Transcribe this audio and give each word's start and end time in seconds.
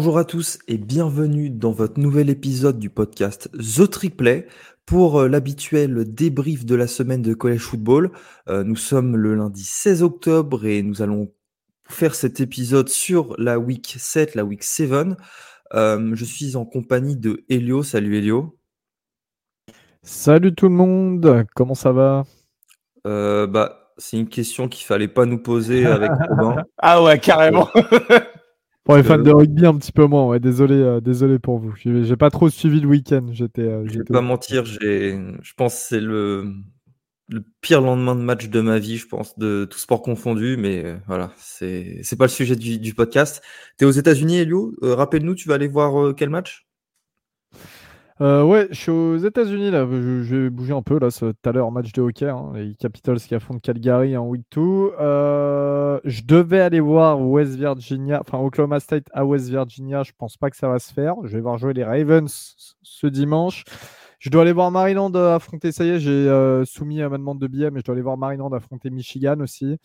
Bonjour 0.00 0.16
à 0.16 0.24
tous 0.24 0.58
et 0.66 0.78
bienvenue 0.78 1.50
dans 1.50 1.72
votre 1.72 2.00
nouvel 2.00 2.30
épisode 2.30 2.78
du 2.78 2.88
podcast 2.88 3.50
The 3.52 3.90
Triplet 3.90 4.48
pour 4.86 5.20
euh, 5.20 5.28
l'habituel 5.28 6.10
débrief 6.10 6.64
de 6.64 6.74
la 6.74 6.86
semaine 6.86 7.20
de 7.20 7.34
college 7.34 7.60
football. 7.60 8.10
Euh, 8.48 8.64
nous 8.64 8.76
sommes 8.76 9.14
le 9.14 9.34
lundi 9.34 9.62
16 9.62 10.02
octobre 10.02 10.64
et 10.64 10.82
nous 10.82 11.02
allons 11.02 11.30
faire 11.86 12.14
cet 12.14 12.40
épisode 12.40 12.88
sur 12.88 13.34
la 13.36 13.58
week 13.58 13.94
7, 13.98 14.36
la 14.36 14.44
week 14.46 14.62
7. 14.62 15.18
Euh, 15.74 16.12
je 16.14 16.24
suis 16.24 16.56
en 16.56 16.64
compagnie 16.64 17.16
de 17.16 17.44
Elio. 17.50 17.82
Salut 17.82 18.16
Elio. 18.16 18.58
Salut 20.02 20.54
tout 20.54 20.70
le 20.70 20.76
monde, 20.76 21.44
comment 21.54 21.74
ça 21.74 21.92
va? 21.92 22.24
Bah, 23.04 23.92
C'est 23.98 24.16
une 24.16 24.30
question 24.30 24.66
qu'il 24.66 24.86
fallait 24.86 25.08
pas 25.08 25.26
nous 25.26 25.42
poser 25.42 25.84
avec 25.84 26.10
Robin. 26.30 26.64
ah 26.78 27.02
ouais, 27.02 27.18
carrément 27.18 27.68
Pour 28.90 28.96
les 28.96 29.02
fans 29.04 29.18
de 29.18 29.30
rugby, 29.30 29.66
un 29.66 29.76
petit 29.76 29.92
peu 29.92 30.06
moins. 30.06 30.26
Ouais, 30.26 30.40
désolé, 30.40 30.74
euh, 30.74 31.00
désolé 31.00 31.38
pour 31.38 31.58
vous. 31.58 31.72
J'ai 31.76 32.16
pas 32.16 32.30
trop 32.30 32.48
suivi 32.48 32.80
le 32.80 32.88
week-end. 32.88 33.26
J'étais. 33.30 33.62
Euh, 33.62 33.84
je 33.86 33.98
vais 33.98 34.04
pas 34.04 34.20
mentir. 34.20 34.64
Je 34.64 35.54
pense 35.56 35.74
que 35.74 35.80
c'est 35.80 36.00
le 36.00 36.52
le 37.28 37.44
pire 37.60 37.80
lendemain 37.80 38.16
de 38.16 38.22
match 38.22 38.48
de 38.48 38.60
ma 38.60 38.80
vie, 38.80 38.96
je 38.96 39.06
pense, 39.06 39.38
de 39.38 39.64
tout 39.70 39.78
sport 39.78 40.02
confondu. 40.02 40.56
Mais 40.56 40.84
euh, 40.84 40.96
voilà, 41.06 41.32
c'est 41.36 42.02
pas 42.18 42.24
le 42.24 42.30
sujet 42.30 42.56
du, 42.56 42.80
du 42.80 42.92
podcast. 42.92 43.42
Tu 43.78 43.84
es 43.84 43.86
aux 43.86 43.92
États-Unis, 43.92 44.38
Elio? 44.38 44.74
Rappelle-nous, 44.82 45.36
tu 45.36 45.48
vas 45.48 45.54
aller 45.54 45.68
voir 45.68 46.14
quel 46.16 46.28
match? 46.30 46.66
Euh, 48.20 48.42
ouais, 48.44 48.68
je 48.70 48.74
suis 48.74 48.90
aux 48.90 49.16
États-Unis 49.16 49.70
là. 49.70 49.86
Je, 49.90 50.36
vais 50.36 50.50
bouger 50.50 50.74
un 50.74 50.82
peu 50.82 50.98
là. 50.98 51.10
Tout 51.10 51.34
à 51.44 51.52
l'heure, 51.52 51.70
match 51.72 51.90
de 51.92 52.02
hockey, 52.02 52.28
hein, 52.28 52.52
les 52.54 52.74
Capitals 52.74 53.18
qui 53.18 53.34
affrontent 53.34 53.60
Calgary 53.60 54.14
en 54.14 54.26
week 54.26 54.44
2. 54.52 54.60
Euh, 55.00 56.00
je 56.04 56.22
devais 56.24 56.60
aller 56.60 56.80
voir 56.80 57.18
West 57.18 57.54
Virginia, 57.54 58.20
enfin 58.20 58.38
Oklahoma 58.38 58.78
State 58.78 59.06
à 59.14 59.24
West 59.24 59.48
Virginia. 59.48 60.02
Je 60.02 60.12
pense 60.18 60.36
pas 60.36 60.50
que 60.50 60.56
ça 60.56 60.68
va 60.68 60.78
se 60.78 60.92
faire. 60.92 61.14
Je 61.24 61.34
vais 61.34 61.40
voir 61.40 61.56
jouer 61.56 61.72
les 61.72 61.84
Ravens 61.84 62.76
ce 62.82 63.06
dimanche. 63.06 63.64
Je 64.18 64.28
dois 64.28 64.42
aller 64.42 64.52
voir 64.52 64.70
Maryland 64.70 65.14
affronter. 65.14 65.72
Ça 65.72 65.84
y 65.86 65.88
est, 65.88 66.00
j'ai 66.00 66.10
euh, 66.10 66.66
soumis 66.66 67.00
à 67.00 67.08
ma 67.08 67.16
demande 67.16 67.40
de 67.40 67.46
billet, 67.46 67.70
mais 67.70 67.80
je 67.80 67.84
dois 67.86 67.94
aller 67.94 68.02
voir 68.02 68.18
Maryland 68.18 68.52
affronter 68.52 68.90
Michigan 68.90 69.40
aussi. 69.40 69.78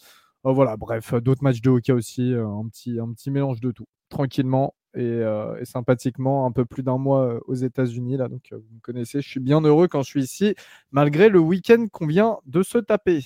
voilà, 0.43 0.75
bref, 0.75 1.13
d'autres 1.15 1.43
matchs 1.43 1.61
de 1.61 1.69
hockey 1.69 1.93
aussi. 1.93 2.33
un 2.33 2.67
petit, 2.67 2.99
un 2.99 3.13
petit 3.13 3.31
mélange 3.31 3.61
de 3.61 3.71
tout. 3.71 3.87
Tranquillement, 4.09 4.75
euh, 4.97 5.57
et, 5.59 5.65
sympathiquement 5.65 6.45
un 6.45 6.51
peu 6.51 6.65
plus 6.65 6.83
d'un 6.83 6.97
mois 6.97 7.25
euh, 7.25 7.39
aux 7.47 7.55
États-Unis. 7.55 8.17
Là, 8.17 8.27
donc, 8.27 8.43
euh, 8.51 8.57
vous 8.57 8.75
me 8.75 8.79
connaissez, 8.81 9.21
je 9.21 9.27
suis 9.27 9.39
bien 9.39 9.61
heureux 9.61 9.87
quand 9.87 10.03
je 10.03 10.09
suis 10.09 10.23
ici, 10.23 10.55
malgré 10.91 11.29
le 11.29 11.39
week-end 11.39 11.87
qu'on 11.91 12.07
vient 12.07 12.37
de 12.45 12.63
se 12.63 12.77
taper. 12.77 13.25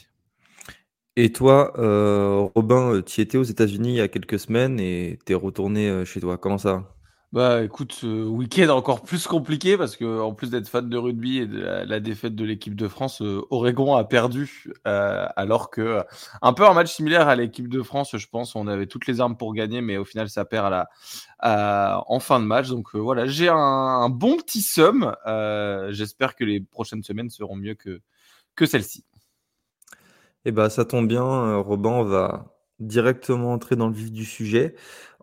Et 1.16 1.32
toi, 1.32 1.74
Robin, 2.56 3.02
tu 3.02 3.20
étais 3.20 3.38
aux 3.38 3.44
États-Unis 3.44 3.90
il 3.90 3.96
y 3.96 4.02
a 4.02 4.08
quelques 4.08 4.40
semaines 4.40 4.80
et 4.80 5.20
tu 5.26 5.34
es 5.34 5.36
retourné 5.36 6.06
chez 6.06 6.22
toi. 6.22 6.38
Comment 6.38 6.58
ça 6.58 6.96
bah 7.32 7.64
écoute, 7.64 8.02
week-end 8.02 8.70
encore 8.70 9.04
plus 9.04 9.28
compliqué 9.28 9.78
parce 9.78 9.96
que 9.96 10.20
en 10.20 10.34
plus 10.34 10.50
d'être 10.50 10.68
fan 10.68 10.90
de 10.90 10.98
rugby 10.98 11.38
et 11.38 11.46
de 11.46 11.60
la, 11.60 12.00
défaite 12.00 12.34
de 12.34 12.44
l'équipe 12.44 12.76
de 12.76 12.88
France, 12.88 13.22
Oregon 13.52 13.96
a 13.96 14.04
perdu 14.04 14.74
alors 14.86 15.70
que 15.70 16.04
un 16.42 16.54
peu 16.54 16.68
un 16.68 16.74
match 16.74 16.92
similaire 16.92 17.28
à 17.28 17.36
l'équipe 17.36 17.68
de 17.68 17.84
France, 17.84 18.18
je 18.18 18.28
pense, 18.28 18.56
on 18.56 18.66
avait 18.66 18.88
toutes 18.88 19.06
les 19.06 19.22
armes 19.22 19.38
pour 19.38 19.54
gagner, 19.54 19.82
mais 19.82 19.98
au 19.98 20.06
final 20.06 20.28
ça 20.28 20.44
perd 20.44 20.74
à 20.74 20.88
la 21.40 22.04
en 22.08 22.20
fin 22.20 22.40
de 22.40 22.46
match. 22.46 22.70
Donc 22.70 22.96
voilà, 22.96 23.28
j'ai 23.28 23.48
un, 23.48 24.10
bon 24.10 24.36
petit 24.38 24.64
somme. 24.64 25.16
J'espère 25.92 26.36
que 26.36 26.44
les 26.44 26.62
prochaines 26.62 27.04
semaines 27.04 27.30
seront 27.30 27.56
mieux 27.56 27.76
que 27.76 28.02
que 28.56 28.66
celle-ci. 28.66 29.06
Eh 30.46 30.52
ben 30.52 30.70
ça 30.70 30.84
tombe 30.84 31.08
bien, 31.08 31.58
Robin, 31.58 32.04
va 32.04 32.56
directement 32.80 33.54
entrer 33.54 33.76
dans 33.76 33.88
le 33.88 33.94
vif 33.94 34.12
du 34.12 34.26
sujet. 34.26 34.76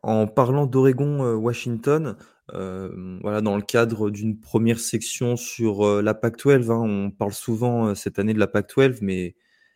En 0.06 0.28
parlant 0.28 0.66
d'Oregon-Washington, 0.66 2.14
euh, 2.54 3.18
voilà, 3.22 3.40
dans 3.40 3.56
le 3.56 3.62
cadre 3.62 4.08
d'une 4.08 4.38
première 4.38 4.78
section 4.78 5.34
sur 5.34 5.84
euh, 5.84 6.00
la 6.00 6.14
PAC-12, 6.14 6.70
hein, 6.70 6.80
on 6.80 7.10
parle 7.10 7.32
souvent 7.32 7.88
euh, 7.88 7.94
cette 7.96 8.20
année 8.20 8.32
de 8.32 8.38
la 8.38 8.46
PAC-12, 8.46 8.98
mais 9.00 9.34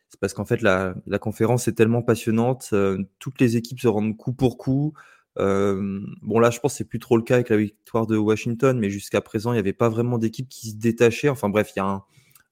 c'est 0.09 0.21
parce 0.21 0.33
qu'en 0.33 0.45
fait 0.45 0.63
la, 0.63 0.95
conférence 1.21 1.67
est 1.67 1.73
tellement 1.73 2.03
passionnante, 2.03 2.73
toutes 3.19 3.41
les 3.41 3.57
équipes 3.57 3.81
se 3.81 3.89
rendent 3.89 4.17
coup 4.17 4.33
pour 4.33 4.57
coup. 4.57 4.93
bon 5.37 6.39
là, 6.39 6.51
je 6.51 6.61
pense 6.61 6.75
que 6.75 6.79
c'est 6.79 6.89
plus 6.89 7.01
trop 7.01 7.17
le 7.17 7.25
cas 7.25 7.35
avec 7.35 7.49
la 7.49 7.57
victoire 7.57 8.07
de 8.07 8.17
Washington, 8.17 8.79
mais 8.79 8.89
jusqu'à 8.89 9.21
présent, 9.21 9.51
il 9.51 9.57
n'y 9.57 9.61
avait 9.61 9.73
pas 9.73 9.89
vraiment 9.89 10.19
d'équipe 10.19 10.49
qui 10.49 10.71
se 10.71 10.77
détachait. 10.77 11.29
Enfin 11.29 11.49
bref, 11.49 11.75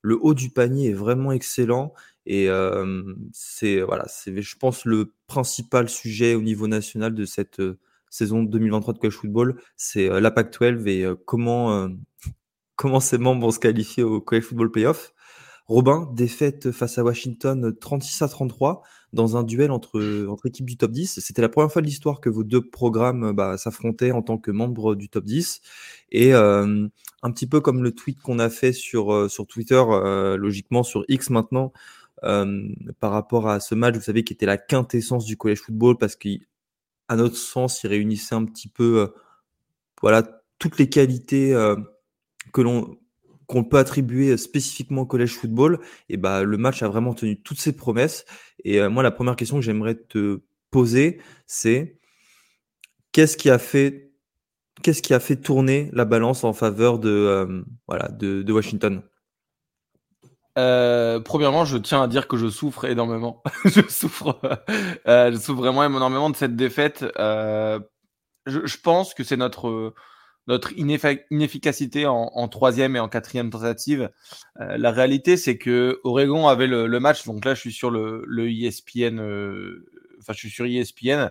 le 0.02 0.18
haut 0.20 0.34
du 0.34 0.50
panier 0.50 0.90
est 0.90 0.94
vraiment 0.94 1.30
excellent 1.30 1.92
et 2.28 2.48
c'est 3.32 3.80
voilà, 3.80 4.06
c'est 4.08 4.40
je 4.40 4.56
pense 4.56 4.84
le 4.84 5.14
principal 5.26 5.88
sujet 5.88 6.34
au 6.34 6.42
niveau 6.42 6.68
national 6.68 7.14
de 7.14 7.24
cette 7.24 7.62
saison 8.10 8.42
2023 8.42 8.94
de 8.94 8.98
college 8.98 9.16
football, 9.16 9.60
c'est 9.76 10.08
la 10.08 10.30
PAC-12 10.30 10.86
et 10.88 11.06
comment 11.26 11.88
comment 12.76 13.00
ses 13.00 13.18
membres 13.18 13.42
vont 13.42 13.50
se 13.50 13.58
qualifier 13.58 14.02
au 14.02 14.20
college 14.20 14.44
football 14.44 14.70
playoff. 14.70 15.12
Robin, 15.66 16.08
défaite 16.14 16.70
face 16.70 16.96
à 16.96 17.04
Washington 17.04 17.74
36 17.78 18.22
à 18.22 18.28
33 18.28 18.82
dans 19.12 19.36
un 19.36 19.42
duel 19.42 19.70
entre, 19.70 20.26
entre 20.26 20.46
équipes 20.46 20.64
du 20.64 20.78
top 20.78 20.92
10. 20.92 21.20
C'était 21.20 21.42
la 21.42 21.50
première 21.50 21.70
fois 21.70 21.82
de 21.82 21.86
l'histoire 21.86 22.20
que 22.20 22.30
vos 22.30 22.42
deux 22.42 22.66
programmes 22.66 23.32
bah, 23.32 23.58
s'affrontaient 23.58 24.12
en 24.12 24.22
tant 24.22 24.38
que 24.38 24.50
membres 24.50 24.94
du 24.94 25.10
top 25.10 25.24
10. 25.24 25.60
Et 26.10 26.32
un 26.32 26.90
petit 27.22 27.46
peu 27.46 27.60
comme 27.60 27.82
le 27.82 27.92
tweet 27.92 28.20
qu'on 28.22 28.38
a 28.38 28.48
fait 28.48 28.72
sur, 28.72 29.30
sur 29.30 29.46
Twitter, 29.46 29.82
logiquement 30.38 30.82
sur 30.82 31.04
X 31.08 31.28
maintenant, 31.28 31.72
par 32.22 33.12
rapport 33.12 33.48
à 33.48 33.60
ce 33.60 33.74
match, 33.74 33.94
vous 33.94 34.02
savez, 34.02 34.24
qui 34.24 34.32
était 34.32 34.46
la 34.46 34.58
quintessence 34.58 35.24
du 35.24 35.36
collège 35.36 35.60
football 35.60 35.98
parce 35.98 36.16
qu'à 36.16 36.36
notre 37.16 37.36
sens, 37.36 37.82
il 37.84 37.88
réunissait 37.88 38.34
un 38.34 38.44
petit 38.44 38.68
peu, 38.68 39.12
voilà, 40.00 40.42
toutes 40.58 40.78
les 40.78 40.88
qualités 40.88 41.52
que 42.52 42.60
l'on 42.60 42.96
qu'on 43.46 43.64
peut 43.64 43.78
attribuer 43.78 44.36
spécifiquement 44.36 45.02
au 45.02 45.06
collège 45.06 45.32
football. 45.32 45.80
Et 46.10 46.18
bah, 46.18 46.42
le 46.42 46.56
match 46.58 46.82
a 46.82 46.88
vraiment 46.88 47.14
tenu 47.14 47.40
toutes 47.40 47.58
ses 47.58 47.74
promesses. 47.74 48.26
Et 48.62 48.86
moi, 48.88 49.02
la 49.02 49.10
première 49.10 49.36
question 49.36 49.56
que 49.56 49.62
j'aimerais 49.62 49.94
te 49.94 50.42
poser, 50.70 51.20
c'est 51.46 51.98
qu'est-ce 53.12 53.36
qui 53.36 53.50
a 53.50 53.58
fait 53.58 54.12
qu'est-ce 54.82 55.02
qui 55.02 55.14
a 55.14 55.20
fait 55.20 55.36
tourner 55.36 55.90
la 55.92 56.04
balance 56.04 56.44
en 56.44 56.52
faveur 56.52 56.98
de, 56.98 57.64
voilà, 57.88 58.08
de 58.08 58.52
Washington? 58.52 59.02
Euh, 60.58 61.20
premièrement, 61.20 61.64
je 61.64 61.78
tiens 61.78 62.02
à 62.02 62.08
dire 62.08 62.26
que 62.26 62.36
je 62.36 62.48
souffre 62.48 62.84
énormément. 62.84 63.42
je 63.64 63.80
souffre, 63.88 64.40
euh, 65.06 65.30
je 65.30 65.36
souffre 65.36 65.60
vraiment 65.60 65.84
énormément 65.84 66.30
de 66.30 66.36
cette 66.36 66.56
défaite. 66.56 67.04
Euh, 67.18 67.78
je, 68.46 68.76
pense 68.82 69.14
que 69.14 69.22
c'est 69.22 69.36
notre 69.36 69.94
notre 70.48 70.72
inefficacité 70.78 72.06
en, 72.06 72.48
troisième 72.48 72.96
et 72.96 73.00
en 73.00 73.08
quatrième 73.08 73.50
tentative. 73.50 74.10
la 74.56 74.90
réalité, 74.90 75.36
c'est 75.36 75.58
que 75.58 76.00
Oregon 76.04 76.48
avait 76.48 76.66
le, 76.66 77.00
match. 77.00 77.26
Donc 77.26 77.44
là, 77.44 77.54
je 77.54 77.60
suis 77.60 77.72
sur 77.72 77.90
le, 77.90 78.24
le 78.26 78.50
ESPN. 78.50 79.20
Enfin, 80.18 80.32
je 80.32 80.38
suis 80.38 80.50
sur 80.50 80.64
ESPN 80.64 81.28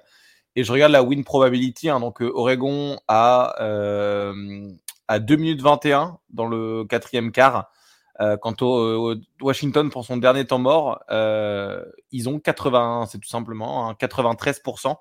et 0.56 0.64
je 0.64 0.72
regarde 0.72 0.92
la 0.92 1.02
win 1.02 1.24
probability. 1.24 1.90
Hein, 1.90 2.00
donc 2.00 2.22
Oregon 2.22 3.00
a 3.08 3.56
à 5.08 5.20
2 5.20 5.36
minutes 5.36 5.62
21 5.64 6.20
dans 6.30 6.46
le 6.46 6.86
quatrième 6.86 7.32
quart. 7.32 7.72
Euh, 8.20 8.36
quant 8.38 8.56
au, 8.62 9.16
Washington 9.42 9.90
pour 9.92 10.06
son 10.06 10.18
dernier 10.18 10.46
temps 10.46 10.58
mort, 10.58 11.04
euh, 11.12 11.84
ils 12.12 12.28
ont 12.30 12.40
80, 12.40 13.08
c'est 13.12 13.20
tout 13.20 13.30
simplement 13.30 13.94
93% 13.94 14.90
hein, 14.90 14.96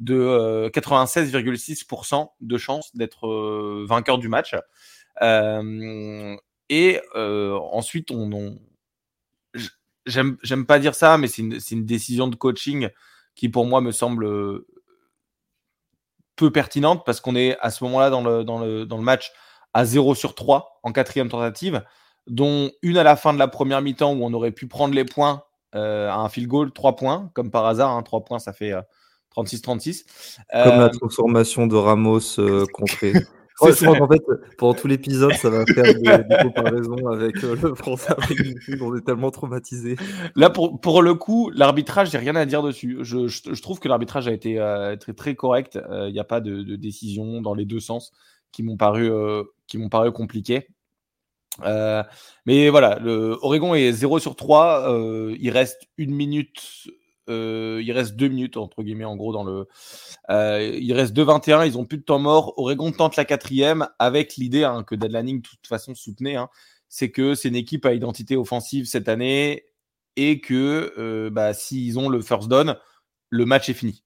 de 0.00 0.70
96,6% 0.74 2.14
euh, 2.14 2.24
de 2.40 2.58
chance 2.58 2.94
d'être 2.94 3.84
vainqueur 3.86 4.18
du 4.18 4.28
match. 4.28 4.54
et 6.68 7.00
ensuite, 7.14 8.10
on, 8.10 8.32
on 8.32 8.58
j'aime 10.06 10.66
pas 10.66 10.78
dire 10.78 10.94
ça, 10.94 11.18
mais 11.18 11.26
c'est 11.26 11.42
une, 11.42 11.58
une, 11.70 11.86
décision 11.86 12.28
de 12.28 12.36
coaching 12.36 12.88
qui 13.34 13.48
pour 13.48 13.66
moi 13.66 13.80
me 13.80 13.92
semble 13.92 14.26
peu 16.36 16.50
pertinente 16.50 17.04
parce 17.04 17.20
qu'on 17.20 17.34
est 17.34 17.58
à 17.60 17.70
ce 17.70 17.84
moment-là 17.84 18.10
dans 18.10 18.22
le, 18.22 18.44
dans, 18.44 18.58
le, 18.58 18.86
dans 18.86 18.96
le 18.96 19.02
match 19.02 19.32
à 19.74 19.84
0 19.84 20.14
sur 20.14 20.34
3 20.34 20.80
en 20.82 20.92
quatrième 20.92 21.28
tentative 21.28 21.84
dont 22.28 22.70
une 22.82 22.98
à 22.98 23.02
la 23.02 23.16
fin 23.16 23.32
de 23.32 23.38
la 23.38 23.48
première 23.48 23.82
mi-temps 23.82 24.14
où 24.14 24.24
on 24.24 24.32
aurait 24.32 24.52
pu 24.52 24.66
prendre 24.66 24.94
les 24.94 25.04
points 25.04 25.42
euh, 25.74 26.08
à 26.10 26.16
un 26.16 26.28
field 26.28 26.48
goal, 26.48 26.72
3 26.72 26.96
points, 26.96 27.30
comme 27.34 27.50
par 27.50 27.66
hasard, 27.66 27.90
hein, 27.90 28.02
3 28.02 28.24
points 28.24 28.38
ça 28.38 28.52
fait 28.52 28.74
36-36. 29.36 30.04
Euh, 30.54 30.64
comme 30.64 30.78
la 30.78 30.84
euh, 30.84 30.88
transformation 30.88 31.66
de 31.66 31.76
Ramos 31.76 32.38
euh, 32.38 32.64
contré. 32.72 33.12
en 33.60 33.66
fait, 33.66 34.22
pendant 34.56 34.74
tout 34.74 34.86
l'épisode, 34.86 35.32
ça 35.34 35.50
va 35.50 35.64
faire 35.66 35.82
des, 35.84 36.36
comparaisons 36.42 37.08
avec 37.08 37.42
le 37.42 37.74
français 37.74 38.14
On 38.80 38.96
est 38.96 39.04
tellement 39.04 39.30
traumatisé. 39.30 39.96
Là, 40.36 40.48
pour, 40.48 40.80
pour 40.80 41.02
le 41.02 41.14
coup, 41.14 41.50
l'arbitrage, 41.50 42.10
j'ai 42.10 42.18
rien 42.18 42.36
à 42.36 42.46
dire 42.46 42.62
dessus. 42.62 42.98
Je, 43.00 43.26
je, 43.26 43.62
trouve 43.62 43.80
que 43.80 43.88
l'arbitrage 43.88 44.28
a 44.28 44.32
été 44.32 44.56
très, 45.00 45.12
très 45.12 45.34
correct. 45.34 45.78
Il 45.90 46.12
n'y 46.12 46.20
a 46.20 46.24
pas 46.24 46.40
de, 46.40 46.62
de, 46.62 46.76
décision 46.76 47.40
dans 47.40 47.54
les 47.54 47.64
deux 47.64 47.80
sens 47.80 48.12
qui 48.52 48.62
m'ont 48.62 48.76
paru, 48.76 49.10
qui 49.66 49.78
m'ont 49.78 49.88
paru 49.88 50.12
compliquées. 50.12 50.68
Euh, 51.64 52.02
mais 52.46 52.68
voilà, 52.68 52.98
le 53.00 53.38
Oregon 53.42 53.74
est 53.74 53.92
0 53.92 54.18
sur 54.18 54.36
3. 54.36 54.92
Euh, 54.92 55.36
il 55.40 55.50
reste 55.50 55.88
une 55.96 56.14
minute 56.14 56.88
euh, 57.28 57.82
il 57.84 57.92
reste 57.92 58.16
deux 58.16 58.28
minutes, 58.28 58.56
entre 58.56 58.82
guillemets, 58.82 59.04
en 59.04 59.14
gros, 59.14 59.34
dans 59.34 59.44
le. 59.44 59.68
Il 60.30 60.92
reste 60.94 61.14
2-21, 61.14 61.66
ils 61.66 61.76
ont 61.76 61.84
plus 61.84 61.98
de 61.98 62.02
temps 62.02 62.18
mort. 62.18 62.54
Oregon 62.56 62.90
tente 62.90 63.16
la 63.16 63.26
quatrième 63.26 63.86
avec 63.98 64.36
l'idée 64.36 64.64
hein, 64.64 64.82
que 64.82 64.94
Dead 64.94 65.12
de 65.12 65.40
toute 65.42 65.66
façon, 65.66 65.94
soutenait. 65.94 66.36
Hein, 66.36 66.48
c'est 66.88 67.10
que 67.10 67.34
c'est 67.34 67.48
une 67.48 67.56
équipe 67.56 67.84
à 67.84 67.92
identité 67.92 68.34
offensive 68.36 68.86
cette 68.86 69.10
année 69.10 69.66
et 70.16 70.40
que 70.40 71.28
bah, 71.30 71.52
s'ils 71.52 71.98
ont 71.98 72.08
le 72.08 72.22
first 72.22 72.48
down, 72.48 72.76
le 73.28 73.44
match 73.44 73.68
est 73.68 73.74
fini. 73.74 74.02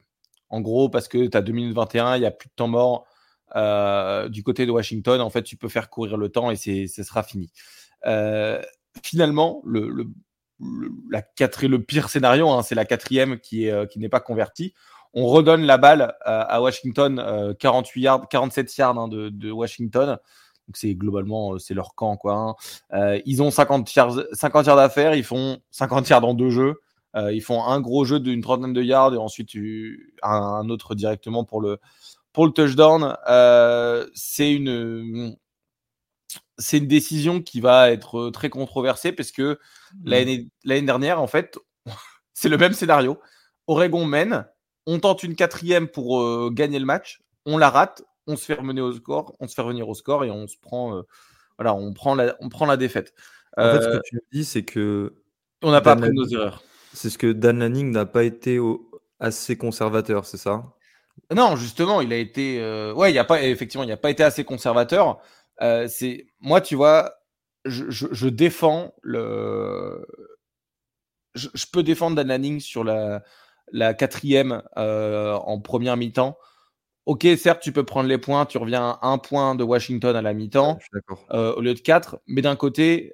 En 0.50 0.60
gros, 0.60 0.88
parce 0.88 1.06
que 1.06 1.26
tu 1.26 1.36
as 1.36 1.42
2 1.42 1.52
minutes 1.52 1.76
21, 1.76 2.16
il 2.16 2.20
n'y 2.20 2.26
a 2.26 2.32
plus 2.32 2.48
de 2.48 2.54
temps 2.56 2.68
mort 2.68 3.06
du 3.54 4.42
côté 4.42 4.66
de 4.66 4.70
Washington. 4.70 5.20
En 5.20 5.30
fait, 5.30 5.42
tu 5.42 5.56
peux 5.56 5.68
faire 5.68 5.90
courir 5.90 6.16
le 6.16 6.28
temps 6.28 6.50
et 6.50 6.56
ce 6.56 7.02
sera 7.02 7.22
fini. 7.22 7.50
finalement, 9.02 9.62
le, 9.64 10.06
la 11.10 11.22
le 11.62 11.76
pire 11.78 12.08
scénario, 12.08 12.48
hein, 12.50 12.62
c'est 12.62 12.74
la 12.74 12.84
quatrième 12.84 13.38
qui 13.38 13.68
euh, 13.68 13.86
qui 13.86 13.98
n'est 13.98 14.08
pas 14.08 14.20
convertie. 14.20 14.74
On 15.14 15.26
redonne 15.26 15.62
la 15.64 15.76
balle 15.76 16.14
euh, 16.26 16.44
à 16.48 16.62
Washington, 16.62 17.54
48 17.58 18.00
euh, 18.00 18.04
yards, 18.04 18.28
47 18.28 18.76
yards 18.76 18.98
hein, 18.98 19.08
de, 19.08 19.28
de, 19.28 19.50
Washington. 19.50 20.18
Donc 20.68 20.76
c'est 20.76 20.94
globalement 20.94 21.58
c'est 21.58 21.74
leur 21.74 21.94
camp 21.94 22.16
quoi. 22.16 22.56
Hein. 22.92 23.18
ils 23.26 23.42
ont 23.42 23.50
50 23.50 23.94
yards, 23.94 24.20
50 24.32 24.66
yards 24.66 24.76
d'affaires, 24.76 25.14
ils 25.14 25.24
font 25.24 25.58
50 25.70 26.08
yards 26.08 26.20
dans 26.20 26.34
deux 26.34 26.50
jeux. 26.50 26.80
ils 27.16 27.42
font 27.42 27.64
un 27.64 27.80
gros 27.80 28.04
jeu 28.04 28.20
d'une 28.20 28.40
trentaine 28.42 28.72
de 28.72 28.82
yards 28.82 29.12
et 29.12 29.18
ensuite 29.18 29.50
un, 30.22 30.68
autre 30.68 30.94
directement 30.94 31.44
pour 31.44 31.60
le 31.60 31.78
pour 32.32 32.46
le 32.46 32.52
touchdown. 32.52 33.16
c'est 34.14 34.52
une 34.52 35.36
c'est 36.58 36.78
une 36.78 36.86
décision 36.86 37.42
qui 37.42 37.60
va 37.60 37.90
être 37.90 38.30
très 38.30 38.48
controversée 38.48 39.12
parce 39.12 39.32
que 39.32 39.58
mmh. 40.04 40.10
l'année 40.64 40.82
dernière, 40.82 41.20
en 41.20 41.26
fait, 41.26 41.58
c'est 42.34 42.48
le 42.48 42.58
même 42.58 42.72
scénario. 42.72 43.18
Oregon 43.66 44.04
mène, 44.04 44.46
on 44.86 44.98
tente 44.98 45.22
une 45.22 45.34
quatrième 45.34 45.88
pour 45.88 46.20
euh, 46.20 46.50
gagner 46.52 46.78
le 46.78 46.84
match, 46.84 47.20
on 47.46 47.58
la 47.58 47.70
rate, 47.70 48.02
on 48.26 48.36
se 48.36 48.44
fait 48.44 48.54
revenir 48.54 48.84
au 48.84 48.92
score, 48.92 49.36
on 49.40 49.48
se 49.48 49.54
fait 49.54 49.62
revenir 49.62 49.88
au 49.88 49.94
score 49.94 50.24
et 50.24 50.30
on 50.30 50.46
se 50.46 50.56
prend, 50.60 50.96
euh, 50.96 51.02
voilà, 51.58 51.74
on 51.74 51.92
prend 51.92 52.14
la, 52.14 52.36
on 52.40 52.48
prend 52.48 52.66
la 52.66 52.76
défaite. 52.76 53.14
En 53.56 53.72
fait, 53.72 53.82
ce 53.82 53.88
que 53.88 53.96
euh, 53.96 54.00
tu 54.04 54.18
dis, 54.32 54.44
c'est 54.44 54.64
que 54.64 55.14
on 55.62 55.70
n'a 55.70 55.80
pas 55.80 55.92
appris 55.92 56.10
nos 56.12 56.26
erreurs. 56.26 56.62
C'est 56.92 57.10
ce 57.10 57.18
que 57.18 57.32
Dan 57.32 57.58
Lanning 57.58 57.90
n'a 57.90 58.06
pas 58.06 58.24
été 58.24 58.58
assez 59.20 59.56
conservateur, 59.56 60.26
c'est 60.26 60.36
ça? 60.36 60.74
Non, 61.34 61.56
justement, 61.56 62.00
il 62.00 62.12
a 62.12 62.16
été, 62.16 62.60
ouais, 62.94 63.12
il 63.12 63.18
a 63.18 63.24
pas, 63.24 63.42
effectivement, 63.42 63.84
il 63.84 63.88
n'a 63.88 63.96
pas 63.96 64.10
été 64.10 64.22
assez 64.22 64.44
conservateur. 64.44 65.20
Euh, 65.60 65.86
c'est 65.88 66.26
moi, 66.40 66.60
tu 66.60 66.74
vois, 66.74 67.14
je, 67.64 67.84
je, 67.90 68.28
défends 68.28 68.94
le. 69.02 70.04
Je, 71.34 71.48
peux 71.72 71.82
défendre 71.82 72.16
Dan 72.16 72.28
Lanning 72.28 72.60
sur 72.60 72.84
la, 72.84 73.22
la 73.72 73.94
quatrième 73.94 74.62
euh, 74.76 75.34
en 75.34 75.60
première 75.60 75.96
mi-temps. 75.96 76.36
Ok, 77.06 77.26
certes, 77.36 77.60
tu 77.62 77.72
peux 77.72 77.84
prendre 77.84 78.08
les 78.08 78.18
points, 78.18 78.46
tu 78.46 78.58
reviens 78.58 78.98
à 79.02 79.08
un 79.08 79.18
point 79.18 79.56
de 79.56 79.64
Washington 79.64 80.14
à 80.14 80.22
la 80.22 80.34
mi-temps 80.34 80.78
euh, 81.32 81.52
au 81.54 81.60
lieu 81.60 81.74
de 81.74 81.80
quatre. 81.80 82.20
Mais 82.26 82.42
d'un 82.42 82.56
côté, 82.56 83.12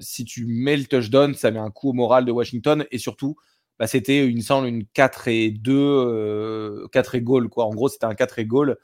si 0.00 0.24
tu 0.24 0.46
mets 0.46 0.76
le 0.76 0.84
touchdown, 0.84 1.34
ça 1.34 1.50
met 1.50 1.58
un 1.58 1.70
coup 1.70 1.90
au 1.90 1.94
moral 1.94 2.24
de 2.24 2.32
Washington 2.32 2.86
et 2.90 2.98
surtout, 2.98 3.36
bah, 3.78 3.86
c'était 3.86 4.24
une, 4.24 4.42
une 4.64 4.86
4 4.86 5.28
et 5.28 5.50
2, 5.50 6.88
4 6.92 7.14
et 7.14 7.20
goal. 7.22 7.48
Quoi. 7.48 7.64
En 7.64 7.70
gros, 7.70 7.88
c'était 7.88 8.06
un 8.06 8.14
4 8.14 8.38
et 8.38 8.46
goal 8.46 8.76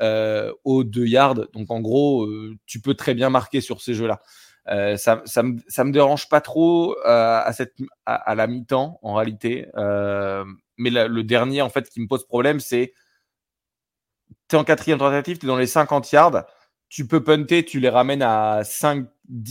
euh, 0.00 0.52
aux 0.64 0.84
2 0.84 1.06
yards. 1.06 1.34
Donc 1.52 1.70
en 1.70 1.80
gros, 1.80 2.24
euh, 2.24 2.56
tu 2.66 2.80
peux 2.80 2.94
très 2.94 3.14
bien 3.14 3.30
marquer 3.30 3.60
sur 3.60 3.80
ces 3.80 3.94
jeux-là. 3.94 4.22
Euh, 4.68 4.96
ça, 4.96 5.22
ça, 5.24 5.42
me, 5.42 5.58
ça 5.68 5.84
me 5.84 5.92
dérange 5.92 6.28
pas 6.28 6.40
trop 6.40 6.96
euh, 7.06 7.40
à, 7.42 7.52
cette, 7.52 7.74
à, 8.04 8.34
la 8.34 8.46
mi-temps 8.46 8.98
en 9.02 9.14
réalité. 9.14 9.66
mais 10.76 10.90
le 10.90 11.22
dernier 11.22 11.62
en 11.62 11.70
fait 11.70 11.88
qui 11.88 12.00
me 12.00 12.06
pose 12.06 12.26
problème, 12.26 12.60
c'est 12.60 12.92
tu 14.48 14.56
es 14.56 14.58
en 14.58 14.64
quatrième 14.64 14.98
tentative, 14.98 15.38
tu 15.38 15.46
es 15.46 15.48
dans 15.48 15.56
les 15.56 15.66
50 15.66 16.10
yards, 16.12 16.44
tu 16.88 17.06
peux 17.06 17.22
punter, 17.22 17.64
tu 17.64 17.80
les 17.80 17.88
ramènes 17.88 18.22
à 18.22 18.62
5-10 18.62 19.06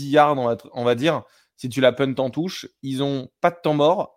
yards, 0.10 0.38
on 0.38 0.46
va, 0.48 0.58
on 0.74 0.84
va, 0.84 0.96
dire. 0.96 1.24
Si 1.56 1.70
tu 1.70 1.82
la 1.82 1.92
puntes 1.92 2.20
en 2.20 2.30
touche, 2.30 2.68
ils 2.84 3.04
ont 3.04 3.30
pas 3.42 3.52
de 3.52 3.58
temps 3.62 3.74
mort. 3.74 4.17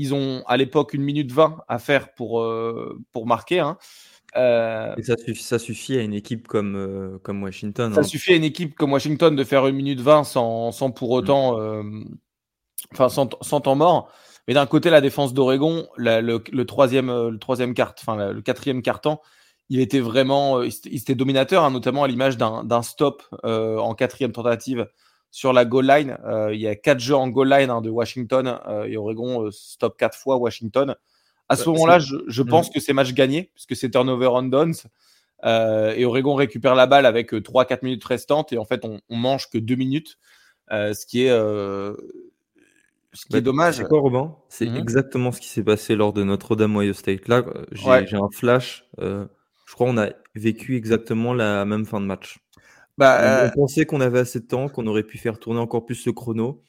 Ils 0.00 0.14
ont 0.14 0.42
à 0.46 0.56
l'époque 0.56 0.94
une 0.94 1.02
minute 1.02 1.30
20 1.30 1.58
à 1.68 1.78
faire 1.78 2.14
pour, 2.14 2.42
pour 3.12 3.26
marquer. 3.26 3.60
Hein. 3.60 3.76
Euh, 4.36 4.94
Et 4.96 5.02
ça 5.02 5.16
suffit, 5.16 5.42
ça 5.42 5.58
suffit 5.58 5.96
à 5.96 6.02
une 6.02 6.14
équipe 6.14 6.46
comme, 6.46 6.76
euh, 6.76 7.18
comme 7.22 7.42
Washington. 7.42 7.92
Ça 7.94 8.00
hein. 8.00 8.02
suffit 8.04 8.32
à 8.32 8.36
une 8.36 8.44
équipe 8.44 8.74
comme 8.74 8.92
Washington 8.92 9.34
de 9.34 9.44
faire 9.44 9.66
une 9.66 9.76
minute 9.76 10.00
20 10.00 10.24
sans, 10.24 10.72
sans 10.72 10.90
pour 10.90 11.10
mm. 11.10 11.18
autant. 11.18 11.60
Euh, 11.60 11.82
enfin, 12.92 13.08
sans, 13.08 13.28
sans, 13.40 13.60
temps 13.60 13.74
mort. 13.74 14.12
Mais 14.46 14.54
d'un 14.54 14.66
côté, 14.66 14.90
la 14.90 15.00
défense 15.00 15.34
d'Oregon, 15.34 15.86
le, 15.96 16.20
le, 16.20 16.64
troisième, 16.64 17.08
le 17.08 17.38
troisième 17.38 17.74
quart, 17.74 17.94
enfin, 18.00 18.32
le 18.32 18.40
quatrième 18.40 18.82
quart-temps, 18.82 19.20
il 19.68 19.80
était 19.80 20.00
vraiment. 20.00 20.62
Il 20.62 20.96
était 20.96 21.14
dominateur, 21.14 21.64
hein, 21.64 21.70
notamment 21.70 22.04
à 22.04 22.08
l'image 22.08 22.36
d'un 22.36 22.82
stop 22.82 23.22
en 23.44 23.94
quatrième 23.94 24.32
tentative 24.32 24.88
sur 25.30 25.52
la 25.52 25.64
goal 25.64 25.86
line. 25.86 26.16
il 26.52 26.60
y 26.60 26.66
a 26.66 26.74
quatre 26.74 27.00
jeux 27.00 27.14
en 27.14 27.28
goal 27.28 27.50
line 27.50 27.70
hein, 27.70 27.80
de 27.80 27.90
Washington 27.90 28.58
et 28.86 28.96
Oregon 28.96 29.50
stop 29.50 29.96
quatre 29.96 30.16
fois 30.16 30.36
Washington. 30.36 30.96
À 31.50 31.56
ce 31.56 31.64
bah, 31.64 31.72
moment-là, 31.72 31.98
je, 31.98 32.42
pense 32.42 32.70
mmh. 32.70 32.72
que 32.72 32.80
c'est 32.80 32.92
match 32.92 33.12
gagné, 33.12 33.50
puisque 33.54 33.74
c'est 33.74 33.90
turnover 33.90 34.28
on 34.28 34.44
downs. 34.44 34.74
Euh, 35.44 35.92
et 35.96 36.04
Oregon 36.04 36.36
récupère 36.36 36.76
la 36.76 36.86
balle 36.86 37.06
avec 37.06 37.32
3-4 37.32 37.72
euh, 37.72 37.76
minutes 37.82 38.04
restantes. 38.04 38.52
Et 38.52 38.58
en 38.58 38.64
fait, 38.64 38.84
on, 38.84 39.00
on 39.08 39.16
mange 39.16 39.50
que 39.50 39.58
2 39.58 39.74
minutes. 39.74 40.16
Euh, 40.70 40.94
ce 40.94 41.04
qui 41.06 41.24
est, 41.24 41.30
ce 41.30 41.96
qui 43.26 43.32
est 43.36 43.38
bah, 43.38 43.40
dommage. 43.40 43.78
C'est 43.78 43.84
quoi, 43.88 43.98
Robin? 43.98 44.36
C'est 44.48 44.66
mmh. 44.66 44.76
exactement 44.76 45.32
ce 45.32 45.40
qui 45.40 45.48
s'est 45.48 45.64
passé 45.64 45.96
lors 45.96 46.12
de 46.12 46.22
Notre-Dame 46.22 46.76
Ohio 46.76 46.92
State. 46.92 47.26
Là, 47.26 47.42
j'ai 47.72 48.16
un 48.16 48.30
flash. 48.32 48.84
je 48.98 49.26
crois 49.74 49.88
qu'on 49.88 49.98
a 49.98 50.10
vécu 50.36 50.76
exactement 50.76 51.34
la 51.34 51.64
même 51.64 51.84
fin 51.84 52.00
de 52.00 52.06
match. 52.06 52.38
Bah, 53.00 53.46
on, 53.46 53.50
pensait 53.50 53.86
qu'on 53.86 54.00
avait 54.00 54.20
assez 54.20 54.40
de 54.40 54.46
temps, 54.46 54.68
qu'on 54.68 54.86
aurait 54.86 55.02
pu 55.02 55.18
faire 55.18 55.38
tourner 55.38 55.58
encore 55.58 55.84
plus 55.84 56.06
le 56.06 56.12
chrono. 56.12 56.62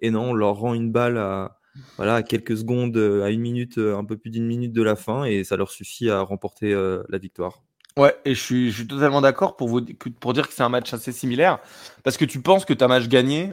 Et 0.00 0.10
non, 0.10 0.30
on 0.30 0.34
leur 0.34 0.56
rend 0.56 0.74
une 0.74 0.90
balle 0.90 1.18
à 1.18 1.58
voilà, 1.96 2.16
à 2.16 2.22
quelques 2.22 2.56
secondes, 2.56 2.96
euh, 2.96 3.24
à 3.24 3.30
une 3.30 3.40
minute, 3.40 3.78
euh, 3.78 3.96
un 3.96 4.04
peu 4.04 4.16
plus 4.16 4.30
d'une 4.30 4.46
minute 4.46 4.72
de 4.72 4.82
la 4.82 4.96
fin, 4.96 5.24
et 5.24 5.44
ça 5.44 5.56
leur 5.56 5.70
suffit 5.70 6.10
à 6.10 6.20
remporter 6.20 6.72
euh, 6.72 7.02
la 7.08 7.18
victoire. 7.18 7.62
Ouais, 7.96 8.14
et 8.24 8.34
je 8.34 8.40
suis, 8.40 8.70
je 8.70 8.76
suis 8.78 8.86
totalement 8.86 9.20
d'accord 9.20 9.56
pour, 9.56 9.68
vous, 9.68 9.80
pour 10.20 10.32
dire 10.32 10.48
que 10.48 10.54
c'est 10.54 10.62
un 10.62 10.68
match 10.68 10.92
assez 10.92 11.12
similaire, 11.12 11.58
parce 12.02 12.16
que 12.16 12.24
tu 12.24 12.40
penses 12.40 12.64
que 12.64 12.72
tu 12.72 12.82
as 12.82 12.88
match 12.88 13.08
gagné 13.08 13.52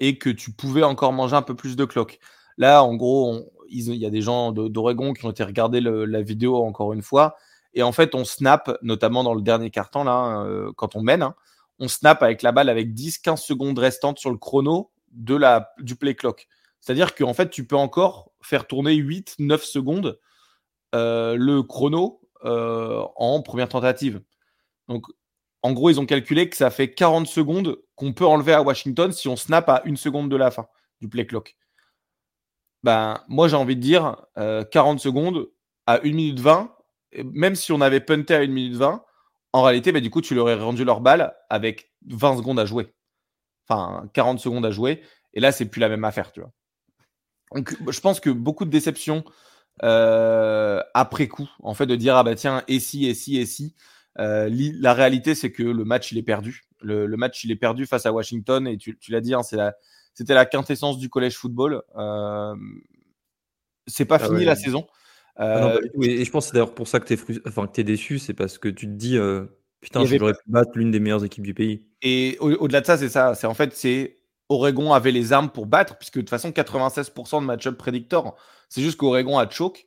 et 0.00 0.18
que 0.18 0.28
tu 0.28 0.52
pouvais 0.52 0.82
encore 0.82 1.14
manger 1.14 1.34
un 1.36 1.42
peu 1.42 1.54
plus 1.54 1.74
de 1.74 1.84
clock. 1.86 2.18
Là, 2.58 2.84
en 2.84 2.94
gros, 2.94 3.50
il 3.70 3.94
y 3.94 4.04
a 4.04 4.10
des 4.10 4.20
gens 4.20 4.52
d'Oregon 4.52 5.14
qui 5.14 5.24
ont 5.24 5.30
été 5.30 5.42
regarder 5.44 5.80
la 5.80 6.20
vidéo 6.20 6.56
encore 6.56 6.92
une 6.92 7.00
fois, 7.00 7.36
et 7.74 7.82
en 7.82 7.92
fait, 7.92 8.14
on 8.14 8.24
snap, 8.24 8.76
notamment 8.82 9.24
dans 9.24 9.34
le 9.34 9.42
dernier 9.42 9.70
carton, 9.70 10.04
là, 10.04 10.46
quand 10.76 10.96
on 10.96 11.02
mène, 11.02 11.22
hein, 11.22 11.34
on 11.78 11.88
snap 11.88 12.22
avec 12.22 12.42
la 12.42 12.52
balle 12.52 12.68
avec 12.68 12.92
10-15 12.94 13.36
secondes 13.36 13.78
restantes 13.78 14.18
sur 14.18 14.30
le 14.30 14.38
chrono 14.38 14.90
de 15.10 15.34
la, 15.34 15.72
du 15.78 15.96
play 15.96 16.14
clock. 16.14 16.48
C'est-à-dire 16.80 17.14
qu'en 17.14 17.34
fait, 17.34 17.50
tu 17.50 17.66
peux 17.66 17.76
encore 17.76 18.30
faire 18.42 18.66
tourner 18.66 18.94
8-9 18.94 19.58
secondes 19.58 20.18
euh, 20.94 21.34
le 21.36 21.62
chrono 21.62 22.20
euh, 22.44 23.02
en 23.16 23.40
première 23.42 23.68
tentative. 23.68 24.22
Donc, 24.88 25.06
en 25.62 25.72
gros, 25.72 25.88
ils 25.88 25.98
ont 25.98 26.06
calculé 26.06 26.50
que 26.50 26.56
ça 26.56 26.70
fait 26.70 26.92
40 26.92 27.26
secondes 27.26 27.78
qu'on 27.94 28.12
peut 28.12 28.26
enlever 28.26 28.52
à 28.52 28.62
Washington 28.62 29.12
si 29.12 29.28
on 29.28 29.36
snap 29.36 29.68
à 29.70 29.80
une 29.86 29.96
seconde 29.96 30.30
de 30.30 30.36
la 30.36 30.50
fin 30.50 30.68
du 31.00 31.08
play 31.08 31.26
clock. 31.26 31.56
Ben, 32.82 33.22
moi, 33.28 33.48
j'ai 33.48 33.56
envie 33.56 33.76
de 33.76 33.80
dire 33.80 34.16
40 34.36 34.36
euh, 34.36 34.98
secondes 34.98 35.50
à 35.86 36.00
1 36.00 36.12
minute 36.12 36.40
20, 36.40 36.70
même 37.22 37.54
si 37.54 37.72
on 37.72 37.80
avait 37.80 38.00
punté 38.00 38.34
à 38.34 38.38
1 38.38 38.46
minute 38.48 38.74
20, 38.74 39.04
en 39.52 39.62
réalité, 39.62 39.92
ben, 39.92 40.02
du 40.02 40.10
coup, 40.10 40.20
tu 40.20 40.34
leur 40.34 40.44
aurais 40.44 40.54
rendu 40.56 40.84
leur 40.84 41.00
balle 41.00 41.34
avec 41.48 41.92
20 42.08 42.38
secondes 42.38 42.58
à 42.58 42.66
jouer. 42.66 42.92
Enfin, 43.68 44.08
40 44.12 44.40
secondes 44.40 44.66
à 44.66 44.70
jouer. 44.70 45.02
Et 45.32 45.40
là, 45.40 45.52
c'est 45.52 45.66
plus 45.66 45.80
la 45.80 45.88
même 45.88 46.04
affaire, 46.04 46.32
tu 46.32 46.40
vois. 46.40 46.50
Donc, 47.54 47.76
je 47.88 48.00
pense 48.00 48.20
que 48.20 48.30
beaucoup 48.30 48.64
de 48.64 48.70
déceptions 48.70 49.24
euh, 49.82 50.80
après 50.94 51.28
coup, 51.28 51.48
en 51.62 51.74
fait, 51.74 51.86
de 51.86 51.96
dire 51.96 52.16
ah 52.16 52.22
bah 52.22 52.34
tiens, 52.34 52.62
et 52.68 52.80
si, 52.80 53.06
et 53.06 53.14
si, 53.14 53.38
et 53.38 53.46
si. 53.46 53.74
Euh, 54.18 54.48
la 54.50 54.94
réalité, 54.94 55.34
c'est 55.34 55.50
que 55.50 55.62
le 55.62 55.84
match, 55.84 56.12
il 56.12 56.18
est 56.18 56.22
perdu. 56.22 56.64
Le, 56.80 57.06
match, 57.16 57.44
il 57.44 57.50
est 57.50 57.56
perdu 57.56 57.86
face 57.86 58.06
à 58.06 58.12
Washington, 58.12 58.66
et 58.68 58.76
tu, 58.76 58.96
l'as 59.08 59.20
dit, 59.20 59.34
hein, 59.34 59.42
c'était 59.42 60.34
la 60.34 60.46
quintessence 60.46 60.98
du 60.98 61.08
collège 61.08 61.36
football. 61.36 61.82
Euh, 61.96 62.54
c'est 63.86 64.04
pas 64.04 64.18
ah 64.20 64.26
fini 64.26 64.44
la 64.44 64.56
saison. 64.56 64.86
Ah 65.36 65.78
et 66.00 66.24
je 66.24 66.30
pense 66.30 66.44
que 66.44 66.50
c'est 66.50 66.54
d'ailleurs 66.54 66.74
pour 66.74 66.86
ça 66.86 67.00
que 67.00 67.12
tu 67.12 67.14
es, 67.14 67.40
enfin, 67.46 67.68
es 67.76 67.84
déçu, 67.84 68.18
c'est 68.18 68.34
parce 68.34 68.58
que 68.58 68.68
tu 68.68 68.86
te 68.86 68.92
dis 68.92 69.18
putain, 69.80 70.04
j'aurais 70.04 70.34
pu 70.34 70.50
battre 70.50 70.70
l'une 70.76 70.90
des 70.90 71.00
meilleures 71.00 71.24
équipes 71.24 71.44
du 71.44 71.54
pays. 71.54 71.84
Et 72.02 72.36
au-delà 72.40 72.80
de 72.80 72.86
ça, 72.86 72.96
c'est 72.96 73.08
ça. 73.08 73.34
C'est 73.34 73.46
en 73.46 73.54
fait, 73.54 73.74
c'est 73.74 74.18
Oregon 74.48 74.92
avait 74.92 75.12
les 75.12 75.32
armes 75.32 75.50
pour 75.50 75.66
battre, 75.66 75.96
puisque 75.96 76.16
de 76.16 76.20
toute 76.20 76.30
façon, 76.30 76.50
96% 76.50 77.40
de 77.40 77.46
match-up 77.46 77.76
prédictor. 77.76 78.36
C'est 78.68 78.82
juste 78.82 78.98
qu'Oregon 78.98 79.38
a 79.38 79.48
choke. 79.48 79.86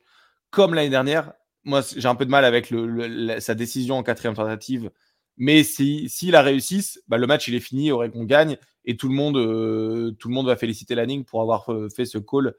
Comme 0.50 0.74
l'année 0.74 0.90
dernière, 0.90 1.32
moi, 1.64 1.82
j'ai 1.96 2.08
un 2.08 2.14
peu 2.14 2.24
de 2.24 2.30
mal 2.30 2.44
avec 2.44 2.70
le, 2.70 3.40
sa 3.40 3.54
décision 3.54 3.96
en 3.96 4.02
quatrième 4.02 4.34
tentative. 4.34 4.90
Mais 5.36 5.62
s'il 5.62 6.10
si, 6.10 6.30
la 6.30 6.42
réussisse, 6.42 7.00
bah, 7.06 7.18
le 7.18 7.26
match, 7.26 7.46
il 7.48 7.54
est 7.54 7.60
fini, 7.60 7.92
Oregon 7.92 8.24
gagne, 8.24 8.56
et 8.84 8.96
tout 8.96 9.08
le 9.08 9.14
monde, 9.14 9.36
euh, 9.36 10.12
tout 10.18 10.28
le 10.28 10.34
monde 10.34 10.46
va 10.46 10.56
féliciter 10.56 10.94
Lanning 10.94 11.24
pour 11.24 11.42
avoir 11.42 11.72
euh, 11.72 11.88
fait 11.88 12.04
ce 12.04 12.18
call 12.18 12.54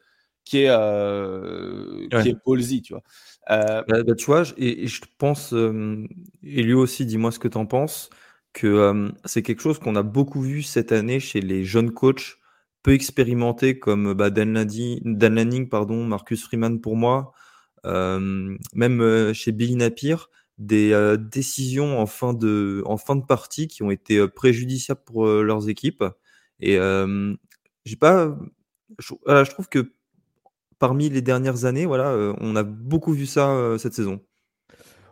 qui 0.50 0.63
est, 0.63 0.70
euh, 0.70 2.08
qui 2.10 2.29
est 2.29 2.82
tu 2.82 2.94
vois. 2.94 3.03
Euh, 3.51 3.84
bah, 3.88 4.01
bah, 4.01 4.15
tu 4.15 4.25
vois, 4.25 4.44
et, 4.58 4.88
je 4.88 5.01
pense, 5.20 5.53
et 5.53 6.63
lui 6.63 6.74
aussi, 6.74 7.06
dis-moi 7.06 7.32
ce 7.32 7.38
que 7.38 7.48
tu 7.48 7.58
en 7.58 7.68
penses, 7.68 8.10
que 8.51 9.12
c'est 9.25 9.44
quelque 9.44 9.62
chose 9.62 9.77
qu'on 9.77 9.96
a 9.96 10.01
beaucoup 10.01 10.41
vu 10.41 10.63
cette 10.63 10.91
année 10.91 11.20
chez 11.20 11.39
les 11.39 11.63
jeunes 11.63 11.91
coachs 11.91 12.39
peu 12.82 12.94
expérimentés 12.94 13.77
comme 13.77 14.13
bah, 14.13 14.32
Dan, 14.32 14.53
Lanning, 14.56 15.70
pardon, 15.70 16.03
Marcus 16.03 16.44
Freeman 16.44 16.82
pour 16.82 16.96
moi, 16.96 17.32
même 17.86 19.34
chez 19.34 19.51
Billy 19.51 19.75
Napier, 19.75 20.15
des 20.58 21.15
décisions 21.20 22.00
en 22.00 22.08
fin, 22.08 22.34
de, 22.34 22.82
en 22.88 22.98
fin 22.98 23.15
de 23.15 23.24
partie 23.24 23.68
qui 23.68 23.84
ont 23.84 23.91
été 23.91 24.27
préjudiciables 24.27 25.03
pour 25.06 25.27
leurs 25.27 25.70
équipes. 25.70 26.03
Et 26.60 26.79
j'ai 27.86 27.96
pas, 27.98 28.36
je, 28.98 29.13
je, 29.27 29.51
trouve 29.51 29.70
que 29.70 29.94
parmi 30.79 31.09
les 31.09 31.21
dernières 31.21 31.65
années, 31.65 31.86
voilà, 31.86 32.33
on 32.39 32.55
a 32.55 32.63
beaucoup 32.63 33.13
vu 33.13 33.25
ça 33.25 33.77
cette 33.77 33.93
saison. 33.93 34.21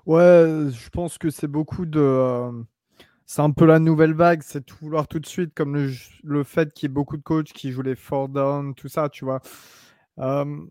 Ouais, 0.05 0.67
je 0.71 0.89
pense 0.89 1.17
que 1.17 1.29
c'est 1.29 1.47
beaucoup 1.47 1.85
de 1.85 2.51
c'est 3.27 3.41
un 3.41 3.51
peu 3.51 3.65
la 3.65 3.79
nouvelle 3.79 4.13
vague, 4.13 4.41
c'est 4.41 4.65
tout 4.65 4.77
vouloir 4.81 5.07
tout 5.09 5.19
de 5.19 5.25
suite, 5.25 5.53
comme 5.53 5.75
le, 5.75 5.91
le 6.23 6.43
fait 6.45 6.73
qu'il 6.73 6.87
y 6.87 6.89
ait 6.89 6.93
beaucoup 6.93 7.17
de 7.17 7.21
coachs 7.21 7.51
qui 7.51 7.71
jouent 7.71 7.81
les 7.81 7.97
four 7.97 8.29
down, 8.29 8.73
tout 8.73 8.87
ça, 8.87 9.09
tu 9.09 9.25
vois. 9.25 9.41
Euh, 10.19 10.65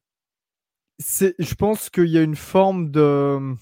je 0.99 1.55
pense 1.55 1.91
qu'il 1.91 2.09
y 2.09 2.17
a 2.17 2.23
une 2.23 2.35
forme 2.35 2.91
de, 2.91 3.55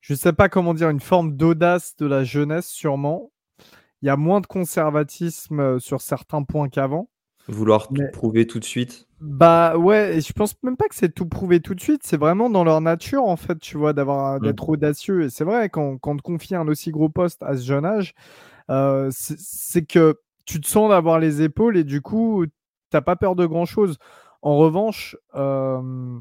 je 0.00 0.14
sais 0.14 0.32
pas 0.32 0.48
comment 0.48 0.74
dire, 0.74 0.90
une 0.90 1.00
forme 1.00 1.36
d'audace 1.36 1.94
de 1.96 2.06
la 2.06 2.24
jeunesse 2.24 2.66
sûrement. 2.66 3.30
Il 4.02 4.06
y 4.06 4.10
a 4.10 4.16
moins 4.16 4.40
de 4.40 4.46
conservatisme 4.46 5.60
euh, 5.60 5.78
sur 5.78 6.00
certains 6.00 6.42
points 6.42 6.68
qu'avant. 6.68 7.08
Vouloir 7.46 7.88
tout 7.88 8.02
prouver 8.12 8.46
tout 8.46 8.58
de 8.58 8.64
suite. 8.64 9.06
Bah 9.24 9.78
ouais, 9.78 10.18
et 10.18 10.20
je 10.20 10.34
pense 10.34 10.54
même 10.62 10.76
pas 10.76 10.86
que 10.86 10.94
c'est 10.94 11.14
tout 11.14 11.24
prouver 11.26 11.60
tout 11.60 11.74
de 11.74 11.80
suite. 11.80 12.02
C'est 12.04 12.18
vraiment 12.18 12.50
dans 12.50 12.62
leur 12.62 12.82
nature, 12.82 13.24
en 13.24 13.36
fait, 13.36 13.58
tu 13.58 13.78
vois, 13.78 13.94
d'avoir 13.94 14.38
mmh. 14.38 14.42
d'être 14.42 14.68
audacieux. 14.68 15.22
Et 15.22 15.30
c'est 15.30 15.44
vrai, 15.44 15.70
quand, 15.70 15.96
quand 15.96 16.12
on 16.12 16.16
te 16.18 16.22
confie 16.22 16.54
un 16.54 16.68
aussi 16.68 16.90
gros 16.90 17.08
poste 17.08 17.42
à 17.42 17.56
ce 17.56 17.64
jeune 17.64 17.86
âge, 17.86 18.12
euh, 18.70 19.08
c'est 19.10 19.86
que 19.86 20.20
tu 20.44 20.60
te 20.60 20.66
sens 20.68 20.90
d'avoir 20.90 21.20
les 21.20 21.40
épaules 21.40 21.78
et 21.78 21.84
du 21.84 22.02
coup, 22.02 22.44
t'as 22.90 23.00
pas 23.00 23.16
peur 23.16 23.34
de 23.34 23.46
grand 23.46 23.64
chose. 23.64 23.96
En 24.42 24.58
revanche, 24.58 25.16
euh, 25.36 26.18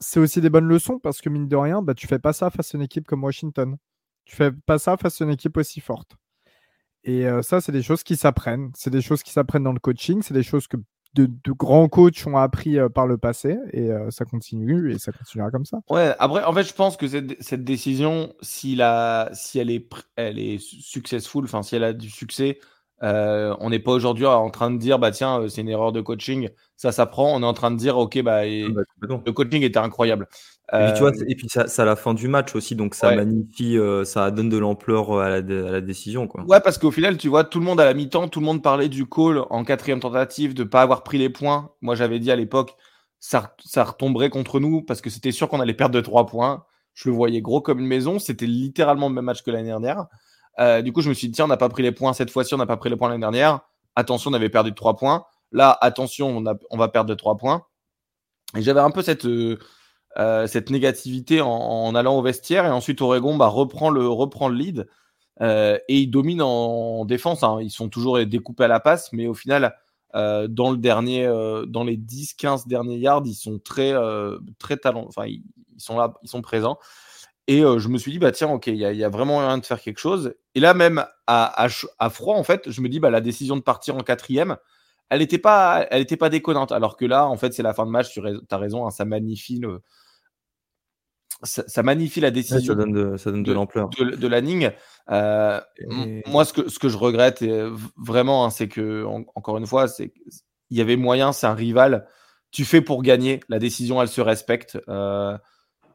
c'est 0.00 0.18
aussi 0.18 0.40
des 0.40 0.50
bonnes 0.50 0.66
leçons 0.66 0.98
parce 0.98 1.20
que 1.20 1.28
mine 1.28 1.46
de 1.46 1.56
rien, 1.56 1.80
bah, 1.80 1.94
tu 1.94 2.08
fais 2.08 2.18
pas 2.18 2.32
ça 2.32 2.50
face 2.50 2.74
à 2.74 2.78
une 2.78 2.82
équipe 2.82 3.06
comme 3.06 3.22
Washington. 3.22 3.76
Tu 4.24 4.34
fais 4.34 4.50
pas 4.50 4.78
ça 4.80 4.96
face 4.96 5.20
à 5.20 5.24
une 5.24 5.30
équipe 5.30 5.56
aussi 5.56 5.80
forte. 5.80 6.16
Et 7.04 7.24
ça, 7.42 7.60
c'est 7.60 7.72
des 7.72 7.82
choses 7.82 8.04
qui 8.04 8.16
s'apprennent. 8.16 8.70
C'est 8.76 8.90
des 8.90 9.00
choses 9.02 9.24
qui 9.24 9.32
s'apprennent 9.32 9.64
dans 9.64 9.72
le 9.72 9.80
coaching. 9.80 10.22
C'est 10.22 10.34
des 10.34 10.44
choses 10.44 10.68
que 10.68 10.76
de, 11.14 11.28
grands 11.52 11.88
coachs 11.88 12.26
ont 12.26 12.36
appris 12.36 12.76
par 12.94 13.06
le 13.06 13.18
passé. 13.18 13.58
Et 13.72 13.90
ça 14.10 14.24
continue 14.24 14.92
et 14.92 14.98
ça 14.98 15.12
continuera 15.12 15.50
comme 15.50 15.66
ça. 15.66 15.80
Ouais, 15.90 16.14
après, 16.18 16.44
en 16.44 16.52
fait, 16.52 16.64
je 16.64 16.74
pense 16.74 16.96
que 16.96 17.08
cette, 17.08 17.42
cette 17.42 17.64
décision, 17.64 18.32
si, 18.40 18.74
la, 18.74 19.30
si 19.32 19.58
elle, 19.58 19.70
est, 19.70 19.88
elle 20.16 20.38
est 20.38 20.58
successful, 20.58 21.44
enfin, 21.44 21.62
si 21.62 21.76
elle 21.76 21.84
a 21.84 21.92
du 21.92 22.10
succès, 22.10 22.58
on 23.02 23.70
n'est 23.70 23.78
pas 23.80 23.92
aujourd'hui 23.92 24.26
en 24.26 24.50
train 24.50 24.70
de 24.70 24.78
dire, 24.78 24.98
bah 24.98 25.10
tiens, 25.10 25.46
c'est 25.48 25.60
une 25.60 25.68
erreur 25.68 25.92
de 25.92 26.00
coaching, 26.00 26.48
ça 26.76 26.92
s'apprend. 26.92 27.34
On 27.34 27.42
est 27.42 27.46
en 27.46 27.52
train 27.52 27.70
de 27.70 27.76
dire, 27.76 27.98
ok, 27.98 28.22
bah, 28.22 28.42
ah 28.42 28.68
bah 29.02 29.20
le 29.26 29.32
coaching 29.32 29.62
était 29.62 29.78
incroyable. 29.78 30.28
Et 30.72 30.84
puis, 30.84 30.92
tu 30.94 31.00
vois, 31.00 31.10
euh, 31.10 31.24
et 31.28 31.34
puis 31.34 31.48
ça, 31.50 31.66
ça 31.66 31.82
à 31.82 31.84
la 31.84 31.96
fin 31.96 32.14
du 32.14 32.28
match 32.28 32.54
aussi, 32.54 32.74
donc 32.74 32.94
ça 32.94 33.14
magnifie, 33.14 33.76
euh, 33.76 34.04
ça 34.04 34.30
donne 34.30 34.48
de 34.48 34.56
l'ampleur 34.56 35.10
euh, 35.10 35.20
à 35.20 35.28
la, 35.28 35.36
à 35.36 35.70
la, 35.70 35.80
décision. 35.82 36.26
Quoi. 36.26 36.44
Ouais, 36.44 36.60
parce 36.60 36.78
qu'au 36.78 36.90
final, 36.90 37.18
tu 37.18 37.28
vois, 37.28 37.44
tout 37.44 37.58
le 37.58 37.66
monde 37.66 37.78
à 37.78 37.84
la 37.84 37.92
mi-temps, 37.92 38.28
tout 38.28 38.40
le 38.40 38.46
monde 38.46 38.62
parlait 38.62 38.88
du 38.88 39.06
call 39.06 39.42
en 39.50 39.64
quatrième 39.64 40.00
tentative, 40.00 40.54
de 40.54 40.64
pas 40.64 40.80
avoir 40.80 41.02
pris 41.02 41.18
les 41.18 41.28
points. 41.28 41.72
Moi, 41.82 41.94
j'avais 41.94 42.18
dit 42.20 42.30
à 42.30 42.36
l'époque, 42.36 42.74
ça, 43.20 43.54
ça 43.62 43.84
retomberait 43.84 44.30
contre 44.30 44.60
nous 44.60 44.80
parce 44.80 45.02
que 45.02 45.10
c'était 45.10 45.32
sûr 45.32 45.48
qu'on 45.50 45.60
allait 45.60 45.74
perdre 45.74 45.94
de 45.94 46.00
3 46.00 46.24
points. 46.24 46.64
Je 46.94 47.10
le 47.10 47.14
voyais 47.14 47.42
gros 47.42 47.60
comme 47.60 47.78
une 47.78 47.86
maison. 47.86 48.18
C'était 48.18 48.46
littéralement 48.46 49.10
le 49.10 49.14
même 49.14 49.26
match 49.26 49.42
que 49.42 49.50
l'année 49.50 49.68
dernière. 49.68 50.06
Du 50.58 50.92
coup, 50.92 51.00
je 51.00 51.08
me 51.08 51.14
suis 51.14 51.28
dit, 51.28 51.34
tiens, 51.34 51.46
on 51.46 51.48
n'a 51.48 51.56
pas 51.56 51.68
pris 51.68 51.82
les 51.82 51.92
points 51.92 52.12
cette 52.12 52.30
fois-ci, 52.30 52.54
on 52.54 52.58
n'a 52.58 52.66
pas 52.66 52.76
pris 52.76 52.90
les 52.90 52.96
points 52.96 53.08
l'année 53.08 53.20
dernière. 53.20 53.60
Attention, 53.96 54.30
on 54.30 54.34
avait 54.34 54.48
perdu 54.48 54.70
de 54.70 54.76
3 54.76 54.96
points. 54.96 55.24
Là, 55.50 55.76
attention, 55.80 56.28
on, 56.28 56.46
a, 56.46 56.54
on 56.70 56.78
va 56.78 56.88
perdre 56.88 57.10
de 57.10 57.14
3 57.14 57.36
points. 57.36 57.66
Et 58.56 58.62
j'avais 58.62 58.80
un 58.80 58.90
peu 58.90 59.02
cette. 59.02 59.26
Euh, 60.18 60.46
cette 60.46 60.68
négativité 60.68 61.40
en, 61.40 61.94
allant 61.94 62.18
au 62.18 62.22
vestiaire. 62.22 62.66
Et 62.66 62.70
ensuite, 62.70 63.00
Oregon 63.00 63.36
bah, 63.36 63.46
reprend, 63.46 63.90
le, 63.90 64.06
reprend 64.06 64.48
le 64.48 64.56
lead. 64.56 64.88
Euh, 65.40 65.78
et 65.88 66.00
ils 66.00 66.10
dominent 66.10 66.42
en, 66.42 67.04
défense. 67.04 67.42
Hein. 67.42 67.58
Ils 67.62 67.70
sont 67.70 67.88
toujours 67.88 68.24
découpés 68.26 68.64
à 68.64 68.68
la 68.68 68.80
passe, 68.80 69.12
mais 69.12 69.26
au 69.26 69.34
final, 69.34 69.74
euh, 70.14 70.48
dans, 70.48 70.70
le 70.70 70.76
dernier, 70.76 71.26
dans 71.66 71.84
les 71.84 71.96
10-15 71.96 72.68
derniers 72.68 72.98
yards, 72.98 73.22
ils 73.24 73.34
sont 73.34 73.58
très, 73.58 73.94
très 74.58 74.76
talents. 74.76 75.06
Enfin, 75.08 75.26
ils, 75.26 75.42
sont 75.78 75.96
là, 75.96 76.12
ils 76.22 76.28
sont 76.28 76.42
présents. 76.42 76.78
Et 77.48 77.60
je 77.60 77.88
me 77.88 77.98
suis 77.98 78.12
dit, 78.12 78.18
bah 78.18 78.30
tiens, 78.30 78.48
ok, 78.50 78.68
il 78.68 78.76
y, 78.76 79.04
a 79.04 79.08
vraiment 79.08 79.40
moyen 79.40 79.58
de 79.58 79.66
faire 79.66 79.80
quelque 79.80 79.98
chose. 79.98 80.34
Et 80.54 80.60
là, 80.60 80.74
même 80.74 81.04
à, 81.26 81.66
à, 81.98 82.10
froid, 82.10 82.36
en 82.36 82.44
fait, 82.44 82.70
je 82.70 82.80
me 82.80 82.88
dis, 82.88 83.00
bah, 83.00 83.10
la 83.10 83.20
décision 83.20 83.56
de 83.56 83.62
partir 83.62 83.96
en 83.96 84.00
quatrième, 84.00 84.56
elle 85.10 85.18
n'était 85.18 85.38
pas, 85.38 85.86
elle 85.90 86.02
était 86.02 86.16
pas 86.16 86.28
déconnante. 86.28 86.70
Alors 86.70 86.96
que 86.96 87.04
là, 87.04 87.26
en 87.26 87.36
fait, 87.36 87.52
c'est 87.52 87.64
la 87.64 87.74
fin 87.74 87.84
de 87.84 87.90
match. 87.90 88.12
Tu 88.12 88.20
as 88.50 88.56
raison, 88.56 88.86
hein, 88.86 88.90
ça 88.90 89.04
magnifie 89.04 89.58
le, 89.58 89.82
ça, 91.42 91.82
magnifie 91.82 92.20
la 92.20 92.30
décision. 92.30 92.74
ça 92.74 92.74
donne 92.74 93.42
de, 93.42 93.52
l'ampleur. 93.52 93.90
De, 93.90 94.26
Lanning. 94.28 94.70
Euh, 95.10 95.60
moi, 96.26 96.44
ce 96.44 96.52
que, 96.52 96.68
ce 96.68 96.78
que 96.78 96.88
je 96.88 96.96
regrette 96.96 97.44
vraiment, 97.96 98.44
hein, 98.44 98.50
c'est 98.50 98.68
que, 98.68 99.04
encore 99.34 99.58
une 99.58 99.66
fois, 99.66 99.88
c'est 99.88 100.12
il 100.70 100.78
y 100.78 100.80
avait 100.80 100.96
moyen, 100.96 101.32
c'est 101.32 101.46
un 101.46 101.54
rival. 101.54 102.06
Tu 102.50 102.64
fais 102.64 102.80
pour 102.80 103.02
gagner. 103.02 103.40
La 103.48 103.58
décision, 103.58 104.00
elle 104.00 104.08
se 104.08 104.20
respecte. 104.20 104.78
Euh, 104.88 105.36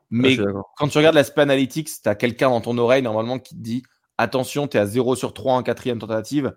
mais 0.09 0.37
quand 0.77 0.87
tu 0.87 0.97
regardes 0.97 1.15
l'aspect 1.15 1.41
analytics, 1.41 1.89
tu 2.01 2.09
as 2.09 2.15
quelqu'un 2.15 2.49
dans 2.49 2.61
ton 2.61 2.77
oreille, 2.77 3.01
normalement, 3.01 3.39
qui 3.39 3.55
te 3.55 3.61
dit 3.61 3.83
attention, 4.17 4.67
tu 4.67 4.77
es 4.77 4.79
à 4.79 4.85
0 4.85 5.15
sur 5.15 5.33
3 5.33 5.53
en 5.53 5.63
quatrième 5.63 5.99
tentative. 5.99 6.55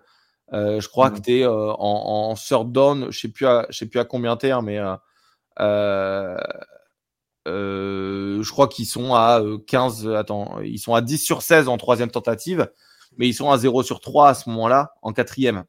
Euh, 0.53 0.79
je 0.81 0.89
crois 0.89 1.11
que 1.11 1.19
tu 1.19 1.39
es 1.39 1.45
en, 1.45 1.75
en, 1.79 2.35
third 2.35 2.71
down. 2.71 3.07
Je 3.09 3.27
ne 3.27 3.31
sais, 3.33 3.67
sais 3.69 3.85
plus 3.85 3.99
à 3.99 4.05
combien 4.05 4.37
tu 4.37 4.47
es, 4.47 4.51
hein, 4.51 4.61
mais. 4.61 4.79
Euh, 7.47 8.41
je 8.43 8.51
crois 8.51 8.67
qu'ils 8.67 8.85
sont 8.85 9.13
à 9.15 9.41
15, 9.67 10.07
euh, 10.07 10.15
attends, 10.15 10.59
ils 10.61 10.79
sont 10.79 10.93
à 10.93 11.01
10 11.01 11.17
sur 11.17 11.41
16 11.41 11.67
en 11.67 11.77
troisième 11.77 12.11
tentative, 12.11 12.69
mais 13.17 13.27
ils 13.27 13.33
sont 13.33 13.49
à 13.49 13.57
0 13.57 13.83
sur 13.83 13.99
3 13.99 14.29
à 14.29 14.33
ce 14.33 14.49
moment-là 14.49 14.93
en 15.01 15.11
quatrième. 15.13 15.63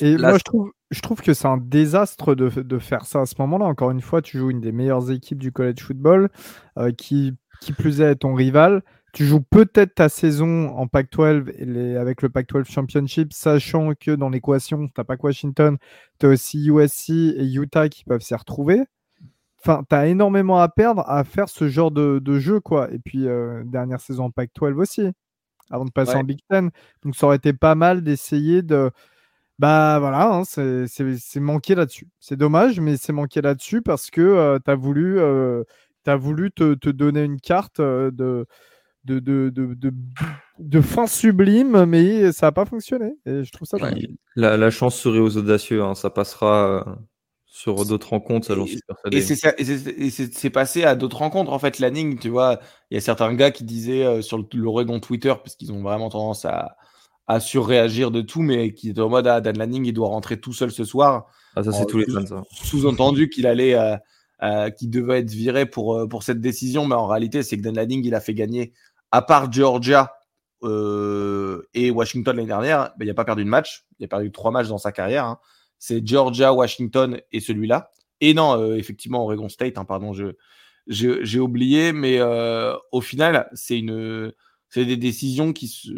Et 0.00 0.16
moi, 0.16 0.38
je 0.38 0.42
trouve, 0.42 0.72
je 0.90 1.00
trouve 1.00 1.20
que 1.20 1.32
c'est 1.32 1.46
un 1.46 1.58
désastre 1.58 2.34
de, 2.34 2.48
de, 2.48 2.78
faire 2.78 3.04
ça 3.04 3.20
à 3.20 3.26
ce 3.26 3.34
moment-là. 3.38 3.66
Encore 3.66 3.90
une 3.90 4.00
fois, 4.00 4.20
tu 4.20 4.38
joues 4.38 4.50
une 4.50 4.60
des 4.60 4.72
meilleures 4.72 5.10
équipes 5.10 5.38
du 5.38 5.52
college 5.52 5.80
football, 5.80 6.28
euh, 6.78 6.92
qui, 6.92 7.34
qui 7.60 7.72
plus 7.72 8.00
est 8.00 8.16
ton 8.16 8.34
rival. 8.34 8.82
Tu 9.12 9.26
joues 9.26 9.42
peut-être 9.42 9.94
ta 9.94 10.08
saison 10.08 10.68
en 10.70 10.86
Pac-12 10.86 11.96
avec 11.98 12.22
le 12.22 12.30
Pac-12 12.30 12.64
Championship, 12.64 13.32
sachant 13.32 13.92
que 13.94 14.10
dans 14.12 14.30
l'équation, 14.30 14.86
tu 14.86 14.92
n'as 14.96 15.04
pas 15.04 15.16
que 15.16 15.22
Washington, 15.22 15.76
tu 16.18 16.26
as 16.26 16.28
aussi 16.30 16.66
USC 16.66 17.10
et 17.10 17.52
Utah 17.52 17.90
qui 17.90 18.04
peuvent 18.04 18.22
s'y 18.22 18.34
retrouver. 18.34 18.82
Enfin, 19.60 19.84
tu 19.88 19.94
as 19.94 20.06
énormément 20.08 20.58
à 20.58 20.68
perdre 20.68 21.04
à 21.06 21.22
faire 21.24 21.48
ce 21.48 21.68
genre 21.68 21.90
de, 21.90 22.38
jeu, 22.38 22.58
quoi. 22.58 22.90
Et 22.90 22.98
puis, 22.98 23.28
euh, 23.28 23.62
dernière 23.64 24.00
saison 24.00 24.24
en 24.24 24.30
Pac-12 24.30 24.74
aussi, 24.74 25.06
avant 25.70 25.84
de 25.84 25.90
passer 25.90 26.16
en 26.16 26.24
Big 26.24 26.40
Ten. 26.48 26.70
Donc, 27.04 27.14
ça 27.14 27.26
aurait 27.26 27.36
été 27.36 27.52
pas 27.52 27.74
mal 27.74 28.02
d'essayer 28.02 28.62
de. 28.62 28.90
Bah 29.58 29.98
voilà, 30.00 30.28
hein, 30.28 30.42
c'est 30.44 31.40
manqué 31.40 31.74
là-dessus. 31.74 32.08
C'est 32.18 32.36
dommage, 32.36 32.80
mais 32.80 32.96
c'est 32.96 33.12
manqué 33.12 33.40
là-dessus 33.40 33.82
parce 33.82 34.10
que 34.10 34.20
euh, 34.20 34.58
tu 34.64 34.70
as 34.70 34.74
voulu, 34.74 35.18
euh, 35.20 35.62
as 36.06 36.16
voulu 36.16 36.50
te, 36.50 36.74
donner 36.90 37.22
une 37.22 37.40
carte 37.40 37.80
de, 37.80 38.46
de, 39.04 39.20
de, 40.58 40.80
fin 40.80 41.06
sublime, 41.06 41.84
mais 41.84 42.32
ça 42.32 42.46
n'a 42.46 42.52
pas 42.52 42.64
fonctionné. 42.64 43.12
Et 43.26 43.44
je 43.44 43.52
trouve 43.52 43.68
ça 43.68 43.76
La, 44.36 44.70
chance 44.70 44.96
serait 44.96 45.20
aux 45.20 45.36
audacieux, 45.36 45.82
hein. 45.82 45.94
ça 45.94 46.10
passera 46.10 46.84
sur 47.52 47.84
d'autres 47.84 48.08
rencontres, 48.08 48.46
ça 48.46 48.54
j'en 48.54 48.64
suis 48.64 48.80
persuadé. 48.80 49.18
Et 49.18 50.10
c'est 50.10 50.50
passé 50.50 50.84
à 50.84 50.94
d'autres 50.94 51.18
rencontres, 51.18 51.52
en 51.52 51.58
fait, 51.58 51.78
Lanning, 51.80 52.18
tu 52.18 52.30
vois? 52.30 52.58
Il 52.90 52.94
y 52.94 52.96
a 52.96 53.02
certains 53.02 53.34
gars 53.34 53.50
qui 53.50 53.64
disaient 53.64 54.04
euh, 54.04 54.22
sur 54.22 54.42
l'Oregon 54.54 55.00
Twitter, 55.00 55.34
parce 55.36 55.54
qu'ils 55.54 55.70
ont 55.70 55.82
vraiment 55.82 56.08
tendance 56.08 56.46
à, 56.46 56.78
à 57.32 57.40
surréagir 57.40 58.10
de 58.10 58.20
tout, 58.20 58.42
mais 58.42 58.74
qui 58.74 58.90
étaient 58.90 59.00
en 59.00 59.08
mode, 59.08 59.26
ah, 59.26 59.40
Dan 59.40 59.58
Lanning, 59.58 59.86
il 59.86 59.92
doit 59.92 60.08
rentrer 60.08 60.40
tout 60.40 60.52
seul 60.52 60.70
ce 60.70 60.84
soir. 60.84 61.26
Ah, 61.56 61.62
ça, 61.62 61.72
c'est 61.72 61.86
tous 61.86 61.98
les. 61.98 62.06
Sous-entendu 62.50 63.28
qu'il 63.28 63.46
allait, 63.46 63.74
euh, 63.74 63.96
euh, 64.42 64.70
qu'il 64.70 64.90
devait 64.90 65.20
être 65.20 65.30
viré 65.30 65.66
pour, 65.66 66.08
pour 66.08 66.22
cette 66.22 66.40
décision, 66.40 66.86
mais 66.86 66.94
en 66.94 67.06
réalité, 67.06 67.42
c'est 67.42 67.56
que 67.56 67.62
Dan 67.62 67.76
Lanning, 67.76 68.04
il 68.04 68.14
a 68.14 68.20
fait 68.20 68.34
gagner, 68.34 68.72
à 69.10 69.22
part 69.22 69.52
Georgia 69.52 70.12
et 70.64 71.90
Washington 71.90 72.36
l'année 72.36 72.46
dernière, 72.46 72.92
ben, 72.96 73.04
il 73.04 73.08
n'a 73.08 73.14
pas 73.14 73.24
perdu 73.24 73.44
de 73.44 73.48
match. 73.48 73.84
Il 73.98 74.04
a 74.04 74.08
perdu 74.08 74.30
trois 74.30 74.52
matchs 74.52 74.68
dans 74.68 74.78
sa 74.78 74.92
carrière. 74.92 75.24
Hein 75.24 75.38
c'est 75.82 76.06
Georgia, 76.06 76.54
Washington 76.54 77.20
et 77.32 77.40
celui-là. 77.40 77.90
Et 78.20 78.34
non, 78.34 78.56
euh, 78.56 78.76
effectivement, 78.76 79.24
Oregon 79.24 79.48
State, 79.48 79.78
hein, 79.78 79.84
pardon, 79.84 80.12
je, 80.12 80.26
j'ai 80.86 81.40
oublié, 81.40 81.92
mais 81.92 82.18
euh, 82.20 82.76
au 82.92 83.00
final, 83.00 83.48
c'est 83.52 83.80
une, 83.80 84.32
c'est 84.68 84.84
des 84.84 84.96
décisions 84.96 85.52
qui 85.52 85.66
se, 85.66 85.90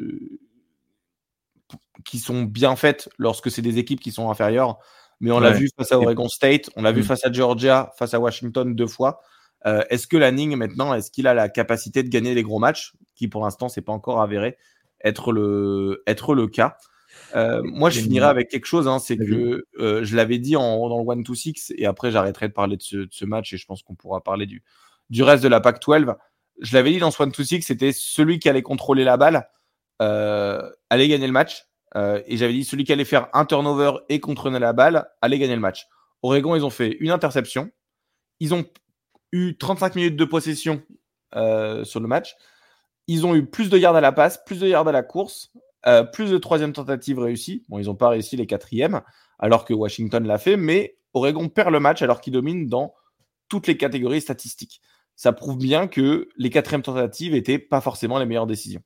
qui 2.05 2.19
sont 2.19 2.43
bien 2.43 2.77
faites 2.77 3.09
lorsque 3.19 3.51
c'est 3.51 3.63
des 3.63 3.79
équipes 3.79 4.01
qui 4.01 4.13
sont 4.13 4.31
inférieures. 4.31 4.79
mais 5.21 5.31
on 5.31 5.41
l'a 5.41 5.53
vu 5.53 5.69
face 5.77 5.93
à 5.93 5.99
Oregon 5.99 6.29
State, 6.29 6.71
on 6.77 6.83
l'a 6.83 6.93
vu 6.93 7.01
mm. 7.01 7.05
face 7.05 7.25
à 7.25 7.33
Georgia, 7.33 7.93
face 7.99 8.15
à 8.15 8.21
Washington 8.21 8.75
deux 8.75 8.87
fois. 8.87 9.21
Euh, 9.67 9.83
est-ce 9.91 10.07
que 10.07 10.17
Lanning 10.17 10.57
maintenant, 10.57 10.93
est-ce 10.95 11.11
qu'il 11.11 11.27
a 11.27 11.35
la 11.35 11.49
capacité 11.49 12.03
de 12.03 12.09
gagner 12.09 12.35
les 12.35 12.43
gros 12.43 12.59
matchs, 12.59 12.93
qui 13.15 13.29
pour 13.29 13.43
l'instant 13.45 13.69
c'est 13.69 13.81
pas 13.81 13.93
encore 13.93 14.21
avéré 14.21 14.57
être 15.03 15.33
le 15.33 16.03
être 16.07 16.35
le 16.35 16.49
cas? 16.49 16.77
Euh, 17.37 17.63
moi, 17.63 17.91
je 17.91 18.01
finirai 18.01 18.27
avec 18.27 18.49
quelque 18.49 18.67
chose, 18.67 18.89
hein, 18.89 18.99
c'est 18.99 19.17
que 19.17 19.65
euh, 19.79 20.03
je 20.03 20.17
l'avais 20.17 20.39
dit 20.39 20.57
en, 20.57 20.89
dans 20.89 20.99
le 20.99 21.05
1-2-6, 21.05 21.73
et 21.79 21.87
après 21.87 22.11
j'arrêterai 22.11 22.49
de 22.49 22.53
parler 22.53 22.77
de 22.77 23.09
ce, 23.09 23.25
match, 23.25 23.53
et 23.53 23.57
je 23.57 23.67
pense 23.67 23.83
qu'on 23.83 23.95
pourra 23.95 24.21
parler 24.21 24.47
du, 24.47 24.65
du 25.11 25.23
reste 25.23 25.43
de 25.45 25.49
la 25.49 25.61
PAC 25.61 25.81
12. 25.81 26.07
Je 26.61 26.75
l'avais 26.75 26.91
dit 26.91 26.99
dans 26.99 27.13
ce 27.13 27.23
1-2-6, 27.23 27.63
c'était 27.63 27.93
celui 27.93 28.41
qui 28.41 28.49
allait 28.49 28.63
contrôler 28.63 29.05
la 29.05 29.17
balle, 29.17 29.49
allait 30.01 31.09
gagner 31.09 31.27
le 31.27 31.33
match. 31.33 31.67
Et 31.97 32.37
j'avais 32.37 32.53
dit 32.53 32.65
celui 32.65 32.85
qui 32.85 32.93
allait 32.93 33.05
faire 33.05 33.29
un 33.33 33.45
turnover 33.45 33.99
et 34.09 34.21
contrôler 34.21 34.59
la 34.59 34.73
balle, 34.73 35.09
allait 35.23 35.39
gagner 35.39 35.55
le 35.55 35.61
match. 35.61 35.87
Oregon, 36.23 36.57
ils 36.57 36.65
ont 36.65 36.71
fait 36.71 36.97
une 37.01 37.11
interception. 37.11 37.71
Ils 38.41 38.55
ont 38.55 38.65
eu 39.33 39.57
35 39.57 39.97
minutes 39.97 40.17
de 40.17 40.25
possession 40.25 40.83
euh, 41.37 41.85
sur 41.85 42.01
le 42.01 42.09
match. 42.09 42.35
Ils 43.07 43.27
ont 43.27 43.35
eu 43.35 43.45
plus 43.45 43.69
de 43.69 43.77
yards 43.77 43.97
à 43.97 44.01
la 44.01 44.13
passe, 44.13 44.43
plus 44.45 44.61
de 44.61 44.67
yards 44.67 44.89
à 44.89 44.93
la 44.93 45.03
course, 45.03 45.53
euh, 45.87 46.03
plus 46.03 46.31
de 46.31 46.39
troisième 46.39 46.73
tentative 46.73 47.19
réussie. 47.19 47.65
Bon, 47.69 47.79
ils 47.79 47.87
n'ont 47.87 47.95
pas 47.95 48.09
réussi 48.09 48.37
les 48.37 48.47
quatrièmes, 48.47 49.03
alors 49.39 49.65
que 49.65 49.75
Washington 49.75 50.27
l'a 50.27 50.39
fait, 50.39 50.57
mais 50.57 50.97
Oregon 51.13 51.49
perd 51.49 51.71
le 51.71 51.81
match 51.81 52.01
alors 52.01 52.21
qu'il 52.21 52.33
domine 52.33 52.69
dans 52.69 52.95
toutes 53.49 53.67
les 53.67 53.77
catégories 53.77 54.21
statistiques. 54.21 54.81
Ça 55.17 55.33
prouve 55.33 55.59
bien 55.59 55.89
que 55.89 56.29
les 56.37 56.49
quatrièmes 56.51 56.83
tentatives 56.83 57.33
n'étaient 57.33 57.59
pas 57.59 57.81
forcément 57.81 58.19
les 58.19 58.25
meilleures 58.25 58.47
décisions. 58.47 58.83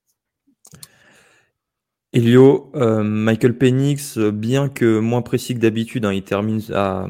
Elio, 2.14 2.72
euh, 2.74 3.02
Michael 3.02 3.58
Penix, 3.58 4.16
bien 4.18 4.70
que 4.70 4.98
moins 4.98 5.20
précis 5.20 5.54
que 5.54 5.60
d'habitude, 5.60 6.06
hein, 6.06 6.14
il 6.14 6.22
termine 6.22 6.62
à, 6.72 7.06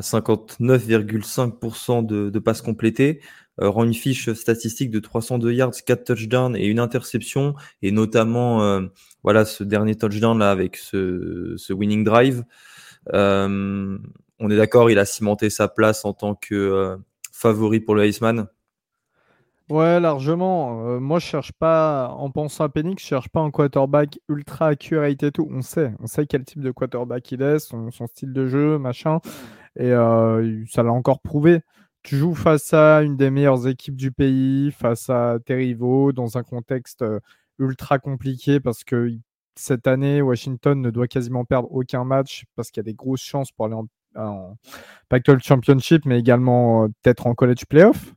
59,5% 0.00 2.06
de, 2.06 2.38
passes 2.38 2.62
complétées, 2.62 3.20
euh, 3.60 3.68
rend 3.68 3.84
une 3.84 3.92
fiche 3.92 4.32
statistique 4.32 4.90
de 4.90 4.98
302 4.98 5.52
yards, 5.52 5.72
4 5.84 6.04
touchdowns 6.04 6.56
et 6.56 6.64
une 6.64 6.80
interception, 6.80 7.54
et 7.82 7.92
notamment 7.92 8.62
euh, 8.62 8.80
voilà 9.22 9.44
ce 9.44 9.62
dernier 9.62 9.94
touchdown 9.94 10.38
là 10.38 10.50
avec 10.50 10.78
ce, 10.78 11.70
winning 11.70 12.02
drive. 12.02 12.42
on 13.12 13.98
est 14.50 14.56
d'accord, 14.56 14.90
il 14.90 14.98
a 14.98 15.04
cimenté 15.04 15.50
sa 15.50 15.68
place 15.68 16.06
en 16.06 16.14
tant 16.14 16.34
que 16.34 16.96
favori 17.30 17.80
pour 17.80 17.94
le 17.94 18.06
Iceman. 18.06 18.48
Ouais, 19.70 20.00
largement. 20.00 20.84
Euh, 20.88 20.98
moi, 20.98 21.20
je 21.20 21.26
cherche 21.26 21.52
pas, 21.52 22.08
en 22.08 22.28
pensant 22.32 22.64
à 22.64 22.68
Penix, 22.68 23.00
je 23.00 23.06
cherche 23.06 23.28
pas 23.28 23.38
un 23.38 23.52
quarterback 23.52 24.18
ultra 24.28 24.66
accurate 24.68 25.22
et 25.22 25.30
tout. 25.30 25.46
On 25.48 25.62
sait, 25.62 25.94
on 26.00 26.08
sait 26.08 26.26
quel 26.26 26.44
type 26.44 26.60
de 26.60 26.72
quarterback 26.72 27.30
il 27.30 27.40
est, 27.40 27.60
son, 27.60 27.88
style 28.08 28.32
de 28.32 28.48
jeu, 28.48 28.78
machin. 28.78 29.20
Et 29.76 29.92
euh, 29.92 30.64
ça 30.68 30.82
l'a 30.82 30.90
encore 30.90 31.20
prouvé. 31.20 31.60
Tu 32.02 32.16
joues 32.16 32.34
face 32.34 32.74
à 32.74 33.02
une 33.02 33.16
des 33.16 33.30
meilleures 33.30 33.68
équipes 33.68 33.94
du 33.94 34.10
pays, 34.10 34.72
face 34.72 35.08
à 35.08 35.38
tes 35.46 35.54
rivaux, 35.54 36.10
dans 36.10 36.36
un 36.36 36.42
contexte 36.42 37.02
euh, 37.02 37.20
ultra 37.60 38.00
compliqué 38.00 38.58
parce 38.58 38.82
que 38.82 39.12
cette 39.54 39.86
année, 39.86 40.20
Washington 40.20 40.80
ne 40.80 40.90
doit 40.90 41.06
quasiment 41.06 41.44
perdre 41.44 41.70
aucun 41.70 42.04
match 42.04 42.44
parce 42.56 42.72
qu'il 42.72 42.80
y 42.80 42.86
a 42.86 42.90
des 42.90 42.94
grosses 42.94 43.22
chances 43.22 43.52
pour 43.52 43.66
aller 43.66 43.74
en, 43.76 43.86
en 44.16 44.56
Pac-12 45.10 45.44
Championship, 45.44 46.06
mais 46.06 46.18
également 46.18 46.88
peut-être 47.02 47.28
en 47.28 47.34
college 47.34 47.66
playoff. 47.68 48.14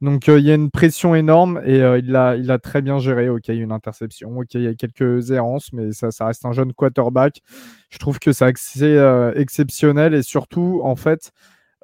Donc 0.00 0.30
euh, 0.30 0.38
il 0.38 0.46
y 0.46 0.50
a 0.50 0.54
une 0.54 0.70
pression 0.70 1.14
énorme 1.14 1.60
et 1.64 1.82
euh, 1.82 1.98
il 1.98 2.10
l'a 2.10 2.30
a 2.30 2.58
très 2.58 2.80
bien 2.80 2.98
géré. 2.98 3.28
Ok, 3.28 3.48
il 3.48 3.56
y 3.56 3.60
a 3.60 3.62
une 3.62 3.72
interception, 3.72 4.38
ok, 4.38 4.54
il 4.54 4.62
y 4.62 4.66
a 4.66 4.74
quelques 4.74 5.30
errances, 5.30 5.72
mais 5.74 5.92
ça, 5.92 6.10
ça 6.10 6.26
reste 6.26 6.44
un 6.46 6.52
jeune 6.52 6.72
quarterback. 6.72 7.42
Je 7.90 7.98
trouve 7.98 8.18
que 8.18 8.32
c'est 8.32 8.46
euh, 8.82 9.32
exceptionnel 9.34 10.14
et 10.14 10.22
surtout, 10.22 10.80
en 10.82 10.96
fait, 10.96 11.32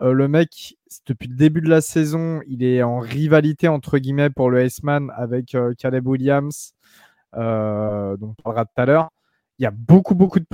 le 0.01 0.29
mec, 0.29 0.77
depuis 1.07 1.29
le 1.29 1.37
début 1.37 1.63
de 1.63 1.71
la 1.71 1.81
saison, 1.81 2.41
il 2.47 2.63
est 2.63 2.83
en 2.83 2.99
rivalité 2.99 3.69
entre 3.69 3.99
guillemets 3.99 4.31
pour 4.31 4.51
le 4.51 4.65
Iceman 4.65 5.11
avec 5.17 5.57
Caleb 5.79 6.07
Williams, 6.07 6.75
dont 7.35 8.19
on 8.21 8.35
parlera 8.43 8.67
tout 8.67 8.73
à 8.81 8.87
l'heure. 8.87 9.11
Il 9.59 9.63
y 9.63 9.67
a 9.67 9.71
beaucoup, 9.71 10.15
beaucoup 10.15 10.41
de 10.41 10.47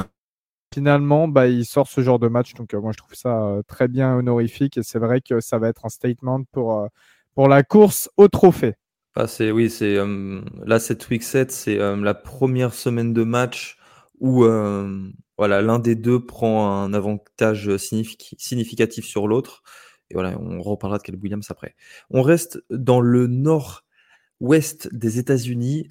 finalement, 0.72 1.28
bah, 1.28 1.48
il 1.48 1.64
sort 1.66 1.88
ce 1.88 2.00
genre 2.02 2.20
de 2.20 2.28
match. 2.28 2.54
Donc, 2.54 2.72
moi, 2.74 2.92
je 2.92 2.98
trouve 2.98 3.14
ça 3.14 3.60
très 3.66 3.88
bien 3.88 4.14
honorifique. 4.14 4.78
Et 4.78 4.82
c'est 4.84 5.00
vrai 5.00 5.20
que 5.20 5.40
ça 5.40 5.58
va 5.58 5.68
être 5.68 5.84
un 5.86 5.90
statement 5.90 6.44
pour, 6.52 6.88
pour 7.34 7.48
la 7.48 7.62
course 7.62 8.10
au 8.16 8.28
trophée. 8.28 8.74
Ah, 9.14 9.26
c'est 9.26 9.50
oui, 9.50 9.68
c'est 9.68 9.96
euh, 9.98 10.40
là 10.64 10.78
cette 10.78 11.08
week 11.10 11.22
7, 11.22 11.50
c'est 11.52 11.78
euh, 11.78 11.96
la 11.96 12.14
première 12.14 12.72
semaine 12.72 13.12
de 13.12 13.24
match 13.24 13.76
où 14.20 14.44
euh, 14.44 15.10
voilà 15.36 15.60
l'un 15.60 15.78
des 15.78 15.94
deux 15.94 16.24
prend 16.24 16.82
un 16.82 16.94
avantage 16.94 17.76
significatif 17.76 19.04
sur 19.04 19.28
l'autre. 19.28 19.62
Et 20.10 20.14
voilà, 20.14 20.38
on 20.38 20.62
reparlera 20.62 20.98
de 20.98 21.02
Caleb 21.02 21.22
Williams 21.22 21.46
après. 21.50 21.74
On 22.10 22.22
reste 22.22 22.62
dans 22.70 23.00
le 23.00 23.26
nord-ouest 23.26 24.94
des 24.94 25.18
États-Unis, 25.18 25.88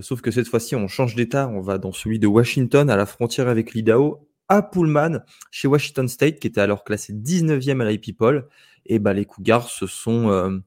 sauf 0.00 0.20
que 0.20 0.30
cette 0.30 0.48
fois-ci 0.48 0.76
on 0.76 0.88
change 0.88 1.14
d'état, 1.14 1.48
on 1.48 1.60
va 1.60 1.78
dans 1.78 1.92
celui 1.92 2.18
de 2.18 2.26
Washington, 2.26 2.88
à 2.90 2.96
la 2.96 3.06
frontière 3.06 3.48
avec 3.48 3.72
l'Idaho, 3.72 4.28
à 4.48 4.62
Pullman, 4.62 5.20
chez 5.50 5.68
Washington 5.68 6.06
State, 6.06 6.38
qui 6.38 6.46
était 6.46 6.60
alors 6.60 6.84
classé 6.84 7.14
19e 7.14 7.80
à 7.80 7.90
l'IP 7.90 8.16
Poll. 8.16 8.46
Et 8.84 8.98
bah, 8.98 9.14
les 9.14 9.24
Cougars 9.24 9.68
se 9.70 9.86
sont 9.86 10.62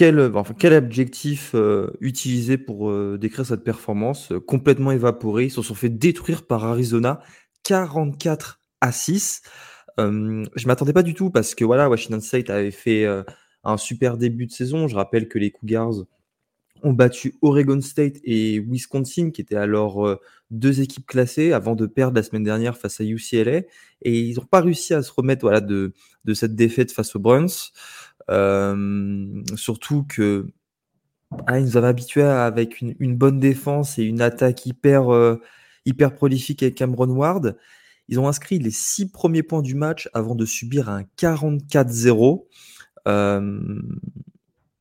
quel, 0.00 0.74
objectif 0.74 1.52
euh, 1.54 1.90
utiliser 2.00 2.56
pour 2.56 2.90
euh, 2.90 3.18
décrire 3.20 3.44
cette 3.44 3.62
performance 3.62 4.32
euh, 4.32 4.40
complètement 4.40 4.92
évaporée 4.92 5.44
Ils 5.46 5.50
se 5.50 5.60
sont 5.60 5.74
fait 5.74 5.90
détruire 5.90 6.46
par 6.46 6.64
Arizona 6.64 7.20
44 7.64 8.60
à 8.80 8.92
6. 8.92 9.42
je 9.98 10.66
m'attendais 10.66 10.94
pas 10.94 11.02
du 11.02 11.12
tout 11.12 11.28
parce 11.28 11.54
que 11.54 11.66
voilà, 11.66 11.90
Washington 11.90 12.22
State 12.22 12.48
avait 12.48 12.70
fait 12.70 13.06
un 13.64 13.76
super 13.76 14.16
début 14.16 14.46
de 14.46 14.52
saison. 14.52 14.88
Je 14.88 14.96
rappelle 14.96 15.28
que 15.28 15.38
les 15.38 15.50
Cougars 15.50 16.06
ont 16.82 16.94
battu 16.94 17.34
Oregon 17.42 17.82
State 17.82 18.16
et 18.24 18.58
Wisconsin, 18.60 19.30
qui 19.30 19.42
étaient 19.42 19.56
alors 19.56 20.18
deux 20.50 20.80
équipes 20.80 21.04
classées, 21.04 21.52
avant 21.52 21.74
de 21.74 21.84
perdre 21.84 22.16
la 22.16 22.22
semaine 22.22 22.44
dernière 22.44 22.78
face 22.78 23.02
à 23.02 23.04
UCLA. 23.04 23.60
Et 24.00 24.18
ils 24.18 24.36
n'ont 24.36 24.46
pas 24.46 24.62
réussi 24.62 24.94
à 24.94 25.02
se 25.02 25.12
remettre 25.14 25.60
de 25.60 25.92
cette 26.32 26.54
défaite 26.54 26.92
face 26.92 27.14
aux 27.14 27.20
Bruns. 27.20 27.70
Euh, 28.30 29.42
surtout 29.56 30.04
que 30.04 30.46
ah, 31.46 31.58
ils 31.58 31.64
nous 31.64 31.76
avaient 31.76 31.88
habitués 31.88 32.22
avec 32.22 32.80
une, 32.80 33.16
bonne 33.16 33.40
défense 33.40 33.98
et 33.98 34.04
une 34.04 34.20
attaque 34.20 34.66
hyper, 34.66 35.12
euh, 35.12 35.40
hyper 35.84 36.14
prolifique 36.14 36.62
avec 36.62 36.76
Cameron 36.76 37.10
Ward. 37.10 37.56
Ils 38.08 38.18
ont 38.18 38.28
inscrit 38.28 38.58
les 38.58 38.72
six 38.72 39.10
premiers 39.10 39.42
points 39.42 39.62
du 39.62 39.74
match 39.74 40.08
avant 40.14 40.34
de 40.34 40.44
subir 40.44 40.88
un 40.88 41.04
44-0. 41.16 42.46
Euh, 43.06 43.60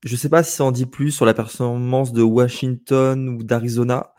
je 0.03 0.11
ne 0.11 0.17
sais 0.17 0.29
pas 0.29 0.43
si 0.43 0.55
ça 0.55 0.63
en 0.63 0.71
dit 0.71 0.85
plus 0.85 1.11
sur 1.11 1.25
la 1.25 1.33
performance 1.33 2.13
de 2.13 2.23
Washington 2.23 3.29
ou 3.29 3.43
d'Arizona. 3.43 4.13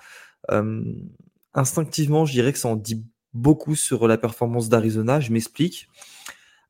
instinctivement, 1.54 2.24
je 2.24 2.32
dirais 2.32 2.52
que 2.52 2.58
ça 2.58 2.68
en 2.68 2.76
dit 2.76 3.04
beaucoup 3.34 3.74
sur 3.74 4.06
la 4.06 4.18
performance 4.18 4.68
d'Arizona. 4.68 5.20
Je 5.20 5.32
m'explique. 5.32 5.88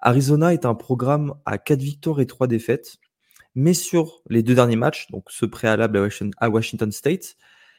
Arizona 0.01 0.53
est 0.53 0.65
un 0.65 0.75
programme 0.75 1.35
à 1.45 1.59
4 1.59 1.81
victoires 1.81 2.21
et 2.21 2.27
3 2.27 2.47
défaites, 2.47 2.99
mais 3.55 3.75
sur 3.75 4.23
les 4.29 4.43
deux 4.43 4.55
derniers 4.55 4.77
matchs, 4.77 5.09
donc 5.11 5.25
ce 5.29 5.45
préalable 5.45 6.09
à 6.39 6.51
Washington 6.51 6.91
State, 6.93 7.37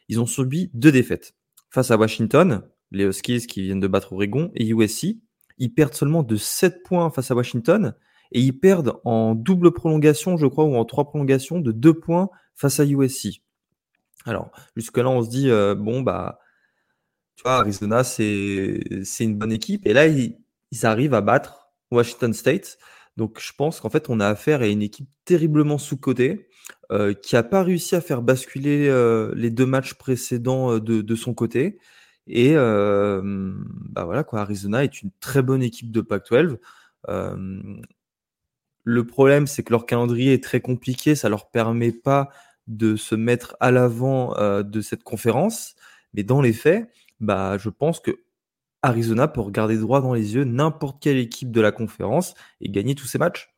ils 0.08 0.20
ont 0.20 0.26
subi 0.26 0.70
deux 0.74 0.92
défaites. 0.92 1.34
Face 1.70 1.92
à 1.92 1.98
Washington, 1.98 2.64
les 2.92 3.06
Huskies 3.06 3.48
qui 3.48 3.64
viennent 3.64 3.80
de 3.80 3.88
battre 3.88 4.14
Oregon 4.14 4.52
et 4.56 4.68
USC, 4.68 5.18
ils 5.58 5.74
perdent 5.74 5.94
seulement 5.94 6.24
de 6.24 6.36
7 6.36 6.84
points 6.84 7.10
face 7.12 7.32
à 7.32 7.36
Washington 7.36 7.96
et 8.32 8.42
ils 8.42 8.58
perdent 8.58 9.00
en 9.04 9.36
double 9.36 9.72
prolongation, 9.72 10.38
je 10.38 10.48
crois, 10.48 10.66
ou 10.66 10.76
en 10.76 10.86
trois 10.86 11.06
prolongations 11.06 11.60
de 11.60 11.72
2 11.72 11.94
points 11.94 12.30
face 12.56 12.80
à 12.80 12.86
USC. 12.86 13.42
Alors, 14.26 14.52
jusque-là, 14.76 15.10
on 15.10 15.24
se 15.24 15.30
dit, 15.30 15.50
euh, 15.50 15.76
bon, 15.76 16.02
bah, 16.02 16.40
tu 17.36 17.44
vois, 17.44 17.58
Arizona, 17.58 18.04
c'est 18.04 18.80
une 19.20 19.38
bonne 19.38 19.52
équipe. 19.52 19.86
Et 19.88 19.94
là, 19.94 20.08
ils 20.08 20.36
arrivent 20.84 21.14
à 21.14 21.22
battre 21.22 21.61
Washington 21.92 22.34
State. 22.34 22.78
Donc 23.18 23.40
je 23.40 23.52
pense 23.56 23.80
qu'en 23.80 23.90
fait, 23.90 24.10
on 24.10 24.20
a 24.20 24.28
affaire 24.28 24.62
à 24.62 24.68
une 24.68 24.82
équipe 24.82 25.10
terriblement 25.26 25.78
sous-cotée 25.78 26.48
euh, 26.92 27.14
qui 27.14 27.36
n'a 27.36 27.44
pas 27.44 27.64
réussi 27.64 27.96
à 27.96 28.02
faire 28.02 28.22
basculer 28.22 28.88
euh, 28.90 29.32
les 29.36 29.50
deux 29.50 29.66
matchs 29.66 29.94
précédents 29.94 30.74
euh, 30.74 30.80
de, 30.80 31.16
son 31.16 31.34
côté. 31.34 31.80
Et 32.28 32.54
bah 32.56 34.06
voilà, 34.06 34.24
quoi, 34.24 34.42
Arizona 34.42 34.84
est 34.84 35.02
une 35.02 35.12
très 35.20 35.42
bonne 35.42 35.64
équipe 35.64 35.92
de 35.92 36.02
Pac-12. 36.02 36.58
le 38.84 39.06
problème, 39.06 39.48
c'est 39.48 39.64
que 39.64 39.72
leur 39.72 39.86
calendrier 39.86 40.34
est 40.34 40.44
très 40.44 40.62
compliqué, 40.62 41.16
ça 41.16 41.30
leur 41.30 41.50
permet 41.50 41.92
pas 41.92 42.30
de 42.68 42.96
se 42.96 43.16
mettre 43.16 43.56
à 43.60 43.72
l'avant 43.72 44.34
de 44.62 44.82
cette 44.82 45.04
conférence. 45.04 45.76
Mais 46.14 46.24
dans 46.24 46.42
les 46.42 46.54
faits, 46.54 46.90
bah, 47.20 47.58
je 47.58 47.70
pense 47.70 48.00
que 48.00 48.12
Arizona 48.82 49.28
peut 49.28 49.42
regarder 49.42 49.78
droit 49.78 50.02
dans 50.02 50.14
les 50.14 50.36
yeux 50.36 50.44
n'importe 50.44 51.02
quelle 51.02 51.18
équipe 51.18 51.52
de 51.52 51.62
la 51.62 51.72
conférence 51.72 52.34
et 52.62 52.70
gagner 52.70 52.96
tous 52.96 53.06
ses 53.06 53.18
matchs. 53.18 53.54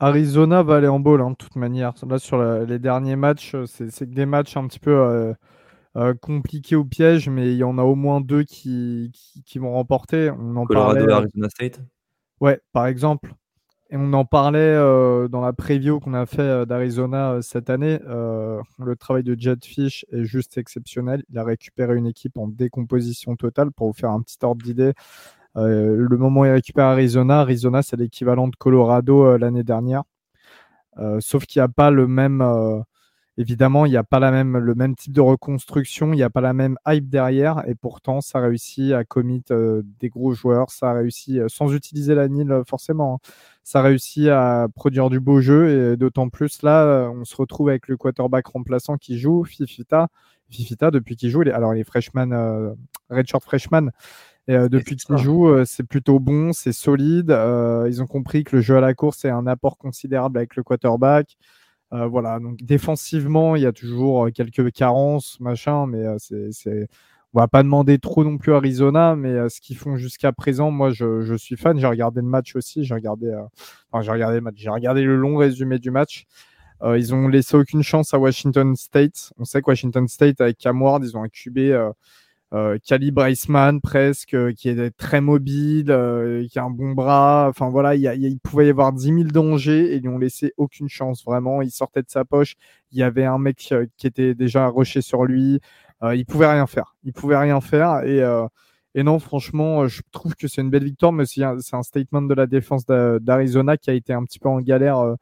Arizona 0.00 0.62
va 0.62 0.76
aller 0.76 0.88
en 0.88 0.98
bowl, 0.98 1.20
hein, 1.20 1.30
de 1.30 1.36
toute 1.36 1.56
manière. 1.56 1.92
Là, 2.08 2.18
sur 2.18 2.42
les 2.42 2.78
derniers 2.78 3.16
matchs, 3.16 3.54
euh, 3.54 3.66
c'est 3.66 4.10
des 4.10 4.26
matchs 4.26 4.56
un 4.56 4.66
petit 4.66 4.80
peu 4.80 5.34
euh, 5.96 6.14
compliqués 6.20 6.74
au 6.74 6.84
piège, 6.84 7.28
mais 7.28 7.52
il 7.52 7.56
y 7.56 7.64
en 7.64 7.78
a 7.78 7.82
au 7.82 7.94
moins 7.94 8.20
deux 8.20 8.44
qui, 8.44 9.12
qui, 9.44 9.58
vont 9.58 9.72
remporter. 9.72 10.30
On 10.30 10.56
en 10.56 10.64
Colorado 10.64 11.08
et 11.08 11.12
Arizona 11.12 11.48
State 11.50 11.80
Ouais, 12.40 12.60
par 12.72 12.86
exemple. 12.86 13.34
Et 13.92 13.96
on 13.98 14.14
en 14.14 14.24
parlait 14.24 14.74
dans 15.28 15.42
la 15.42 15.52
preview 15.52 16.00
qu'on 16.00 16.14
a 16.14 16.24
fait 16.24 16.64
d'Arizona 16.64 17.42
cette 17.42 17.68
année. 17.68 17.98
le 18.02 18.96
travail 18.98 19.22
de 19.22 19.36
Jetfish 19.38 20.06
est 20.10 20.24
juste 20.24 20.56
exceptionnel. 20.56 21.22
Il 21.28 21.36
a 21.38 21.44
récupéré 21.44 21.94
une 21.94 22.06
équipe 22.06 22.38
en 22.38 22.48
décomposition 22.48 23.36
totale 23.36 23.70
pour 23.70 23.88
vous 23.88 23.92
faire 23.92 24.10
un 24.10 24.22
petit 24.22 24.38
ordre 24.40 24.64
d'idée. 24.64 24.94
le 25.56 26.16
moment 26.16 26.40
où 26.40 26.44
il 26.46 26.52
récupère 26.52 26.86
Arizona, 26.86 27.40
Arizona 27.40 27.82
c'est 27.82 27.96
l'équivalent 27.96 28.48
de 28.48 28.56
Colorado 28.56 29.36
l'année 29.36 29.62
dernière. 29.62 30.04
sauf 31.20 31.44
qu'il 31.44 31.60
n'y 31.60 31.64
a 31.64 31.68
pas 31.68 31.90
le 31.90 32.06
même 32.06 32.40
Évidemment, 33.38 33.86
il 33.86 33.90
n'y 33.90 33.96
a 33.96 34.04
pas 34.04 34.20
la 34.20 34.30
même, 34.30 34.58
le 34.58 34.74
même 34.74 34.94
type 34.94 35.14
de 35.14 35.22
reconstruction, 35.22 36.12
il 36.12 36.16
n'y 36.16 36.22
a 36.22 36.28
pas 36.28 36.42
la 36.42 36.52
même 36.52 36.76
hype 36.86 37.08
derrière, 37.08 37.66
et 37.66 37.74
pourtant, 37.74 38.20
ça 38.20 38.40
réussit 38.40 38.92
à 38.92 39.04
commit 39.04 39.42
euh, 39.50 39.80
des 40.00 40.10
gros 40.10 40.34
joueurs, 40.34 40.70
ça 40.70 40.90
a 40.90 40.92
réussi, 40.92 41.40
euh, 41.40 41.46
sans 41.48 41.72
utiliser 41.72 42.14
la 42.14 42.28
NIL 42.28 42.52
euh, 42.52 42.62
forcément, 42.64 43.14
hein, 43.14 43.28
ça 43.62 43.80
réussit 43.80 44.28
à 44.28 44.68
produire 44.74 45.08
du 45.08 45.18
beau 45.18 45.40
jeu, 45.40 45.92
et 45.92 45.96
d'autant 45.96 46.28
plus 46.28 46.60
là, 46.62 47.10
on 47.10 47.24
se 47.24 47.34
retrouve 47.34 47.70
avec 47.70 47.88
le 47.88 47.96
quarterback 47.96 48.48
remplaçant 48.48 48.98
qui 48.98 49.18
joue, 49.18 49.44
Fifita. 49.44 50.08
Fifita, 50.50 50.90
depuis 50.90 51.16
qu'il 51.16 51.30
joue, 51.30 51.40
alors 51.40 51.72
les 51.72 51.84
freshman, 51.84 52.74
redshirt 53.08 53.42
freshman, 53.42 53.92
et 54.46 54.68
depuis 54.68 54.96
qu'il 54.96 55.16
joue, 55.16 55.64
c'est 55.64 55.84
plutôt 55.84 56.18
bon, 56.18 56.52
c'est 56.52 56.72
solide. 56.72 57.30
ils 57.30 58.02
ont 58.02 58.06
compris 58.06 58.44
que 58.44 58.56
le 58.56 58.62
jeu 58.62 58.76
à 58.76 58.80
la 58.82 58.92
course 58.92 59.24
est 59.24 59.30
un 59.30 59.46
apport 59.46 59.78
considérable 59.78 60.36
avec 60.36 60.56
le 60.56 60.62
quarterback. 60.62 61.38
Euh, 61.92 62.06
voilà, 62.06 62.40
donc 62.40 62.62
défensivement, 62.62 63.54
il 63.54 63.62
y 63.62 63.66
a 63.66 63.72
toujours 63.72 64.26
euh, 64.26 64.30
quelques 64.30 64.72
carences, 64.72 65.38
machin, 65.40 65.86
mais 65.86 65.98
euh, 65.98 66.16
c'est, 66.18 66.88
on 67.34 67.40
va 67.40 67.48
pas 67.48 67.62
demander 67.62 67.98
trop 67.98 68.24
non 68.24 68.38
plus 68.38 68.54
Arizona, 68.54 69.14
mais 69.14 69.48
ce 69.50 69.60
qu'ils 69.60 69.76
font 69.76 69.96
jusqu'à 69.96 70.32
présent, 70.32 70.70
moi, 70.70 70.90
je, 70.90 71.34
suis 71.36 71.56
fan. 71.56 71.78
J'ai 71.78 71.86
regardé 71.86 72.20
le 72.20 72.26
match 72.26 72.56
aussi, 72.56 72.84
j'ai 72.84 72.94
regardé, 72.94 73.30
enfin, 73.90 74.02
j'ai 74.02 74.10
regardé 74.10 74.36
le 74.36 74.42
match, 74.42 74.54
j'ai 74.56 74.70
regardé 74.70 75.02
le 75.02 75.16
long 75.16 75.36
résumé 75.36 75.78
du 75.78 75.90
match. 75.90 76.26
ils 76.84 77.14
ont 77.14 77.28
laissé 77.28 77.56
aucune 77.56 77.82
chance 77.82 78.12
à 78.12 78.18
Washington 78.18 78.76
State. 78.76 79.32
On 79.38 79.44
sait 79.44 79.62
que 79.62 79.70
Washington 79.70 80.08
State 80.08 80.40
avec 80.42 80.58
Cam 80.58 80.80
Ward, 80.82 81.02
ils 81.04 81.16
ont 81.16 81.22
un 81.22 81.28
euh, 82.52 82.78
Iceman 82.90 83.80
presque, 83.80 84.34
euh, 84.34 84.52
qui 84.52 84.68
est 84.68 84.90
très 84.96 85.20
mobile, 85.20 85.90
euh, 85.90 86.46
qui 86.50 86.58
a 86.58 86.64
un 86.64 86.70
bon 86.70 86.92
bras. 86.92 87.46
Enfin 87.48 87.70
voilà, 87.70 87.94
il, 87.94 88.38
pouvait 88.40 88.66
y 88.66 88.70
avoir 88.70 88.92
10 88.92 89.04
000 89.04 89.22
dangers 89.24 89.92
et 89.92 89.96
ils 89.96 90.02
lui 90.02 90.08
ont 90.08 90.18
laissé 90.18 90.52
aucune 90.56 90.88
chance. 90.88 91.24
Vraiment, 91.24 91.62
il 91.62 91.70
sortait 91.70 92.02
de 92.02 92.10
sa 92.10 92.24
poche. 92.24 92.56
Il 92.90 92.98
y 92.98 93.02
avait 93.02 93.24
un 93.24 93.38
mec 93.38 93.72
qui 93.96 94.06
était 94.06 94.34
déjà 94.34 94.68
rushé 94.68 95.00
sur 95.00 95.24
lui. 95.24 95.60
il 96.14 96.26
pouvait 96.26 96.46
rien 96.50 96.66
faire. 96.66 96.94
Il 97.04 97.12
pouvait 97.12 97.36
rien 97.38 97.60
faire 97.60 98.02
et 98.04 98.22
et 98.94 99.02
non, 99.02 99.18
franchement, 99.18 99.86
je 99.88 100.02
trouve 100.12 100.34
que 100.34 100.48
c'est 100.48 100.60
une 100.60 100.68
belle 100.68 100.84
victoire, 100.84 101.12
mais 101.12 101.24
c'est 101.24 101.42
un, 101.42 101.82
statement 101.82 102.20
de 102.22 102.34
la 102.34 102.46
défense 102.46 102.84
d'Arizona 102.86 103.78
qui 103.78 103.88
a 103.88 103.94
été 103.94 104.12
un 104.12 104.22
petit 104.24 104.38
peu 104.38 104.50
en 104.50 104.60
galère 104.60 105.16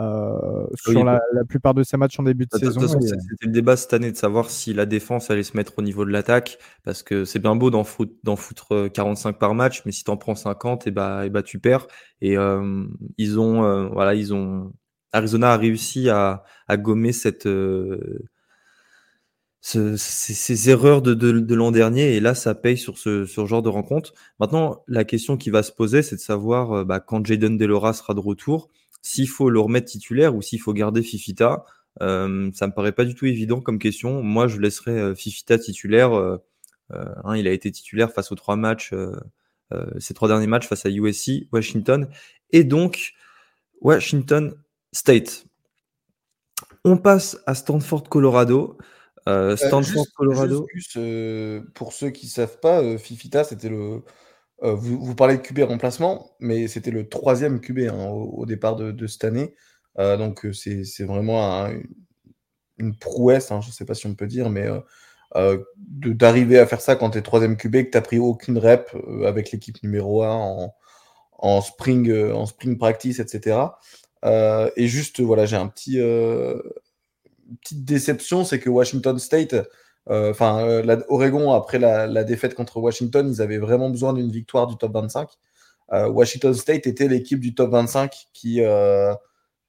euh, 0.00 0.66
sur 0.74 1.04
la, 1.04 1.20
plupart 1.48 1.72
de 1.72 1.84
ces 1.84 1.96
matchs 1.96 2.18
en 2.18 2.24
début 2.24 2.46
de 2.46 2.58
saison. 2.58 2.80
C'était 2.88 3.16
le 3.42 3.52
débat 3.52 3.76
cette 3.76 3.92
année 3.92 4.10
de 4.10 4.16
savoir 4.16 4.50
si 4.50 4.74
la 4.74 4.86
défense 4.86 5.30
allait 5.30 5.44
se 5.44 5.56
mettre 5.56 5.74
au 5.76 5.82
niveau 5.82 6.04
de 6.04 6.10
l'attaque, 6.10 6.58
parce 6.82 7.02
que 7.02 7.24
c'est 7.24 7.38
bien 7.38 7.54
beau 7.54 7.70
d'en 7.70 7.84
foutre, 7.84 8.88
45 8.92 9.28
euh, 9.28 9.38
par 9.38 9.54
match, 9.54 9.82
mais 9.86 9.92
si 9.92 10.02
t'en 10.02 10.16
prends 10.16 10.34
50, 10.34 10.88
et 10.88 10.90
bah, 10.90 11.26
et 11.26 11.30
bah 11.30 11.42
tu 11.42 11.60
perds. 11.60 11.86
Et 12.20 12.36
euh, 12.36 12.84
ils 13.18 13.38
ont, 13.38 13.88
voilà, 13.92 14.14
ils 14.14 14.34
ont, 14.34 14.72
Arizona 15.12 15.52
a 15.52 15.56
réussi 15.56 16.08
à, 16.08 16.42
à 16.66 16.76
gommer 16.76 17.12
cette 17.12 17.48
ces, 19.60 20.68
erreurs 20.68 21.00
de, 21.00 21.14
de, 21.14 21.54
l'an 21.54 21.70
dernier 21.70 22.16
et 22.16 22.20
là 22.20 22.34
ça 22.34 22.54
paye 22.54 22.76
sur 22.76 22.98
ce, 22.98 23.24
sur 23.24 23.46
genre 23.46 23.62
de 23.62 23.70
rencontre. 23.70 24.12
Maintenant, 24.38 24.82
la 24.88 25.04
question 25.04 25.36
qui 25.38 25.48
va 25.50 25.62
se 25.62 25.72
poser, 25.72 26.02
c'est 26.02 26.16
de 26.16 26.20
savoir 26.20 26.84
bah, 26.84 27.00
quand 27.00 27.24
Jaden 27.24 27.56
Delora 27.56 27.94
sera 27.94 28.12
de 28.12 28.20
retour, 28.20 28.68
s'il 29.04 29.28
faut 29.28 29.50
le 29.50 29.60
remettre 29.60 29.86
titulaire 29.86 30.34
ou 30.34 30.40
s'il 30.40 30.58
faut 30.58 30.72
garder 30.72 31.02
Fifita, 31.02 31.66
euh, 32.00 32.50
ça 32.54 32.66
me 32.66 32.72
paraît 32.72 32.92
pas 32.92 33.04
du 33.04 33.14
tout 33.14 33.26
évident 33.26 33.60
comme 33.60 33.78
question. 33.78 34.22
Moi, 34.22 34.48
je 34.48 34.58
laisserais 34.58 34.98
euh, 34.98 35.14
Fifita 35.14 35.58
titulaire. 35.58 36.14
Euh, 36.14 36.38
hein, 36.90 37.36
il 37.36 37.46
a 37.46 37.52
été 37.52 37.70
titulaire 37.70 38.10
face 38.12 38.32
aux 38.32 38.34
trois 38.34 38.56
matchs, 38.56 38.94
ces 39.98 40.14
trois 40.14 40.28
derniers 40.28 40.46
matchs 40.46 40.68
face 40.68 40.86
à 40.86 40.90
USC, 40.90 41.48
Washington 41.52 42.08
et 42.50 42.64
donc 42.64 43.12
Washington 43.80 44.54
State. 44.92 45.46
On 46.84 46.96
passe 46.96 47.38
à 47.46 47.54
Stanford, 47.54 48.08
Colorado. 48.08 48.78
Stanford, 49.26 50.06
Colorado. 50.16 50.66
pour 51.74 51.92
ceux 51.92 52.10
qui 52.10 52.28
savent 52.28 52.60
pas, 52.60 52.96
Fifita, 52.96 53.44
c'était 53.44 53.70
le 53.70 54.02
euh, 54.64 54.74
vous, 54.74 55.14
parlez 55.14 55.36
de 55.36 55.42
QB 55.42 55.60
remplacement, 55.60 56.30
mais 56.40 56.68
c'était 56.68 56.90
le 56.90 57.06
troisième 57.08 57.60
QB 57.60 57.80
hein, 57.80 58.06
au, 58.08 58.46
départ 58.46 58.76
de, 58.76 59.06
cette 59.06 59.24
année. 59.24 59.54
Euh, 59.98 60.16
donc 60.16 60.46
euh, 60.46 60.52
c'est 60.52 61.04
vraiment 61.04 61.68
une 62.78 62.96
prouesse, 62.96 63.52
hein, 63.52 63.60
je 63.60 63.68
ne 63.68 63.72
sais 63.72 63.84
pas 63.84 63.94
si 63.94 64.06
on 64.06 64.14
peut 64.14 64.26
dire, 64.26 64.48
mais 64.48 64.66
d'arriver 65.86 66.58
à 66.58 66.66
faire 66.66 66.80
ça 66.80 66.96
quand 66.96 67.10
tu 67.10 67.18
es 67.18 67.22
troisième 67.22 67.56
QB, 67.56 67.72
que 67.72 67.82
tu 67.82 67.90
n'as 67.94 68.00
pris 68.00 68.18
aucune 68.18 68.56
rep 68.58 68.90
avec 69.26 69.52
l'équipe 69.52 69.82
numéro 69.82 70.22
1 70.22 70.70
en, 71.38 71.60
spring, 71.60 72.12
en 72.32 72.46
spring 72.46 72.78
practice, 72.78 73.18
etc. 73.18 73.58
et 74.24 74.86
juste, 74.86 75.20
voilà, 75.20 75.44
j'ai 75.44 75.56
un 75.56 75.68
petit, 75.68 75.98
une 75.98 76.62
petite 77.60 77.84
déception, 77.84 78.44
c'est 78.44 78.60
que 78.60 78.70
Washington 78.70 79.18
State 79.18 79.54
enfin, 80.08 80.66
euh, 80.66 81.02
Oregon, 81.08 81.52
après 81.52 81.78
la, 81.78 82.24
défaite 82.24 82.54
contre 82.54 82.78
Washington, 82.78 83.28
ils 83.30 83.40
avaient 83.40 83.58
vraiment 83.58 83.90
besoin 83.90 84.12
d'une 84.12 84.30
victoire 84.30 84.66
du 84.66 84.76
top 84.76 84.92
25. 84.92 85.28
Euh, 85.92 86.08
Washington 86.08 86.54
State 86.54 86.86
était 86.86 87.08
l'équipe 87.08 87.40
du 87.40 87.54
top 87.54 87.70
25 87.70 88.12
qui, 88.32 88.60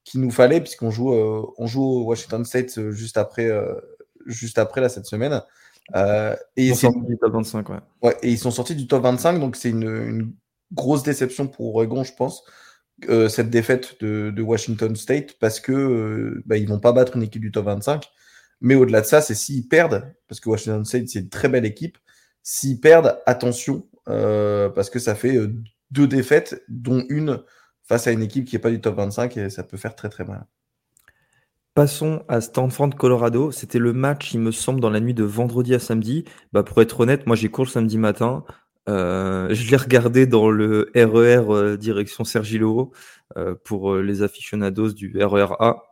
qui 0.04 0.18
nous 0.18 0.32
fallait, 0.32 0.62
puisqu'on 0.62 0.92
joue, 0.92 1.14
on 1.14 1.68
joue 1.68 1.84
au 1.84 2.04
Washington 2.04 2.44
State 2.46 2.92
juste 2.92 3.18
après, 3.18 3.50
juste 4.26 4.58
après 4.58 4.82
là, 4.82 4.90
cette 4.90 5.06
semaine. 5.06 5.42
et 5.96 6.36
ils 6.58 6.76
sont 6.76 6.92
sortis 6.92 7.08
du 7.08 7.18
top 7.18 7.34
25, 7.34 7.70
ouais. 7.70 8.18
et 8.22 8.30
ils 8.30 8.40
sont 8.40 8.52
sortis 8.52 8.76
du 8.76 8.88
top 8.88 9.04
25, 9.04 9.40
donc 9.40 9.56
c'est 9.56 9.70
une, 9.70 10.34
grosse 10.74 11.04
déception 11.04 11.48
pour 11.48 11.76
Oregon, 11.76 12.04
je 12.04 12.14
pense. 12.14 12.44
cette 13.30 13.50
défaite 13.50 14.02
de, 14.02 14.42
Washington 14.42 14.96
State 14.96 15.38
parce 15.40 15.62
que 15.62 16.42
bah, 16.46 16.58
ils 16.58 16.68
vont 16.68 16.80
pas 16.80 16.92
battre 16.92 17.16
une 17.16 17.24
équipe 17.24 17.42
du 17.42 17.52
top 17.52 17.66
25 17.66 18.10
mais 18.66 18.74
au-delà 18.74 19.02
de 19.02 19.06
ça, 19.06 19.22
c'est 19.22 19.36
s'ils 19.36 19.68
perdent, 19.68 20.12
parce 20.28 20.40
que 20.40 20.50
Washington 20.50 20.84
State, 20.84 21.08
c'est 21.08 21.20
une 21.20 21.30
très 21.30 21.50
belle 21.50 21.66
équipe, 21.66 22.00
s'ils 22.42 22.80
perdent, 22.80 23.22
attention, 23.28 23.88
euh, 24.10 24.70
parce 24.70 24.90
que 24.90 24.98
ça 24.98 25.14
fait 25.14 25.36
euh, 25.36 25.54
deux 25.92 26.08
défaites, 26.08 26.64
dont 26.68 27.06
une 27.10 27.44
face 27.84 28.08
à 28.08 28.12
une 28.12 28.24
équipe 28.24 28.46
qui 28.46 28.56
n'est 28.56 28.60
pas 28.60 28.72
du 28.72 28.82
top 28.82 28.96
25, 28.96 29.38
et 29.38 29.50
ça 29.52 29.62
peut 29.62 29.78
faire 29.78 29.96
très 29.96 30.10
très 30.10 30.26
mal. 30.26 30.48
Passons 31.76 32.24
à 32.28 32.42
Stanford, 32.42 32.96
Colorado. 32.96 33.52
C'était 33.52 33.78
le 33.78 33.94
match, 33.94 34.34
il 34.34 34.40
me 34.40 34.50
semble, 34.50 34.80
dans 34.80 34.90
la 34.90 35.00
nuit 35.00 35.14
de 35.14 35.24
vendredi 35.24 35.76
à 35.76 35.80
samedi. 35.80 36.26
Bah, 36.52 36.64
pour 36.64 36.82
être 36.82 37.00
honnête, 37.02 37.28
moi 37.28 37.36
j'ai 37.36 37.50
cours 37.50 37.66
le 37.66 37.70
samedi 37.70 38.00
matin. 38.00 38.46
Euh, 38.90 39.54
je 39.54 39.70
l'ai 39.70 39.78
regardé 39.78 40.26
dans 40.26 40.50
le 40.50 40.90
RER 40.96 41.44
e 41.52 41.78
direction 41.78 42.24
Sergi 42.24 42.60
pour 43.64 43.96
les 43.96 44.24
aficionados 44.24 44.94
du 44.94 45.24
RER 45.24 45.54
A. 45.60 45.84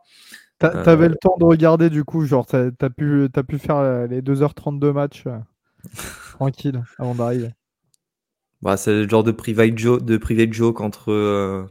T'avais 0.70 1.08
le 1.08 1.16
temps 1.16 1.36
de 1.38 1.44
regarder 1.44 1.90
du 1.90 2.04
coup, 2.04 2.24
genre 2.24 2.46
t'as 2.46 2.70
as 2.80 2.90
pu, 2.90 3.28
as 3.34 3.42
pu 3.42 3.58
faire 3.58 3.76
euh, 3.76 4.06
les 4.06 4.22
2h32 4.22 4.92
matchs 4.92 5.24
euh, 5.26 5.38
tranquille 6.32 6.82
avant 6.98 7.14
d'arriver. 7.14 7.50
Bah, 8.62 8.76
c'est 8.76 8.92
le 8.92 9.08
genre 9.08 9.24
de 9.24 9.32
private 9.32 9.76
joke, 9.76 10.04
de 10.04 10.16
private 10.16 10.52
joke 10.52 10.80
entre, 10.80 11.12
euh, 11.12 11.64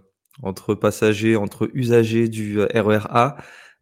entre 0.44 0.76
passagers, 0.76 1.36
entre 1.36 1.70
usagers 1.74 2.30
du 2.30 2.62
RER 2.62 3.08
A. 3.10 3.38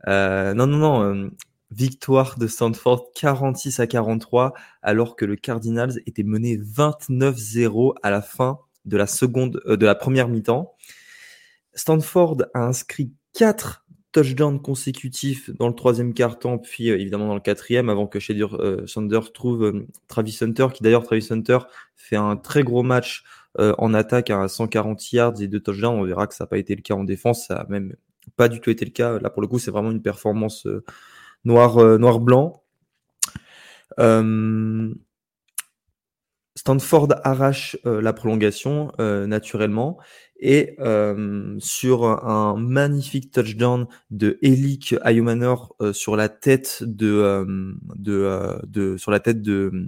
non, 0.07 0.67
non, 0.67 0.77
non. 0.77 1.31
victoire 1.71 2.37
de 2.37 2.47
Stanford 2.47 3.11
46 3.15 3.79
à 3.81 3.87
43, 3.87 4.53
alors 4.81 5.15
que 5.15 5.25
le 5.25 5.35
Cardinals 5.35 5.99
était 6.05 6.23
mené 6.23 6.57
29-0 6.57 7.95
à 8.01 8.11
la 8.11 8.21
fin 8.21 8.59
de 8.85 8.97
la 8.97 9.07
seconde, 9.07 9.61
de 9.65 9.85
la 9.85 9.95
première 9.95 10.29
mi-temps. 10.29 10.73
Stanford 11.73 12.43
a 12.53 12.61
inscrit 12.61 13.13
4 13.33 13.80
touchdown 14.11 14.61
consécutif 14.61 15.49
dans 15.51 15.67
le 15.67 15.75
troisième 15.75 16.13
quart-temps, 16.13 16.57
puis 16.57 16.89
euh, 16.89 16.99
évidemment 16.99 17.27
dans 17.27 17.35
le 17.35 17.41
quatrième, 17.41 17.89
avant 17.89 18.07
que 18.07 18.19
Shadir 18.19 18.55
euh, 18.55 18.85
Sanders 18.85 19.31
trouve 19.31 19.63
euh, 19.63 19.87
Travis 20.07 20.37
Hunter, 20.41 20.67
qui 20.73 20.83
d'ailleurs, 20.83 21.03
Travis 21.03 21.27
Hunter 21.31 21.59
fait 21.95 22.17
un 22.17 22.35
très 22.35 22.63
gros 22.63 22.83
match 22.83 23.23
en 23.57 23.93
attaque 23.93 24.29
à 24.29 24.47
140 24.47 25.11
yards 25.11 25.41
et 25.41 25.49
deux 25.49 25.59
touchdowns. 25.59 25.99
On 25.99 26.05
verra 26.05 26.25
que 26.25 26.33
ça 26.33 26.45
n'a 26.45 26.47
pas 26.47 26.57
été 26.57 26.73
le 26.73 26.81
cas 26.81 26.93
en 26.93 27.03
défense, 27.03 27.47
ça 27.47 27.55
n'a 27.55 27.65
même 27.67 27.93
pas 28.37 28.47
du 28.47 28.61
tout 28.61 28.69
été 28.69 28.85
le 28.85 28.91
cas. 28.91 29.19
Là, 29.19 29.29
pour 29.29 29.41
le 29.41 29.47
coup, 29.49 29.59
c'est 29.59 29.71
vraiment 29.71 29.91
une 29.91 30.01
performance 30.01 30.65
noir, 31.43 31.75
noir-blanc. 31.99 32.63
Stanford 36.55 37.09
arrache 37.25 37.77
la 37.83 38.13
prolongation 38.13 38.93
naturellement 38.99 39.99
Et 40.41 40.75
sur 41.59 42.05
un 42.05 42.57
magnifique 42.57 43.31
touchdown 43.31 43.87
de 44.09 44.39
Elik 44.41 44.95
Ayumanor 45.03 45.75
sur 45.93 46.15
la 46.15 46.29
tête 46.29 46.83
de, 46.83 47.45
de, 47.95 48.59
de, 48.65 48.97
sur 48.97 49.11
la 49.11 49.19
tête 49.19 49.41
de 49.41 49.87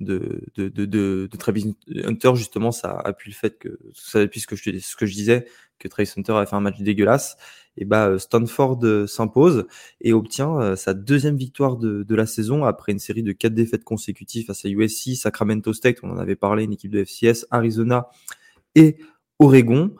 de, 0.00 0.42
de, 0.54 0.68
de, 0.68 0.84
de, 0.86 1.36
Travis 1.38 1.76
Hunter, 2.04 2.32
justement, 2.34 2.72
ça 2.72 2.98
appuie 3.04 3.30
le 3.30 3.34
fait 3.34 3.58
que, 3.58 3.78
ça 3.94 4.20
appuie 4.20 4.40
ce 4.40 4.46
que 4.46 4.56
je, 4.56 4.78
ce 4.78 4.96
que 4.96 5.06
je 5.06 5.12
disais, 5.12 5.46
que 5.78 5.88
Travis 5.88 6.10
Hunter 6.16 6.32
a 6.32 6.46
fait 6.46 6.56
un 6.56 6.60
match 6.60 6.80
dégueulasse. 6.80 7.36
Et 7.76 7.84
bah, 7.84 8.18
Stanford 8.18 8.80
s'impose 9.06 9.66
et 10.00 10.12
obtient 10.12 10.74
sa 10.76 10.92
deuxième 10.92 11.36
victoire 11.36 11.76
de, 11.76 12.02
de, 12.02 12.14
la 12.14 12.26
saison 12.26 12.64
après 12.64 12.92
une 12.92 12.98
série 12.98 13.22
de 13.22 13.32
quatre 13.32 13.54
défaites 13.54 13.84
consécutives 13.84 14.46
face 14.46 14.64
à 14.64 14.68
USC, 14.68 15.14
Sacramento 15.16 15.72
State, 15.72 15.98
on 16.02 16.10
en 16.10 16.18
avait 16.18 16.36
parlé, 16.36 16.64
une 16.64 16.72
équipe 16.72 16.90
de 16.90 17.04
FCS, 17.04 17.46
Arizona 17.50 18.08
et 18.74 18.98
Oregon. 19.40 19.94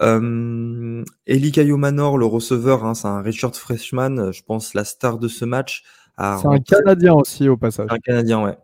Euh, 0.00 1.04
Eli 1.26 1.52
Manor, 1.76 2.18
le 2.18 2.26
receveur, 2.26 2.84
hein, 2.84 2.94
c'est 2.94 3.06
un 3.06 3.20
Richard 3.20 3.54
freshman, 3.54 4.32
je 4.32 4.42
pense 4.42 4.74
la 4.74 4.84
star 4.84 5.18
de 5.18 5.28
ce 5.28 5.44
match. 5.44 5.84
C'est 6.18 6.48
un 6.48 6.58
Canadien 6.58 7.14
aussi 7.14 7.48
au 7.48 7.56
passage. 7.56 7.86
Un 7.90 7.98
Canadien, 7.98 8.42
ouais. 8.42 8.58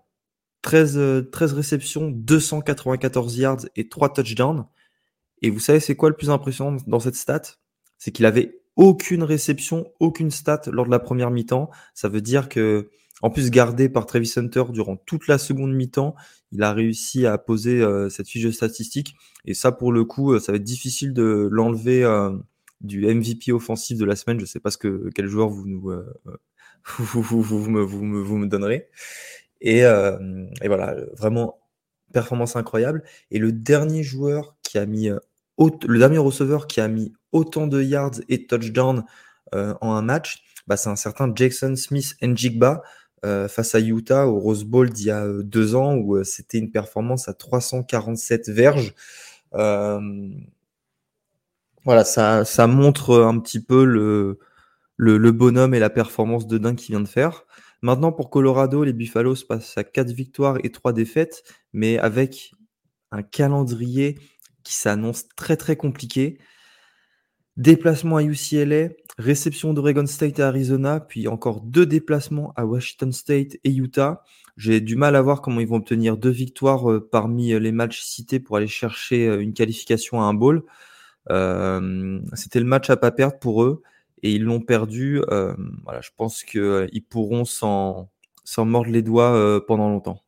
13, 0.62 1.28
13 1.30 1.52
euh, 1.52 1.56
réceptions, 1.56 2.10
294 2.10 3.38
yards 3.38 3.66
et 3.76 3.88
3 3.88 4.12
touchdowns. 4.12 4.66
Et 5.42 5.50
vous 5.50 5.60
savez, 5.60 5.78
c'est 5.78 5.94
quoi 5.94 6.08
le 6.08 6.16
plus 6.16 6.30
impressionnant 6.30 6.78
dans 6.86 7.00
cette 7.00 7.14
stat? 7.14 7.42
C'est 7.98 8.10
qu'il 8.10 8.26
avait 8.26 8.60
aucune 8.76 9.22
réception, 9.22 9.86
aucune 10.00 10.30
stat 10.30 10.62
lors 10.66 10.86
de 10.86 10.90
la 10.90 10.98
première 10.98 11.30
mi-temps. 11.30 11.70
Ça 11.92 12.08
veut 12.08 12.22
dire 12.22 12.48
que, 12.48 12.90
en 13.22 13.30
plus 13.30 13.50
gardé 13.50 13.88
par 13.88 14.06
Travis 14.06 14.32
Hunter 14.36 14.64
durant 14.70 14.96
toute 14.96 15.28
la 15.28 15.38
seconde 15.38 15.72
mi-temps, 15.72 16.14
il 16.52 16.62
a 16.62 16.72
réussi 16.72 17.26
à 17.26 17.38
poser 17.38 17.80
euh, 17.80 18.08
cette 18.08 18.28
fiche 18.28 18.44
de 18.44 18.50
statistiques. 18.50 19.14
Et 19.44 19.54
ça, 19.54 19.72
pour 19.72 19.92
le 19.92 20.04
coup, 20.04 20.32
euh, 20.32 20.40
ça 20.40 20.52
va 20.52 20.56
être 20.56 20.64
difficile 20.64 21.12
de 21.12 21.48
l'enlever 21.50 22.04
euh, 22.04 22.30
du 22.80 23.06
MVP 23.06 23.52
offensif 23.52 23.98
de 23.98 24.04
la 24.04 24.16
semaine. 24.16 24.38
Je 24.38 24.44
ne 24.44 24.48
sais 24.48 24.60
pas 24.60 24.70
ce 24.70 24.78
que, 24.78 25.10
quel 25.14 25.26
joueur 25.26 25.48
vous, 25.48 25.66
nous, 25.66 25.92
vous, 26.98 27.22
vous, 27.22 27.42
vous, 27.42 27.70
me, 27.70 27.86
me, 27.86 28.20
vous 28.20 28.36
me 28.36 28.46
donnerez. 28.46 28.88
Et, 29.60 29.78
et, 29.78 30.68
voilà, 30.68 30.96
vraiment, 31.16 31.58
performance 32.12 32.56
incroyable. 32.56 33.02
Et 33.30 33.38
le 33.38 33.52
dernier 33.52 34.02
joueur 34.02 34.56
qui 34.62 34.76
a 34.76 34.84
mis, 34.84 35.08
le 35.08 35.98
dernier 35.98 36.18
receveur 36.18 36.66
qui 36.66 36.80
a 36.82 36.88
mis 36.88 37.14
autant 37.32 37.66
de 37.66 37.80
yards 37.80 38.20
et 38.28 38.46
touchdowns 38.46 39.04
en 39.52 39.92
un 39.94 40.02
match, 40.02 40.44
bah, 40.66 40.76
c'est 40.76 40.90
un 40.90 40.96
certain 40.96 41.32
Jackson 41.34 41.74
Smith 41.76 42.14
Njigba. 42.22 42.82
Euh, 43.24 43.48
face 43.48 43.74
à 43.74 43.80
Utah 43.80 44.26
au 44.26 44.38
Rose 44.38 44.64
Bowl 44.64 44.90
d'il 44.90 45.06
y 45.06 45.10
a 45.10 45.24
euh, 45.24 45.42
deux 45.42 45.74
ans 45.74 45.94
où 45.94 46.16
euh, 46.16 46.24
c'était 46.24 46.58
une 46.58 46.70
performance 46.70 47.26
à 47.26 47.32
347 47.32 48.50
verges. 48.50 48.94
voilà, 51.84 52.04
ça, 52.04 52.44
ça, 52.44 52.66
montre 52.66 53.22
un 53.22 53.38
petit 53.38 53.60
peu 53.60 53.84
le, 53.84 54.38
bonhomme 55.32 55.74
et 55.74 55.78
la 55.78 55.88
performance 55.90 56.46
de 56.46 56.58
dingue 56.58 56.76
qu'il 56.76 56.92
vient 56.94 57.00
de 57.00 57.08
faire. 57.08 57.44
Maintenant, 57.80 58.12
pour 58.12 58.28
Colorado, 58.28 58.84
les 58.84 58.92
Buffaloes 58.92 59.46
passent 59.48 59.78
à 59.78 59.84
quatre 59.84 60.12
victoires 60.12 60.58
et 60.62 60.70
trois 60.70 60.92
défaites, 60.92 61.44
mais 61.72 61.98
avec 61.98 62.52
un 63.10 63.22
calendrier 63.22 64.18
qui 64.64 64.74
s'annonce 64.74 65.28
très 65.36 65.56
très 65.56 65.76
compliqué. 65.76 66.38
Déplacement 67.56 68.16
à 68.16 68.22
UCLA, 68.24 68.88
réception 69.16 69.74
d'Oregon 69.74 70.06
State 70.06 70.40
et 70.40 70.42
Arizona, 70.42 70.98
puis 70.98 71.28
encore 71.28 71.60
deux 71.60 71.86
déplacements 71.86 72.52
à 72.56 72.66
Washington 72.66 73.12
State 73.12 73.56
et 73.62 73.72
Utah. 73.72 74.24
J'ai 74.56 74.80
du 74.80 74.96
mal 74.96 75.14
à 75.14 75.22
voir 75.22 75.40
comment 75.40 75.60
ils 75.60 75.68
vont 75.68 75.76
obtenir 75.76 76.16
deux 76.16 76.30
victoires 76.30 76.90
euh, 76.90 77.08
parmi 77.10 77.52
euh, 77.52 77.58
les 77.58 77.70
matchs 77.70 78.02
cités 78.02 78.40
pour 78.40 78.56
aller 78.56 78.66
chercher 78.66 79.28
euh, 79.28 79.40
une 79.40 79.52
qualification 79.52 80.20
à 80.20 80.24
un 80.24 80.34
bowl. 80.34 80.64
C'était 82.34 82.60
le 82.60 82.66
match 82.66 82.90
à 82.90 82.96
pas 82.96 83.12
perdre 83.12 83.38
pour 83.38 83.62
eux 83.62 83.82
et 84.22 84.32
ils 84.32 84.42
l'ont 84.42 84.60
perdu. 84.60 85.20
voilà, 85.84 86.00
je 86.00 86.10
pense 86.16 86.42
qu'ils 86.44 87.04
pourront 87.08 87.44
s'en 87.44 88.08
mordre 88.58 88.90
les 88.90 89.02
doigts 89.02 89.64
pendant 89.66 89.88
longtemps. 89.88 90.23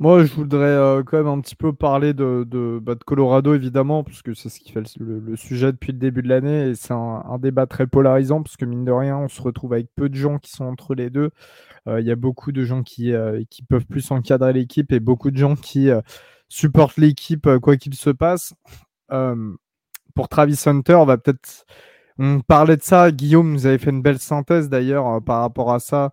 Moi, 0.00 0.24
je 0.24 0.32
voudrais 0.32 0.66
euh, 0.66 1.02
quand 1.02 1.16
même 1.18 1.26
un 1.26 1.40
petit 1.40 1.56
peu 1.56 1.72
parler 1.72 2.14
de, 2.14 2.44
de, 2.48 2.78
bah, 2.80 2.94
Colorado, 3.04 3.52
évidemment, 3.54 4.04
puisque 4.04 4.34
c'est 4.36 4.48
ce 4.48 4.60
qui 4.60 4.70
fait 4.70 4.82
le, 5.00 5.34
sujet 5.34 5.72
depuis 5.72 5.90
le 5.90 5.98
début 5.98 6.22
de 6.22 6.28
l'année. 6.28 6.68
Et 6.70 6.74
c'est 6.76 6.92
un, 6.92 7.38
débat 7.40 7.66
très 7.66 7.88
polarisant, 7.88 8.42
puisque 8.44 8.62
mine 8.62 8.84
de 8.84 8.92
rien, 8.92 9.18
on 9.18 9.28
se 9.28 9.42
retrouve 9.42 9.72
avec 9.72 9.88
peu 9.96 10.08
de 10.08 10.14
gens 10.14 10.38
qui 10.38 10.52
sont 10.52 10.66
entre 10.66 10.94
les 10.94 11.10
deux. 11.10 11.30
Euh, 11.88 12.00
il 12.00 12.06
y 12.06 12.12
a 12.12 12.16
beaucoup 12.16 12.52
de 12.52 12.62
gens 12.62 12.84
qui, 12.84 13.12
euh, 13.12 13.42
qui 13.50 13.62
peuvent 13.64 13.86
plus 13.86 14.12
encadrer 14.12 14.52
l'équipe 14.52 14.92
et 14.92 15.00
beaucoup 15.00 15.32
de 15.32 15.36
gens 15.36 15.56
qui 15.56 15.90
supportent 16.48 16.96
l'équipe 16.96 17.48
quoi 17.60 17.76
qu'il 17.76 17.94
se 17.94 18.10
passe. 18.10 18.54
pour 20.14 20.28
Travis 20.28 20.62
Hunter, 20.66 20.94
on 20.94 21.06
va 21.06 21.18
peut-être. 21.18 21.66
On 22.18 22.40
parlait 22.40 22.76
de 22.76 22.82
ça. 22.82 23.10
Guillaume 23.12 23.52
nous 23.52 23.66
avait 23.66 23.78
fait 23.78 23.90
une 23.90 24.02
belle 24.02 24.18
synthèse 24.18 24.68
d'ailleurs 24.68 25.22
par 25.24 25.40
rapport 25.40 25.72
à 25.72 25.80
ça 25.80 26.12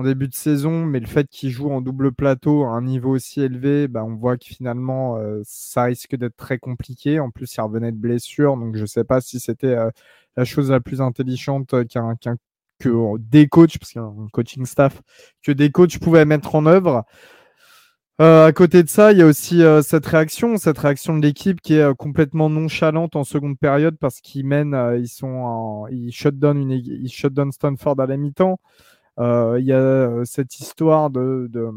en 0.00 0.02
début 0.02 0.28
de 0.28 0.34
saison, 0.34 0.86
mais 0.86 0.98
le 0.98 1.06
fait 1.06 1.28
qu'il 1.28 1.50
joue 1.50 1.70
en 1.70 1.82
double 1.82 2.12
plateau 2.12 2.64
à 2.64 2.68
un 2.70 2.80
niveau 2.80 3.10
aussi 3.10 3.42
élevé, 3.42 3.86
bah, 3.86 4.02
on 4.02 4.14
voit 4.14 4.38
que 4.38 4.46
finalement, 4.46 5.18
euh, 5.18 5.42
ça 5.44 5.84
risque 5.84 6.16
d'être 6.16 6.36
très 6.36 6.58
compliqué. 6.58 7.20
En 7.20 7.30
plus, 7.30 7.54
il 7.54 7.60
revenait 7.60 7.92
de 7.92 7.98
blessure, 7.98 8.56
donc 8.56 8.76
je 8.76 8.82
ne 8.82 8.86
sais 8.86 9.04
pas 9.04 9.20
si 9.20 9.38
c'était 9.40 9.66
euh, 9.66 9.90
la 10.36 10.46
chose 10.46 10.70
la 10.70 10.80
plus 10.80 11.02
intelligente 11.02 11.86
qu'un, 11.88 12.16
que 12.78 13.18
des 13.18 13.46
coachs, 13.46 13.78
parce 13.78 13.92
qu'il 13.92 14.00
y 14.00 14.04
a 14.04 14.08
un 14.08 14.28
coaching 14.32 14.64
staff, 14.64 15.02
que 15.42 15.52
des 15.52 15.70
coachs 15.70 15.98
pouvaient 15.98 16.24
mettre 16.24 16.54
en 16.54 16.64
œuvre. 16.64 17.04
Euh, 18.22 18.46
à 18.46 18.52
côté 18.52 18.82
de 18.82 18.88
ça, 18.88 19.12
il 19.12 19.18
y 19.18 19.22
a 19.22 19.26
aussi 19.26 19.62
cette 19.82 20.06
réaction, 20.06 20.56
cette 20.56 20.78
réaction 20.78 21.16
de 21.16 21.22
l'équipe 21.22 21.60
qui 21.60 21.74
est 21.74 21.94
complètement 21.96 22.48
nonchalante 22.48 23.16
en 23.16 23.24
seconde 23.24 23.58
période 23.58 23.96
parce 23.98 24.20
qu'ils 24.20 24.46
mènent, 24.46 24.96
ils 24.98 25.08
sont, 25.08 25.26
en, 25.26 25.86
ils 25.88 26.12
shutdown 26.12 26.56
une, 26.56 26.70
ils 26.70 27.12
shutdown 27.12 27.52
Stanford 27.52 28.00
à 28.00 28.06
la 28.06 28.16
mi-temps. 28.16 28.60
Euh, 29.20 29.58
il 29.60 29.66
y 29.66 29.72
a 29.72 29.78
euh, 29.78 30.24
cette 30.24 30.58
histoire 30.58 31.10
de, 31.10 31.46
de 31.50 31.70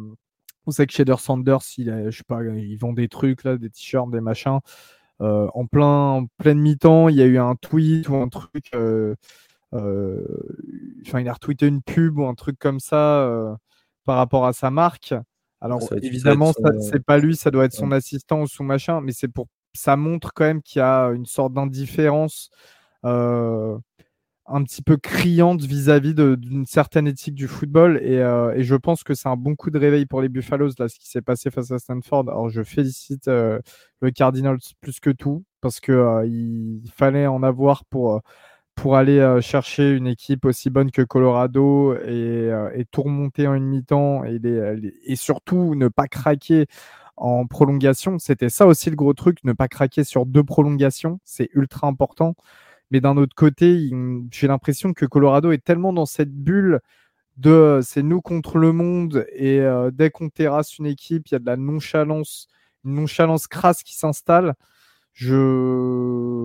on 0.65 0.71
sait 0.71 0.87
que 0.87 0.93
Shader 0.93 1.17
Sanders, 1.19 1.59
il, 1.77 2.07
je 2.09 2.17
sais 2.17 2.23
pas, 2.25 2.41
ils 2.43 2.77
vendent 2.77 2.95
des 2.95 3.09
trucs 3.09 3.43
là, 3.43 3.57
des 3.57 3.69
t-shirts, 3.69 4.09
des 4.11 4.21
machins. 4.21 4.59
Euh, 5.21 5.47
en 5.53 5.65
plein, 5.65 5.87
en 5.87 6.25
pleine 6.37 6.59
mi-temps, 6.59 7.09
il 7.09 7.17
y 7.17 7.21
a 7.21 7.25
eu 7.25 7.37
un 7.37 7.55
tweet 7.55 8.07
ou 8.07 8.15
un 8.15 8.29
truc. 8.29 8.71
enfin, 9.73 11.19
il 11.19 11.27
a 11.27 11.33
retweeté 11.33 11.67
une 11.67 11.81
pub 11.81 12.17
ou 12.17 12.25
un 12.25 12.33
truc 12.33 12.57
comme 12.59 12.79
ça 12.79 13.57
par 14.05 14.17
rapport 14.17 14.45
à 14.45 14.53
sa 14.53 14.71
marque. 14.71 15.13
Alors 15.59 15.81
évidemment, 16.01 16.53
c'est 16.79 17.03
pas 17.03 17.17
lui, 17.17 17.35
ça 17.35 17.51
doit 17.51 17.65
être 17.65 17.73
son 17.73 17.91
assistant 17.91 18.41
ou 18.41 18.47
son 18.47 18.63
machin, 18.63 19.01
mais 19.01 19.11
c'est 19.11 19.27
pour 19.27 19.47
ça 19.73 19.97
montre 19.97 20.33
quand 20.33 20.45
même 20.45 20.61
qu'il 20.61 20.79
y 20.79 20.83
a 20.83 21.07
une 21.07 21.25
sorte 21.25 21.53
d'indifférence 21.53 22.49
un 24.45 24.63
petit 24.63 24.81
peu 24.81 24.97
criante 24.97 25.61
vis-à-vis 25.61 26.13
d'une 26.13 26.65
certaine 26.65 27.07
éthique 27.07 27.35
du 27.35 27.47
football. 27.47 27.99
Euh, 28.03 28.53
et, 28.53 28.63
je 28.63 28.75
pense 28.75 29.03
que 29.03 29.13
c'est 29.13 29.29
un 29.29 29.37
bon 29.37 29.55
coup 29.55 29.69
de 29.69 29.79
réveil 29.79 30.05
pour 30.05 30.21
les 30.21 30.29
Buffaloes, 30.29 30.71
là, 30.79 30.89
ce 30.89 30.99
qui 30.99 31.09
s'est 31.09 31.21
passé 31.21 31.49
face 31.49 31.71
à 31.71 31.79
Stanford. 31.79 32.29
Alors, 32.29 32.49
je 32.49 32.61
félicite 32.63 33.27
euh, 33.27 33.59
le 34.01 34.11
Cardinals 34.11 34.59
plus 34.81 34.99
que 34.99 35.09
tout, 35.09 35.43
parce 35.61 35.79
qu'il 35.79 35.93
euh, 35.93 36.25
il 36.25 36.91
fallait 36.93 37.27
en 37.27 37.41
avoir 37.41 37.85
pour, 37.85 38.21
pour 38.75 38.97
aller 38.97 39.39
chercher 39.41 39.91
une 39.91 40.07
équipe 40.07 40.45
aussi 40.45 40.69
bonne 40.69 40.91
que 40.91 41.03
Colorado 41.03 41.95
et, 41.95 42.51
tout 42.91 43.03
remonter 43.03 43.47
en 43.47 43.53
une 43.53 43.65
mi-temps 43.65 44.25
et, 44.25 44.39
et 45.05 45.15
surtout 45.15 45.75
ne 45.75 45.87
pas 45.87 46.07
craquer 46.07 46.67
en 47.15 47.45
prolongation. 47.47 48.19
C'était 48.19 48.49
ça 48.49 48.65
aussi 48.67 48.89
le 48.89 48.95
gros 48.95 49.13
truc, 49.13 49.37
ne 49.43 49.53
pas 49.53 49.67
craquer 49.67 50.03
sur 50.03 50.25
deux 50.25 50.43
prolongations. 50.43 51.19
C'est 51.23 51.49
ultra 51.53 51.87
important. 51.87 52.35
Mais 52.93 53.01
d'un 53.01 53.17
autre 53.17 53.33
côté, 53.35 53.89
j'ai 54.31 54.47
l'impression 54.47 54.93
que 54.93 55.07
Colorado 55.07 55.51
est 55.51 55.63
tellement 55.63 55.93
dans 55.93 56.05
cette 56.05 56.31
bulle 56.31 56.79
de 57.37 57.79
c'est 57.83 58.03
nous 58.03 58.21
contre 58.21 58.59
le 58.59 58.71
monde 58.71 59.25
et 59.33 59.61
euh, 59.61 59.89
dès 59.91 60.11
qu'on 60.11 60.29
terrasse 60.29 60.77
une 60.77 60.85
équipe, 60.85 61.27
il 61.27 61.33
y 61.33 61.35
a 61.35 61.39
de 61.39 61.45
la 61.47 61.57
nonchalance, 61.57 62.47
une 62.85 62.93
nonchalance 62.93 63.47
crasse 63.47 63.81
qui 63.81 63.95
s'installe. 63.95 64.53
Je 65.13 65.35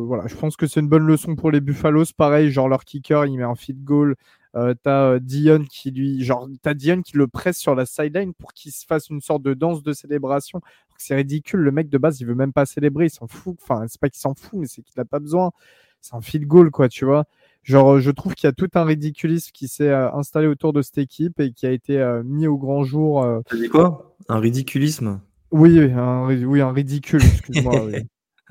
voilà, 0.06 0.26
je 0.26 0.36
pense 0.36 0.56
que 0.56 0.66
c'est 0.66 0.80
une 0.80 0.88
bonne 0.88 1.06
leçon 1.06 1.36
pour 1.36 1.50
les 1.50 1.60
Buffaloes. 1.60 2.06
Pareil, 2.16 2.50
genre 2.50 2.68
leur 2.68 2.84
kicker, 2.84 3.26
il 3.26 3.36
met 3.36 3.44
un 3.44 3.54
feed 3.54 3.84
goal. 3.84 4.16
Euh, 4.56 4.74
t'as 4.82 5.16
euh, 5.16 5.18
Dion 5.20 5.64
qui 5.64 5.90
lui, 5.90 6.24
genre 6.24 6.48
t'as 6.62 6.74
Dion 6.74 7.02
qui 7.02 7.18
le 7.18 7.28
presse 7.28 7.58
sur 7.58 7.74
la 7.74 7.84
sideline 7.84 8.32
pour 8.34 8.54
qu'il 8.54 8.72
se 8.72 8.86
fasse 8.86 9.10
une 9.10 9.20
sorte 9.20 9.42
de 9.42 9.52
danse 9.52 9.82
de 9.82 9.92
célébration. 9.92 10.62
C'est 10.96 11.14
ridicule. 11.16 11.60
Le 11.60 11.72
mec 11.72 11.90
de 11.90 11.98
base, 11.98 12.20
il 12.20 12.26
veut 12.26 12.34
même 12.34 12.54
pas 12.54 12.64
célébrer, 12.66 13.06
il 13.06 13.10
s'en 13.10 13.26
fout. 13.26 13.56
Enfin, 13.62 13.84
c'est 13.88 14.00
pas 14.00 14.08
qu'il 14.08 14.20
s'en 14.20 14.34
fout, 14.34 14.58
mais 14.60 14.66
c'est 14.66 14.82
qu'il 14.82 14.94
n'a 14.96 15.04
pas 15.04 15.18
besoin 15.18 15.52
c'est 16.00 16.14
un 16.14 16.20
field 16.20 16.46
goal, 16.46 16.70
quoi, 16.70 16.88
tu 16.88 17.04
vois. 17.04 17.24
Genre, 17.68 18.00
je 18.00 18.10
trouve 18.10 18.34
qu'il 18.34 18.46
y 18.46 18.50
a 18.50 18.54
tout 18.54 18.70
un 18.74 18.84
ridiculisme 18.84 19.50
qui 19.52 19.68
s'est 19.68 19.90
euh, 19.90 20.10
installé 20.14 20.46
autour 20.46 20.72
de 20.72 20.80
cette 20.80 20.96
équipe 20.96 21.38
et 21.38 21.52
qui 21.52 21.66
a 21.66 21.70
été 21.70 21.98
euh, 21.98 22.22
mis 22.24 22.46
au 22.46 22.56
grand 22.56 22.82
jour. 22.82 23.22
Euh. 23.22 23.40
Tu 23.50 23.58
dis 23.58 23.68
quoi? 23.68 24.16
Un 24.28 24.38
ridiculisme? 24.38 25.20
Oui, 25.50 25.78
un, 25.78 26.26
oui, 26.26 26.60
un 26.62 26.72
ridicule, 26.72 27.22
excuse-moi. 27.22 27.74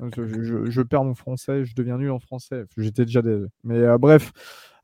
je, 0.00 0.82
perds 0.82 1.02
mon 1.02 1.16
français, 1.16 1.64
je 1.64 1.74
deviens 1.74 1.98
nul 1.98 2.12
en 2.12 2.20
français. 2.20 2.64
J'étais 2.76 3.04
déjà 3.04 3.22
des... 3.22 3.44
Mais 3.64 3.80
bref, 3.98 4.32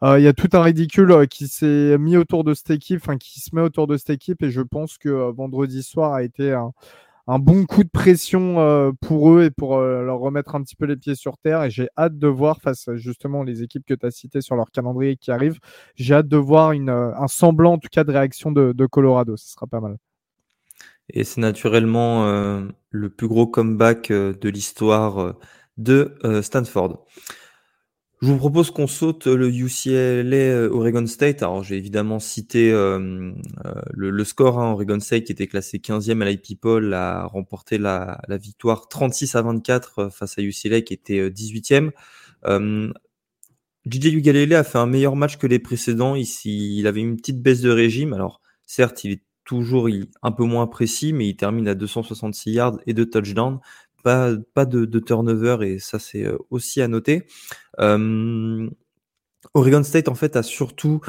il 0.03 0.23
y 0.23 0.27
a 0.27 0.33
tout 0.33 0.49
un 0.53 0.63
ridicule 0.63 1.29
qui 1.29 1.47
s'est 1.47 1.97
mis 1.99 2.17
autour 2.17 2.43
de 2.43 2.55
cette 2.55 2.71
équipe, 2.71 3.01
enfin 3.03 3.19
qui 3.19 3.41
se 3.41 3.55
met 3.55 3.63
autour 3.63 3.87
de 3.87 3.97
cette 3.97 4.11
équipe, 4.11 4.43
et 4.43 4.51
je 4.51 4.61
pense 4.61 4.99
que 4.99 5.31
vendredi 5.31 5.83
soir 5.83 6.13
a 6.13 6.23
été 6.23 6.53
un, 6.53 6.73
un 7.27 7.39
bon 7.39 7.65
coup 7.65 7.85
de 7.85 7.89
pression 7.89 8.61
euh, 8.61 8.93
pour 9.01 9.33
eux 9.33 9.45
et 9.45 9.51
pour 9.51 9.77
euh, 9.77 10.03
leur 10.03 10.19
remettre 10.19 10.55
un 10.55 10.63
petit 10.63 10.77
peu 10.77 10.85
les 10.85 10.97
pieds 10.97 11.15
sur 11.15 11.39
terre. 11.39 11.63
Et 11.63 11.71
j'ai 11.71 11.89
hâte 11.97 12.19
de 12.19 12.29
voir, 12.29 12.61
face 12.61 12.89
justement 12.95 13.43
les 13.43 13.63
équipes 13.63 13.85
que 13.87 13.95
tu 13.95 14.07
as 14.07 14.11
citées 14.11 14.41
sur 14.41 14.57
leur 14.57 14.71
calendrier 14.71 15.17
qui 15.17 15.31
arrivent, 15.31 15.59
j'ai 15.95 16.15
hâte 16.15 16.29
de 16.29 16.37
voir 16.37 16.73
une, 16.73 16.91
euh, 16.91 17.15
un 17.17 17.29
semblant 17.29 17.75
en 17.75 17.79
tout 17.79 17.89
cas 17.91 18.05
de 18.05 18.13
réaction 18.13 18.53
de, 18.53 18.73
de 18.73 18.87
Colorado. 18.87 19.37
Ce 19.37 19.53
sera 19.53 19.67
pas 19.67 19.81
mal. 19.81 19.97
Et 21.11 21.25
c'est 21.25 21.41
naturellement 21.41 22.25
le 22.89 23.11
plus 23.11 23.29
gros 23.29 23.47
comeback 23.47 24.11
de 24.11 24.49
l'histoire 24.49 25.35
de 25.77 26.17
Stanford. 26.41 27.05
Je 28.25 28.31
vous 28.31 28.39
propose 28.39 28.71
qu'on 28.71 28.87
saute 28.87 29.27
le 29.27 29.51
UCLA 29.51 30.35
euh, 30.35 30.71
Oregon 30.71 31.07
State. 31.07 31.43
Alors, 31.43 31.63
j'ai 31.63 31.77
évidemment 31.77 32.19
cité 32.19 32.73
euh, 32.73 33.33
euh, 33.67 33.83
le, 33.93 34.25
score. 34.25 34.59
Hein. 34.59 34.73
Oregon 34.73 34.99
State, 34.99 35.25
qui 35.25 35.33
était 35.33 35.47
classé 35.47 35.77
15e 35.77 36.23
à 36.23 36.31
l'IP 36.31 36.65
a 36.95 37.27
remporté 37.27 37.77
la, 37.77 38.19
victoire 38.31 38.89
36 38.89 39.35
à 39.35 39.43
24 39.43 40.09
face 40.09 40.39
à 40.39 40.43
UCLA, 40.43 40.81
qui 40.81 40.95
était 40.95 41.29
18e. 41.29 41.91
DJ 43.85 44.07
Ugalele 44.07 44.55
a 44.55 44.65
fait 44.65 44.79
un 44.79 44.87
meilleur 44.87 45.17
match 45.17 45.37
que 45.37 45.47
les 45.47 45.59
précédents. 45.59 46.15
Ici, 46.15 46.79
il 46.79 46.87
avait 46.87 47.01
une 47.01 47.17
petite 47.17 47.43
baisse 47.43 47.61
de 47.61 47.69
régime. 47.69 48.15
Alors, 48.15 48.41
certes, 48.65 49.05
il 49.05 49.13
est 49.13 49.23
toujours 49.45 49.91
un 50.23 50.33
peu 50.33 50.45
moins 50.45 50.67
précis, 50.67 51.13
mais 51.13 51.29
il 51.29 51.37
termine 51.37 51.69
à 51.69 51.75
266 51.75 52.53
yards 52.53 52.79
et 52.87 52.95
deux 52.95 53.11
touchdowns 53.11 53.61
pas, 54.05 54.31
pas 54.55 54.67
de, 54.67 54.99
turnover 55.01 55.57
et 55.63 55.79
ça 55.81 55.99
c'est 55.99 56.25
euh, 56.25 56.39
aussi 56.51 56.81
à 56.81 56.87
noter. 56.87 57.27
Oregon 59.55 59.83
State 59.83 60.09
en 60.09 60.15
fait 60.15 60.37
a 60.37 60.43
surtout 60.43 61.01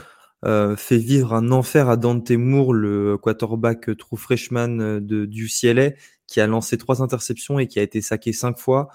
euh, 0.45 0.75
fait 0.75 0.97
vivre 0.97 1.33
un 1.33 1.51
enfer 1.51 1.89
à 1.89 1.97
Dante 1.97 2.31
Moore, 2.31 2.73
le 2.73 3.17
quarterback 3.17 3.89
euh, 3.89 3.95
true 3.95 4.17
freshman 4.17 4.99
de, 4.99 5.25
du 5.25 5.45
UCLA, 5.45 5.91
qui 6.27 6.39
a 6.39 6.47
lancé 6.47 6.77
trois 6.77 7.01
interceptions 7.01 7.59
et 7.59 7.67
qui 7.67 7.79
a 7.79 7.81
été 7.81 8.01
saqué 8.01 8.33
cinq 8.33 8.57
fois. 8.57 8.89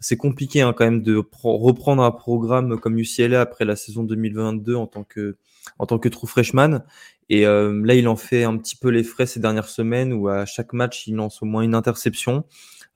C'est 0.00 0.16
compliqué 0.16 0.62
hein, 0.62 0.72
quand 0.76 0.84
même 0.84 1.02
de 1.02 1.22
reprendre 1.42 2.02
un 2.02 2.10
programme 2.10 2.78
comme 2.78 2.98
UCLA 2.98 3.40
après 3.40 3.64
la 3.64 3.76
saison 3.76 4.04
2022 4.04 4.74
en 4.74 4.86
tant 4.86 5.04
que 5.04 5.36
en 5.78 5.86
tant 5.86 5.98
que 5.98 6.08
true 6.08 6.26
freshman. 6.26 6.82
Et 7.28 7.46
euh, 7.46 7.82
là, 7.84 7.94
il 7.94 8.06
en 8.08 8.16
fait 8.16 8.44
un 8.44 8.56
petit 8.56 8.76
peu 8.76 8.88
les 8.88 9.02
frais 9.02 9.26
ces 9.26 9.40
dernières 9.40 9.68
semaines 9.68 10.12
où 10.12 10.28
à 10.28 10.46
chaque 10.46 10.72
match, 10.72 11.06
il 11.06 11.16
lance 11.16 11.42
au 11.42 11.46
moins 11.46 11.62
une 11.62 11.74
interception. 11.74 12.44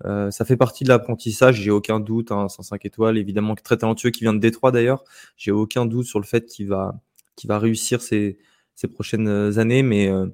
Euh, 0.06 0.30
ça 0.30 0.44
fait 0.44 0.56
partie 0.56 0.84
de 0.84 0.88
l'apprentissage, 0.88 1.56
j'ai 1.56 1.70
aucun 1.70 2.00
doute. 2.00 2.32
Hein, 2.32 2.48
105 2.48 2.84
étoiles, 2.86 3.18
évidemment, 3.18 3.54
très 3.56 3.76
talentueux, 3.76 4.10
qui 4.10 4.20
vient 4.20 4.32
de 4.32 4.38
Détroit 4.38 4.70
d'ailleurs. 4.70 5.04
J'ai 5.36 5.50
aucun 5.50 5.84
doute 5.84 6.06
sur 6.06 6.20
le 6.20 6.24
fait 6.24 6.46
qu'il 6.46 6.68
va, 6.68 6.94
qu'il 7.36 7.48
va 7.48 7.58
réussir 7.58 8.00
ces, 8.00 8.38
ces 8.74 8.88
prochaines 8.88 9.58
années, 9.58 9.82
mais 9.82 10.08
euh, 10.08 10.26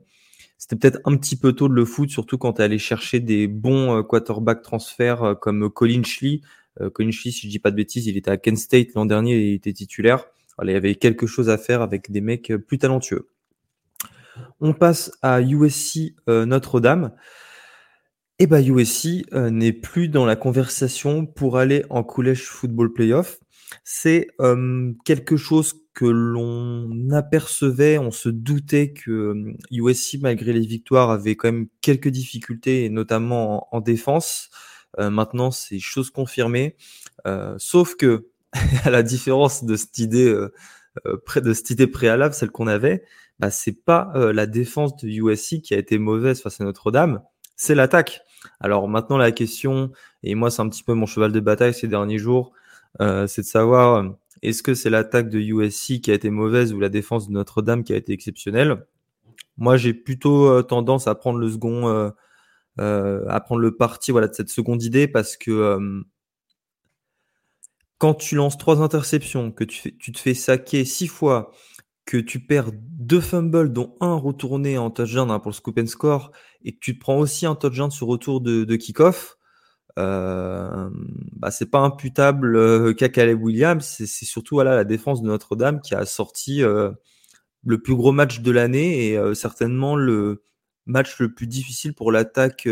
c'était 0.59 0.77
peut-être 0.77 1.01
un 1.05 1.17
petit 1.17 1.37
peu 1.37 1.53
tôt 1.53 1.69
de 1.69 1.75
le 1.75 1.85
foot, 1.85 2.11
surtout 2.11 2.39
quand 2.39 2.55
tu 2.55 2.63
allé 2.63 2.79
chercher 2.79 3.21
des 3.21 3.47
bons 3.47 4.03
quarterback 4.03 4.63
transferts 4.63 5.37
comme 5.41 5.71
Colin 5.71 6.03
Schley. 6.03 6.41
Colin 6.95 7.11
Schley, 7.11 7.31
si 7.31 7.47
je 7.47 7.51
dis 7.51 7.59
pas 7.59 7.71
de 7.71 7.77
bêtises, 7.77 8.07
il 8.07 8.17
était 8.17 8.31
à 8.31 8.37
Kent 8.37 8.59
State 8.59 8.95
l'an 8.95 9.07
dernier 9.07 9.37
et 9.37 9.51
il 9.51 9.55
était 9.55 9.73
titulaire. 9.73 10.25
Il 10.63 10.71
y 10.71 10.75
avait 10.75 10.95
quelque 10.95 11.27
chose 11.27 11.51
à 11.51 11.59
faire 11.59 11.83
avec 11.83 12.11
des 12.11 12.21
mecs 12.21 12.53
plus 12.67 12.79
talentueux. 12.79 13.29
On 14.61 14.73
passe 14.73 15.13
à 15.23 15.41
USC 15.41 16.15
euh, 16.29 16.47
Notre-Dame. 16.47 17.13
Et 18.39 18.45
eh 18.45 18.47
ben, 18.47 18.63
USC 18.63 19.25
euh, 19.33 19.49
n'est 19.49 19.73
plus 19.73 20.09
dans 20.09 20.27
la 20.27 20.37
conversation 20.37 21.25
pour 21.25 21.57
aller 21.57 21.87
en 21.89 22.03
college 22.03 22.43
football 22.43 22.93
playoff. 22.93 23.39
C'est 23.85 24.29
euh, 24.41 24.93
quelque 25.05 25.37
chose 25.37 25.75
que 25.95 26.05
l'on 26.05 27.11
apercevait, 27.11 27.99
on 27.99 28.11
se 28.11 28.29
doutait 28.29 28.93
que 28.93 29.55
USC, 29.71 30.19
malgré 30.21 30.53
les 30.53 30.67
victoires, 30.67 31.11
avait 31.11 31.37
quand 31.37 31.51
même 31.51 31.69
quelques 31.81 32.09
difficultés, 32.09 32.91
notamment 32.91 33.75
en, 33.75 33.81
défense. 33.81 34.51
maintenant, 34.99 35.51
c'est 35.51 35.79
chose 35.79 36.11
confirmée. 36.11 36.77
sauf 37.57 37.97
que, 37.97 38.29
à 38.85 38.91
la 38.91 39.03
différence 39.03 39.65
de 39.65 39.75
cette 39.75 39.99
idée, 39.99 40.35
de 41.05 41.55
cette 41.55 41.71
idée 41.71 41.87
préalable, 41.87 42.35
celle 42.35 42.51
qu'on 42.51 42.67
avait, 42.67 43.03
bah, 43.39 43.51
c'est 43.51 43.85
pas 43.85 44.11
euh, 44.15 44.33
la 44.33 44.47
défense 44.47 44.97
de 44.97 45.09
USC 45.09 45.61
qui 45.61 45.75
a 45.75 45.79
été 45.79 45.99
mauvaise 45.99 46.41
face 46.41 46.61
à 46.61 46.65
Notre-Dame, 46.65 47.23
c'est 47.57 47.75
l'attaque. 47.75 48.23
Alors 48.61 48.89
maintenant 48.89 49.19
la 49.19 49.33
question, 49.33 49.91
et 50.23 50.35
moi 50.35 50.51
c'est 50.51 50.63
un 50.63 50.69
petit 50.69 50.83
peu 50.83 50.95
mon 50.95 51.07
cheval 51.07 51.33
de 51.33 51.41
bataille 51.41 51.75
ces 51.75 51.89
derniers 51.89 52.19
jours, 52.19 52.53
euh, 53.01 53.27
c'est 53.27 53.43
de 53.43 53.47
savoir 53.47 53.97
euh, 53.97 54.09
est-ce 54.43 54.63
que 54.63 54.75
c'est 54.75 54.91
l'attaque 54.91 55.29
de 55.29 55.39
USC 55.39 56.01
qui 56.01 56.11
a 56.11 56.15
été 56.15 56.31
mauvaise 56.31 56.73
ou 56.73 56.81
la 56.81 56.89
défense 56.89 57.29
de 57.29 57.33
Notre-Dame 57.33 57.85
qui 57.85 57.93
a 57.93 57.97
été 57.97 58.13
exceptionnelle? 58.13 58.87
Moi 59.57 59.77
j'ai 59.77 59.95
plutôt 59.95 60.63
tendance 60.63 61.07
à 61.07 61.15
prendre 61.15 61.39
le 61.39 61.51
second, 61.51 62.13
à 62.79 63.41
prendre 63.41 63.61
le 63.61 63.77
parti 63.77 64.13
voilà 64.13 64.29
de 64.29 64.35
cette 64.35 64.51
seconde 64.51 64.83
idée 64.83 65.09
parce 65.09 65.37
que 65.37 66.05
quand 67.99 68.15
tu 68.15 68.35
lances 68.35 68.59
trois 68.59 68.83
interceptions, 68.83 69.51
que 69.51 69.65
tu, 69.65 69.97
tu 69.97 70.13
te 70.13 70.19
fais 70.19 70.35
saquer 70.35 70.85
six 70.85 71.09
fois, 71.09 71.51
que 72.05 72.19
tu 72.19 72.41
perds 72.41 72.71
deux 72.73 73.21
fumbles, 73.21 73.73
dont 73.73 73.97
un 74.01 74.15
retourné 74.15 74.79
en 74.79 74.91
touchdown 74.91 75.31
hein, 75.31 75.39
pour 75.39 75.51
le 75.51 75.55
scoop 75.55 75.79
and 75.79 75.87
score, 75.87 76.31
et 76.63 76.73
que 76.73 76.79
tu 76.81 76.95
te 76.95 77.01
prends 77.01 77.19
aussi 77.19 77.47
un 77.47 77.55
touchdown 77.55 77.91
sur 77.91 78.07
retour 78.07 78.41
de, 78.41 78.65
de 78.65 78.77
kick-off, 78.77 79.36
euh, 79.99 80.91
bah, 81.37 81.51
c'est 81.51 81.71
pas 81.71 81.81
imputable 81.81 82.57
euh, 82.57 82.93
qu'à 82.93 83.09
Caleb 83.09 83.43
Williams, 83.43 83.85
c'est 83.85 84.25
surtout 84.25 84.57
voilà, 84.57 84.77
la 84.77 84.85
défense 84.85 85.23
de 85.23 85.27
Notre-Dame 85.27 85.81
qui 85.81 85.95
a 85.95 86.05
sorti 86.05 86.63
euh, 86.63 86.91
le 87.65 87.81
plus 87.81 87.95
gros 87.95 88.13
match 88.13 88.41
de 88.41 88.51
l'année 88.51 89.09
et 89.09 89.19
euh, 89.19 89.35
certainement 89.35 89.97
le 89.97 90.43
match 90.87 91.19
le 91.19 91.35
plus 91.35 91.47
difficile 91.47 91.95
pour 91.95 92.13
l'attaque 92.13 92.69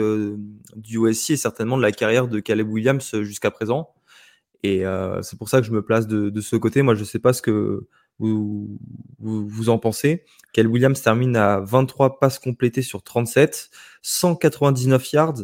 du 0.76 0.98
USC 0.98 1.30
et 1.30 1.36
certainement 1.36 1.76
de 1.76 1.82
la 1.82 1.92
carrière 1.92 2.28
de 2.28 2.38
Caleb 2.40 2.68
Williams 2.70 3.22
jusqu'à 3.22 3.50
présent. 3.50 3.92
Et 4.62 4.84
c'est 5.22 5.36
pour 5.36 5.48
ça 5.48 5.60
que 5.60 5.66
je 5.66 5.72
me 5.72 5.82
place 5.82 6.06
de, 6.06 6.40
ce 6.40 6.54
côté. 6.54 6.82
Moi, 6.82 6.94
je 6.94 7.02
sais 7.02 7.18
pas 7.18 7.32
ce 7.32 7.42
que 7.42 7.88
vous, 8.20 8.78
vous, 9.18 9.68
en 9.68 9.78
pensez. 9.78 10.24
Kel 10.52 10.68
Williams 10.68 11.02
termine 11.02 11.36
à 11.36 11.58
23 11.58 12.20
passes 12.20 12.38
complétées 12.38 12.82
sur 12.82 13.02
37, 13.02 13.70
199 14.02 15.12
yards, 15.12 15.42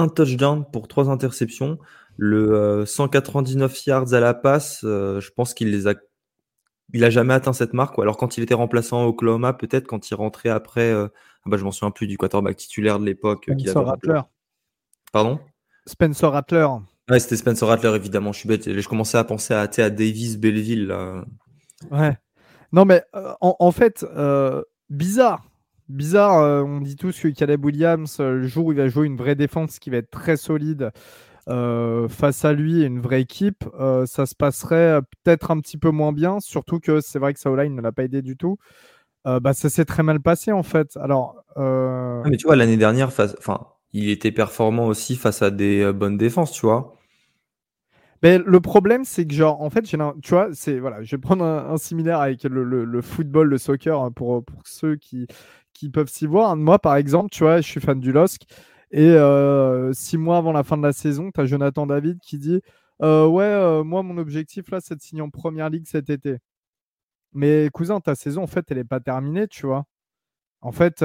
un 0.00 0.08
touchdown 0.08 0.64
pour 0.72 0.88
trois 0.88 1.08
interceptions. 1.10 1.78
Le 2.16 2.84
199 2.86 3.72
euh, 3.72 3.76
yards 3.86 4.12
à 4.14 4.20
la 4.20 4.34
passe, 4.34 4.82
euh, 4.84 5.20
je 5.20 5.30
pense 5.30 5.54
qu'il 5.54 5.70
les 5.70 5.86
a 5.86 5.94
il 6.92 7.04
a 7.04 7.10
jamais 7.10 7.34
atteint 7.34 7.52
cette 7.52 7.72
marque. 7.72 7.98
Alors 7.98 8.16
quand 8.16 8.36
il 8.36 8.42
était 8.42 8.54
remplaçant 8.54 9.04
au 9.04 9.08
Oklahoma, 9.08 9.52
peut-être 9.52 9.86
quand 9.86 10.10
il 10.10 10.14
rentrait 10.14 10.48
après. 10.48 10.90
Euh, 10.90 11.08
ah 11.44 11.50
bah, 11.50 11.56
je 11.56 11.64
m'en 11.64 11.70
souviens 11.70 11.90
plus 11.90 12.06
du 12.06 12.18
quarterback 12.18 12.56
titulaire 12.56 12.98
de 12.98 13.06
l'époque. 13.06 13.48
Spencer 13.48 13.84
Rattler. 13.84 14.20
Pardon? 15.12 15.38
Spencer 15.86 16.30
Rattler. 16.30 16.66
Ouais, 17.08 17.18
c'était 17.18 17.36
Spencer 17.36 17.66
Rattler, 17.66 17.94
évidemment. 17.94 18.32
Je 18.32 18.40
suis 18.40 18.48
bête. 18.48 18.78
Je 18.78 18.88
commençais 18.88 19.18
à 19.18 19.24
penser 19.24 19.54
à, 19.54 19.62
à 19.62 19.90
Davis 19.90 20.36
Belleville. 20.36 20.88
Là. 20.88 21.24
Ouais. 21.90 22.16
Non, 22.72 22.84
mais 22.84 23.02
euh, 23.14 23.32
en, 23.40 23.72
fait, 23.72 24.04
euh, 24.04 24.62
bizarre. 24.90 25.44
Bizarre, 25.90 26.38
euh, 26.38 26.62
on 26.62 26.80
dit 26.80 26.96
tous 26.96 27.20
que 27.20 27.28
Caleb 27.28 27.64
Williams, 27.64 28.18
le 28.20 28.46
jour 28.46 28.66
où 28.66 28.72
il 28.72 28.78
va 28.78 28.88
jouer 28.88 29.06
une 29.06 29.16
vraie 29.16 29.34
défense 29.34 29.78
qui 29.78 29.90
va 29.90 29.98
être 29.98 30.10
très 30.10 30.36
solide 30.36 30.90
face 31.46 32.44
à 32.44 32.52
lui 32.52 32.82
et 32.82 32.86
une 32.86 33.00
vraie 33.00 33.22
équipe, 33.22 33.64
ça 34.06 34.24
se 34.24 34.36
passerait 34.36 35.00
peut-être 35.24 35.50
un 35.50 35.58
petit 35.58 35.78
peu 35.78 35.90
moins 35.90 36.12
bien. 36.12 36.38
Surtout 36.38 36.78
que 36.78 37.00
c'est 37.00 37.18
vrai 37.18 37.34
que 37.34 37.40
Saoline 37.40 37.74
ne 37.74 37.80
l'a 37.80 37.90
pas 37.90 38.04
aidé 38.04 38.22
du 38.22 38.36
tout. 38.36 38.56
bah, 39.24 39.52
ça 39.52 39.68
s'est 39.68 39.84
très 39.84 40.04
mal 40.04 40.20
passé 40.20 40.52
en 40.52 40.62
fait. 40.62 40.96
Alors, 40.96 41.42
ah, 41.56 42.22
mais 42.26 42.36
tu 42.36 42.46
vois, 42.46 42.54
l'année 42.54 42.76
dernière, 42.76 43.08
enfin, 43.08 43.66
il 43.92 44.10
était 44.10 44.30
performant 44.30 44.86
aussi 44.86 45.16
face 45.16 45.42
à 45.42 45.50
des 45.50 45.92
bonnes 45.92 46.16
défenses, 46.16 46.52
tu 46.52 46.66
vois. 46.66 47.00
Mais 48.22 48.38
le 48.38 48.60
problème, 48.60 49.04
c'est 49.04 49.26
que, 49.26 49.32
genre, 49.32 49.62
en 49.62 49.70
fait, 49.70 49.82
tu 49.82 49.96
vois, 50.28 50.48
c'est, 50.52 50.78
voilà, 50.78 51.02
je 51.02 51.16
vais 51.16 51.20
prendre 51.20 51.44
un, 51.44 51.76
similaire 51.78 52.20
avec 52.20 52.44
le, 52.44 53.00
football, 53.00 53.48
le 53.48 53.58
soccer, 53.58 53.98
hein, 53.98 54.12
pour, 54.12 54.44
pour 54.44 54.60
ceux 54.66 54.96
qui, 54.96 55.26
qui 55.74 55.90
peuvent 55.90 56.08
s'y 56.08 56.26
voir. 56.26 56.56
Moi, 56.56 56.78
par 56.78 56.96
exemple, 56.96 57.30
tu 57.30 57.44
vois, 57.44 57.60
je 57.60 57.68
suis 57.68 57.80
fan 57.80 58.00
du 58.00 58.12
LOSC. 58.12 58.42
Et 58.92 59.10
euh, 59.10 59.92
six 59.92 60.18
mois 60.18 60.38
avant 60.38 60.52
la 60.52 60.64
fin 60.64 60.76
de 60.76 60.82
la 60.82 60.92
saison, 60.92 61.30
tu 61.32 61.40
as 61.40 61.46
Jonathan 61.46 61.86
David 61.86 62.18
qui 62.20 62.38
dit 62.38 62.60
euh, 63.02 63.26
Ouais, 63.26 63.44
euh, 63.44 63.84
moi, 63.84 64.02
mon 64.02 64.18
objectif, 64.18 64.70
là, 64.70 64.80
c'est 64.80 64.96
de 64.96 65.00
signer 65.00 65.22
en 65.22 65.30
première 65.30 65.70
ligue 65.70 65.86
cet 65.86 66.10
été. 66.10 66.38
Mais 67.32 67.68
cousin, 67.72 68.00
ta 68.00 68.14
saison, 68.14 68.42
en 68.42 68.46
fait, 68.46 68.70
elle 68.70 68.78
n'est 68.78 68.84
pas 68.84 69.00
terminée, 69.00 69.48
tu 69.48 69.66
vois. 69.66 69.84
En 70.62 70.72
fait, 70.72 71.02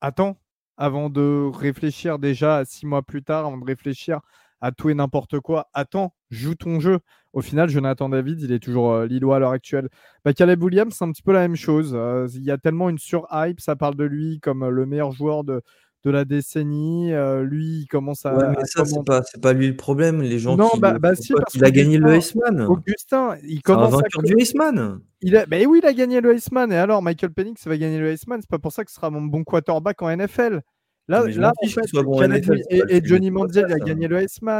attends, 0.00 0.38
avant 0.76 1.10
de 1.10 1.50
réfléchir 1.54 2.18
déjà 2.18 2.64
six 2.64 2.86
mois 2.86 3.02
plus 3.02 3.22
tard, 3.22 3.46
avant 3.46 3.58
de 3.58 3.64
réfléchir 3.64 4.20
à 4.60 4.72
tout 4.72 4.90
et 4.90 4.94
n'importe 4.94 5.40
quoi. 5.40 5.68
Attends, 5.74 6.14
joue 6.30 6.54
ton 6.54 6.80
jeu. 6.80 7.00
Au 7.36 7.42
final, 7.42 7.68
Jonathan 7.68 8.08
David, 8.08 8.40
il 8.40 8.50
est 8.50 8.60
toujours 8.60 8.94
euh, 8.94 9.04
Lillois 9.04 9.36
à 9.36 9.38
l'heure 9.38 9.50
actuelle. 9.50 9.90
Bah, 10.24 10.32
Caleb 10.32 10.62
Williams, 10.62 10.94
c'est 10.96 11.04
un 11.04 11.12
petit 11.12 11.20
peu 11.20 11.34
la 11.34 11.40
même 11.40 11.54
chose. 11.54 11.92
Euh, 11.94 12.26
il 12.32 12.42
y 12.42 12.50
a 12.50 12.56
tellement 12.56 12.88
une 12.88 12.96
surhype, 12.96 13.60
ça 13.60 13.76
parle 13.76 13.94
de 13.94 14.04
lui 14.04 14.40
comme 14.40 14.62
euh, 14.62 14.70
le 14.70 14.86
meilleur 14.86 15.12
joueur 15.12 15.44
de, 15.44 15.60
de 16.04 16.10
la 16.10 16.24
décennie. 16.24 17.12
lui, 17.42 17.80
il 17.80 17.86
commence 17.88 18.24
à. 18.24 18.34
Ouais, 18.34 18.54
mais 18.56 18.64
ça, 18.64 18.86
c'est 18.86 19.04
pas, 19.04 19.20
pas, 19.42 19.52
lui 19.52 19.68
le 19.68 19.76
problème. 19.76 20.22
Les 20.22 20.38
gens 20.38 20.56
non, 20.56 20.70
qui. 20.70 20.80
Bah, 20.80 20.98
bah 20.98 21.14
si, 21.14 21.34
il 21.52 21.62
a 21.62 21.70
gagné 21.70 21.98
le 21.98 22.16
Iceman. 22.16 22.62
Augustin, 22.62 23.36
il 23.42 23.60
commence. 23.60 23.92
Un 23.92 23.96
vainqueur 23.98 24.22
du 24.22 24.34
Iceman. 24.38 25.00
Il 25.20 25.36
a... 25.36 25.44
Bah, 25.44 25.58
oui, 25.68 25.80
il 25.82 25.86
a 25.86 25.92
gagné 25.92 26.22
le 26.22 26.34
Iceman. 26.34 26.72
Et 26.72 26.76
alors, 26.76 27.02
Michael 27.02 27.34
Penix 27.34 27.66
va 27.66 27.76
gagner 27.76 27.98
le 27.98 28.12
Iceman. 28.12 28.40
C'est 28.40 28.48
pas 28.48 28.58
pour 28.58 28.72
ça 28.72 28.82
que 28.82 28.90
ce 28.90 28.96
sera 28.96 29.10
mon 29.10 29.20
bon 29.20 29.44
quarterback 29.44 30.00
en 30.00 30.16
NFL. 30.16 30.62
Là, 31.08 31.24
là 31.28 31.52
en 31.62 31.66
fait, 31.68 31.86
soit 31.86 32.02
bon 32.02 32.20
NFL, 32.20 32.62
et, 32.68 33.00
Johnny 33.04 33.30
Manziel, 33.30 33.66
il 33.68 33.74
a 33.74 33.78
gagné 33.78 34.06
hein. 34.06 34.08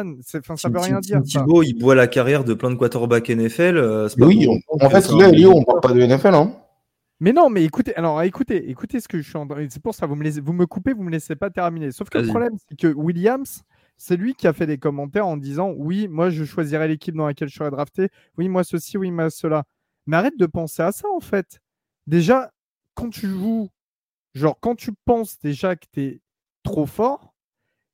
le. 0.05 0.19
C'est- 0.23 0.39
Enfin, 0.39 0.57
ça 0.57 0.69
Tim, 0.69 0.75
veut 0.75 0.81
rien 0.81 1.01
Tim- 1.01 1.21
dire. 1.21 1.23
Thibault, 1.23 1.63
il 1.65 1.75
boit 1.75 1.97
la 1.97 2.07
carrière 2.07 2.45
de 2.45 2.55
plein 2.55 2.71
de 2.71 2.77
quarterbacks 2.77 3.29
NFL. 3.29 3.77
euh, 3.77 4.09
Oui, 4.19 4.49
en 4.69 4.89
fait, 4.91 5.11
là, 5.11 5.31
Léo, 5.31 5.53
on 5.57 5.65
parle 5.65 5.81
pas 5.81 5.93
de 5.93 6.01
NFL. 6.01 6.35
Hein. 6.35 6.55
Mais 7.19 7.33
non, 7.33 7.49
mais 7.49 7.65
écoutez, 7.65 7.97
alors 7.97 8.23
écoutez, 8.23 8.69
écoutez 8.71 9.01
ce 9.01 9.09
que 9.09 9.19
je 9.19 9.27
suis 9.29 9.39
en 9.39 9.47
train. 9.47 9.67
C'est 9.71 9.83
pour 9.83 9.95
ça, 9.95 10.07
vous 10.07 10.15
me, 10.15 10.23
laissez, 10.23 10.41
vous 10.41 10.53
me 10.53 10.67
coupez, 10.67 10.93
vous 10.93 11.03
me 11.03 11.11
laissez 11.11 11.35
pas 11.35 11.49
terminer. 11.51 11.91
Sauf 11.91 12.11
que 12.11 12.19
le 12.19 12.29
problème, 12.29 12.53
c'est 12.69 12.77
que 12.79 12.89
Williams, 12.89 13.63
c'est 13.97 14.17
lui 14.17 14.35
qui 14.35 14.47
a 14.47 14.53
fait 14.53 14.67
des 14.67 14.77
commentaires 14.79 15.27
en 15.27 15.39
disant 15.39 15.73
oui, 15.77 16.09
moi 16.09 16.29
je 16.29 16.45
choisirais 16.45 16.87
l'équipe 16.89 17.15
dans 17.17 17.27
laquelle 17.27 17.49
je 17.49 17.55
serais 17.57 17.71
drafté. 17.71 18.11
Oui, 18.37 18.49
moi 18.49 18.65
ceci, 18.65 18.99
oui, 18.99 19.11
moi 19.11 19.31
cela. 19.31 19.65
Mais 20.07 20.17
arrête 20.19 20.37
de 20.39 20.47
penser 20.47 20.83
à 20.83 20.93
ça 20.93 21.09
en 21.09 21.21
fait. 21.21 21.59
Déjà, 22.07 22.53
quand 22.95 23.09
tu 23.09 23.27
joues, 23.29 23.71
genre 24.35 24.59
quand 24.61 24.75
tu 24.75 24.93
penses 25.07 25.39
déjà 25.41 25.75
que 25.75 25.87
tu 25.91 26.03
es 26.03 26.21
trop 26.67 26.87
fort 26.87 27.33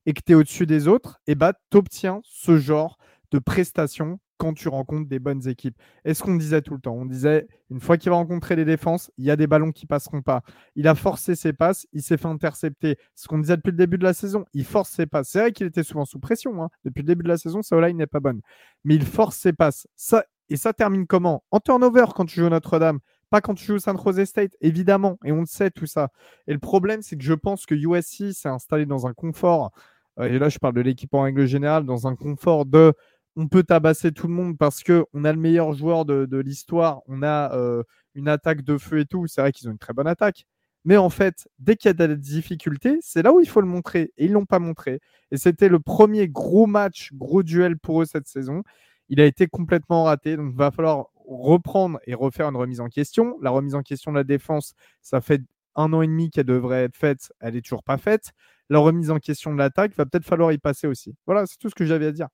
et 0.05 0.13
que 0.13 0.21
tu 0.25 0.33
es 0.33 0.35
au-dessus 0.35 0.65
des 0.65 0.87
autres, 0.89 1.21
et 1.27 1.35
bah 1.35 1.53
tu 1.71 1.77
obtiens 1.77 2.19
ce 2.23 2.57
genre 2.57 2.97
de 3.31 3.39
prestations 3.39 4.19
quand 4.37 4.53
tu 4.53 4.67
rencontres 4.67 5.07
des 5.07 5.19
bonnes 5.19 5.47
équipes. 5.47 5.77
Et 6.03 6.13
ce 6.13 6.23
qu'on 6.23 6.35
disait 6.35 6.61
tout 6.61 6.73
le 6.73 6.81
temps, 6.81 6.95
on 6.95 7.05
disait 7.05 7.47
une 7.69 7.79
fois 7.79 7.97
qu'il 7.97 8.09
va 8.09 8.17
rencontrer 8.17 8.57
les 8.57 8.65
défenses, 8.65 9.09
il 9.17 9.23
y 9.23 9.31
a 9.31 9.37
des 9.37 9.47
ballons 9.47 9.71
qui 9.71 9.85
passeront 9.85 10.21
pas. 10.21 10.41
Il 10.75 10.87
a 10.89 10.95
forcé 10.95 11.35
ses 11.35 11.53
passes, 11.53 11.87
il 11.93 12.01
s'est 12.01 12.17
fait 12.17 12.27
intercepter. 12.27 12.97
Ce 13.15 13.27
qu'on 13.27 13.39
disait 13.39 13.55
depuis 13.55 13.71
le 13.71 13.77
début 13.77 13.97
de 13.97 14.03
la 14.03 14.13
saison, 14.13 14.43
il 14.53 14.65
force 14.65 14.89
ses 14.89 15.05
passes. 15.05 15.29
C'est 15.29 15.39
vrai 15.39 15.51
qu'il 15.53 15.67
était 15.67 15.83
souvent 15.83 16.03
sous 16.03 16.19
pression. 16.19 16.61
hein. 16.61 16.69
Depuis 16.83 17.01
le 17.01 17.07
début 17.07 17.23
de 17.23 17.29
la 17.29 17.37
saison, 17.37 17.61
sa 17.61 17.79
line 17.79 17.95
n'est 17.95 18.07
pas 18.07 18.19
bonne. 18.19 18.41
Mais 18.83 18.95
il 18.95 19.05
force 19.05 19.37
ses 19.37 19.53
passes. 19.53 19.87
Ça, 19.95 20.25
et 20.49 20.57
ça 20.57 20.73
termine 20.73 21.07
comment? 21.07 21.45
En 21.51 21.61
turnover 21.61 22.05
quand 22.13 22.25
tu 22.25 22.41
joues 22.41 22.49
Notre-Dame, 22.49 22.99
pas 23.33 23.41
quand 23.41 23.55
tu 23.55 23.65
joues 23.65 23.79
San 23.79 23.97
Jose 23.97 24.25
State, 24.25 24.55
évidemment. 24.61 25.17
Et 25.25 25.31
on 25.31 25.43
sait 25.45 25.71
tout 25.71 25.87
ça. 25.87 26.09
Et 26.47 26.53
le 26.53 26.59
problème, 26.59 27.01
c'est 27.01 27.17
que 27.17 27.23
je 27.23 27.33
pense 27.33 27.65
que 27.65 27.73
USC 27.73 28.31
s'est 28.31 28.47
installé 28.49 28.85
dans 28.85 29.07
un 29.07 29.13
confort. 29.13 29.71
euh, 30.19 30.25
et 30.25 30.37
là, 30.37 30.49
je 30.49 30.59
parle 30.59 30.75
de 30.75 30.81
l'équipe 30.81 31.11
en 31.15 31.23
règle 31.23 31.47
générale, 31.47 31.83
dans 31.85 32.05
un 32.07 32.15
confort 32.15 32.65
de 32.67 32.93
on 33.35 33.47
peut 33.47 33.63
tabasser 33.63 34.11
tout 34.11 34.27
le 34.27 34.33
monde 34.35 34.55
parce 34.59 34.83
que 34.83 35.05
on 35.13 35.25
a 35.25 35.33
le 35.33 35.39
meilleur 35.39 35.73
joueur 35.73 36.05
de, 36.05 36.27
de 36.27 36.37
l'histoire, 36.37 37.01
on 37.07 37.23
a 37.23 37.51
euh, 37.55 37.81
une 38.13 38.27
attaque 38.27 38.61
de 38.63 38.77
feu 38.77 38.99
et 38.99 39.05
tout. 39.05 39.25
C'est 39.27 39.41
vrai 39.41 39.51
qu'ils 39.51 39.67
ont 39.67 39.71
une 39.71 39.79
très 39.79 39.93
bonne 39.93 40.07
attaque. 40.07 40.45
Mais 40.85 40.97
en 40.97 41.09
fait, 41.09 41.47
dès 41.59 41.75
qu'il 41.75 41.89
y 41.89 41.91
a 41.91 42.07
des 42.07 42.15
difficultés, 42.17 42.99
c'est 43.01 43.23
là 43.23 43.33
où 43.33 43.39
il 43.39 43.47
faut 43.49 43.61
le 43.61 43.67
montrer. 43.67 44.11
Et 44.17 44.25
ils 44.25 44.29
ne 44.29 44.35
l'ont 44.35 44.45
pas 44.45 44.59
montré. 44.59 44.99
Et 45.31 45.37
c'était 45.37 45.69
le 45.69 45.79
premier 45.79 46.27
gros 46.29 46.67
match, 46.67 47.11
gros 47.13 47.41
duel 47.41 47.79
pour 47.79 48.01
eux 48.03 48.05
cette 48.05 48.27
saison. 48.27 48.61
Il 49.09 49.19
a 49.21 49.25
été 49.25 49.47
complètement 49.47 50.03
raté. 50.03 50.37
Donc, 50.37 50.51
il 50.51 50.57
va 50.57 50.69
falloir 50.71 51.07
reprendre 51.27 51.99
et 52.05 52.13
refaire 52.13 52.47
une 52.49 52.55
remise 52.55 52.79
en 52.81 52.87
question. 52.87 53.37
La 53.41 53.49
remise 53.49 53.75
en 53.75 53.81
question 53.81 54.11
de 54.11 54.17
la 54.17 54.23
défense, 54.23 54.73
ça 55.01 55.21
fait 55.21 55.41
un 55.75 55.91
an 55.93 56.01
et 56.01 56.07
demi 56.07 56.29
qu'elle 56.29 56.45
devrait 56.45 56.83
être 56.83 56.95
faite. 56.95 57.31
Elle 57.39 57.55
n'est 57.55 57.61
toujours 57.61 57.83
pas 57.83 57.97
faite. 57.97 58.31
La 58.69 58.79
remise 58.79 59.11
en 59.11 59.19
question 59.19 59.51
de 59.51 59.57
l'attaque, 59.57 59.95
va 59.95 60.05
peut-être 60.05 60.25
falloir 60.25 60.51
y 60.51 60.57
passer 60.57 60.87
aussi. 60.87 61.15
Voilà, 61.25 61.45
c'est 61.45 61.57
tout 61.57 61.69
ce 61.69 61.75
que 61.75 61.85
j'avais 61.85 62.07
à 62.07 62.11
dire. 62.11 62.27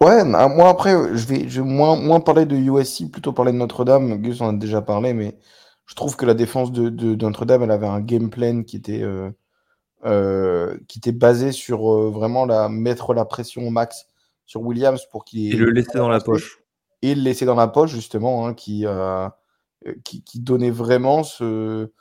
Ouais, 0.00 0.24
bah, 0.30 0.48
moi 0.48 0.68
après, 0.68 0.92
je 1.16 1.26
vais, 1.26 1.48
je 1.48 1.62
vais 1.62 1.68
moins, 1.68 1.96
moins 1.96 2.20
parler 2.20 2.46
de 2.46 2.56
USC, 2.56 3.10
plutôt 3.10 3.32
parler 3.32 3.52
de 3.52 3.56
Notre-Dame. 3.58 4.20
Gus 4.20 4.40
en 4.40 4.48
a 4.50 4.52
déjà 4.58 4.82
parlé, 4.82 5.14
mais 5.14 5.38
je 5.86 5.94
trouve 5.94 6.16
que 6.16 6.26
la 6.26 6.34
défense 6.34 6.72
de, 6.72 6.88
de- 6.88 7.14
de 7.14 7.24
Notre-Dame, 7.26 7.62
elle 7.62 7.70
avait 7.70 7.86
un 7.86 8.00
game 8.00 8.28
plan 8.28 8.62
qui 8.64 8.76
était, 8.76 9.02
euh, 9.02 9.30
euh, 10.04 10.76
qui 10.88 10.98
était 10.98 11.12
basé 11.12 11.52
sur 11.52 11.92
euh, 11.92 12.10
vraiment 12.10 12.44
la, 12.44 12.68
mettre 12.68 13.14
la 13.14 13.24
pression 13.24 13.66
au 13.66 13.70
max 13.70 14.06
sur 14.46 14.62
Williams 14.62 15.06
pour 15.10 15.24
qu'il 15.24 15.54
Et 15.54 15.56
le 15.56 15.70
laisser 15.70 15.96
dans 15.98 16.08
la 16.08 16.20
poche. 16.20 16.58
Et 17.04 17.14
le 17.14 17.20
laisser 17.20 17.44
dans 17.44 17.54
la 17.54 17.68
poche, 17.68 17.90
justement, 17.90 18.46
hein, 18.46 18.54
qui, 18.54 18.86
euh, 18.86 19.28
qui, 20.04 20.24
qui 20.24 20.40
donnait 20.40 20.70
vraiment 20.70 21.22
ce, 21.22 21.92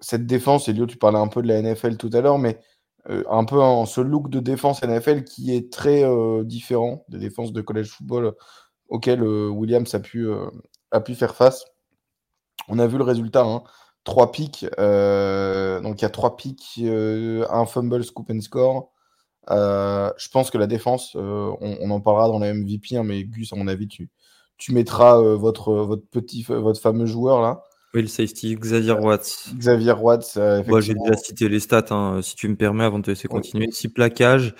cette 0.00 0.26
défense. 0.26 0.68
Et 0.68 0.74
Lio, 0.74 0.86
tu 0.86 0.98
parlais 0.98 1.18
un 1.18 1.28
peu 1.28 1.40
de 1.40 1.48
la 1.48 1.62
NFL 1.62 1.96
tout 1.96 2.10
à 2.12 2.20
l'heure, 2.20 2.38
mais 2.38 2.60
euh, 3.08 3.24
un 3.30 3.44
peu 3.46 3.58
en 3.58 3.86
ce 3.86 4.02
look 4.02 4.28
de 4.28 4.40
défense 4.40 4.82
NFL 4.82 5.24
qui 5.24 5.54
est 5.54 5.72
très 5.72 6.04
euh, 6.04 6.44
différent 6.44 7.06
des 7.08 7.18
défenses 7.18 7.52
de 7.52 7.62
college 7.62 7.88
football 7.88 8.34
auxquelles 8.88 9.22
Williams 9.22 9.94
a 9.94 10.00
pu, 10.00 10.28
a 10.90 11.00
pu 11.00 11.14
faire 11.14 11.34
face. 11.34 11.64
On 12.68 12.78
a 12.78 12.86
vu 12.86 12.98
le 12.98 13.04
résultat, 13.04 13.44
hein. 13.44 13.62
trois 14.04 14.32
pics. 14.32 14.64
donc 14.76 16.00
il 16.00 16.02
y 16.02 16.04
a 16.04 16.10
trois 16.10 16.36
pics, 16.36 16.80
un 16.82 17.66
fumble, 17.66 18.04
scoop 18.04 18.30
and 18.30 18.40
score. 18.40 18.92
Euh, 19.50 20.10
je 20.18 20.28
pense 20.28 20.50
que 20.50 20.58
la 20.58 20.66
défense, 20.66 21.16
euh, 21.16 21.50
on, 21.60 21.76
on 21.80 21.90
en 21.90 22.00
parlera 22.00 22.28
dans 22.28 22.38
la 22.38 22.52
MVP, 22.54 22.96
hein, 22.96 23.02
mais 23.04 23.24
Gus, 23.24 23.52
à 23.52 23.56
mon 23.56 23.68
avis, 23.68 23.88
tu, 23.88 24.10
tu 24.58 24.72
mettras 24.72 25.18
euh, 25.18 25.34
votre, 25.36 25.72
votre 25.74 26.06
petit, 26.10 26.42
votre 26.42 26.80
fameux 26.80 27.06
joueur 27.06 27.40
là, 27.40 27.62
Oui, 27.94 28.02
le 28.02 28.08
safety, 28.08 28.54
Xavier 28.54 28.92
Watts. 28.92 29.54
Xavier 29.56 29.92
Watts. 29.92 30.34
euh, 30.36 30.62
Moi, 30.66 30.80
j'ai 30.80 30.94
déjà 30.94 31.16
cité 31.16 31.48
les 31.48 31.60
stats, 31.60 31.86
hein, 31.90 32.20
si 32.22 32.36
tu 32.36 32.48
me 32.48 32.56
permets, 32.56 32.84
avant 32.84 32.98
de 32.98 33.04
te 33.04 33.10
laisser 33.10 33.28
Oui. 33.28 33.40
continuer. 33.40 33.68
Six 33.72 33.88
plaquages, 33.88 34.54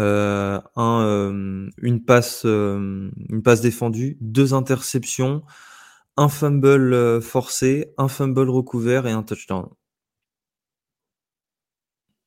euh, 0.00 0.60
un, 0.76 1.02
euh, 1.04 1.68
une, 1.78 2.04
passe, 2.04 2.42
euh, 2.46 3.10
une 3.30 3.42
passe 3.42 3.60
défendue, 3.60 4.16
deux 4.20 4.54
interceptions, 4.54 5.42
un 6.16 6.28
fumble 6.28 6.94
euh, 6.94 7.20
forcé, 7.20 7.92
un 7.98 8.08
fumble 8.08 8.48
recouvert 8.50 9.06
et 9.06 9.12
un 9.12 9.22
touchdown. 9.22 9.68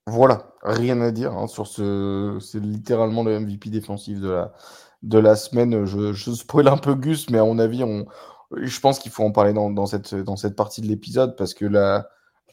Voilà, 0.08 0.53
rien 0.64 1.01
à 1.01 1.12
dire 1.12 1.34
hein, 1.34 1.47
sur 1.47 1.68
ce. 1.68 2.38
C'est 2.41 2.60
littéralement 2.62 3.24
le 3.24 3.39
MVP 3.39 3.70
défensif 3.70 4.20
de 4.22 4.30
la, 4.30 4.53
de 5.03 5.20
la 5.20 5.36
semaine. 5.36 5.86
Je, 5.86 6.14
je 6.14 6.32
spoil 6.32 6.68
un 6.70 6.78
peu 6.78 6.95
Gus, 6.95 7.30
mais 7.30 7.39
à 7.39 7.43
mon 7.43 7.60
avis, 7.60 7.84
on, 7.84 8.05
je 8.55 8.80
pense 8.80 8.99
qu'il 8.99 9.12
faut 9.12 9.24
en 9.24 9.32
parler 9.32 9.51
dans, 9.53 9.70
dans 9.70 9.86
cette, 9.86 10.16
dans 10.16 10.38
cette 10.38 10.55
partie 10.55 10.82
de 10.82 10.88
l'épisode 10.88 11.36
parce 11.36 11.53
que 11.53 11.66
la, 11.66 12.08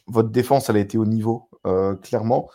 votre 0.07 0.29
défense, 0.29 0.69
elle 0.69 0.75
a 0.77 0.79
été 0.79 0.97
au 0.97 1.05
niveau, 1.05 1.49
euh, 1.65 1.95
clairement. 1.95 2.49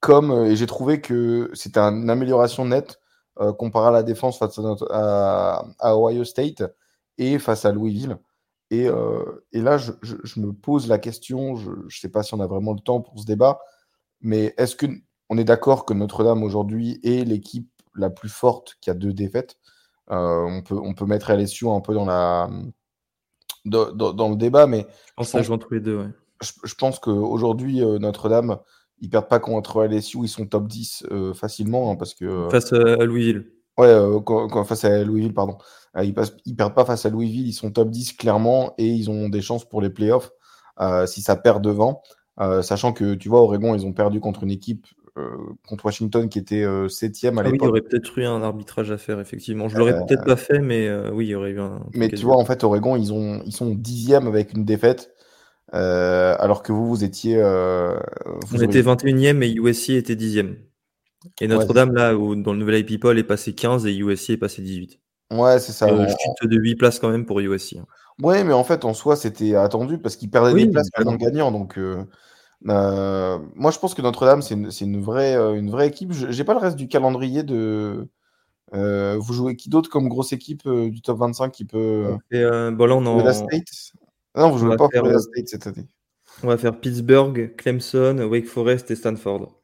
Comme, 0.00 0.30
euh, 0.32 0.46
et 0.46 0.56
j'ai 0.56 0.66
trouvé 0.66 1.00
que 1.00 1.50
c'était 1.54 1.80
une 1.80 2.10
amélioration 2.10 2.64
nette 2.64 3.00
euh, 3.40 3.52
comparé 3.52 3.88
à 3.88 3.90
la 3.92 4.02
défense 4.02 4.38
face 4.38 4.58
à, 4.58 4.74
à, 4.90 5.64
à 5.78 5.96
Ohio 5.96 6.24
State 6.24 6.62
et 7.18 7.38
face 7.38 7.64
à 7.64 7.72
Louisville. 7.72 8.18
Et, 8.70 8.88
euh, 8.88 9.44
et 9.52 9.60
là, 9.60 9.78
je, 9.78 9.92
je- 10.02 10.16
je 10.24 10.40
me 10.40 10.52
pose 10.52 10.88
la 10.88 10.98
question, 10.98 11.56
je 11.56 11.70
ne 11.70 11.88
sais 11.90 12.08
pas 12.08 12.22
si 12.22 12.34
on 12.34 12.40
a 12.40 12.46
vraiment 12.46 12.72
le 12.72 12.80
temps 12.80 13.00
pour 13.00 13.18
ce 13.20 13.26
débat, 13.26 13.60
mais 14.22 14.54
est-ce 14.56 14.76
que 14.76 14.86
on 15.28 15.38
est 15.38 15.44
d'accord 15.44 15.84
que 15.84 15.94
Notre-Dame 15.94 16.42
aujourd'hui 16.42 17.00
est 17.02 17.24
l'équipe 17.24 17.70
la 17.94 18.10
plus 18.10 18.28
forte 18.28 18.76
qui 18.80 18.90
a 18.90 18.94
deux 18.94 19.12
défaites? 19.12 19.56
Euh, 20.10 20.42
on, 20.42 20.62
peut, 20.62 20.76
on 20.76 20.94
peut 20.94 21.06
mettre 21.06 21.30
LSU 21.30 21.68
un 21.68 21.80
peu 21.80 21.94
dans, 21.94 22.04
la, 22.04 22.50
dans, 23.64 24.28
le 24.28 24.36
débat, 24.36 24.66
mais 24.66 24.86
Je 25.06 25.12
pense 25.16 25.50
entre 25.50 25.72
les 25.72 25.80
deux. 25.80 25.98
ouais. 25.98 26.08
je, 26.42 26.52
je 26.64 26.74
pense 26.74 26.98
qu'aujourd'hui, 26.98 27.82
euh, 27.82 27.98
Notre-Dame, 27.98 28.58
ils 29.00 29.08
perdent 29.08 29.28
pas 29.28 29.38
contre 29.40 29.84
LSU, 29.84 30.18
ils 30.22 30.28
sont 30.28 30.46
top 30.46 30.68
10 30.68 31.06
euh, 31.10 31.34
facilement, 31.34 31.90
hein, 31.90 31.96
parce 31.96 32.14
que 32.14 32.48
Face 32.50 32.72
à 32.72 33.04
Louisville. 33.04 33.52
Ouais, 33.78 33.94
quand- 34.26 34.48
quand- 34.48 34.64
face 34.64 34.84
à 34.84 35.02
Louisville, 35.02 35.32
pardon. 35.34 35.56
Ils, 36.02 36.12
passent, 36.14 36.36
ils 36.44 36.54
perdent 36.56 36.74
pas 36.74 36.84
face 36.84 37.06
à 37.06 37.10
Louisville, 37.10 37.46
ils 37.48 37.54
sont 37.54 37.70
top 37.70 37.88
10 37.90 38.12
clairement 38.14 38.74
et 38.76 38.86
ils 38.86 39.10
ont 39.10 39.28
des 39.28 39.40
chances 39.40 39.66
pour 39.66 39.80
les 39.80 39.90
playoffs 39.90 40.30
si 41.06 41.22
ça 41.22 41.36
perd 41.36 41.62
devant. 41.62 42.02
Euh, 42.42 42.62
sachant 42.62 42.92
que, 42.92 43.14
tu 43.14 43.28
vois, 43.28 43.40
Oregon, 43.40 43.74
ils 43.74 43.86
ont 43.86 43.92
perdu 43.92 44.20
contre 44.20 44.42
une 44.42 44.50
équipe, 44.50 44.86
euh, 45.18 45.28
contre 45.68 45.84
Washington 45.84 46.28
qui 46.28 46.38
était 46.38 46.64
euh, 46.64 46.88
septième 46.88 47.38
à 47.38 47.42
Ah 47.42 47.44
oui, 47.44 47.50
il 47.50 47.52
y 47.52 47.52
l'époque. 47.54 47.68
aurait 47.70 47.80
peut-être 47.82 48.18
eu 48.18 48.24
un 48.24 48.42
arbitrage 48.42 48.90
à 48.90 48.98
faire, 48.98 49.20
effectivement. 49.20 49.68
Je 49.68 49.76
l'aurais 49.78 49.96
peut-être 50.06 50.24
pas 50.24 50.36
fait, 50.36 50.58
mais 50.58 50.88
euh, 50.88 51.10
oui, 51.12 51.26
il 51.26 51.30
y 51.30 51.34
aurait 51.34 51.50
eu 51.52 51.60
un. 51.60 51.80
Mais 51.94 52.08
tu 52.08 52.24
vois, 52.24 52.36
en 52.36 52.44
fait, 52.44 52.64
Oregon, 52.64 52.96
ils, 52.96 53.12
ont, 53.12 53.42
ils 53.44 53.52
sont 53.52 53.70
dixième 53.74 54.26
avec 54.26 54.52
une 54.54 54.64
défaite, 54.64 55.12
euh, 55.74 56.34
alors 56.38 56.62
que 56.62 56.72
vous, 56.72 56.86
vous 56.88 57.04
étiez. 57.04 57.36
euh, 57.38 57.94
vous 58.46 58.56
On 58.62 58.64
auriez- 58.64 58.64
était 58.66 58.82
21e 58.82 59.42
et 59.42 59.50
USC 59.52 59.90
était 59.90 60.16
10e. 60.16 60.56
Et 61.40 61.46
Notre-Dame, 61.46 61.94
là, 61.94 62.16
où- 62.16 62.34
dans 62.34 62.52
le 62.52 62.58
nouvel 62.58 62.80
IP 62.80 62.86
People, 62.88 63.18
est 63.18 63.22
passé 63.24 63.54
15 63.54 63.86
et 63.86 63.94
USC 63.94 64.30
est 64.30 64.36
passé 64.36 64.62
18. 64.62 64.98
Ouais, 65.32 65.60
c'est 65.60 65.72
ça. 65.72 65.88
Euh, 65.88 66.04
En- 66.04 66.08
chute 66.08 66.50
de 66.50 66.56
8 66.58 66.74
places 66.76 66.98
quand 66.98 67.10
même 67.10 67.24
pour 67.26 67.38
USC. 67.40 67.78
hein. 67.78 67.86
Ouais, 68.22 68.44
mais 68.44 68.52
en 68.52 68.64
fait, 68.64 68.84
en 68.84 68.92
soi, 68.92 69.16
c'était 69.16 69.54
attendu 69.54 69.98
parce 69.98 70.16
qu'ils 70.16 70.30
perdaient 70.30 70.52
Oui, 70.52 70.66
des 70.66 70.72
places 70.72 70.88
en 71.04 71.14
gagnant. 71.16 71.50
Donc, 71.50 71.78
euh, 72.68 73.38
moi, 73.54 73.70
je 73.70 73.78
pense 73.78 73.94
que 73.94 74.02
Notre-Dame, 74.02 74.42
c'est 74.42 74.54
une, 74.54 75.00
vraie, 75.00 75.34
euh, 75.34 75.54
une 75.54 75.70
vraie 75.70 75.88
équipe. 75.88 76.12
Je 76.12 76.30
J'ai 76.30 76.44
pas 76.44 76.54
le 76.54 76.60
reste 76.60 76.76
du 76.76 76.88
calendrier 76.88 77.42
de. 77.42 78.08
euh, 78.74 79.16
vous 79.18 79.32
jouez 79.32 79.56
qui 79.56 79.68
d'autre 79.68 79.90
comme 79.90 80.08
grosse 80.08 80.32
équipe 80.32 80.62
euh, 80.66 80.90
du 80.90 81.02
top 81.02 81.18
25 81.18 81.50
qui 81.50 81.64
peut. 81.64 82.16
Et 82.30 82.42
bon, 82.42 82.86
là, 82.86 82.94
on, 82.94 83.06
en- 83.06 83.18
Florida 83.18 83.32
State? 83.32 83.94
Non, 84.36 84.50
vous 84.50 84.56
on 84.56 84.68
jouez 84.68 84.76
pas 84.76 84.88
faire, 84.88 85.02
Florida 85.02 85.18
State 85.20 85.48
cette 85.48 85.66
année. 85.66 85.86
on 86.42 86.48
va 86.48 86.56
faire 86.56 86.78
Pittsburgh, 86.78 87.54
Clemson, 87.56 88.18
Wake 88.30 88.46
Forest 88.46 88.90
et 88.90 88.96
Stanford. 88.96 89.58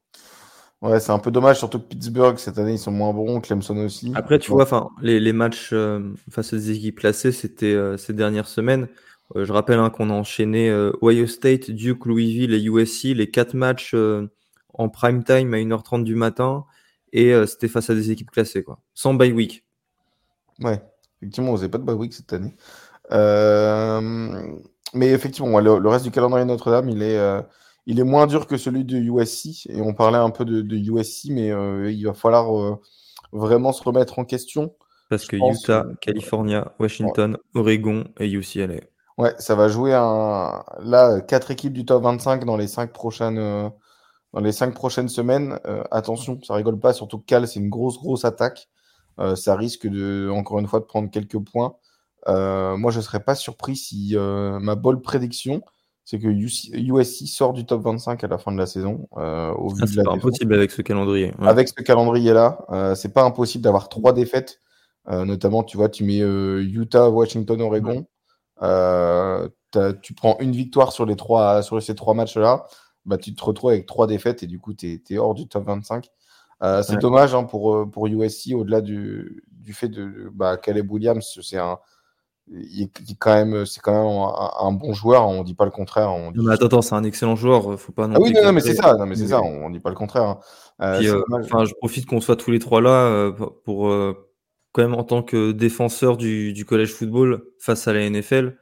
Ouais, 0.81 1.01
c'est 1.01 1.11
un 1.11 1.19
peu 1.19 1.33
dommage, 1.33 1.59
surtout 1.59 1.81
que 1.81 1.87
Pittsburgh, 1.87 2.39
cette 2.39 2.57
année, 2.59 2.75
ils 2.75 2.79
sont 2.79 2.93
moins 2.93 3.13
bons, 3.13 3.41
Clemson 3.41 3.77
aussi. 3.79 4.13
Après, 4.15 4.39
tu 4.39 4.53
vois, 4.53 4.93
les, 5.03 5.19
les 5.19 5.33
matchs 5.33 5.75
face 6.31 6.55
des 6.55 6.71
équipes 6.71 7.01
classées, 7.01 7.33
c'était 7.33 7.77
ces 7.97 8.13
dernières 8.13 8.47
semaines. 8.47 8.87
Euh, 9.37 9.45
je 9.45 9.53
rappelle 9.53 9.79
hein, 9.79 9.91
qu'on 9.91 10.11
a 10.11 10.15
enchaîné 10.15 10.71
euh, 10.71 10.93
Ohio 11.03 11.27
State, 11.27 11.71
Duke, 11.71 12.07
Louisville 12.07 12.55
et 12.55 12.63
USC, 12.63 13.15
les 13.15 13.31
quatre 13.31 13.55
matchs 13.55 13.93
euh, 13.95 14.29
en 14.75 14.89
prime 14.89 15.23
time 15.23 15.55
à 15.55 15.59
1h30 15.59 16.05
du 16.05 16.15
matin, 16.15 16.65
et 17.13 17.33
euh, 17.35 17.47
c'était 17.47 17.69
face 17.69 17.91
à 17.91 17.95
des 17.95 18.11
équipes 18.11 18.31
classées, 18.31 18.63
quoi, 18.63 18.81
sans 18.95 19.15
bye 19.15 19.33
week. 19.33 19.65
Ouais, 20.61 20.83
effectivement, 21.21 21.51
vous 21.53 21.59
n'avez 21.59 21.69
pas 21.69 21.79
de 21.79 21.85
bye 21.85 21.95
week 21.95 22.13
cette 22.15 22.33
année. 22.33 22.55
Mais 24.95 25.11
effectivement, 25.11 25.61
le, 25.61 25.79
le 25.79 25.89
reste 25.89 26.05
du 26.05 26.11
calendrier 26.11 26.47
de 26.47 26.51
Notre-Dame, 26.51 26.89
il 26.89 27.03
est, 27.03 27.19
il 27.85 28.01
est 28.01 28.05
moins 28.05 28.27
dur 28.27 28.47
que 28.47 28.57
celui 28.57 28.87
de 28.87 28.97
USC. 28.97 29.67
Et 29.69 29.83
on 29.83 29.93
parlait 29.93 30.17
un 30.17 30.31
peu 30.31 30.47
de, 30.47 30.63
de 30.63 30.77
USC, 30.77 31.27
mais 31.31 31.49
il 31.93 32.05
va 32.05 32.15
falloir 32.15 32.79
vraiment 33.33 33.73
se 33.73 33.83
remettre 33.83 34.19
en 34.19 34.25
question. 34.25 34.75
Parce 35.11 35.27
que 35.27 35.37
Utah, 35.37 35.85
California, 36.01 36.75
Washington, 36.79 37.37
Oregon 37.55 38.05
et 38.19 38.31
UCLA. 38.31 38.81
Ouais, 39.19 39.35
ça 39.39 39.57
va 39.57 39.69
jouer 39.69 39.95
un. 39.95 40.63
Là, 40.81 41.21
quatre 41.21 41.51
équipes 41.51 41.73
du 41.73 41.85
top 41.85 42.05
25 42.05 42.45
dans 42.45 42.57
les 42.57 42.69
cinq 42.69 42.93
prochaines, 42.93 43.39
euh, 43.39 43.69
dans 44.33 44.41
les 44.41 44.53
cinq 44.53 44.75
prochaines 44.75 45.09
semaines. 45.09 45.59
Euh, 45.67 45.83
attention, 45.91 46.41
ça 46.43 46.55
rigole 46.55 46.79
pas, 46.79 46.93
surtout 46.93 47.19
que 47.19 47.25
Cal, 47.27 47.47
c'est 47.49 47.59
une 47.59 47.69
grosse, 47.69 47.99
grosse 47.99 48.25
attaque. 48.25 48.69
Euh, 49.19 49.35
ça 49.35 49.57
risque 49.57 49.89
de, 49.89 50.31
encore 50.33 50.61
une 50.61 50.69
fois, 50.69 50.79
de 50.79 50.85
prendre 50.85 51.11
quelques 51.11 51.39
points. 51.39 51.75
Euh, 52.29 52.77
moi, 52.77 52.93
je 52.93 53.01
serais 53.01 53.21
pas 53.21 53.35
surpris 53.35 53.77
si 53.77 54.13
euh, 54.15 54.61
ma 54.61 54.77
bold 54.77 55.03
prédiction, 55.03 55.63
c'est 56.05 56.21
que 56.21 56.29
USC 56.29 57.27
sort 57.27 57.53
du 57.53 57.67
top 57.67 57.83
25 57.83 58.23
à 58.23 58.29
la 58.29 58.39
fin 58.39 58.53
de 58.53 58.59
la 58.59 58.67
saison, 58.67 59.09
euh, 59.17 59.53
au 59.55 59.73
Ah, 59.81 59.85
c'est 59.87 60.05
pas 60.05 60.13
impossible 60.13 60.55
avec 60.55 60.71
ce 60.71 60.83
calendrier. 60.83 61.35
ouais. 61.39 61.49
Avec 61.49 61.69
ce 61.69 61.83
calendrier-là, 61.83 62.65
euh, 62.71 62.95
c'est 62.95 63.13
pas 63.13 63.25
impossible 63.25 63.65
d'avoir 63.65 63.89
trois 63.89 64.13
défaites. 64.13 64.61
Euh, 65.09 65.25
notamment, 65.25 65.65
tu 65.65 65.77
vois, 65.77 65.89
tu 65.89 66.05
mets 66.05 66.21
euh, 66.21 66.63
Utah, 66.63 67.09
Washington, 67.11 67.61
Oregon. 67.63 68.07
Tu 68.61 70.15
prends 70.15 70.37
une 70.41 70.53
victoire 70.53 70.93
sur, 70.93 71.07
les 71.07 71.17
trois, 71.17 71.63
sur 71.63 71.83
ces 71.83 71.95
trois 71.95 72.15
matchs-là, 72.15 72.65
bah, 73.05 73.17
tu 73.19 73.35
te 73.35 73.45
retrouves 73.45 73.71
avec 73.71 73.87
trois 73.87 74.07
défaites 74.07 74.43
et 74.43 74.47
du 74.47 74.59
coup, 74.59 74.75
tu 74.75 75.01
es, 75.11 75.19
hors 75.19 75.35
du 75.35 75.47
top 75.49 75.65
25. 75.67 76.09
Euh, 76.63 76.83
c'est 76.83 76.95
Ouais. 76.95 76.99
dommage 76.99 77.35
hein, 77.35 77.45
pour, 77.45 77.75
euh, 77.75 77.87
pour 77.87 78.07
USC, 78.09 78.53
au-delà 78.55 78.81
du, 78.81 79.45
du 79.53 79.73
fait 79.73 79.89
de 79.89 80.29
bah, 80.35 80.57
Caleb 80.57 80.91
Williams, 80.91 81.39
c'est 81.43 81.59
un. 81.59 81.79
Il 82.51 82.89
quand 83.19 83.35
même, 83.35 83.67
c'est 83.67 83.81
quand 83.81 83.93
même 83.93 84.07
un, 84.11 84.67
un 84.67 84.73
bon 84.73 84.95
joueur, 84.95 85.29
on 85.29 85.43
dit 85.43 85.55
pas 85.55 85.67
le 85.67 85.71
contraire. 85.71 86.11
On 86.13 86.31
dit 86.31 86.39
mais 86.43 86.55
attends, 86.55 86.65
attends, 86.67 86.83
c'est 86.83 86.95
un 86.95 87.05
excellent 87.05 87.37
joueur. 87.37 87.79
Faut 87.79 87.93
pas 87.93 88.07
non 88.07 88.15
ah 88.17 88.21
oui, 88.23 88.33
non, 88.33 88.43
non, 88.43 88.53
mais 88.53 88.63
c'est 88.63 88.75
ça, 88.75 88.95
non, 88.95 89.05
mais 89.05 89.17
c'est 89.17 89.29
ça, 89.29 89.43
on, 89.43 89.67
on 89.67 89.71
dit 89.71 89.81
pas 89.81 89.91
le 89.91 89.95
contraire. 89.97 90.23
hein. 90.25 90.39
Euh, 90.81 90.99
Puis, 90.99 91.09
euh, 91.09 91.23
je 91.65 91.75
profite 91.75 92.07
qu'on 92.07 92.21
soit 92.23 92.37
tous 92.37 92.51
les 92.51 92.59
trois 92.59 92.81
là 92.81 92.91
euh, 92.91 93.33
pour- 93.33 93.89
euh, 93.89 94.28
quand 94.73 94.83
même 94.83 94.95
en 94.95 95.05
tant 95.05 95.23
que 95.23 95.53
défenseur 95.53 96.17
du, 96.17 96.53
du 96.53 96.65
collège 96.65 96.93
football 96.93 97.45
face 97.59 97.89
à 97.89 97.93
la 97.93 98.09
NFL. 98.09 98.57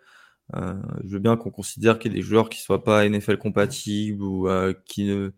euh, 0.56 0.74
je 1.04 1.10
veux 1.14 1.18
bien 1.20 1.36
qu'on 1.36 1.50
considère 1.50 1.98
qu'il 1.98 2.12
y 2.12 2.14
a 2.14 2.18
des 2.18 2.22
joueurs 2.22 2.48
qui 2.50 2.60
soient 2.60 2.84
pas 2.84 3.08
NFL 3.08 3.38
compatibles 3.38 4.22
ou 4.22 4.48
euh, 4.48 4.74
qui 4.86 5.04
ne 5.04 5.32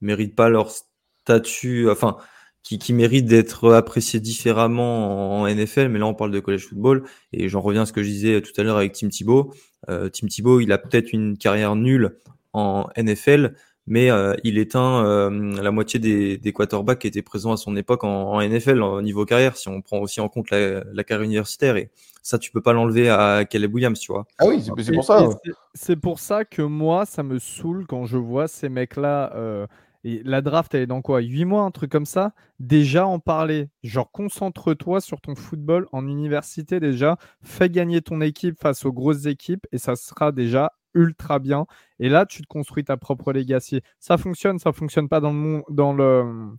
méritent 0.00 0.36
pas 0.36 0.48
leur 0.48 0.70
statut, 0.70 1.90
enfin 1.90 2.16
qui, 2.62 2.78
qui 2.78 2.92
méritent 2.92 3.26
d'être 3.26 3.72
appréciés 3.72 4.20
différemment 4.20 5.40
en, 5.42 5.44
en 5.44 5.54
NFL. 5.54 5.88
Mais 5.88 5.98
là, 5.98 6.06
on 6.06 6.14
parle 6.14 6.30
de 6.32 6.40
collège 6.40 6.66
football 6.66 7.04
et 7.32 7.48
j'en 7.48 7.60
reviens 7.60 7.82
à 7.82 7.86
ce 7.86 7.92
que 7.92 8.02
je 8.02 8.08
disais 8.08 8.42
tout 8.42 8.52
à 8.60 8.62
l'heure 8.64 8.76
avec 8.78 8.92
Tim 8.94 9.08
Thibault. 9.08 9.54
Euh, 9.88 10.08
Tim 10.08 10.26
Thibault, 10.28 10.60
il 10.60 10.72
a 10.72 10.78
peut-être 10.78 11.12
une 11.12 11.38
carrière 11.38 11.76
nulle 11.76 12.18
en 12.52 12.88
NFL, 12.96 13.54
mais 13.86 14.10
euh, 14.10 14.34
il 14.44 14.58
éteint 14.58 15.04
euh, 15.06 15.30
la 15.62 15.70
moitié 15.70 15.98
des, 16.00 16.36
des 16.38 16.52
quarterbacks 16.52 16.98
qui 17.00 17.06
étaient 17.06 17.22
présents 17.22 17.52
à 17.52 17.56
son 17.56 17.76
époque 17.76 18.04
en, 18.04 18.32
en 18.32 18.40
NFL 18.40 18.82
au 18.82 19.02
niveau 19.02 19.24
carrière, 19.24 19.56
si 19.56 19.68
on 19.68 19.80
prend 19.82 19.98
aussi 20.00 20.20
en 20.20 20.28
compte 20.28 20.50
la, 20.50 20.82
la 20.92 21.04
carrière 21.04 21.24
universitaire. 21.24 21.76
Et 21.76 21.90
ça, 22.22 22.38
tu 22.38 22.50
peux 22.50 22.60
pas 22.60 22.72
l'enlever 22.72 23.08
à 23.08 23.44
Caleb 23.48 23.72
Williams, 23.74 23.98
tu 24.00 24.12
vois. 24.12 24.26
Ah 24.38 24.46
oui, 24.48 24.60
c'est 24.82 24.92
pour 24.94 25.04
ça. 25.04 25.18
c'est- 25.44 25.52
C'est 25.74 25.96
pour 25.96 26.18
ça 26.18 26.44
que 26.44 26.62
moi, 26.62 27.04
ça 27.06 27.22
me 27.22 27.38
saoule 27.38 27.86
quand 27.86 28.06
je 28.06 28.16
vois 28.18 28.48
ces 28.48 28.68
mecs-là. 28.68 29.32
euh, 29.36 29.66
et 30.08 30.22
la 30.24 30.40
draft, 30.40 30.72
elle 30.72 30.82
est 30.82 30.86
dans 30.86 31.02
quoi? 31.02 31.20
8 31.20 31.44
mois, 31.46 31.62
un 31.62 31.72
truc 31.72 31.90
comme 31.90 32.06
ça? 32.06 32.32
Déjà 32.60 33.08
en 33.08 33.18
parler. 33.18 33.70
Genre, 33.82 34.08
concentre-toi 34.12 35.00
sur 35.00 35.20
ton 35.20 35.34
football 35.34 35.88
en 35.90 36.06
université 36.06 36.78
déjà. 36.78 37.16
Fais 37.42 37.68
gagner 37.68 38.02
ton 38.02 38.20
équipe 38.20 38.56
face 38.56 38.84
aux 38.84 38.92
grosses 38.92 39.26
équipes 39.26 39.66
et 39.72 39.78
ça 39.78 39.96
sera 39.96 40.30
déjà 40.30 40.70
ultra 40.94 41.40
bien. 41.40 41.66
Et 41.98 42.08
là, 42.08 42.24
tu 42.24 42.40
te 42.42 42.46
construis 42.46 42.84
ta 42.84 42.96
propre 42.96 43.32
legacy. 43.32 43.80
Ça 43.98 44.16
fonctionne, 44.16 44.60
ça 44.60 44.72
fonctionne 44.72 45.08
pas 45.08 45.18
dans 45.18 45.32
le 45.32 45.38
monde, 45.38 45.62
dans 45.70 45.92
le, 45.92 46.54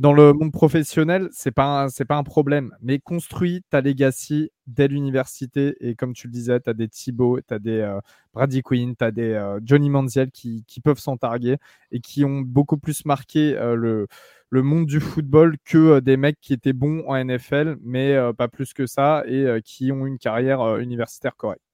dans 0.00 0.14
le 0.14 0.32
monde 0.32 0.50
professionnel, 0.50 1.28
c'est 1.30 1.50
pas 1.52 1.88
c'est 1.90 2.06
pas 2.06 2.16
un 2.16 2.22
problème. 2.24 2.74
Mais 2.80 2.98
construis 2.98 3.62
ta 3.68 3.82
legacy 3.82 4.50
dès 4.66 4.88
l'université 4.88 5.76
et 5.80 5.94
comme 5.94 6.14
tu 6.14 6.26
le 6.26 6.32
disais, 6.32 6.58
tu 6.58 6.70
as 6.70 6.74
des 6.74 6.88
Thibaut, 6.88 7.38
tu 7.46 7.60
des 7.60 7.80
euh, 7.80 8.00
Brady 8.32 8.62
Quinn, 8.62 8.96
tu 8.96 9.12
des 9.12 9.32
euh, 9.34 9.60
Johnny 9.62 9.90
Manziel 9.90 10.30
qui, 10.30 10.64
peuvent 10.82 10.98
s'en 10.98 11.18
targuer 11.18 11.58
et 11.92 12.00
qui 12.00 12.24
ont 12.24 12.40
beaucoup 12.40 12.78
plus 12.78 13.04
marqué 13.04 13.56
euh, 13.58 13.74
le 13.74 14.06
le 14.48 14.62
monde 14.62 14.86
du 14.86 15.00
football 15.00 15.56
que 15.64 16.00
des 16.00 16.16
mecs 16.16 16.40
qui 16.40 16.54
étaient 16.54 16.72
bons 16.72 17.04
en 17.06 17.22
NFL, 17.22 17.76
mais 17.82 18.16
pas 18.36 18.48
plus 18.48 18.72
que 18.74 18.84
ça, 18.86 19.22
et 19.28 19.60
qui 19.64 19.92
ont 19.92 20.06
une 20.06 20.18
carrière 20.18 20.78
universitaire 20.78 21.36
correcte. 21.36 21.69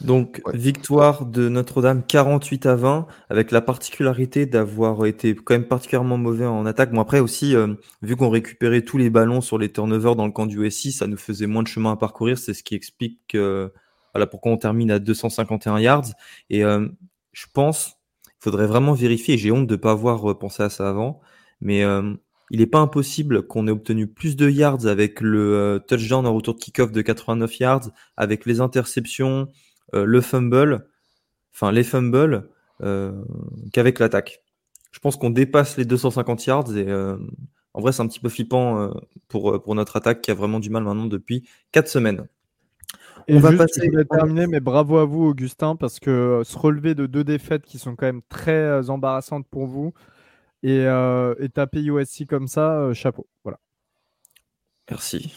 Donc, 0.00 0.40
Ouais. 0.46 0.56
victoire 0.56 1.26
de 1.26 1.48
Notre-Dame 1.48 2.02
48 2.06 2.66
à 2.66 2.76
20, 2.76 3.06
avec 3.30 3.50
la 3.50 3.60
particularité 3.60 4.46
d'avoir 4.46 5.04
été 5.06 5.34
quand 5.34 5.54
même 5.54 5.66
particulièrement 5.66 6.16
mauvais 6.16 6.46
en 6.46 6.66
attaque. 6.66 6.92
Bon, 6.92 7.00
après 7.00 7.18
aussi, 7.20 7.56
euh, 7.56 7.74
vu 8.02 8.14
qu'on 8.14 8.30
récupérait 8.30 8.82
tous 8.82 8.96
les 8.98 9.10
ballons 9.10 9.40
sur 9.40 9.58
les 9.58 9.72
turnovers 9.72 10.14
dans 10.14 10.26
le 10.26 10.32
camp 10.32 10.46
du 10.46 10.60
USC, 10.64 10.92
ça 10.92 11.06
nous 11.08 11.16
faisait 11.16 11.46
moins 11.48 11.62
de 11.64 11.68
chemin 11.68 11.92
à 11.92 11.96
parcourir. 11.96 12.38
C'est 12.38 12.54
ce 12.54 12.62
qui 12.62 12.76
explique 12.76 13.34
euh, 13.34 13.68
voilà, 14.14 14.26
pourquoi 14.26 14.52
on 14.52 14.56
termine 14.56 14.90
à 14.92 15.00
251 15.00 15.78
yards. 15.80 16.06
Et 16.48 16.64
euh, 16.64 16.86
je 17.32 17.46
pense, 17.52 17.94
il 18.26 18.44
faudrait 18.44 18.66
vraiment 18.68 18.92
vérifier, 18.92 19.36
j'ai 19.36 19.50
honte 19.50 19.66
de 19.66 19.74
ne 19.74 19.80
pas 19.80 19.90
avoir 19.90 20.30
euh, 20.30 20.38
pensé 20.38 20.62
à 20.62 20.70
ça 20.70 20.88
avant, 20.88 21.20
mais 21.60 21.82
il 22.50 22.60
n'est 22.60 22.66
pas 22.66 22.78
impossible 22.78 23.46
qu'on 23.48 23.66
ait 23.66 23.72
obtenu 23.72 24.06
plus 24.06 24.36
de 24.36 24.48
yards 24.48 24.86
avec 24.86 25.20
le 25.20 25.82
touchdown 25.88 26.24
en 26.24 26.34
retour 26.34 26.54
de 26.54 26.60
kick-off 26.60 26.92
de 26.92 27.02
89 27.02 27.58
yards, 27.58 27.90
avec 28.16 28.46
les 28.46 28.60
interceptions, 28.60 29.48
le 29.92 30.20
fumble, 30.20 30.86
enfin 31.54 31.72
les 31.72 31.84
fumbles, 31.84 32.48
euh, 32.82 33.12
qu'avec 33.72 33.98
l'attaque. 33.98 34.42
Je 34.92 35.00
pense 35.00 35.16
qu'on 35.16 35.30
dépasse 35.30 35.76
les 35.76 35.84
250 35.84 36.46
yards 36.46 36.76
et 36.76 36.88
euh, 36.88 37.16
en 37.74 37.80
vrai 37.80 37.92
c'est 37.92 38.02
un 38.02 38.08
petit 38.08 38.20
peu 38.20 38.28
flippant 38.28 38.80
euh, 38.80 38.90
pour, 39.28 39.54
euh, 39.54 39.58
pour 39.58 39.74
notre 39.74 39.96
attaque 39.96 40.20
qui 40.22 40.30
a 40.30 40.34
vraiment 40.34 40.60
du 40.60 40.70
mal 40.70 40.82
maintenant 40.84 41.06
depuis 41.06 41.46
4 41.72 41.88
semaines. 41.88 42.26
Et 43.26 43.34
On 43.36 43.40
va 43.40 43.50
juste, 43.50 43.62
passer- 43.62 43.90
je 43.92 44.00
terminer, 44.02 44.46
mais 44.46 44.60
bravo 44.60 44.96
à 44.96 45.04
vous, 45.04 45.24
Augustin, 45.24 45.76
parce 45.76 46.00
que 46.00 46.10
euh, 46.10 46.44
se 46.44 46.56
relever 46.56 46.94
de 46.94 47.04
deux 47.04 47.24
défaites 47.24 47.64
qui 47.66 47.78
sont 47.78 47.94
quand 47.94 48.06
même 48.06 48.22
très 48.30 48.52
euh, 48.52 48.88
embarrassantes 48.88 49.46
pour 49.48 49.66
vous 49.66 49.92
et, 50.62 50.86
euh, 50.86 51.34
et 51.38 51.50
taper 51.50 51.82
USC 51.82 52.24
comme 52.26 52.48
ça, 52.48 52.78
euh, 52.80 52.94
chapeau. 52.94 53.26
Voilà. 53.44 53.58
Merci. 54.90 55.34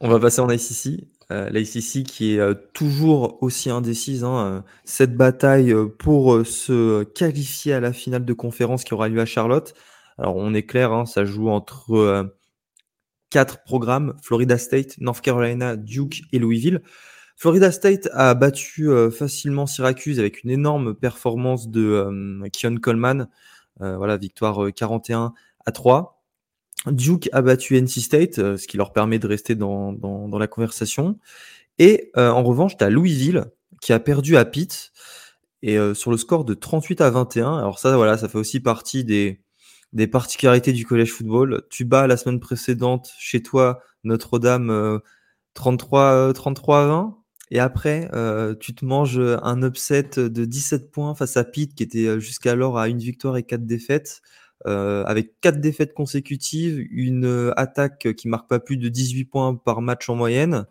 On 0.00 0.08
va 0.08 0.18
passer 0.18 0.40
en 0.40 0.48
ICC. 0.48 1.06
Euh, 1.32 1.48
L'ICC 1.50 2.04
qui 2.04 2.34
est 2.34 2.38
euh, 2.38 2.54
toujours 2.74 3.42
aussi 3.42 3.70
indécise. 3.70 4.22
Hein, 4.24 4.46
euh, 4.46 4.60
cette 4.84 5.16
bataille 5.16 5.72
euh, 5.72 5.86
pour 5.86 6.46
se 6.46 7.04
qualifier 7.04 7.72
à 7.72 7.80
la 7.80 7.92
finale 7.92 8.24
de 8.24 8.32
conférence 8.34 8.84
qui 8.84 8.92
aura 8.94 9.08
lieu 9.08 9.20
à 9.20 9.24
Charlotte. 9.24 9.74
Alors 10.18 10.36
on 10.36 10.52
est 10.54 10.64
clair, 10.64 10.92
hein, 10.92 11.06
ça 11.06 11.24
joue 11.24 11.48
entre 11.48 12.32
quatre 13.30 13.62
programmes 13.64 14.14
Florida 14.22 14.58
State, 14.58 14.98
North 14.98 15.22
Carolina, 15.22 15.76
Duke 15.76 16.22
et 16.32 16.38
Louisville. 16.38 16.82
Florida 17.36 17.72
State 17.72 18.08
a 18.12 18.34
battu 18.34 18.90
facilement 19.10 19.66
Syracuse 19.66 20.20
avec 20.20 20.44
une 20.44 20.50
énorme 20.50 20.94
performance 20.94 21.70
de 21.70 22.42
Keon 22.52 22.76
Coleman. 22.76 23.28
Voilà, 23.80 24.16
victoire 24.16 24.64
euh, 24.64 24.70
41 24.70 25.32
à 25.64 25.72
3. 25.72 26.21
Duke 26.86 27.28
a 27.32 27.42
battu 27.42 27.76
NC 27.80 28.00
State, 28.00 28.38
euh, 28.38 28.56
ce 28.56 28.66
qui 28.66 28.76
leur 28.76 28.92
permet 28.92 29.18
de 29.18 29.26
rester 29.26 29.54
dans, 29.54 29.92
dans, 29.92 30.38
la 30.38 30.46
conversation. 30.48 31.18
Et 31.78 32.10
euh, 32.16 32.30
en 32.30 32.42
revanche, 32.42 32.76
tu 32.76 32.84
as 32.84 32.90
Louisville 32.90 33.44
qui 33.80 33.92
a 33.92 34.00
perdu 34.00 34.36
à 34.36 34.44
Pitt 34.44 34.92
et 35.62 35.78
euh, 35.78 35.94
sur 35.94 36.10
le 36.10 36.16
score 36.16 36.44
de 36.44 36.54
38 36.54 37.00
à 37.00 37.10
21. 37.10 37.56
Alors 37.58 37.78
ça, 37.78 37.96
voilà, 37.96 38.18
ça 38.18 38.28
fait 38.28 38.38
aussi 38.38 38.60
partie 38.60 39.04
des, 39.04 39.40
des 39.92 40.06
particularités 40.06 40.72
du 40.72 40.86
collège 40.86 41.12
football. 41.12 41.62
Tu 41.70 41.84
bats 41.84 42.06
la 42.06 42.16
semaine 42.16 42.40
précédente 42.40 43.12
chez 43.18 43.42
toi 43.42 43.82
Notre-Dame 44.04 44.70
euh, 44.70 44.98
33, 45.54 46.00
euh, 46.12 46.32
33 46.32 46.82
à 46.82 46.86
20. 46.86 47.18
Et 47.50 47.58
après, 47.58 48.08
tu 48.60 48.74
te 48.74 48.82
manges 48.82 49.20
un 49.20 49.62
upset 49.62 50.08
de 50.16 50.44
17 50.46 50.90
points 50.90 51.14
face 51.14 51.36
à 51.36 51.44
Pitt, 51.44 51.74
qui 51.74 51.82
était 51.82 52.18
jusqu'alors 52.18 52.78
à 52.78 52.88
une 52.88 52.96
victoire 52.96 53.36
et 53.36 53.42
quatre 53.42 53.66
défaites, 53.66 54.22
euh, 54.66 55.04
avec 55.04 55.40
quatre 55.40 55.60
défaites 55.60 55.94
consécutives, 55.94 56.84
une 56.90 57.24
euh, 57.26 57.52
attaque 57.56 58.14
qui 58.16 58.28
marque 58.28 58.48
pas 58.48 58.60
plus 58.60 58.76
de 58.76 58.88
18 58.88 59.24
points 59.24 59.54
par 59.54 59.80
match 59.82 60.08
en 60.08 60.14
moyenne. 60.14 60.66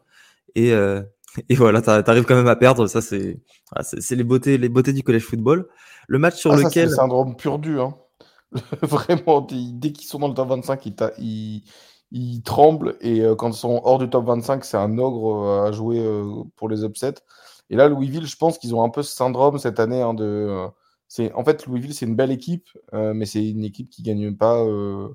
Et, 0.56 0.74
euh, 0.74 1.02
et 1.50 1.56
voilà, 1.56 1.82
t'a- 1.82 2.04
t'arrives 2.04 2.26
quand 2.26 2.36
même 2.36 2.48
à 2.48 2.56
perdre. 2.56 2.88
Ça, 2.88 3.02
c'est 3.02 3.40
voilà, 3.72 3.88
les 4.12 4.24
beautés, 4.24 4.58
les 4.58 4.70
beautés 4.70 4.94
du 4.94 5.04
collège 5.04 5.24
football. 5.26 5.68
Le 6.08 6.20
match 6.20 6.36
sur 6.36 6.52
Ah, 6.52 6.58
ça, 6.58 6.64
c'est 6.64 6.82
lequel 6.82 6.90
le 6.90 6.96
syndrome 6.96 7.36
pur 7.36 7.60
du. 7.60 7.80
Hein. 7.80 7.96
Vraiment, 8.82 9.42
dès 9.50 9.92
qu'ils 9.92 10.08
sont 10.08 10.20
dans 10.20 10.28
le 10.28 10.34
top 10.34 10.50
25, 10.50 10.86
ils, 10.86 10.96
ils- 11.20 11.64
ils 12.12 12.42
tremblent. 12.44 12.98
Et 13.02 13.22
euh, 13.22 13.36
quand 13.36 13.50
ils 13.50 13.58
sont 13.58 13.82
hors 13.86 13.98
du 13.98 14.10
top 14.10 14.26
25, 14.26 14.66
c'est 14.66 14.78
un 14.78 14.98
ogre 14.98 15.64
à 15.66 15.72
jouer 15.72 16.02
pour 16.58 16.68
les 16.68 16.84
upsets. 16.84 17.16
Et 17.70 17.76
là, 17.78 17.88
Louisville, 17.88 18.26
je 18.28 18.36
pense 18.36 18.58
qu'ils 18.58 18.76
ont 18.76 18.84
un 18.84 18.90
peu 18.90 19.02
ce 19.04 19.16
syndrome 19.16 19.58
cette 19.60 19.80
année. 19.80 20.02
hein, 20.02 20.14
de, 20.14 20.68
c'est, 21.14 21.34
en 21.34 21.44
fait, 21.44 21.66
Louisville, 21.66 21.94
c'est 21.94 22.06
une 22.06 22.16
belle 22.16 22.32
équipe, 22.32 22.70
euh, 22.94 23.14
mais 23.14 23.26
c'est 23.26 23.46
une 23.46 23.66
équipe 23.66 23.90
qui 23.90 24.02
gagne 24.02 24.34
pas. 24.34 24.64
euh, 24.64 25.10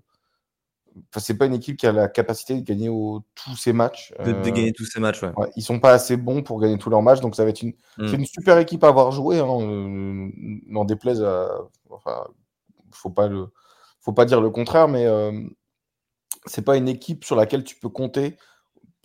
c'est 1.17 1.39
pas 1.39 1.47
une 1.47 1.55
équipe 1.55 1.79
qui 1.79 1.87
a 1.87 1.93
la 1.93 2.07
capacité 2.07 2.55
de 2.55 2.61
gagner 2.61 2.89
tous 3.35 3.57
ses 3.57 3.73
matchs. 3.73 4.13
De, 4.23 4.33
de, 4.33 4.51
gagner 4.51 4.75
tous 4.75 4.85
ses 4.85 5.01
matchs, 5.01 5.23
ouais. 5.23 5.33
ouais. 5.39 5.49
Ils 5.57 5.63
sont 5.63 5.81
pas 5.81 5.93
assez 5.93 6.19
bons 6.19 6.43
pour 6.43 6.61
gagner 6.61 6.77
tous 6.77 6.91
leurs 6.91 7.01
matchs, 7.01 7.21
donc 7.21 7.35
ça 7.35 7.45
va 7.45 7.49
être 7.51 7.63
une, 7.63 7.73
Mm. 7.97 8.09
c'est 8.09 8.17
une 8.17 8.27
super 8.27 8.59
équipe 8.59 8.85
à 8.85 8.89
avoir 8.89 9.11
joué. 9.11 9.39
Hein, 9.39 9.47
n'en 10.67 10.85
déplaise 10.85 11.23
à, 11.23 11.49
enfin, 11.89 12.27
faut 12.91 13.09
pas 13.09 13.27
le, 13.29 13.47
faut 14.01 14.13
pas 14.13 14.27
dire 14.27 14.43
le 14.43 14.51
contraire, 14.51 14.89
mais 14.89 15.07
euh, 15.07 15.33
c'est 16.45 16.63
pas 16.63 16.77
une 16.77 16.89
équipe 16.89 17.25
sur 17.25 17.37
laquelle 17.37 17.65
tu 17.65 17.75
peux 17.77 17.89
compter. 17.89 18.37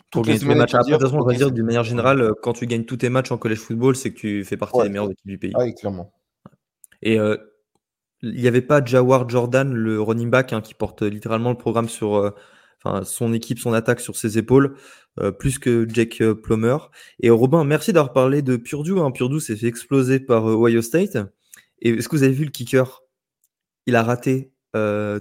Toutes 0.10 0.28
les 0.28 0.34
gagner 0.34 0.40
tous 0.40 0.46
les 0.46 0.52
semaines 0.52 0.58
matchs. 0.58 0.74
Après, 0.76 0.92
de 0.92 0.98
toute 0.98 1.04
façon, 1.08 1.22
on 1.22 1.26
va 1.26 1.34
dire 1.36 1.52
d'une 1.52 1.66
manière 1.66 1.86
générale, 1.86 2.20
euh, 2.22 2.34
quand 2.44 2.52
tu 2.52 2.68
gagnes 2.68 2.84
tous 2.84 2.98
tes 2.98 3.08
matchs 3.08 3.32
en 3.32 3.38
collège 3.38 3.60
football, 3.60 3.96
c'est 3.96 4.12
que 4.14 4.20
tu 4.20 4.44
fais 4.44 4.58
partie 4.58 4.78
Ouais. 4.78 4.84
des 4.84 4.90
meilleures 4.90 5.10
équipes 5.12 5.28
du 5.28 5.38
pays. 5.38 5.54
Oui, 5.58 5.74
clairement. 5.74 6.12
Et 7.02 7.20
euh, 7.20 7.38
il 8.22 8.36
n'y 8.36 8.48
avait 8.48 8.62
pas 8.62 8.84
Jawar 8.84 9.28
Jordan, 9.28 9.74
le 9.74 10.02
running 10.02 10.30
back, 10.30 10.54
hein, 10.54 10.62
qui 10.62 10.74
porte 10.74 11.02
littéralement 11.02 11.50
le 11.50 11.58
programme 11.58 11.90
sur 11.90 12.16
euh, 12.16 13.04
son 13.04 13.34
équipe, 13.34 13.60
son 13.60 13.74
attaque 13.74 14.00
sur 14.00 14.16
ses 14.16 14.38
épaules, 14.38 14.76
euh, 15.20 15.32
plus 15.32 15.60
que 15.60 15.88
Jake 15.90 16.22
euh, 16.22 16.34
Plummer. 16.34 16.78
Et 17.20 17.30
Robin, 17.30 17.64
merci 17.64 17.94
d'avoir 17.94 18.14
parlé 18.14 18.42
de 18.42 18.58
Purdue. 18.58 19.00
Hein. 19.00 19.12
Purdue 19.12 19.40
s'est 19.40 19.56
fait 19.56 19.68
exploser 19.68 20.20
par 20.20 20.46
Ohio 20.46 20.82
State. 20.82 21.18
Et 21.80 21.90
est-ce 21.90 22.10
que 22.10 22.16
vous 22.16 22.24
avez 22.24 22.34
vu 22.34 22.46
le 22.46 22.52
kicker? 22.52 23.02
Il 23.88 23.96
a 23.96 24.04
raté 24.04 24.54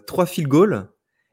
trois 0.07 0.27
field 0.27 0.49
goals. 0.49 0.89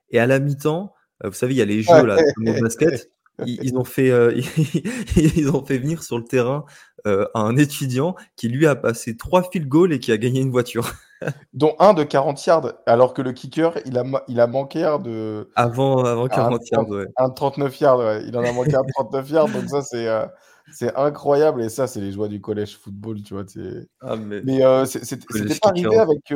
Et 0.09 0.19
à 0.19 0.25
la 0.25 0.39
mi-temps, 0.39 0.93
vous 1.23 1.33
savez, 1.33 1.53
il 1.53 1.57
y 1.57 1.61
a 1.61 1.65
les 1.65 1.81
jeux 1.81 2.05
là, 2.05 2.17
comme 2.35 2.47
au 2.47 2.61
basket. 2.61 3.11
Ils, 3.45 3.63
ils 3.63 3.77
ont 3.77 3.83
fait, 3.83 4.09
euh, 4.09 4.31
ils 5.15 5.49
ont 5.49 5.63
fait 5.63 5.77
venir 5.77 6.01
sur 6.03 6.17
le 6.17 6.23
terrain 6.23 6.65
euh, 7.05 7.27
un 7.35 7.55
étudiant 7.55 8.15
qui 8.35 8.49
lui 8.49 8.65
a 8.67 8.75
passé 8.75 9.15
trois 9.15 9.43
field 9.49 9.67
goals 9.67 9.93
et 9.93 9.99
qui 9.99 10.11
a 10.11 10.17
gagné 10.17 10.41
une 10.41 10.49
voiture. 10.51 10.91
Dont 11.53 11.75
un 11.79 11.93
de 11.93 12.03
40 12.03 12.43
yards, 12.45 12.73
alors 12.85 13.13
que 13.13 13.21
le 13.21 13.31
kicker, 13.33 13.77
il 13.85 13.97
a, 13.97 14.03
il 14.27 14.39
a 14.39 14.47
manqué 14.47 14.83
un 14.83 14.99
de, 14.99 15.49
Avant, 15.55 16.03
avant 16.03 16.25
Ah, 16.25 16.35
40 16.35 16.69
yards, 16.71 16.89
ouais. 16.89 17.05
un 17.17 17.29
de 17.29 17.33
39 17.33 17.79
yards. 17.79 17.99
ouais. 17.99 18.23
Il 18.27 18.35
en 18.37 18.43
a 18.43 18.51
manqué 18.51 18.75
un 18.75 18.81
de 18.83 18.91
39 18.93 19.29
yards, 19.31 19.49
donc 19.49 19.65
ça, 19.69 19.81
c'est 19.81 20.07
euh, 20.07 20.25
c'est 20.71 20.93
incroyable. 20.95 21.61
Et 21.63 21.69
ça, 21.69 21.87
c'est 21.87 22.01
les 22.01 22.11
joies 22.11 22.27
du 22.27 22.41
collège 22.41 22.77
football, 22.77 23.21
tu 23.23 23.33
vois. 23.35 23.43
c'est- 23.47 23.87
Ah, 24.01 24.15
mais... 24.15 24.41
Mais 24.43 24.63
euh, 24.65 24.85
c'était 24.85 25.25
pas 25.59 25.71
kicker. 25.71 25.91
arrivé 25.91 25.97
avec, 25.97 26.31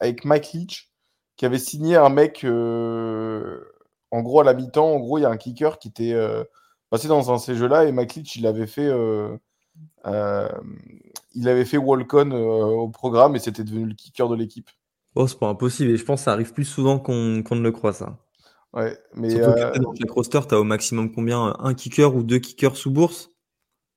avec 0.00 0.24
Mike 0.24 0.52
Leach, 0.52 0.90
qui 1.36 1.46
avait 1.46 1.58
signé 1.58 1.96
un 1.96 2.10
mec, 2.10 2.44
en 4.10 4.22
gros, 4.22 4.40
à 4.40 4.44
la 4.44 4.54
mi-temps, 4.54 4.92
en 4.94 5.00
gros, 5.00 5.18
il 5.18 5.22
y 5.22 5.24
a 5.24 5.30
un 5.30 5.36
kicker 5.36 5.78
qui 5.78 5.88
était 5.88 6.12
euh, 6.14 6.44
passé 6.90 7.08
dans 7.08 7.30
un 7.30 7.36
de 7.36 7.40
ces 7.40 7.54
jeux-là, 7.54 7.84
et 7.84 7.92
Mike 7.92 8.14
Leach, 8.14 8.36
il 8.36 8.46
avait 8.46 8.66
fait, 8.66 8.86
euh, 8.86 9.36
euh, 10.06 10.48
il 11.34 11.48
avait 11.48 11.64
fait 11.64 11.76
walk-on 11.78 12.30
euh, 12.32 12.64
au 12.64 12.88
programme, 12.88 13.36
et 13.36 13.38
c'était 13.38 13.64
devenu 13.64 13.86
le 13.86 13.94
kicker 13.94 14.28
de 14.28 14.36
l'équipe. 14.36 14.70
Oh, 15.14 15.26
c'est 15.26 15.38
pas 15.38 15.48
impossible. 15.48 15.90
Et 15.90 15.96
je 15.96 16.04
pense 16.04 16.20
que 16.20 16.24
ça 16.24 16.32
arrive 16.32 16.52
plus 16.52 16.64
souvent 16.64 16.98
qu'on 16.98 17.42
qu'on 17.42 17.56
ne 17.56 17.62
le 17.62 17.72
croit, 17.72 17.92
ça. 17.92 18.18
Ouais, 18.72 18.96
mais 19.14 19.30
Surtout 19.30 19.50
euh, 19.50 19.72
que 19.72 19.78
dans 19.80 19.94
chaque 19.94 20.10
roster, 20.10 20.40
tu 20.48 20.54
as 20.54 20.60
au 20.60 20.64
maximum 20.64 21.10
combien 21.12 21.56
Un 21.58 21.74
kicker 21.74 22.14
ou 22.14 22.22
deux 22.22 22.38
kickers 22.38 22.76
sous 22.76 22.90
bourse? 22.90 23.30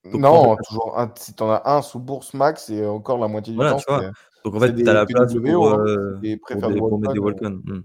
Donc, 0.04 0.16
non, 0.22 0.56
toujours 0.58 1.00
un, 1.00 1.12
si 1.16 1.34
t'en 1.34 1.50
as 1.52 1.62
un 1.66 1.82
sous 1.82 2.00
bourse 2.00 2.34
max, 2.34 2.70
et 2.70 2.86
encore 2.86 3.20
la 3.20 3.28
moitié 3.28 3.54
du 3.54 3.58
Voilà, 3.58 3.72
temps, 3.72 3.78
tu 3.78 3.86
vois. 3.88 4.04
Donc 4.44 4.56
en 4.56 4.60
fait, 4.60 4.74
des 4.74 4.84
tu 4.84 4.90
as 4.90 4.94
la 4.94 5.06
place 5.06 5.34
pour, 5.36 5.68
hein. 5.70 5.86
euh, 5.88 6.18
des 6.20 6.38
pour, 6.38 6.50
des- 6.62 6.76
pour 6.78 7.00
mettre 7.00 7.14
des 7.14 7.20
walk-on, 7.20 7.52
walk-on. 7.52 7.74
Hmm. 7.74 7.84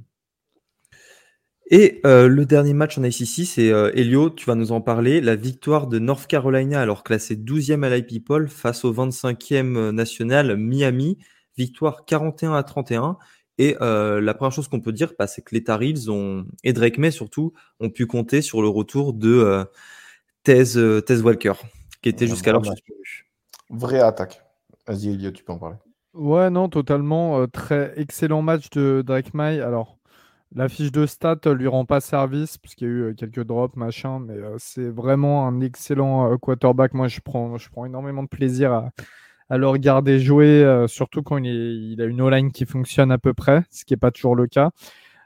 Et 1.70 2.00
euh, 2.06 2.28
le 2.28 2.46
dernier 2.46 2.72
match 2.72 2.96
en 2.96 3.04
ACC, 3.04 3.44
c'est 3.44 3.70
euh, 3.70 3.90
Elio, 3.94 4.30
tu 4.30 4.46
vas 4.46 4.54
nous 4.54 4.72
en 4.72 4.80
parler. 4.80 5.20
La 5.20 5.36
victoire 5.36 5.86
de 5.86 5.98
North 5.98 6.26
Carolina, 6.26 6.80
alors 6.80 7.04
classé 7.04 7.36
12e 7.36 7.84
à 7.84 7.94
l'IP 7.94 8.24
Poll, 8.24 8.48
face 8.48 8.84
au 8.84 8.92
25e 8.92 9.90
national 9.90 10.56
Miami. 10.56 11.18
Victoire 11.58 12.04
41 12.06 12.54
à 12.54 12.62
31. 12.62 13.18
Et 13.58 13.76
euh, 13.80 14.20
la 14.20 14.34
première 14.34 14.52
chose 14.52 14.68
qu'on 14.68 14.80
peut 14.80 14.92
dire, 14.92 15.12
bah, 15.18 15.26
c'est 15.26 15.42
que 15.42 15.54
les 15.54 15.64
Tar 15.64 15.82
Heels 15.82 16.08
ont, 16.10 16.46
et 16.62 16.72
Drake 16.72 16.96
May 16.98 17.10
surtout 17.10 17.52
ont 17.80 17.90
pu 17.90 18.06
compter 18.06 18.40
sur 18.40 18.62
le 18.62 18.68
retour 18.68 19.12
de 19.12 19.30
euh, 19.30 19.64
Tez, 20.44 20.76
euh, 20.76 21.00
Tez 21.00 21.16
Walker, 21.20 21.54
qui 22.00 22.08
était 22.08 22.28
jusqu'alors 22.28 22.64
suspendu. 22.64 23.28
vraie 23.68 24.00
attaque. 24.00 24.40
Vas-y, 24.86 25.08
Elliot, 25.10 25.32
tu 25.32 25.42
peux 25.42 25.52
en 25.52 25.58
parler. 25.58 25.76
Ouais, 26.14 26.50
non, 26.50 26.68
totalement. 26.68 27.40
euh, 27.40 27.46
très 27.48 27.92
excellent 27.96 28.42
match 28.42 28.70
de 28.70 29.02
Drake 29.04 29.34
May. 29.34 29.60
Alors, 29.60 29.97
la 30.54 30.68
fiche 30.68 30.92
de 30.92 31.04
stats 31.06 31.40
lui 31.46 31.66
rend 31.66 31.84
pas 31.84 32.00
service 32.00 32.56
parce 32.58 32.74
qu'il 32.74 32.86
y 32.86 32.90
a 32.90 32.94
eu 32.94 33.02
euh, 33.02 33.14
quelques 33.14 33.44
drops, 33.44 33.76
machin, 33.76 34.20
mais 34.20 34.34
euh, 34.34 34.56
c'est 34.58 34.88
vraiment 34.88 35.46
un 35.46 35.60
excellent 35.60 36.32
euh, 36.32 36.36
quarterback. 36.36 36.94
Moi, 36.94 37.08
je 37.08 37.20
prends, 37.20 37.58
je 37.58 37.68
prends 37.68 37.84
énormément 37.84 38.22
de 38.22 38.28
plaisir 38.28 38.72
à, 38.72 38.90
à 39.50 39.58
le 39.58 39.68
regarder 39.68 40.18
jouer, 40.20 40.84
surtout 40.88 41.22
quand 41.22 41.38
il, 41.38 42.00
a 42.00 42.04
une 42.04 42.20
O-line 42.20 42.52
qui 42.52 42.66
fonctionne 42.66 43.10
à 43.10 43.18
peu 43.18 43.34
près, 43.34 43.64
ce 43.70 43.84
qui 43.84 43.92
n'est 43.94 43.98
pas 43.98 44.10
toujours 44.10 44.36
le 44.36 44.46
cas. 44.46 44.70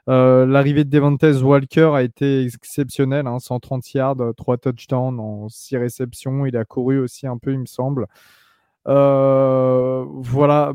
L'arrivée 0.07 0.85
de 0.85 0.89
Devontae 0.89 1.41
Walker 1.41 1.91
a 1.93 2.03
été 2.03 2.45
exceptionnelle, 2.45 3.27
hein, 3.27 3.39
130 3.39 3.93
yards, 3.93 4.33
3 4.37 4.57
touchdowns 4.57 5.19
en 5.19 5.49
6 5.49 5.75
réceptions. 5.77 6.45
Il 6.45 6.55
a 6.55 6.63
couru 6.63 6.99
aussi 6.99 7.27
un 7.27 7.37
peu, 7.37 7.51
il 7.51 7.59
me 7.59 7.65
semble. 7.65 8.07
Voilà, 8.85 10.73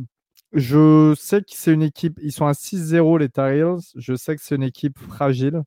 je 0.53 1.15
sais 1.19 1.41
que 1.43 1.49
c'est 1.51 1.73
une 1.73 1.83
équipe, 1.83 2.19
ils 2.23 2.33
sont 2.33 2.47
à 2.47 2.53
6-0 2.53 3.19
les 3.19 3.29
Tar 3.29 3.51
Heels. 3.51 3.93
Je 3.97 4.15
sais 4.15 4.37
que 4.37 4.43
c'est 4.43 4.57
une 4.57 4.63
équipe 4.63 4.99
fragile. 4.99 5.63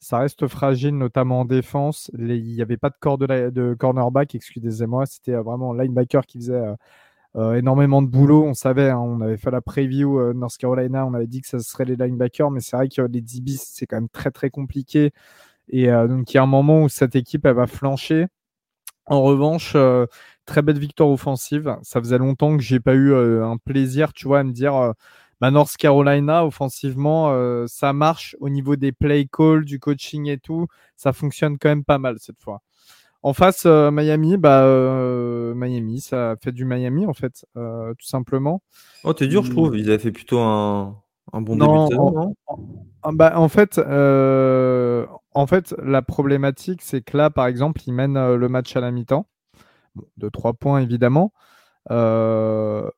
Ça 0.00 0.18
reste 0.18 0.46
fragile, 0.46 0.96
notamment 0.96 1.40
en 1.40 1.44
défense. 1.44 2.10
Il 2.18 2.42
n'y 2.42 2.62
avait 2.62 2.76
pas 2.76 2.90
de, 2.90 2.94
corps 3.00 3.18
de, 3.18 3.76
cornerback, 3.78 4.34
excusez-moi. 4.34 5.06
C'était 5.06 5.34
euh, 5.34 5.42
vraiment 5.42 5.72
linebacker 5.72 6.26
qui 6.26 6.38
faisait 6.38 6.54
euh, 6.54 6.74
euh, 7.36 7.54
énormément 7.54 8.02
de 8.02 8.08
boulot. 8.08 8.44
On 8.44 8.54
savait, 8.54 8.90
hein, 8.90 8.98
on 8.98 9.20
avait 9.20 9.36
fait 9.36 9.50
la 9.50 9.60
preview 9.60 10.18
euh, 10.20 10.32
North 10.34 10.56
Carolina, 10.58 11.06
on 11.06 11.14
avait 11.14 11.26
dit 11.26 11.42
que 11.42 11.48
ça 11.48 11.58
serait 11.60 11.84
les 11.84 11.96
linebackers, 11.96 12.50
mais 12.50 12.60
c'est 12.60 12.76
vrai 12.76 12.88
que 12.88 13.02
les 13.02 13.20
DB, 13.20 13.52
c'est 13.58 13.86
quand 13.86 13.96
même 13.98 14.08
très 14.08 14.30
très 14.30 14.50
compliqué. 14.50 15.12
Et 15.68 15.88
donc 15.88 16.32
il 16.32 16.36
y 16.36 16.38
a 16.38 16.42
un 16.44 16.46
moment 16.46 16.84
où 16.84 16.88
cette 16.88 17.16
équipe, 17.16 17.44
elle 17.46 17.54
va 17.56 17.66
flancher. 17.66 18.26
En 19.06 19.22
revanche, 19.22 19.76
très 20.46 20.62
belle 20.62 20.78
victoire 20.78 21.10
offensive. 21.10 21.76
Ça 21.82 22.00
faisait 22.00 22.18
longtemps 22.18 22.56
que 22.56 22.62
j'ai 22.62 22.80
pas 22.80 22.94
eu 22.94 23.12
euh, 23.12 23.44
un 23.46 23.58
plaisir, 23.58 24.12
tu 24.12 24.26
vois, 24.26 24.40
à 24.40 24.44
me 24.44 24.52
dire, 24.52 24.74
euh, 24.76 24.92
bah, 25.40 25.50
North 25.50 25.76
Carolina, 25.76 26.46
offensivement, 26.46 27.30
euh, 27.32 27.66
ça 27.68 27.92
marche 27.92 28.36
au 28.40 28.48
niveau 28.48 28.76
des 28.76 28.92
play 28.92 29.26
calls, 29.30 29.64
du 29.64 29.78
coaching 29.78 30.28
et 30.28 30.38
tout. 30.38 30.66
Ça 30.96 31.12
fonctionne 31.12 31.58
quand 31.58 31.68
même 31.68 31.84
pas 31.84 31.98
mal 31.98 32.16
cette 32.18 32.40
fois. 32.40 32.62
En 33.22 33.32
face, 33.32 33.64
euh, 33.66 33.90
Miami, 33.90 34.36
bah, 34.36 34.62
euh, 34.64 35.52
Miami, 35.54 36.00
ça 36.00 36.36
fait 36.42 36.52
du 36.52 36.64
Miami 36.64 37.06
en 37.06 37.14
fait, 37.14 37.44
tout 37.54 38.06
simplement. 38.06 38.62
Oh, 39.04 39.12
t'es 39.12 39.26
dur, 39.26 39.44
je 39.44 39.50
trouve. 39.50 39.76
Ils 39.76 39.88
avaient 39.88 39.98
fait 39.98 40.12
plutôt 40.12 40.38
un, 40.38 40.96
un 41.32 41.40
bon 41.40 41.56
Non, 41.56 41.66
début 41.66 41.84
de 41.84 41.88
saison, 41.88 42.08
en- 42.08 42.12
non? 42.12 42.34
Ah, 43.02 43.10
bah, 43.12 43.32
en 43.36 43.48
fait, 43.48 43.78
en 43.78 45.46
fait, 45.46 45.74
la 45.82 46.02
problématique, 46.02 46.82
c'est 46.82 47.02
que 47.02 47.16
là, 47.16 47.30
par 47.30 47.46
exemple, 47.46 47.80
ils 47.86 47.92
mènent 47.92 48.34
le 48.34 48.48
match 48.48 48.76
à 48.76 48.80
la 48.80 48.90
mi-temps, 48.90 49.26
de 50.16 50.28
trois 50.28 50.52
points 50.54 50.80
évidemment. 50.80 51.32
Euh, 51.90 52.88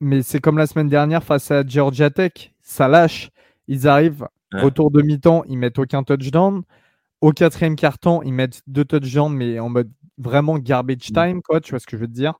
mais 0.00 0.22
c'est 0.22 0.40
comme 0.40 0.58
la 0.58 0.66
semaine 0.66 0.88
dernière 0.88 1.24
face 1.24 1.50
à 1.50 1.66
Georgia 1.66 2.10
Tech, 2.10 2.52
ça 2.62 2.88
lâche. 2.88 3.30
Ils 3.66 3.88
arrivent, 3.88 4.26
Ouais. 4.54 4.62
retour 4.62 4.90
de 4.90 5.02
mi-temps, 5.02 5.42
ils 5.48 5.58
mettent 5.58 5.78
aucun 5.78 6.02
touchdown. 6.02 6.62
Au 7.20 7.32
quatrième 7.32 7.76
quart-temps, 7.76 8.22
ils 8.22 8.32
mettent 8.32 8.62
deux 8.66 8.84
touchdowns, 8.84 9.34
mais 9.34 9.58
en 9.60 9.68
mode 9.68 9.90
vraiment 10.18 10.58
garbage 10.58 11.10
Mm. 11.10 11.14
time, 11.14 11.42
quoi, 11.42 11.60
tu 11.60 11.70
vois 11.72 11.80
ce 11.80 11.86
que 11.86 11.96
je 11.96 12.02
veux 12.02 12.08
te 12.08 12.12
dire. 12.14 12.34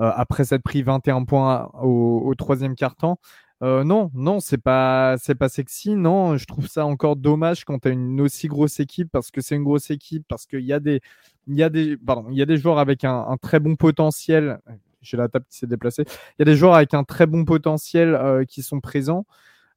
Euh, 0.00 0.10
après 0.16 0.44
s'être 0.44 0.62
pris 0.62 0.82
21 0.82 1.24
points 1.24 1.70
au, 1.82 2.22
au 2.26 2.34
troisième 2.34 2.74
quart-temps. 2.76 3.18
Euh, 3.62 3.84
non, 3.84 4.10
non, 4.14 4.40
c'est 4.40 4.58
pas, 4.58 5.16
c'est 5.18 5.36
pas 5.36 5.48
sexy. 5.48 5.94
Non, 5.94 6.36
je 6.36 6.46
trouve 6.46 6.66
ça 6.66 6.84
encore 6.84 7.14
dommage 7.16 7.64
quand 7.64 7.78
tu 7.80 7.88
as 7.88 7.90
une 7.92 8.20
aussi 8.20 8.48
grosse 8.48 8.80
équipe 8.80 9.10
parce 9.12 9.30
que 9.30 9.40
c'est 9.40 9.54
une 9.54 9.62
grosse 9.62 9.90
équipe, 9.90 10.24
parce 10.28 10.46
qu'il 10.46 10.64
y 10.64 10.72
a 10.72 10.80
des, 10.80 11.00
il 11.46 11.54
y 11.56 11.62
a 11.62 11.70
des, 11.70 11.96
pardon, 11.96 12.26
il 12.30 12.36
y 12.36 12.42
a 12.42 12.46
des 12.46 12.56
joueurs 12.56 12.78
avec 12.78 13.04
un, 13.04 13.36
très 13.40 13.60
bon 13.60 13.76
potentiel. 13.76 14.58
J'ai 15.00 15.16
la 15.16 15.28
table 15.28 15.46
qui 15.48 15.58
s'est 15.58 15.66
déplacée. 15.66 16.04
Il 16.08 16.34
y 16.40 16.42
a 16.42 16.44
des 16.44 16.56
joueurs 16.56 16.74
avec 16.74 16.94
un 16.94 17.04
très 17.04 17.26
bon 17.26 17.44
potentiel 17.44 18.14
euh, 18.14 18.44
qui 18.44 18.62
sont 18.62 18.80
présents. 18.80 19.26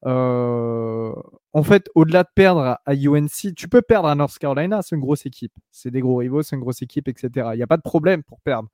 Euh, 0.05 1.13
en 1.53 1.63
fait, 1.63 1.89
au-delà 1.95 2.23
de 2.23 2.29
perdre 2.35 2.79
à 2.85 2.93
UNC, 2.95 3.55
tu 3.55 3.67
peux 3.69 3.81
perdre 3.81 4.07
à 4.07 4.15
North 4.15 4.37
Carolina, 4.37 4.81
c'est 4.81 4.95
une 4.95 5.01
grosse 5.01 5.25
équipe. 5.25 5.53
C'est 5.71 5.91
des 5.91 6.01
gros 6.01 6.17
rivaux, 6.17 6.43
c'est 6.43 6.55
une 6.55 6.61
grosse 6.61 6.81
équipe, 6.81 7.07
etc. 7.07 7.49
Il 7.53 7.57
n'y 7.57 7.63
a 7.63 7.67
pas 7.67 7.77
de 7.77 7.81
problème 7.83 8.23
pour 8.23 8.39
perdre. 8.41 8.69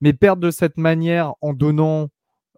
Mais 0.00 0.12
perdre 0.12 0.42
de 0.42 0.50
cette 0.50 0.76
manière 0.78 1.34
en 1.40 1.52
donnant 1.52 2.08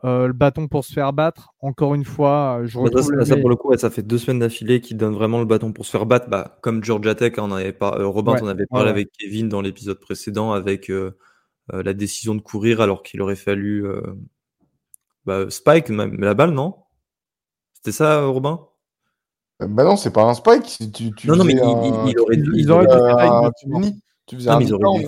euh, 0.04 0.26
le 0.26 0.32
bâton 0.32 0.66
pour 0.68 0.84
se 0.84 0.92
faire 0.92 1.12
battre, 1.12 1.54
encore 1.60 1.94
une 1.94 2.04
fois, 2.04 2.58
euh, 2.60 2.66
je 2.66 2.78
Bah, 2.78 3.24
ça, 3.24 3.36
pour 3.36 3.48
le 3.48 3.56
coup, 3.56 3.68
ouais, 3.68 3.78
ça 3.78 3.90
fait 3.90 4.02
deux 4.02 4.18
semaines 4.18 4.40
d'affilée 4.40 4.80
qu'ils 4.80 4.96
donnent 4.96 5.14
vraiment 5.14 5.38
le 5.38 5.44
bâton 5.44 5.72
pour 5.72 5.86
se 5.86 5.90
faire 5.90 6.06
battre. 6.06 6.28
Bah, 6.28 6.58
comme 6.62 6.82
Georgia 6.82 7.14
Tech, 7.14 7.34
hein, 7.38 7.44
on 7.48 7.52
avait 7.52 7.72
par... 7.72 7.94
euh, 7.94 8.06
Robin, 8.06 8.32
Ouais, 8.32 8.42
on 8.42 8.48
avait 8.48 8.66
parlé 8.66 8.86
ouais. 8.86 8.90
avec 8.90 9.12
Kevin 9.12 9.48
dans 9.48 9.60
l'épisode 9.60 10.00
précédent 10.00 10.52
avec 10.52 10.90
euh, 10.90 11.16
euh, 11.72 11.82
la 11.82 11.94
décision 11.94 12.34
de 12.34 12.40
courir 12.40 12.80
alors 12.80 13.02
qu'il 13.02 13.22
aurait 13.22 13.36
fallu 13.36 13.86
euh, 13.86 14.02
bah, 15.24 15.48
Spike, 15.50 15.88
même 15.90 16.20
la 16.20 16.34
balle, 16.34 16.50
non? 16.50 16.74
C'était 17.74 17.92
ça, 17.92 18.24
Robin? 18.24 18.66
Bah 19.60 19.84
non, 19.84 19.96
c'est 19.96 20.12
pas 20.12 20.24
un 20.24 20.34
spike. 20.34 20.66
si 20.66 20.90
Tu, 20.90 21.12
tu 21.14 21.28
Non, 21.28 21.36
non, 21.36 21.44
mais 21.44 21.52
il, 21.52 21.60
un- 21.60 21.82
il- 22.06 22.10
il 22.10 22.18
aurait 22.18 22.36
dû. 22.36 22.50
ils 22.54 22.60
il 22.62 22.70
auraient 22.72 22.86
aurait- 22.86 23.50
dû. 23.64 23.92
Tu 24.26 24.36
faisais 24.36 24.50
Non, 24.50 24.56
un 24.56 25.02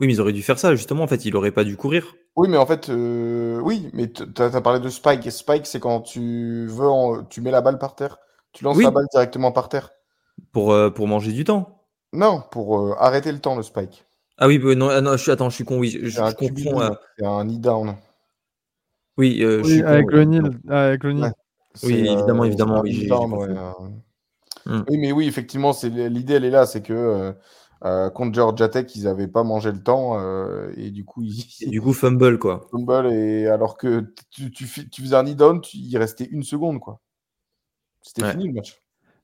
Oui, 0.00 0.06
mais 0.06 0.12
ils 0.14 0.20
auraient 0.20 0.32
dû 0.32 0.42
faire 0.42 0.58
ça, 0.58 0.74
justement. 0.74 1.02
En 1.04 1.08
fait, 1.08 1.24
il 1.24 1.34
aurait 1.36 1.50
pas 1.50 1.64
dû 1.64 1.76
courir. 1.76 2.14
Oui, 2.36 2.48
mais 2.48 2.56
en 2.56 2.66
fait, 2.66 2.88
euh, 2.88 3.60
oui, 3.60 3.90
mais 3.92 4.06
t- 4.08 4.24
t'as 4.32 4.54
as 4.56 4.60
parlé 4.60 4.78
de 4.80 4.88
spike. 4.88 5.26
Et 5.26 5.30
spike, 5.30 5.66
c'est 5.66 5.80
quand 5.80 6.00
tu 6.02 6.66
veux, 6.68 6.86
en- 6.88 7.24
tu 7.24 7.40
mets 7.40 7.50
la 7.50 7.60
balle 7.62 7.78
par 7.78 7.96
terre. 7.96 8.18
Tu 8.52 8.62
lances 8.64 8.76
Oui. 8.76 8.84
la 8.84 8.90
balle 8.92 9.06
directement 9.12 9.50
par 9.50 9.68
terre. 9.68 9.90
Pour, 10.52 10.72
euh, 10.72 10.90
pour 10.90 11.08
manger 11.08 11.32
du 11.32 11.44
temps. 11.44 11.84
Non, 12.12 12.42
pour 12.50 12.78
euh, 12.78 12.94
arrêter 12.98 13.32
le 13.32 13.38
temps, 13.40 13.56
le 13.56 13.62
spike. 13.62 14.04
Ah 14.36 14.46
oui, 14.46 14.58
bah, 14.58 14.74
non, 14.74 14.88
ah 14.88 15.00
non, 15.00 15.12
je 15.16 15.22
suis, 15.22 15.30
attends, 15.32 15.50
je 15.50 15.54
suis 15.56 15.64
con, 15.64 15.78
oui, 15.78 15.90
je, 15.90 16.06
je- 16.06 16.10
C'est 16.10 16.20
un 16.20 16.32
comprends. 16.32 16.80
Euh, 16.82 16.90
C'est 17.18 17.26
un 17.26 17.44
knee 17.44 17.58
down. 17.58 17.96
oui, 19.16 19.42
euh, 19.42 19.58
je 19.58 19.64
Oui, 19.64 19.72
suis 19.74 19.82
avec 19.82 20.06
ouais. 20.06 20.16
le 20.16 20.24
Nil. 20.24 20.60
Avec 20.68 21.04
le 21.04 21.12
Nil. 21.12 21.22
Ouais. 21.24 21.30
Oui, 21.82 21.94
évidemment, 22.08 22.42
euh, 22.42 22.46
évidemment, 22.46 22.80
oui, 22.80 23.06
down, 23.08 23.32
ouais, 23.32 23.48
euh. 23.50 23.72
Hmm. 24.66 24.82
Oui, 24.88 24.98
mais 24.98 25.12
oui, 25.12 25.28
effectivement, 25.28 25.72
c'est 25.72 25.88
l'idée, 25.90 26.34
elle 26.34 26.44
est 26.44 26.50
là, 26.50 26.66
c'est 26.66 26.82
que 26.82 27.34
euh, 27.84 28.06
euh, 28.06 28.10
contre 28.10 28.34
Georgia 28.34 28.68
Tech, 28.68 28.94
ils 28.96 29.04
n'avaient 29.04 29.28
pas 29.28 29.44
mangé 29.44 29.72
le 29.72 29.82
temps 29.82 30.18
euh, 30.20 30.72
et 30.76 30.90
du 30.90 31.04
coup, 31.04 31.22
ils 31.22 31.44
Et 31.60 31.70
du 31.70 31.80
coup, 31.80 31.92
fumble, 31.92 32.40
quoi. 32.40 32.68
fumble 32.70 33.12
et 33.12 33.46
alors 33.48 33.76
que 33.76 34.12
tu, 34.30 34.50
tu, 34.50 34.66
fais- 34.66 34.88
tu 34.88 35.02
faisais 35.02 35.16
un 35.16 35.24
knee 35.24 35.34
down, 35.36 35.60
tu- 35.60 35.78
il 35.78 35.96
restait 35.98 36.26
une 36.26 36.42
seconde, 36.42 36.80
quoi. 36.80 37.00
C'était 38.02 38.24
Ouais. 38.24 38.36
fini 38.36 38.48
le 38.48 38.54
match. 38.54 38.82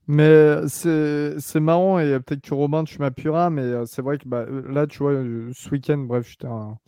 Mais 0.09 0.69
c'est 0.69 1.37
c'est 1.41 1.61
marrant 1.61 1.99
et 1.99 2.21
peut-être 2.21 2.43
que 2.43 2.55
Robin, 2.55 2.85
tu 2.85 2.99
m'appuieras, 2.99 3.51
mais 3.51 3.63
euh, 3.63 3.87
c'est 3.87 4.03
vrai 4.03 4.19
que 4.19 4.29
bah, 4.29 4.41
euh, 4.49 4.63
là, 4.73 4.87
tu 4.87 4.99
vois, 4.99 5.13
euh, 5.13 5.51
ce 5.55 5.71
week-end, 5.71 5.99
bref, 5.99 6.29
j'étais 6.29 6.47
à 6.47 6.51
un, 6.53 6.79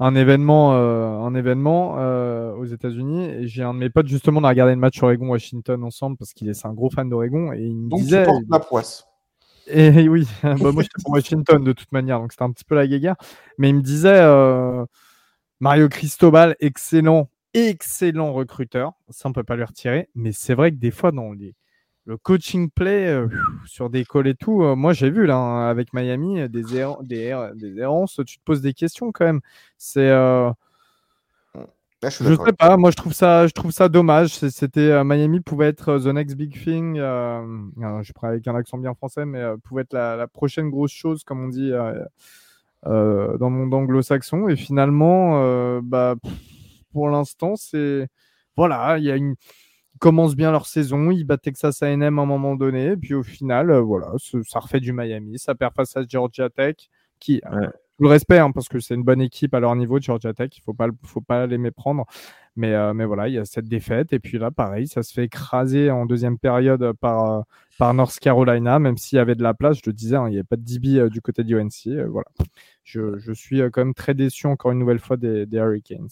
un 0.00 0.14
événement, 0.16 0.74
euh, 0.76 1.06
un 1.20 1.34
événement 1.34 1.96
euh, 2.00 2.54
aux 2.54 2.66
États-Unis 2.66 3.24
et 3.26 3.48
j'ai 3.48 3.62
un 3.64 3.74
de 3.74 3.80
mes 3.80 3.90
potes 3.90 4.08
justement, 4.08 4.40
on 4.40 4.44
a 4.44 4.50
regardé 4.50 4.74
le 4.74 4.80
match 4.80 5.02
Oregon-Washington 5.02 5.84
ensemble 5.84 6.16
parce 6.18 6.32
qu'il 6.34 6.48
est 6.50 6.54
c'est 6.54 6.68
un 6.68 6.74
gros 6.74 6.90
fan 6.90 7.08
d'Oregon 7.10 7.52
et 7.54 7.62
il 7.62 7.76
me 7.76 7.90
Donc, 7.90 8.06
disait. 8.06 8.18
tu 8.22 8.22
portes 8.22 8.44
la 8.48 8.58
poisse. 8.58 9.06
Et 9.72 10.08
oui, 10.08 10.26
bah, 10.42 10.56
moi 10.72 10.82
j'étais 10.82 11.02
pour 11.02 11.12
Washington 11.12 11.62
de 11.64 11.72
toute 11.72 11.92
manière, 11.92 12.18
donc 12.20 12.32
c'était 12.32 12.44
un 12.44 12.52
petit 12.52 12.64
peu 12.64 12.74
la 12.74 12.86
guéguerre. 12.86 13.16
Mais 13.58 13.68
il 13.70 13.76
me 13.76 13.82
disait 13.82 14.20
euh, 14.20 14.84
Mario 15.60 15.88
Cristobal, 15.88 16.56
excellent, 16.60 17.30
excellent 17.54 18.32
recruteur. 18.32 18.92
Ça, 19.10 19.28
on 19.28 19.32
peut 19.32 19.44
pas 19.44 19.56
lui 19.56 19.64
retirer. 19.64 20.08
Mais 20.14 20.32
c'est 20.32 20.54
vrai 20.54 20.70
que 20.72 20.76
des 20.76 20.90
fois, 20.90 21.12
dans 21.12 21.32
le 22.06 22.16
coaching 22.16 22.70
play 22.70 23.08
euh, 23.08 23.28
sur 23.66 23.90
des 23.90 24.04
calls 24.04 24.28
et 24.28 24.34
tout, 24.34 24.62
euh, 24.62 24.74
moi 24.74 24.92
j'ai 24.92 25.10
vu 25.10 25.26
là 25.26 25.36
hein, 25.36 25.68
avec 25.70 25.92
Miami 25.92 26.48
des, 26.48 26.76
erran- 26.76 27.02
des, 27.02 27.36
des 27.54 27.78
errances, 27.78 28.20
tu 28.26 28.38
te 28.38 28.44
poses 28.44 28.62
des 28.62 28.72
questions 28.74 29.12
quand 29.12 29.26
même. 29.26 29.40
C'est. 29.78 30.10
Là, 32.02 32.08
je 32.08 32.24
je 32.24 32.34
sais 32.34 32.52
pas, 32.58 32.76
moi 32.78 32.90
je 32.90 32.96
trouve 32.96 33.12
ça, 33.12 33.46
je 33.46 33.52
trouve 33.52 33.72
ça 33.72 33.88
dommage. 33.90 34.28
C'était 34.30 34.80
euh, 34.80 35.04
Miami 35.04 35.40
pouvait 35.40 35.66
être 35.68 35.90
euh, 35.90 35.98
the 35.98 36.14
next 36.14 36.34
big 36.36 36.52
thing. 36.62 36.98
euh, 36.98 37.42
euh, 37.82 38.02
je 38.02 38.12
prends 38.14 38.28
avec 38.28 38.46
un 38.48 38.54
accent 38.54 38.78
bien 38.78 38.94
français, 38.94 39.26
mais 39.26 39.40
euh, 39.40 39.56
pouvait 39.62 39.82
être 39.82 39.92
la, 39.92 40.16
la 40.16 40.26
prochaine 40.26 40.70
grosse 40.70 40.92
chose, 40.92 41.24
comme 41.24 41.44
on 41.44 41.48
dit 41.48 41.70
euh, 42.86 43.36
dans 43.38 43.50
le 43.50 43.56
monde 43.56 43.74
anglo-saxon. 43.74 44.48
Et 44.48 44.56
finalement, 44.56 45.80
bah, 45.82 46.14
pff, 46.22 46.32
pour 46.92 47.08
l'instant, 47.10 47.54
c'est 47.56 48.08
voilà, 48.56 48.98
il 48.98 49.04
y 49.04 49.10
a 49.10 49.16
une 49.16 49.34
ils 49.94 49.98
commencent 49.98 50.36
bien 50.36 50.50
leur 50.52 50.66
saison, 50.66 51.10
ils 51.10 51.24
battent 51.24 51.42
Texas 51.42 51.82
A&M 51.82 52.18
à 52.18 52.22
un 52.22 52.26
moment 52.26 52.56
donné, 52.56 52.86
et 52.92 52.96
puis 52.96 53.14
au 53.14 53.22
final, 53.22 53.70
voilà, 53.80 54.12
ça 54.48 54.60
refait 54.60 54.80
du 54.80 54.92
Miami, 54.94 55.38
ça 55.38 55.54
perd 55.54 55.74
face 55.74 55.96
à 55.96 56.02
Georgia 56.08 56.48
Tech, 56.50 56.76
qui, 57.18 57.42
Ouais. 57.50 57.68
Tout 58.00 58.04
le 58.04 58.12
respect, 58.12 58.38
hein, 58.38 58.50
parce 58.50 58.68
que 58.68 58.80
c'est 58.80 58.94
une 58.94 59.02
bonne 59.02 59.20
équipe 59.20 59.54
à 59.54 59.60
leur 59.60 59.76
niveau 59.76 59.98
de 59.98 60.04
Georgia 60.04 60.32
Tech, 60.32 60.48
il 60.56 60.62
faut 60.62 60.72
pas, 60.72 60.86
faut 61.04 61.20
pas 61.20 61.46
les 61.46 61.58
méprendre, 61.58 62.06
mais, 62.56 62.72
euh, 62.72 62.94
mais 62.94 63.04
voilà, 63.04 63.28
il 63.28 63.34
y 63.34 63.38
a 63.38 63.44
cette 63.44 63.68
défaite, 63.68 64.14
et 64.14 64.18
puis 64.18 64.38
là, 64.38 64.50
pareil, 64.50 64.88
ça 64.88 65.02
se 65.02 65.12
fait 65.12 65.24
écraser 65.24 65.90
en 65.90 66.06
deuxième 66.06 66.38
période 66.38 66.94
par, 66.94 67.30
euh, 67.30 67.42
par 67.78 67.92
North 67.92 68.18
Carolina, 68.18 68.78
même 68.78 68.96
s'il 68.96 69.16
y 69.16 69.18
avait 69.18 69.34
de 69.34 69.42
la 69.42 69.52
place, 69.52 69.76
je 69.76 69.82
le 69.84 69.92
disais, 69.92 70.16
hein, 70.16 70.28
il 70.28 70.30
n'y 70.30 70.36
avait 70.36 70.44
pas 70.44 70.56
de 70.56 70.64
DB 70.64 70.98
euh, 70.98 71.10
du 71.10 71.20
côté 71.20 71.44
du 71.44 71.60
UNC, 71.60 71.88
euh, 71.88 72.06
voilà. 72.08 72.28
Je, 72.84 73.18
je 73.18 73.32
suis 73.34 73.60
euh, 73.60 73.68
quand 73.68 73.84
même 73.84 73.92
très 73.92 74.14
déçu 74.14 74.46
encore 74.46 74.72
une 74.72 74.78
nouvelle 74.78 74.98
fois 74.98 75.18
des, 75.18 75.44
des 75.44 75.58
Hurricanes. 75.58 76.08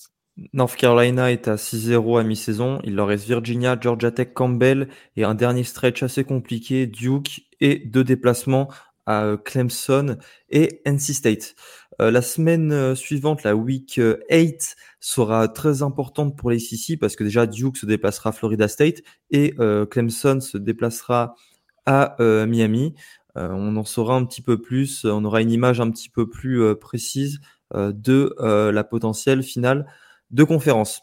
North 0.53 0.77
Carolina 0.77 1.33
est 1.33 1.49
à 1.49 1.57
6-0 1.57 2.21
à 2.21 2.23
mi-saison. 2.23 2.81
Il 2.85 2.95
leur 2.95 3.09
reste 3.09 3.27
Virginia, 3.27 3.77
Georgia 3.81 4.11
Tech, 4.11 4.29
Campbell 4.35 4.89
et 5.17 5.25
un 5.25 5.35
dernier 5.35 5.65
stretch 5.65 6.03
assez 6.03 6.23
compliqué, 6.23 6.87
Duke 6.87 7.49
et 7.61 7.81
deux 7.87 8.05
déplacements 8.05 8.69
euh, 9.09 9.37
Clemson 9.37 10.17
et 10.51 10.81
NC 10.85 11.15
State. 11.15 11.55
Euh, 12.01 12.11
la 12.11 12.23
semaine 12.23 12.71
euh, 12.73 12.95
suivante, 12.95 13.43
la 13.43 13.57
week 13.57 13.99
euh, 13.99 14.19
8, 14.31 14.77
sera 15.01 15.49
très 15.49 15.83
importante 15.83 16.37
pour 16.37 16.51
les 16.51 16.61
SEC 16.61 16.99
parce 16.99 17.17
que 17.17 17.25
déjà 17.25 17.47
Duke 17.47 17.77
se 17.77 17.87
déplacera 17.87 18.31
à 18.31 18.33
Florida 18.33 18.69
State 18.69 19.03
et 19.31 19.55
Clemson 19.91 20.41
se 20.41 20.59
déplacera 20.59 21.35
à 21.87 22.17
Miami. 22.19 22.95
On 23.37 23.77
en 23.77 23.85
saura 23.85 24.17
un 24.17 24.25
petit 24.25 24.43
peu 24.43 24.61
plus, 24.61 25.05
on 25.05 25.25
aura 25.25 25.41
une 25.41 25.53
image 25.53 25.81
un 25.81 25.91
petit 25.93 26.09
peu 26.09 26.29
plus 26.29 26.75
précise 26.77 27.39
de 27.73 28.35
la 28.41 28.83
potentielle 28.83 29.45
finale 29.45 29.87
de 30.33 30.43
conférence. 30.43 31.03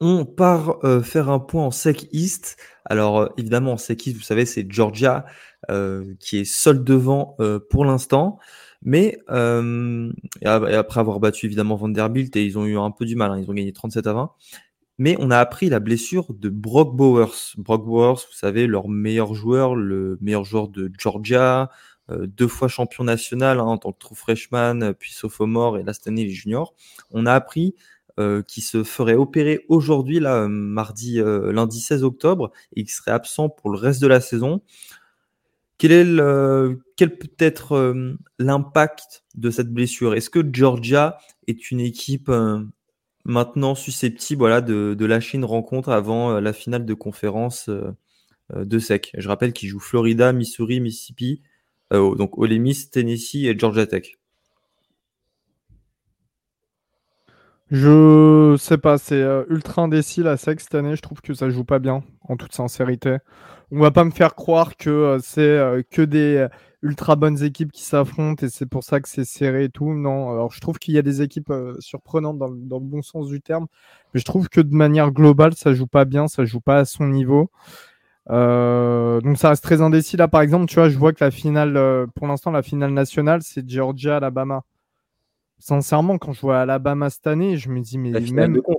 On 0.00 0.26
part 0.26 0.84
euh, 0.84 1.02
faire 1.02 1.30
un 1.30 1.38
point 1.38 1.64
en 1.64 1.70
SEC 1.70 2.08
East. 2.12 2.56
Alors 2.84 3.18
euh, 3.18 3.28
évidemment 3.38 3.72
en 3.72 3.76
SEC 3.78 4.06
East, 4.08 4.16
vous 4.16 4.22
savez, 4.22 4.44
c'est 4.44 4.70
Georgia 4.70 5.24
euh, 5.70 6.14
qui 6.20 6.38
est 6.38 6.44
seul 6.44 6.84
devant 6.84 7.34
euh, 7.40 7.58
pour 7.58 7.84
l'instant. 7.84 8.38
Mais 8.82 9.18
euh, 9.30 10.12
et 10.42 10.46
après 10.46 11.00
avoir 11.00 11.18
battu 11.18 11.46
évidemment 11.46 11.76
Vanderbilt, 11.76 12.36
et 12.36 12.44
ils 12.44 12.58
ont 12.58 12.66
eu 12.66 12.78
un 12.78 12.90
peu 12.90 13.04
du 13.06 13.16
mal, 13.16 13.30
hein, 13.32 13.38
ils 13.40 13.50
ont 13.50 13.54
gagné 13.54 13.72
37 13.72 14.06
à 14.06 14.12
20. 14.12 14.32
Mais 14.98 15.16
on 15.18 15.30
a 15.30 15.38
appris 15.38 15.68
la 15.68 15.80
blessure 15.80 16.32
de 16.32 16.48
Brock 16.48 16.96
Bowers. 16.96 17.54
Brock 17.58 17.84
Bowers, 17.84 18.14
vous 18.14 18.36
savez, 18.36 18.66
leur 18.66 18.88
meilleur 18.88 19.34
joueur, 19.34 19.74
le 19.74 20.18
meilleur 20.20 20.44
joueur 20.44 20.68
de 20.68 20.90
Georgia, 20.98 21.70
euh, 22.10 22.26
deux 22.26 22.48
fois 22.48 22.68
champion 22.68 23.04
national 23.04 23.58
hein, 23.58 23.64
en 23.64 23.78
tant 23.78 23.92
que 23.92 23.98
true 23.98 24.14
freshman, 24.14 24.94
puis 24.94 25.12
sophomore 25.12 25.78
et 25.78 25.84
cette 25.92 26.06
année 26.06 26.22
il 26.22 26.28
est 26.28 26.30
junior. 26.30 26.74
On 27.10 27.26
a 27.26 27.32
appris 27.32 27.74
euh, 28.18 28.40
qu'il 28.40 28.62
se 28.62 28.82
ferait 28.82 29.14
opérer 29.14 29.66
aujourd'hui, 29.68 30.20
là, 30.20 30.44
euh, 30.44 30.48
mardi, 30.48 31.20
euh, 31.20 31.52
lundi 31.52 31.80
16 31.82 32.02
octobre, 32.02 32.50
et 32.74 32.82
qu'il 32.82 32.90
serait 32.90 33.10
absent 33.10 33.50
pour 33.50 33.68
le 33.68 33.76
reste 33.76 34.00
de 34.00 34.06
la 34.06 34.22
saison. 34.22 34.62
Quel, 35.76 35.92
est 35.92 36.04
le, 36.04 36.80
quel 36.96 37.18
peut 37.18 37.28
être 37.38 37.94
l'impact 38.38 39.24
de 39.34 39.50
cette 39.50 39.70
blessure? 39.70 40.14
Est-ce 40.14 40.30
que 40.30 40.40
Georgia 40.50 41.18
est 41.46 41.70
une 41.70 41.80
équipe 41.80 42.30
maintenant 43.26 43.74
susceptible 43.74 44.38
voilà, 44.38 44.62
de, 44.62 44.94
de 44.94 45.04
lâcher 45.04 45.36
une 45.36 45.44
rencontre 45.44 45.90
avant 45.90 46.40
la 46.40 46.54
finale 46.54 46.86
de 46.86 46.94
conférence 46.94 47.68
de 48.54 48.78
SEC? 48.78 49.10
Je 49.18 49.28
rappelle 49.28 49.52
qu'ils 49.52 49.68
jouent 49.68 49.78
Florida, 49.78 50.32
Missouri, 50.32 50.80
Mississippi, 50.80 51.42
donc 51.90 52.38
Ole 52.38 52.58
Miss, 52.58 52.88
Tennessee 52.88 53.44
et 53.44 53.58
Georgia 53.58 53.86
Tech. 53.86 54.16
Je 57.70 58.54
sais 58.58 58.78
pas, 58.78 58.96
c'est 58.96 59.20
euh, 59.20 59.44
ultra 59.50 59.82
indécis 59.82 60.22
la 60.22 60.34
SEC 60.34 60.60
cette 60.60 60.74
année. 60.76 60.94
Je 60.94 61.02
trouve 61.02 61.20
que 61.20 61.34
ça 61.34 61.50
joue 61.50 61.64
pas 61.64 61.80
bien, 61.80 62.04
en 62.28 62.36
toute 62.36 62.52
sincérité. 62.54 63.16
On 63.72 63.80
va 63.80 63.90
pas 63.90 64.04
me 64.04 64.12
faire 64.12 64.36
croire 64.36 64.76
que 64.76 64.88
euh, 64.90 65.18
c'est 65.20 65.40
euh, 65.40 65.82
que 65.90 66.02
des 66.02 66.46
ultra 66.82 67.16
bonnes 67.16 67.42
équipes 67.42 67.72
qui 67.72 67.82
s'affrontent 67.82 68.46
et 68.46 68.50
c'est 68.50 68.66
pour 68.66 68.84
ça 68.84 69.00
que 69.00 69.08
c'est 69.08 69.24
serré 69.24 69.64
et 69.64 69.68
tout. 69.68 69.92
Non, 69.94 70.30
alors 70.30 70.52
je 70.52 70.60
trouve 70.60 70.78
qu'il 70.78 70.94
y 70.94 70.98
a 70.98 71.02
des 71.02 71.22
équipes 71.22 71.52
surprenantes 71.80 72.38
dans, 72.38 72.46
le- 72.48 72.58
dans 72.60 72.78
le 72.78 72.84
bon 72.84 73.02
sens 73.02 73.26
du 73.26 73.40
terme, 73.40 73.66
mais 74.14 74.20
je 74.20 74.24
trouve 74.24 74.48
que 74.48 74.60
de 74.60 74.72
manière 74.74 75.10
globale, 75.10 75.54
ça 75.56 75.74
joue 75.74 75.88
pas 75.88 76.04
bien, 76.04 76.28
ça 76.28 76.44
joue 76.44 76.60
pas 76.60 76.78
à 76.78 76.84
son 76.84 77.08
niveau. 77.08 77.50
Donc 78.28 79.38
ça 79.38 79.50
reste 79.50 79.62
très 79.64 79.80
indécis 79.82 80.16
là. 80.16 80.28
Par 80.28 80.40
exemple, 80.42 80.66
tu 80.66 80.76
vois, 80.76 80.88
je 80.88 80.98
vois 80.98 81.12
que 81.12 81.24
la 81.24 81.30
finale, 81.30 82.06
pour 82.14 82.26
l'instant, 82.26 82.50
la 82.50 82.62
finale 82.62 82.92
nationale, 82.92 83.42
c'est 83.42 83.68
Georgia-Alabama. 83.68 84.62
Sincèrement, 85.58 86.18
quand 86.18 86.32
je 86.32 86.40
vois 86.40 86.60
Alabama 86.60 87.10
cette 87.10 87.26
année, 87.26 87.56
je 87.56 87.68
me 87.70 87.80
dis, 87.80 87.98
mais 87.98 88.10
La 88.10 88.20
finale 88.20 88.48
même. 88.50 88.56
de 88.56 88.60
conf. 88.60 88.76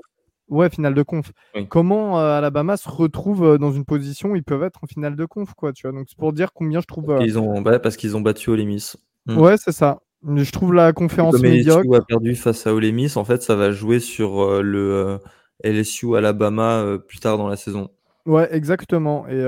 Ouais, 0.50 0.70
finale 0.70 0.94
de 0.94 1.02
conf. 1.04 1.32
Oui. 1.56 1.68
Comment 1.68 2.20
euh, 2.20 2.38
Alabama 2.38 2.78
se 2.78 2.88
retrouve 2.88 3.44
euh, 3.44 3.58
dans 3.58 3.72
une 3.72 3.84
position 3.84 4.30
où 4.32 4.36
ils 4.38 4.44
peuvent 4.44 4.64
être 4.64 4.80
en 4.84 4.88
finale 4.88 5.16
de 5.18 5.26
conf, 5.26 5.54
quoi, 5.56 5.74
tu 5.74 5.88
vois? 5.88 5.98
Donc 5.98 6.06
c'est 6.08 6.18
pour 6.18 6.32
dire 6.32 6.54
combien 6.54 6.80
je 6.80 6.86
trouve. 6.86 7.10
euh, 7.12 7.20
Ils 7.22 7.38
ont, 7.38 7.62
bah, 7.62 7.80
parce 7.80 7.98
qu'ils 7.98 8.16
ont 8.16 8.22
battu 8.22 8.50
Ole 8.50 8.64
Miss. 8.66 8.96
Mm. 9.26 9.38
Ouais, 9.40 9.56
c'est 9.58 9.74
ça. 9.74 10.00
Mais 10.24 10.44
Je 10.46 10.52
trouve 10.52 10.74
la 10.74 10.94
conférence 10.94 11.34
Comme 11.34 11.42
médiocre. 11.44 11.82
LSU 11.84 11.96
a 11.96 12.02
perdu 12.02 12.36
face 12.36 12.66
à 12.66 12.74
Ole 12.74 12.92
Miss, 12.94 13.18
en 13.18 13.26
fait, 13.26 13.44
ça 13.44 13.56
va 13.56 13.72
jouer 13.72 14.00
sur 14.00 14.42
euh, 14.42 14.62
le 14.62 14.80
euh, 14.94 15.18
LSU 15.66 16.16
Alabama 16.16 16.78
euh, 16.78 16.98
plus 16.98 17.20
tard 17.20 17.38
dans 17.38 17.48
la 17.50 17.58
saison. 17.58 17.90
Ouais, 18.26 18.48
exactement. 18.56 19.26
Et, 19.30 19.40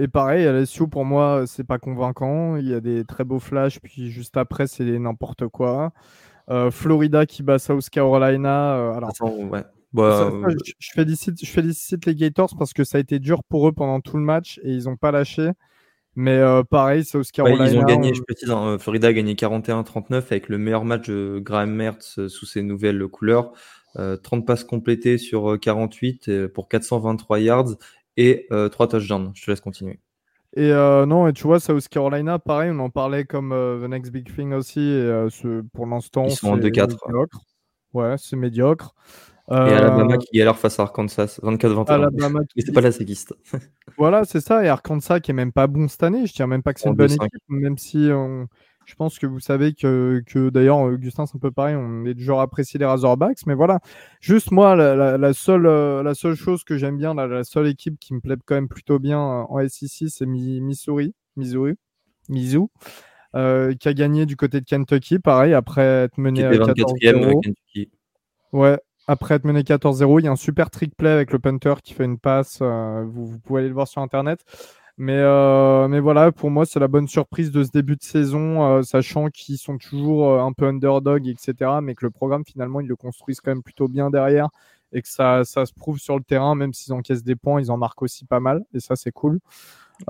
et 0.00 0.06
pareil, 0.08 0.44
LSU, 0.44 0.86
pour 0.88 1.04
moi, 1.04 1.42
c'est 1.46 1.64
pas 1.64 1.78
convaincant. 1.78 2.56
Il 2.56 2.68
y 2.68 2.74
a 2.74 2.80
des 2.80 3.04
très 3.04 3.24
beaux 3.24 3.40
flashs, 3.40 3.80
puis 3.80 4.10
juste 4.10 4.36
après, 4.36 4.68
c'est 4.68 4.84
n'importe 4.84 5.48
quoi. 5.48 5.92
Euh, 6.50 6.70
Florida 6.70 7.26
qui 7.26 7.42
bat 7.42 7.58
South 7.58 7.88
Carolina. 7.90 8.76
euh, 8.76 8.92
alors, 8.94 9.10
Attends, 9.10 9.34
ouais. 9.48 9.64
Bah, 9.92 10.30
ça- 10.30 10.30
ça, 10.50 10.56
je, 10.66 10.72
je 10.78 10.90
félicite, 10.92 11.44
je 11.44 11.50
félicite 11.50 12.06
les 12.06 12.14
Gators 12.14 12.54
parce 12.58 12.72
que 12.74 12.84
ça 12.84 12.98
a 12.98 13.00
été 13.00 13.18
dur 13.18 13.42
pour 13.44 13.68
eux 13.68 13.72
pendant 13.72 14.00
tout 14.00 14.16
le 14.18 14.22
match 14.22 14.60
et 14.62 14.70
ils 14.72 14.84
n'ont 14.84 14.96
pas 14.96 15.10
lâché. 15.12 15.50
Mais 16.14 16.36
euh, 16.36 16.62
pareil, 16.64 17.04
South 17.04 17.20
ouais, 17.24 17.30
Carolina. 17.32 17.70
ils 17.70 17.78
ont 17.78 17.84
gagné, 17.84 18.10
on- 18.10 18.14
je 18.14 18.22
précise, 18.22 18.50
hein, 18.50 18.66
euh, 18.66 18.78
Florida 18.78 19.08
a 19.08 19.12
gagné 19.12 19.34
41-39 19.34 20.32
avec 20.32 20.48
le 20.48 20.58
meilleur 20.58 20.84
match 20.84 21.08
de 21.08 21.38
Graham 21.42 21.70
Mertz 21.70 22.18
euh, 22.18 22.28
sous 22.28 22.44
ses 22.44 22.62
nouvelles 22.62 23.06
couleurs. 23.08 23.52
Euh, 23.96 24.16
30 24.16 24.46
passes 24.46 24.64
complétées 24.64 25.16
sur 25.16 25.52
euh, 25.52 25.58
48 25.58 26.28
euh, 26.28 26.48
pour 26.48 26.68
423 26.68 27.40
yards 27.40 27.70
et 28.16 28.46
euh, 28.52 28.68
3 28.68 28.88
touchdowns. 28.88 29.30
Je 29.34 29.44
te 29.44 29.50
laisse 29.50 29.60
continuer. 29.60 30.00
Et 30.56 30.72
euh, 30.72 31.04
non, 31.06 31.28
et 31.28 31.32
tu 31.32 31.42
vois, 31.44 31.60
South 31.60 31.86
Carolina, 31.88 32.38
pareil, 32.38 32.70
on 32.72 32.78
en 32.80 32.90
parlait 32.90 33.24
comme 33.24 33.52
euh, 33.52 33.80
The 33.84 33.88
Next 33.90 34.10
Big 34.12 34.34
Thing 34.34 34.52
aussi. 34.54 34.80
Et, 34.80 34.82
euh, 34.82 35.28
ce- 35.30 35.62
pour 35.74 35.86
l'instant, 35.86 36.24
Ils 36.24 36.30
sont 36.32 36.52
en 36.52 36.54
c'est 36.56 36.62
2-4. 36.62 36.96
médiocre. 37.06 37.40
Ouais, 37.92 38.14
c'est 38.18 38.36
médiocre. 38.36 38.94
Et 39.50 39.54
Alabama 39.54 40.18
qui 40.18 40.28
galère 40.36 40.58
face 40.58 40.78
à 40.78 40.82
Arkansas, 40.82 41.38
24-21. 41.42 41.94
Alabama 41.94 42.40
qui... 42.44 42.60
c'est 42.60 42.72
pas 42.72 42.82
la 42.82 42.92
séquiste. 42.92 43.34
voilà, 43.96 44.24
c'est 44.24 44.40
ça. 44.40 44.62
Et 44.62 44.68
Arkansas 44.68 45.20
qui 45.20 45.30
est 45.30 45.34
même 45.34 45.52
pas 45.52 45.66
bon 45.66 45.88
cette 45.88 46.02
année. 46.02 46.26
Je 46.26 46.34
tiens 46.34 46.46
même 46.46 46.62
pas 46.62 46.74
que 46.74 46.80
c'est 46.80 46.88
une 46.90 46.94
bonne 46.96 47.12
équipe, 47.12 47.42
même 47.48 47.78
si 47.78 48.08
on... 48.12 48.46
je 48.88 48.94
pense 48.94 49.18
que 49.18 49.26
vous 49.26 49.38
savez 49.38 49.74
que, 49.74 50.22
que 50.26 50.48
d'ailleurs, 50.48 50.78
Augustin, 50.78 51.26
c'est 51.26 51.36
un 51.36 51.40
peu 51.40 51.50
pareil. 51.50 51.76
On 51.76 52.06
est 52.06 52.14
toujours 52.14 52.40
apprécié 52.40 52.78
les 52.78 52.86
Razorbacks. 52.86 53.44
Mais 53.46 53.54
voilà, 53.54 53.80
juste 54.20 54.50
moi, 54.50 54.74
la, 54.74 55.32
seule, 55.34 55.66
la 56.02 56.14
seule 56.14 56.34
chose 56.34 56.64
que 56.64 56.78
j'aime 56.78 56.96
bien, 56.96 57.12
la, 57.14 57.44
seule 57.44 57.66
équipe 57.66 57.98
qui 58.00 58.14
me 58.14 58.20
plaît 58.20 58.36
quand 58.46 58.54
même 58.54 58.68
plutôt 58.68 58.98
bien 58.98 59.20
en 59.20 59.58
SEC, 59.68 60.08
c'est 60.08 60.26
Missouri. 60.26 61.14
Missouri. 61.36 61.74
Mizzou. 62.30 62.70
Euh, 63.34 63.74
qui 63.74 63.88
a 63.88 63.92
gagné 63.92 64.24
du 64.24 64.36
côté 64.36 64.60
de 64.60 64.64
Kentucky, 64.64 65.18
pareil, 65.18 65.52
après 65.52 65.82
être 65.82 66.16
mené 66.16 66.42
14-0. 66.42 67.54
Ouais, 68.52 68.78
après 69.06 69.34
être 69.34 69.44
mené 69.44 69.62
14-0, 69.62 70.20
il 70.20 70.24
y 70.24 70.28
a 70.28 70.30
un 70.30 70.36
super 70.36 70.70
trick 70.70 70.96
play 70.96 71.10
avec 71.10 71.32
le 71.32 71.38
punter 71.38 71.74
qui 71.84 71.92
fait 71.92 72.06
une 72.06 72.18
passe. 72.18 72.60
Euh, 72.62 73.04
vous, 73.06 73.38
pouvez 73.40 73.60
aller 73.60 73.68
le 73.68 73.74
voir 73.74 73.86
sur 73.86 74.00
internet. 74.00 74.40
Mais, 74.98 75.16
euh, 75.16 75.88
mais 75.88 76.00
voilà, 76.00 76.32
pour 76.32 76.50
moi, 76.50 76.66
c'est 76.66 76.80
la 76.80 76.88
bonne 76.88 77.08
surprise 77.08 77.50
de 77.50 77.62
ce 77.62 77.70
début 77.70 77.96
de 77.96 78.02
saison, 78.02 78.82
sachant 78.82 79.28
qu'ils 79.28 79.58
sont 79.58 79.78
toujours 79.78 80.40
un 80.40 80.52
peu 80.52 80.66
underdog, 80.66 81.28
etc. 81.28 81.70
Mais 81.82 81.94
que 81.94 82.04
le 82.04 82.10
programme, 82.10 82.44
finalement, 82.44 82.80
ils 82.80 82.88
le 82.88 82.96
construisent 82.96 83.40
quand 83.40 83.52
même 83.52 83.62
plutôt 83.62 83.88
bien 83.88 84.10
derrière 84.10 84.48
et 84.92 85.02
que 85.02 85.08
ça, 85.08 85.44
ça 85.44 85.66
se 85.66 85.72
prouve 85.72 85.98
sur 85.98 86.16
le 86.16 86.24
terrain, 86.24 86.54
même 86.54 86.72
s'ils 86.72 86.92
encaissent 86.92 87.24
des 87.24 87.36
points, 87.36 87.60
ils 87.60 87.70
en 87.70 87.76
marquent 87.76 88.02
aussi 88.02 88.24
pas 88.24 88.40
mal. 88.40 88.64
Et 88.74 88.80
ça, 88.80 88.96
c'est 88.96 89.12
cool. 89.12 89.38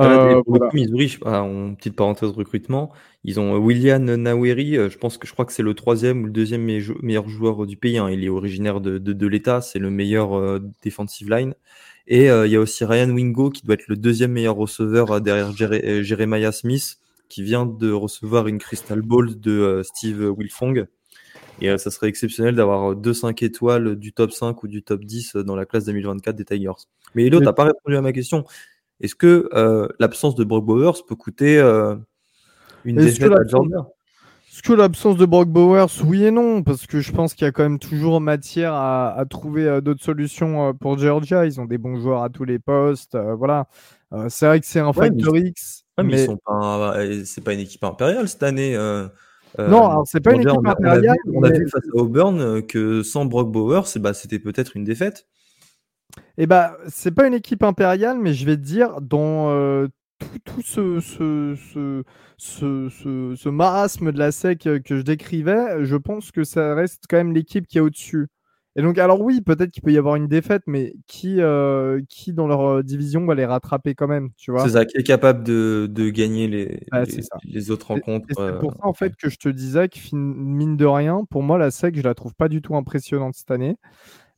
Euh, 0.01 0.43
Missouri, 0.75 1.17
en 1.25 1.75
petite 1.75 1.97
parenthèse 1.97 2.31
recrutement, 2.31 2.93
ils 3.25 3.41
ont 3.41 3.55
euh, 3.55 3.59
William 3.59 4.05
Naweri, 4.05 4.77
euh, 4.77 4.91
je 4.91 4.99
pense 4.99 5.17
que 5.17 5.27
je 5.27 5.33
crois 5.33 5.47
que 5.47 5.53
c'est 5.53 5.63
le 5.63 5.73
troisième 5.73 6.23
ou 6.23 6.27
le 6.27 6.31
deuxième 6.31 6.63
meilleur 6.63 7.27
joueur 7.29 7.67
du 7.67 7.79
pays. 7.79 7.97
Hein. 7.97 8.11
Il 8.11 8.23
est 8.23 8.29
originaire 8.29 8.83
de, 8.83 8.99
de, 8.99 9.27
l'État, 9.27 9.63
c'est 9.63 9.79
le 9.79 9.91
meilleur 9.91 10.61
defensive 10.83 11.31
line. 11.31 11.55
Et 12.11 12.29
il 12.29 12.51
y 12.51 12.57
a 12.57 12.61
aussi 12.61 12.85
Ryan 12.87 13.11
Wingo 13.11 13.51
qui 13.51 13.67
doit 13.67 13.75
être 13.75 13.87
le 13.87 13.97
deuxième 13.97 14.33
meilleur 14.33 14.57
receveur 14.57 15.21
derrière 15.21 15.53
Jeremiah 15.53 16.53
Smith, 16.53 16.97
qui 17.29 17.43
vient 17.43 17.67
de 17.67 17.93
recevoir 17.93 18.47
une 18.47 18.59
Crystal 18.59 19.03
Ball 19.03 19.39
de 19.39 19.83
Steve 19.85 20.35
Wilfong. 20.37 20.87
Et 21.61 21.77
ça 21.77 21.91
serait 21.91 22.09
exceptionnel 22.09 22.55
d'avoir 22.55 22.97
deux 22.97 23.13
5 23.13 23.43
étoiles 23.43 23.97
du 23.97 24.15
top 24.15 24.33
5 24.33 24.63
ou 24.63 24.69
du 24.69 24.83
top 24.83 25.05
10 25.05 25.37
dans 25.37 25.55
la 25.55 25.67
classe 25.67 25.85
2024 25.85 26.35
des 26.35 26.47
Tigers. 26.47 26.71
Mais 27.15 27.27
Elio, 27.27 27.41
t'as 27.41 27.53
pas 27.53 27.65
répondu 27.65 27.97
à 27.97 28.01
ma 28.01 28.13
question. 28.13 28.45
Est-ce 29.01 29.15
que 29.15 29.49
euh, 29.53 29.89
l'absence 29.99 30.35
de 30.35 30.45
Brock 30.45 30.65
Bowers 30.65 31.05
peut 31.07 31.15
coûter 31.15 31.59
euh, 31.59 31.95
une 32.85 32.97
défaite 32.97 33.33
à 33.33 33.47
Georgia 33.47 33.87
Est-ce 34.59 34.67
que 34.67 34.73
l'absence 34.73 35.17
de 35.17 35.25
Brock 35.25 35.49
Bowers, 35.49 35.87
oui 36.05 36.25
et 36.25 36.33
non, 36.33 36.65
parce 36.65 36.89
que 36.89 36.99
je 36.99 37.13
pense 37.13 37.35
qu'il 37.35 37.45
y 37.45 37.49
a 37.49 37.53
quand 37.53 37.63
même 37.63 37.79
toujours 37.79 38.21
matière 38.21 38.75
à, 38.75 39.25
trouver 39.31 39.69
euh, 39.69 39.81
d'autres 39.81 40.03
solutions 40.03 40.75
pour 40.75 40.99
Georgia. 40.99 41.47
Ils 41.47 41.61
ont 41.61 41.65
des 41.65 41.79
bons 41.79 42.01
joueurs 42.01 42.25
à 42.25 42.29
tous 42.29 42.43
les 42.43 42.59
postes. 42.59 43.17
voilà. 43.17 43.69
c'est 44.29 44.47
vrai 44.47 44.59
que 44.59 44.67
c'est 44.67 44.81
un 44.81 44.93
Factor 44.93 45.37
X. 45.37 45.85
mais, 46.03 46.27
sont 46.27 46.41
pas, 46.45 46.97
c'est 47.25 47.45
pas 47.45 47.53
une 47.53 47.61
équipe 47.61 47.85
impériale 47.85 48.29
cette 48.29 48.43
année. 48.43 48.77
non, 49.57 50.05
c'est 50.05 50.21
pas 50.21 50.33
une 50.35 50.41
équipe 50.41 50.67
impériale. 50.67 51.17
On 51.33 51.45
a, 51.45 51.51
vu, 51.53 51.69
face 51.69 51.85
à 51.95 51.97
Auburn 51.97 52.61
que 52.63 53.05
sans 53.05 53.27
Brock 53.27 53.53
Bowers, 53.53 53.85
bah, 54.01 54.13
c'était 54.13 54.41
peut-être 54.41 54.77
une 54.77 54.83
défaite. 54.83 55.29
Eh 56.37 56.47
bah, 56.47 56.77
c'est 56.89 57.13
pas 57.13 57.29
une 57.29 57.35
équipe 57.35 57.63
impériale, 57.63 58.19
mais 58.19 58.35
je 58.35 58.45
vais 58.45 58.57
te 58.57 58.63
dire, 58.63 59.01
dans 59.01 59.51
euh, 59.51 59.87
tout, 60.45 60.63
ce, 60.63 61.01
ce, 61.01 61.55
ce, 62.37 62.89
ce, 63.37 63.49
marasme 63.49 64.13
de 64.13 64.19
la 64.19 64.33
SEC 64.33 64.59
que 64.59 64.97
je 64.97 65.03
décrivais, 65.03 65.85
je 65.85 65.97
pense 65.97 66.31
que 66.31 66.45
ça 66.45 66.75
reste 66.75 67.05
quand 67.09 67.17
même 67.17 67.33
l'équipe 67.33 67.67
qui 67.67 67.79
est 67.79 67.83
au-dessus. 67.83 68.29
Et 68.77 68.83
donc, 68.83 68.97
alors 68.99 69.21
oui, 69.21 69.41
peut-être 69.41 69.73
qu'il 69.73 69.83
peut 69.83 69.91
y 69.91 69.99
avoir 69.99 70.15
une 70.15 70.29
défaite, 70.29 70.63
mais 70.69 70.95
qui, 71.09 71.41
euh, 71.41 72.01
qui 72.09 72.33
dans 72.33 72.47
leur 72.47 72.61
euh, 72.61 72.83
division 72.85 73.27
va 73.27 73.35
les 73.35 73.45
rattraper 73.45 73.97
quand 73.97 74.07
même, 74.07 74.31
tu 74.37 74.53
vois? 74.53 74.63
C'est 74.63 74.75
ça, 74.75 74.85
qui 74.85 74.97
est 74.97 75.03
capable 75.03 75.43
de, 75.43 75.89
de 75.91 76.11
gagner 76.11 76.47
les, 76.47 76.81
les, 77.45 77.71
autres 77.73 77.89
rencontres. 77.89 78.29
c'est 78.37 78.59
pour 78.61 78.75
ça, 78.75 78.87
en 78.87 78.93
fait, 78.93 79.17
que 79.17 79.31
je 79.31 79.37
te 79.37 79.49
disais 79.49 79.89
que, 79.89 79.99
mine 80.15 80.77
de 80.77 80.87
rien, 80.87 81.25
pour 81.29 81.43
moi, 81.43 81.59
la 81.59 81.73
SEC, 81.73 81.97
je 81.97 82.03
la 82.03 82.15
trouve 82.15 82.37
pas 82.37 82.49
du 82.49 82.63
tout 82.63 82.77
impressionnante 82.77 83.35
cette 83.35 83.51
année 83.51 83.77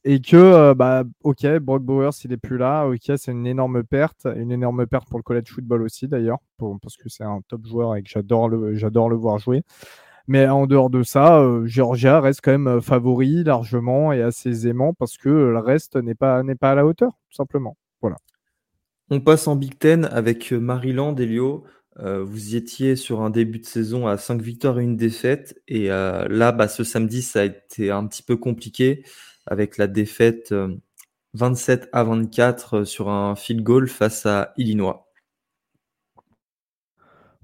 et 0.04 0.20
que 0.20 0.36
euh, 0.36 0.74
bah 0.74 1.04
ok 1.24 1.46
Brock 1.58 1.82
Bowers 1.82 2.10
il 2.24 2.32
est 2.32 2.38
plus 2.38 2.56
là. 2.56 2.86
Ok 2.86 3.12
c'est 3.16 3.32
une 3.32 3.46
énorme 3.46 3.82
perte. 3.84 4.26
Une 4.36 4.50
énorme 4.50 4.86
perte 4.86 5.08
pour 5.08 5.18
le 5.18 5.22
college 5.22 5.48
football 5.48 5.82
aussi 5.82 6.08
d'ailleurs 6.08 6.38
parce 6.58 6.96
que 6.96 7.08
c'est 7.08 7.24
un 7.24 7.40
top 7.48 7.66
joueur 7.66 7.96
et 7.96 8.02
que 8.02 8.08
j'adore 8.08 8.48
le 8.48 8.74
j'adore 8.74 9.10
le 9.10 9.16
voir 9.16 9.38
jouer. 9.38 9.62
Mais 10.26 10.48
en 10.48 10.66
dehors 10.66 10.90
de 10.90 11.02
ça 11.02 11.40
euh, 11.40 11.66
Georgia 11.66 12.20
reste 12.20 12.40
quand 12.42 12.52
même 12.52 12.68
euh, 12.68 12.80
favori 12.80 13.44
largement 13.44 14.12
et 14.12 14.22
assez 14.22 14.48
aisément 14.50 14.94
parce 14.94 15.18
que 15.18 15.28
le 15.28 15.58
reste 15.58 15.96
n'est 15.96 16.14
pas 16.14 16.42
n'est 16.42 16.54
pas 16.54 16.72
à 16.72 16.74
la 16.74 16.86
hauteur 16.86 17.12
tout 17.28 17.36
simplement. 17.36 17.76
Voilà. 18.00 18.16
On 19.10 19.20
passe 19.20 19.48
en 19.48 19.56
Big 19.56 19.78
Ten 19.78 20.06
avec 20.06 20.52
Maryland 20.52 21.14
Elio. 21.16 21.64
Vous 22.02 22.54
y 22.54 22.56
étiez 22.56 22.96
sur 22.96 23.20
un 23.20 23.28
début 23.28 23.58
de 23.58 23.66
saison 23.66 24.06
à 24.06 24.16
5 24.16 24.40
victoires 24.40 24.78
et 24.78 24.84
une 24.84 24.96
défaite. 24.96 25.60
Et 25.68 25.88
là 25.88 26.52
bah, 26.52 26.68
ce 26.68 26.82
samedi 26.84 27.20
ça 27.20 27.40
a 27.40 27.44
été 27.44 27.90
un 27.90 28.06
petit 28.06 28.22
peu 28.22 28.36
compliqué 28.36 29.04
avec 29.50 29.76
la 29.76 29.88
défaite 29.88 30.54
27 31.34 31.82
euh, 31.82 31.86
à 31.92 32.04
24 32.04 32.74
euh, 32.74 32.84
sur 32.84 33.10
un 33.10 33.34
field 33.34 33.62
goal 33.62 33.88
face 33.88 34.24
à 34.24 34.54
Illinois. 34.56 35.06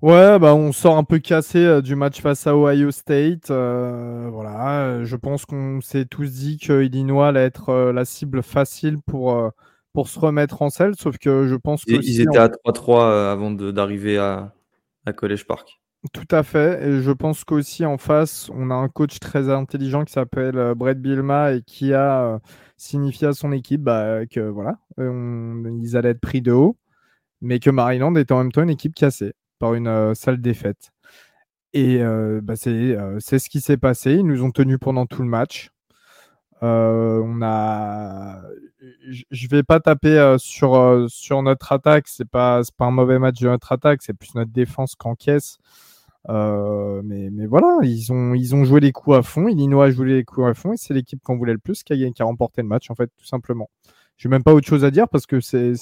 Ouais, 0.02 0.38
bah 0.38 0.54
on 0.54 0.72
sort 0.72 0.96
un 0.98 1.04
peu 1.04 1.18
cassé 1.18 1.58
euh, 1.58 1.80
du 1.80 1.96
match 1.96 2.20
face 2.20 2.46
à 2.46 2.56
Ohio 2.56 2.90
State. 2.90 3.48
voilà, 3.48 5.04
je 5.04 5.16
pense 5.16 5.44
qu'on 5.44 5.80
s'est 5.80 6.04
tous 6.04 6.32
dit 6.32 6.58
que 6.58 6.82
Illinois 6.84 7.28
allait 7.28 7.44
être 7.44 7.90
la 7.90 8.04
cible 8.04 8.42
facile 8.42 8.98
pour, 9.04 9.52
pour 9.92 10.08
se 10.08 10.18
remettre 10.18 10.62
en 10.62 10.70
selle, 10.70 10.94
sauf 10.96 11.18
que 11.18 11.46
je 11.48 11.56
pense 11.56 11.84
qu'ils 11.84 12.20
étaient 12.20 12.38
à 12.38 12.48
3-3 12.48 13.32
avant 13.32 13.50
d'arriver 13.50 14.18
à, 14.18 14.54
à 15.06 15.12
College 15.12 15.44
Park. 15.46 15.80
Tout 16.12 16.28
à 16.30 16.42
fait. 16.42 16.86
Et 16.86 17.00
je 17.00 17.10
pense 17.10 17.44
qu'aussi 17.44 17.84
en 17.86 17.96
face, 17.96 18.50
on 18.52 18.70
a 18.70 18.74
un 18.74 18.88
coach 18.88 19.18
très 19.18 19.48
intelligent 19.50 20.04
qui 20.04 20.12
s'appelle 20.12 20.58
euh, 20.58 20.74
Brett 20.74 21.00
Bilma 21.00 21.52
et 21.52 21.62
qui 21.62 21.94
a 21.94 22.34
euh, 22.34 22.38
signifié 22.76 23.28
à 23.28 23.32
son 23.32 23.50
équipe 23.52 23.82
bah, 23.82 24.26
que 24.26 24.40
voilà, 24.40 24.78
ils 24.98 25.96
allaient 25.96 26.10
être 26.10 26.20
pris 26.20 26.42
de 26.42 26.52
haut, 26.52 26.76
mais 27.40 27.60
que 27.60 27.70
Maryland 27.70 28.14
est 28.16 28.30
en 28.32 28.38
même 28.38 28.52
temps 28.52 28.62
une 28.62 28.70
équipe 28.70 28.94
cassée 28.94 29.34
par 29.58 29.74
une 29.74 29.88
euh, 29.88 30.14
sale 30.14 30.40
défaite. 30.40 30.90
Et 31.72 31.98
bah, 32.42 32.56
c'est 32.56 33.38
ce 33.38 33.50
qui 33.50 33.60
s'est 33.60 33.76
passé. 33.76 34.14
Ils 34.14 34.26
nous 34.26 34.42
ont 34.42 34.50
tenus 34.50 34.78
pendant 34.80 35.04
tout 35.06 35.22
le 35.22 35.28
match. 35.28 35.70
on 36.62 37.40
a, 37.42 38.42
je 39.30 39.48
vais 39.48 39.62
pas 39.62 39.80
taper 39.80 40.36
sur 40.38 41.06
sur 41.08 41.42
notre 41.42 41.72
attaque. 41.72 42.08
C'est 42.08 42.28
pas 42.28 42.62
pas 42.78 42.86
un 42.86 42.90
mauvais 42.92 43.18
match 43.18 43.40
de 43.40 43.48
notre 43.48 43.72
attaque. 43.72 44.00
C'est 44.02 44.14
plus 44.14 44.34
notre 44.34 44.52
défense 44.52 44.94
qu'encaisse. 44.94 45.58
Euh, 46.28 47.02
mais, 47.04 47.30
mais, 47.30 47.46
voilà, 47.46 47.78
ils 47.82 48.12
ont, 48.12 48.34
ils 48.34 48.54
ont 48.54 48.64
joué 48.64 48.80
les 48.80 48.92
coups 48.92 49.16
à 49.16 49.22
fond. 49.22 49.48
Illinois 49.48 49.86
a 49.86 49.90
joué 49.90 50.08
les 50.08 50.24
coups 50.24 50.46
à 50.46 50.54
fond 50.54 50.72
et 50.72 50.76
c'est 50.76 50.94
l'équipe 50.94 51.22
qu'on 51.22 51.36
voulait 51.36 51.52
le 51.52 51.58
plus 51.58 51.82
qui 51.82 51.92
a, 51.92 52.10
qui 52.10 52.22
a, 52.22 52.24
remporté 52.24 52.62
le 52.62 52.68
match, 52.68 52.90
en 52.90 52.94
fait, 52.94 53.10
tout 53.16 53.26
simplement. 53.26 53.70
Je 54.16 54.28
n'ai 54.28 54.30
même 54.32 54.42
pas 54.42 54.54
autre 54.54 54.66
chose 54.66 54.84
à 54.84 54.90
dire 54.90 55.08
parce 55.08 55.26
que 55.26 55.40
c'est 55.40 55.74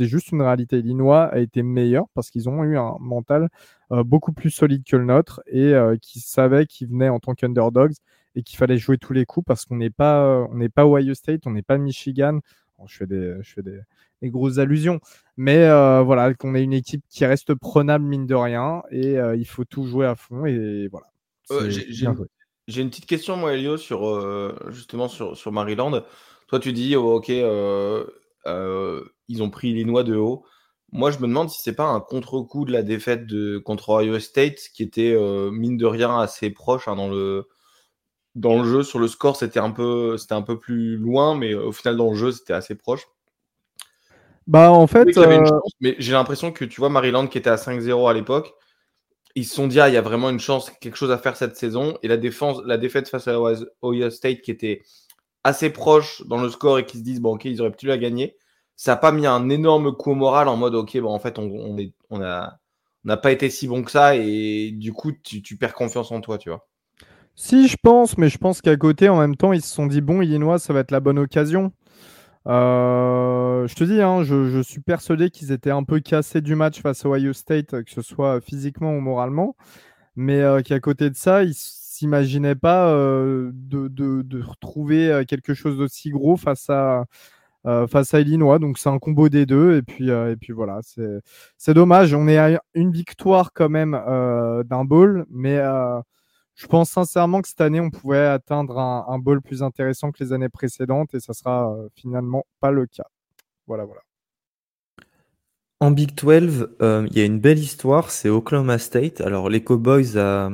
juste 0.00 0.30
une 0.30 0.42
réalité. 0.42 0.78
Illinois 0.78 1.24
a 1.24 1.38
été 1.38 1.62
meilleur 1.62 2.06
parce 2.14 2.30
qu'ils 2.30 2.48
ont 2.48 2.62
eu 2.64 2.76
un 2.76 2.96
mental 3.00 3.48
euh, 3.92 4.04
beaucoup 4.04 4.32
plus 4.32 4.50
solide 4.50 4.84
que 4.84 4.96
le 4.96 5.04
nôtre 5.04 5.40
et 5.46 5.72
euh, 5.74 5.96
qui 6.00 6.20
savait 6.20 6.66
qu'ils 6.66 6.88
venaient 6.88 7.08
en 7.08 7.18
tant 7.18 7.34
qu'underdogs 7.34 7.94
et 8.34 8.42
qu'il 8.42 8.58
fallait 8.58 8.76
jouer 8.76 8.98
tous 8.98 9.14
les 9.14 9.24
coups 9.24 9.46
parce 9.46 9.64
qu'on 9.64 9.76
n'est 9.76 9.90
pas, 9.90 10.46
on 10.50 10.56
n'est 10.56 10.68
pas 10.68 10.86
Ohio 10.86 11.14
State, 11.14 11.46
on 11.46 11.50
n'est 11.50 11.62
pas 11.62 11.78
Michigan. 11.78 12.40
je 12.86 12.96
fais 12.98 13.06
des, 13.06 13.36
je 13.40 13.54
fais 13.54 13.62
des, 13.62 13.80
des 14.22 14.30
grosses 14.30 14.58
allusions. 14.58 15.00
Mais 15.36 15.64
euh, 15.64 16.02
voilà, 16.02 16.34
qu'on 16.34 16.54
ait 16.54 16.62
une 16.62 16.72
équipe 16.72 17.04
qui 17.08 17.24
reste 17.24 17.54
prenable, 17.54 18.04
mine 18.04 18.26
de 18.26 18.34
rien, 18.34 18.82
et 18.90 19.18
euh, 19.18 19.36
il 19.36 19.46
faut 19.46 19.64
tout 19.64 19.86
jouer 19.86 20.06
à 20.06 20.16
fond. 20.16 20.46
Et 20.46 20.88
voilà. 20.88 21.06
Euh, 21.50 21.70
j'ai 22.66 22.82
une 22.82 22.90
petite 22.90 23.06
question, 23.06 23.36
moi, 23.36 23.54
Elio, 23.54 23.76
sur, 23.76 24.60
justement 24.70 25.08
sur, 25.08 25.36
sur 25.36 25.52
Maryland. 25.52 26.02
Toi, 26.48 26.60
tu 26.60 26.72
dis, 26.72 26.96
oh, 26.96 27.14
ok, 27.14 27.28
ils 27.28 29.42
ont 29.42 29.50
pris 29.50 29.70
Illinois 29.70 30.04
de 30.04 30.16
haut. 30.16 30.44
Moi, 30.90 31.10
je 31.10 31.18
me 31.18 31.28
demande 31.28 31.50
si 31.50 31.60
c'est 31.62 31.74
pas 31.74 31.86
un 31.86 32.00
contre-coup 32.00 32.64
de 32.64 32.72
la 32.72 32.82
défaite 32.82 33.26
de, 33.26 33.58
contre 33.58 33.90
Ohio 33.90 34.18
State, 34.18 34.58
qui 34.74 34.82
était, 34.82 35.16
mine 35.50 35.78
de 35.78 35.86
rien, 35.86 36.18
assez 36.18 36.50
proche 36.50 36.88
hein, 36.88 36.96
dans 36.96 37.08
le 37.08 37.46
dans 38.34 38.62
le 38.62 38.68
jeu, 38.68 38.82
sur 38.82 38.98
le 38.98 39.08
score, 39.08 39.36
c'était 39.36 39.58
un 39.58 39.70
peu, 39.70 40.16
c'était 40.16 40.34
un 40.34 40.42
peu 40.42 40.58
plus 40.58 40.96
loin, 40.96 41.34
mais 41.34 41.54
au 41.54 41.72
final, 41.72 41.96
dans 41.96 42.10
le 42.10 42.16
jeu, 42.16 42.30
c'était 42.30 42.52
assez 42.52 42.76
proche. 42.76 43.08
Bah, 44.48 44.72
en 44.72 44.86
fait. 44.86 45.16
Euh, 45.16 45.44
mais 45.80 45.94
j'ai 45.98 46.12
l'impression 46.12 46.50
que 46.50 46.64
tu 46.64 46.80
vois, 46.80 46.88
Maryland 46.88 47.26
qui 47.28 47.38
était 47.38 47.50
à 47.50 47.56
5-0 47.56 48.08
à 48.08 48.14
l'époque, 48.14 48.54
ils 49.34 49.44
se 49.44 49.54
sont 49.54 49.68
dit, 49.68 49.78
ah, 49.78 49.88
il 49.88 49.94
y 49.94 49.98
a 49.98 50.02
vraiment 50.02 50.30
une 50.30 50.40
chance, 50.40 50.72
quelque 50.80 50.96
chose 50.96 51.12
à 51.12 51.18
faire 51.18 51.36
cette 51.36 51.56
saison. 51.56 51.98
Et 52.02 52.08
la, 52.08 52.16
défense, 52.16 52.62
la 52.64 52.78
défaite 52.78 53.08
face 53.08 53.28
à 53.28 53.38
Ohio 53.82 54.10
State 54.10 54.40
qui 54.40 54.50
était 54.50 54.82
assez 55.44 55.70
proche 55.70 56.22
dans 56.26 56.40
le 56.40 56.48
score 56.48 56.78
et 56.78 56.86
qui 56.86 56.98
se 56.98 57.02
disent, 57.02 57.20
bon, 57.20 57.34
ok, 57.34 57.44
ils 57.44 57.60
auraient 57.60 57.70
pu 57.70 57.86
la 57.86 57.98
gagner. 57.98 58.36
Ça 58.74 58.92
n'a 58.92 58.96
pas 58.96 59.12
mis 59.12 59.26
un 59.26 59.50
énorme 59.50 59.94
coup 59.94 60.12
au 60.12 60.14
moral 60.14 60.48
en 60.48 60.56
mode, 60.56 60.74
ok, 60.74 60.98
bon, 60.98 61.10
en 61.10 61.18
fait, 61.18 61.38
on, 61.38 61.44
on, 61.44 61.76
est, 61.76 61.92
on 62.10 62.22
a 62.22 62.58
n'a 63.04 63.16
pas 63.16 63.32
été 63.32 63.50
si 63.50 63.68
bon 63.68 63.82
que 63.82 63.90
ça 63.90 64.16
et 64.16 64.70
du 64.72 64.92
coup, 64.92 65.12
tu, 65.12 65.42
tu 65.42 65.56
perds 65.56 65.74
confiance 65.74 66.10
en 66.10 66.20
toi, 66.20 66.38
tu 66.38 66.48
vois. 66.48 66.66
Si, 67.36 67.68
je 67.68 67.76
pense, 67.80 68.18
mais 68.18 68.28
je 68.28 68.38
pense 68.38 68.60
qu'à 68.60 68.76
côté, 68.76 69.08
en 69.08 69.18
même 69.18 69.36
temps, 69.36 69.52
ils 69.52 69.62
se 69.62 69.72
sont 69.72 69.86
dit 69.86 70.00
bon, 70.00 70.22
Illinois, 70.22 70.58
ça 70.58 70.72
va 70.72 70.80
être 70.80 70.90
la 70.90 71.00
bonne 71.00 71.18
occasion. 71.18 71.72
Euh, 72.48 73.66
je 73.68 73.74
te 73.74 73.84
dis, 73.84 74.00
hein, 74.00 74.22
je, 74.22 74.62
suis 74.62 74.80
persuadé 74.80 75.30
qu'ils 75.30 75.52
étaient 75.52 75.70
un 75.70 75.84
peu 75.84 76.00
cassés 76.00 76.40
du 76.40 76.54
match 76.54 76.80
face 76.80 77.04
à 77.04 77.10
Ohio 77.10 77.32
State, 77.32 77.82
que 77.84 77.90
ce 77.90 78.02
soit 78.02 78.40
physiquement 78.40 78.92
ou 78.96 79.00
moralement, 79.00 79.54
mais 80.16 80.40
euh, 80.40 80.62
qu'à 80.62 80.80
côté 80.80 81.10
de 81.10 81.16
ça, 81.16 81.44
ils 81.44 81.54
s'imaginaient 81.54 82.54
pas 82.54 82.88
euh, 82.90 83.50
de, 83.54 84.42
retrouver 84.42 85.24
quelque 85.28 85.54
chose 85.54 85.78
d'aussi 85.78 86.10
gros 86.10 86.36
face 86.36 86.70
à, 86.70 87.04
face 87.88 88.14
à 88.14 88.20
Illinois. 88.20 88.58
Donc 88.58 88.78
c'est 88.78 88.88
un 88.88 88.98
combo 88.98 89.28
des 89.28 89.46
deux, 89.46 89.76
et 89.76 89.82
puis, 89.82 90.08
et 90.10 90.36
puis 90.40 90.52
voilà, 90.52 90.80
c'est 91.58 91.74
dommage. 91.74 92.14
On 92.14 92.28
est 92.28 92.38
à 92.38 92.62
une 92.74 92.92
victoire 92.92 93.52
quand 93.52 93.68
même 93.68 93.92
d'un 94.64 94.84
bowl, 94.84 95.26
mais 95.30 95.60
je 96.58 96.66
pense 96.66 96.90
sincèrement 96.90 97.40
que 97.40 97.48
cette 97.48 97.60
année, 97.60 97.78
on 97.78 97.90
pouvait 97.90 98.26
atteindre 98.26 98.80
un, 98.80 99.06
un 99.08 99.18
ball 99.20 99.40
plus 99.40 99.62
intéressant 99.62 100.10
que 100.10 100.22
les 100.22 100.32
années 100.32 100.48
précédentes 100.48 101.14
et 101.14 101.20
ça 101.20 101.32
sera 101.32 101.72
euh, 101.72 101.88
finalement 101.94 102.44
pas 102.58 102.72
le 102.72 102.86
cas. 102.86 103.06
Voilà, 103.68 103.84
voilà. 103.84 104.00
En 105.78 105.92
Big 105.92 106.16
12, 106.16 106.70
euh, 106.82 107.06
il 107.12 107.16
y 107.16 107.20
a 107.20 107.24
une 107.24 107.38
belle 107.38 107.60
histoire, 107.60 108.10
c'est 108.10 108.28
Oklahoma 108.28 108.78
State. 108.78 109.20
Alors 109.20 109.48
les 109.48 109.62
Cowboys 109.62 110.16
euh, 110.16 110.50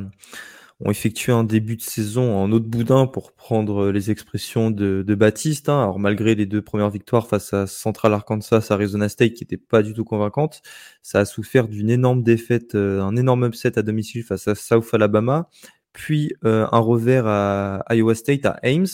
ont 0.81 0.91
effectué 0.91 1.33
un 1.33 1.43
début 1.43 1.77
de 1.77 1.81
saison 1.81 2.37
en 2.37 2.53
autre 2.53 2.67
boudin 2.67 3.07
pour 3.07 3.33
prendre 3.33 3.91
les 3.91 4.11
expressions 4.11 4.71
de, 4.71 5.03
Baptiste. 5.15 5.71
Hein. 5.71 5.85
Alors 5.85 5.99
malgré 5.99 6.35
les 6.35 6.45
deux 6.45 6.61
premières 6.61 6.91
victoires 6.91 7.27
face 7.29 7.55
à 7.55 7.67
Central 7.67 8.13
Arkansas, 8.13 8.67
Arizona 8.69 9.09
State 9.09 9.33
qui 9.33 9.45
n'étaient 9.45 9.57
pas 9.57 9.83
du 9.83 9.95
tout 9.95 10.05
convaincantes, 10.05 10.61
ça 11.01 11.21
a 11.21 11.25
souffert 11.25 11.67
d'une 11.67 11.89
énorme 11.89 12.23
défaite, 12.23 12.75
un 12.75 13.17
énorme 13.17 13.47
upset 13.47 13.79
à 13.79 13.83
domicile 13.83 14.23
face 14.23 14.49
à 14.49 14.55
South 14.55 14.93
Alabama 14.93 15.49
puis 15.95 16.35
euh, 16.45 16.67
un 16.71 16.79
revers 16.81 17.27
à 17.27 17.83
Iowa 17.95 18.15
State 18.15 18.45
à 18.45 18.59
Ames. 18.63 18.87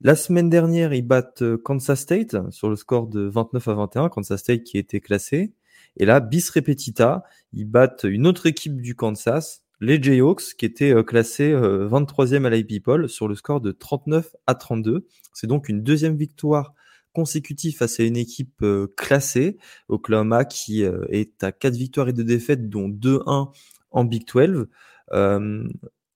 La 0.00 0.14
semaine 0.14 0.48
dernière, 0.48 0.94
ils 0.94 1.06
battent 1.06 1.42
euh, 1.42 1.58
Kansas 1.58 2.00
State 2.00 2.36
sur 2.50 2.70
le 2.70 2.76
score 2.76 3.08
de 3.08 3.22
29 3.22 3.68
à 3.68 3.74
21, 3.74 4.08
Kansas 4.08 4.40
State 4.40 4.62
qui 4.62 4.78
était 4.78 5.00
classé. 5.00 5.52
Et 5.96 6.06
là, 6.06 6.20
bis 6.20 6.48
repetita, 6.50 7.24
ils 7.52 7.66
battent 7.66 8.04
une 8.04 8.26
autre 8.26 8.46
équipe 8.46 8.80
du 8.80 8.94
Kansas, 8.94 9.64
les 9.80 10.00
Jayhawks, 10.00 10.54
qui 10.56 10.64
étaient 10.64 10.94
euh, 10.94 11.02
classés 11.02 11.52
23e 11.52 12.46
à 12.46 12.50
l'IP 12.50 13.08
sur 13.08 13.26
le 13.26 13.34
score 13.34 13.60
de 13.60 13.72
39 13.72 14.36
à 14.46 14.54
32. 14.54 15.04
C'est 15.34 15.48
donc 15.48 15.68
une 15.68 15.82
deuxième 15.82 16.16
victoire 16.16 16.74
consécutive 17.12 17.76
face 17.76 17.98
à 17.98 18.04
une 18.04 18.16
équipe 18.16 18.64
classée, 18.96 19.58
Oklahoma, 19.88 20.44
qui 20.44 20.82
est 20.82 21.42
à 21.42 21.50
4 21.50 21.74
victoires 21.74 22.08
et 22.08 22.12
2 22.12 22.22
défaites, 22.22 22.68
dont 22.68 22.88
2-1 22.88 23.50
en 23.90 24.04
Big 24.04 24.24
12. 24.32 24.68
Euh, 25.12 25.68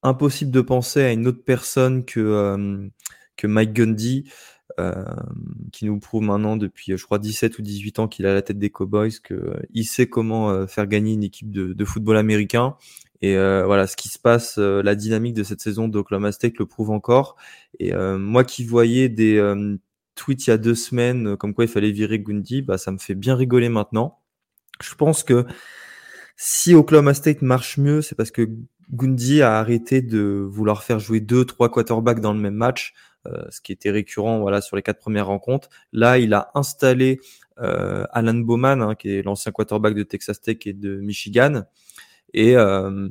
impossible 0.03 0.51
de 0.51 0.61
penser 0.61 1.03
à 1.03 1.13
une 1.13 1.29
autre 1.29 1.45
personne 1.45 2.05
que, 2.05 2.19
euh, 2.19 2.89
que 3.37 3.47
Mike 3.47 3.73
Gundy, 3.73 4.29
euh, 4.81 5.05
qui 5.73 5.85
nous 5.85 6.01
prouve 6.01 6.23
maintenant 6.23 6.57
depuis, 6.57 6.97
je 6.97 7.05
crois, 7.05 7.21
17 7.21 7.59
ou 7.59 7.63
18 7.63 7.99
ans 8.01 8.09
qu'il 8.09 8.27
a 8.27 8.35
la 8.35 8.43
tête 8.43 8.59
des 8.59 8.71
Cowboys, 8.71 9.13
qu'il 9.21 9.87
sait 9.87 10.09
comment 10.09 10.67
faire 10.67 10.87
gagner 10.89 11.13
une 11.13 11.23
équipe 11.23 11.53
de, 11.53 11.85
football 11.85 12.17
américain. 12.17 12.77
Et 13.21 13.37
voilà, 13.37 13.87
ce 13.87 13.97
qui 13.97 14.09
se 14.09 14.19
passe, 14.19 14.59
la 14.59 14.95
dynamique 14.97 15.35
de 15.35 15.45
cette 15.45 15.61
saison 15.61 15.87
d'Oklahoma 15.87 16.33
State 16.33 16.59
le 16.59 16.67
prouve 16.67 16.91
encore. 16.91 17.37
Et 17.79 17.93
moi 17.95 18.43
qui 18.43 18.65
voyais 18.65 19.09
des 19.09 19.39
tweets 20.17 20.47
il 20.47 20.51
y 20.51 20.53
a 20.53 20.59
deux 20.59 20.75
semaines, 20.75 21.37
comme 21.37 21.55
quoi 21.55 21.65
il 21.65 21.71
fallait 21.71 21.93
virer 21.93 22.19
Gundy, 22.19 22.63
bah, 22.63 22.79
ça 22.79 22.91
me 22.91 22.99
fait 22.99 23.15
bien 23.15 23.37
rigoler 23.37 23.69
maintenant. 23.69 24.19
Je 24.81 24.95
pense 24.95 25.23
que 25.23 25.47
si 26.37 26.75
Oklahoma 26.75 27.15
State 27.15 27.43
marche 27.43 27.79
mieux, 27.79 28.03
c'est 28.03 28.15
parce 28.15 28.31
que 28.31 28.49
Gundy 28.93 29.43
a 29.43 29.59
arrêté 29.59 30.03
de 30.03 30.47
vouloir 30.49 30.83
faire 30.83 30.99
jouer 30.99 31.21
deux, 31.21 31.45
trois 31.45 31.71
quarterbacks 31.71 32.21
dans 32.21 32.33
le 32.33 32.41
même 32.41 32.55
match, 32.55 32.95
euh, 33.27 33.45
ce 33.51 33.61
qui 33.61 33.73
était 33.73 33.91
récurrent 33.91 34.41
voilà 34.41 34.61
sur 34.61 34.77
les 34.77 34.83
quatre 34.83 34.99
premières 34.99 35.27
rencontres. 35.27 35.69
Là, 35.93 36.19
il 36.19 36.35
a 36.35 36.51
installé 36.55 37.21
euh, 37.59 38.05
Alan 38.11 38.35
Bowman, 38.35 38.83
hein, 38.83 38.95
qui 38.95 39.11
est 39.11 39.23
l'ancien 39.23 39.53
quarterback 39.53 39.95
de 39.95 40.03
Texas 40.03 40.41
Tech 40.41 40.59
et 40.67 40.75
de 40.75 40.97
Michigan, 40.97 41.65
et 42.35 42.57
euh, 42.57 43.09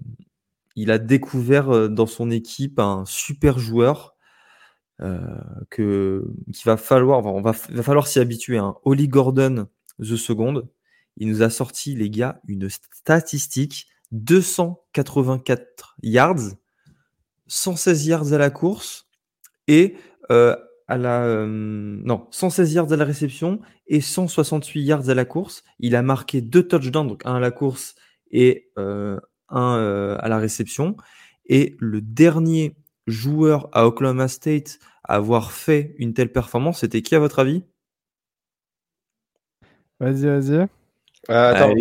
il 0.75 0.91
a 0.91 0.99
découvert 0.99 1.89
dans 1.89 2.05
son 2.05 2.31
équipe 2.31 2.79
un 2.79 3.03
super 3.05 3.59
joueur 3.59 4.15
que 5.71 6.23
qu'il 6.53 6.63
va 6.65 6.77
falloir, 6.77 7.25
on 7.25 7.41
va, 7.41 7.53
va 7.69 7.83
falloir 7.83 8.05
s'y 8.05 8.19
habituer. 8.19 8.59
Hein. 8.59 8.75
Holly 8.85 9.07
Gordon, 9.07 9.67
the 9.99 10.15
second, 10.15 10.61
il 11.17 11.27
nous 11.27 11.41
a 11.41 11.49
sorti 11.49 11.95
les 11.95 12.11
gars 12.11 12.39
une 12.47 12.69
statistique 12.69 13.87
284 14.11 15.95
yards, 16.03 16.55
116 17.47 18.07
yards 18.07 18.33
à 18.33 18.37
la 18.37 18.49
course 18.49 19.09
et 19.67 19.95
euh, 20.31 20.55
à 20.87 20.97
la 20.97 21.23
euh, 21.23 21.45
non 21.47 22.27
116 22.31 22.73
yards 22.73 22.91
à 22.91 22.97
la 22.97 23.05
réception 23.05 23.61
et 23.87 24.01
168 24.01 24.81
yards 24.83 25.09
à 25.09 25.13
la 25.13 25.25
course. 25.25 25.63
Il 25.79 25.95
a 25.95 26.01
marqué 26.01 26.41
deux 26.41 26.67
touchdowns, 26.67 27.07
donc 27.07 27.25
un 27.25 27.35
à 27.35 27.39
la 27.39 27.51
course 27.51 27.95
et 28.31 28.71
euh, 28.77 29.19
un 29.49 30.17
à 30.19 30.29
la 30.29 30.37
réception. 30.37 30.95
Et 31.45 31.75
le 31.79 32.01
dernier 32.01 32.75
joueur 33.07 33.69
à 33.73 33.85
Oklahoma 33.85 34.27
State 34.27 34.79
à 35.03 35.15
avoir 35.15 35.51
fait 35.51 35.95
une 35.97 36.13
telle 36.13 36.31
performance, 36.31 36.79
c'était 36.79 37.01
qui 37.01 37.15
à 37.15 37.19
votre 37.19 37.39
avis? 37.39 37.63
Vas-y, 39.99 40.25
vas-y. 40.25 40.80
Euh, 41.29 41.53
attends, 41.53 41.73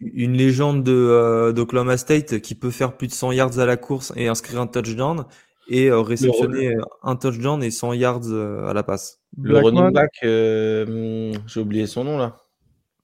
une 0.00 0.32
légende 0.32 0.82
de 0.82 0.92
euh, 0.92 1.52
d'Oklahoma 1.52 1.98
State 1.98 2.40
qui 2.40 2.54
peut 2.54 2.70
faire 2.70 2.96
plus 2.96 3.08
de 3.08 3.12
100 3.12 3.32
yards 3.32 3.58
à 3.58 3.66
la 3.66 3.76
course 3.76 4.12
et 4.16 4.26
inscrire 4.28 4.60
un 4.60 4.66
touchdown 4.66 5.26
et 5.68 5.90
euh, 5.90 6.00
réceptionner 6.00 6.74
un 7.02 7.16
touchdown 7.16 7.62
et 7.62 7.70
100 7.70 7.92
yards 7.92 8.32
à 8.66 8.72
la 8.72 8.82
passe. 8.82 9.20
Le 9.38 9.58
running 9.58 9.92
back, 9.92 10.12
j'ai 10.22 11.60
oublié 11.60 11.86
son 11.86 12.04
nom 12.04 12.16
là. 12.16 12.36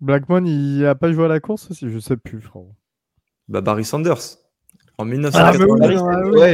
Blackmon, 0.00 0.44
il 0.46 0.84
a 0.86 0.94
pas 0.94 1.12
joué 1.12 1.26
à 1.26 1.28
la 1.28 1.40
course 1.40 1.70
aussi, 1.70 1.88
je 1.88 1.98
sais 1.98 2.16
plus, 2.16 2.40
frérot. 2.40 2.74
Bah 3.48 3.60
Barry 3.60 3.84
Sanders. 3.84 4.38
En 4.98 5.04
1990. 5.04 6.00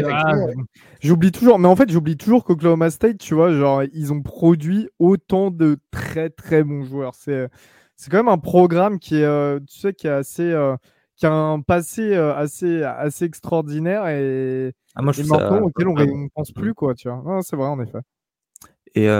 Ah, 0.09 0.23
ah, 0.27 0.35
j'oublie 1.01 1.33
toujours, 1.33 1.59
mais 1.59 1.67
en 1.67 1.75
fait, 1.75 1.91
j'oublie 1.91 2.17
toujours 2.17 2.45
qu'Oklahoma 2.45 2.91
State, 2.91 3.19
tu 3.19 3.35
vois, 3.35 3.53
genre, 3.53 3.83
ils 3.93 4.13
ont 4.13 4.23
produit 4.23 4.89
autant 4.99 5.51
de 5.51 5.79
très 5.91 6.31
très 6.31 6.63
bons 6.63 6.85
joueurs. 6.85 7.15
C'est 7.15 7.49
c'est 7.99 8.11
quand 8.11 8.19
même 8.19 8.29
un 8.29 8.39
programme 8.39 9.01
qui 9.01 9.17
est, 9.17 9.25
euh, 9.25 9.59
tu 9.69 9.81
sais, 9.81 9.93
qui 9.93 10.07
est 10.07 10.11
assez, 10.11 10.53
euh, 10.53 10.77
qui 11.17 11.27
a 11.27 11.33
un 11.33 11.61
passé 11.61 12.15
euh, 12.15 12.33
assez, 12.33 12.85
assez 12.85 13.25
extraordinaire 13.25 14.07
et, 14.07 14.73
ah, 14.95 15.03
moi, 15.03 15.13
maintenant 15.19 15.63
auquel 15.63 15.89
on 15.89 15.95
ne 15.95 16.29
pense 16.33 16.53
plus, 16.53 16.75
quoi, 16.75 16.95
tu 16.95 17.11
vois. 17.11 17.41
c'est 17.43 17.57
vrai, 17.57 17.67
en 17.67 17.81
effet. 17.83 17.99
Et 18.95 19.11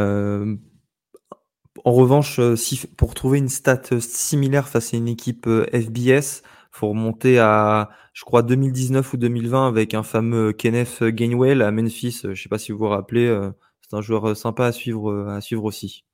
en 1.85 1.93
revanche, 1.93 2.41
si, 2.55 2.87
pour 2.97 3.15
trouver 3.15 3.39
une 3.39 3.49
stat 3.49 3.83
similaire 3.99 4.69
face 4.69 4.95
à 4.95 4.97
une 4.97 5.09
équipe 5.09 5.49
FBS, 5.49 6.43
faut 6.71 6.89
remonter 6.89 7.41
à, 7.41 7.91
je 8.13 8.25
crois, 8.25 8.43
2019 8.43 9.13
ou 9.13 9.17
2020 9.17 9.67
avec 9.67 9.95
un 9.95 10.05
fameux 10.05 10.53
Kenneth 10.53 11.03
Gainwell 11.03 11.63
à 11.63 11.73
Memphis. 11.73 12.23
Je 12.23 12.41
sais 12.41 12.49
pas 12.49 12.59
si 12.59 12.71
vous 12.71 12.79
vous 12.79 12.89
rappelez, 12.89 13.37
c'est 13.81 13.97
un 13.97 14.03
joueur 14.03 14.37
sympa 14.37 14.67
à 14.67 14.73
suivre, 14.73 15.29
à 15.29 15.41
suivre 15.41 15.65
aussi. 15.65 16.05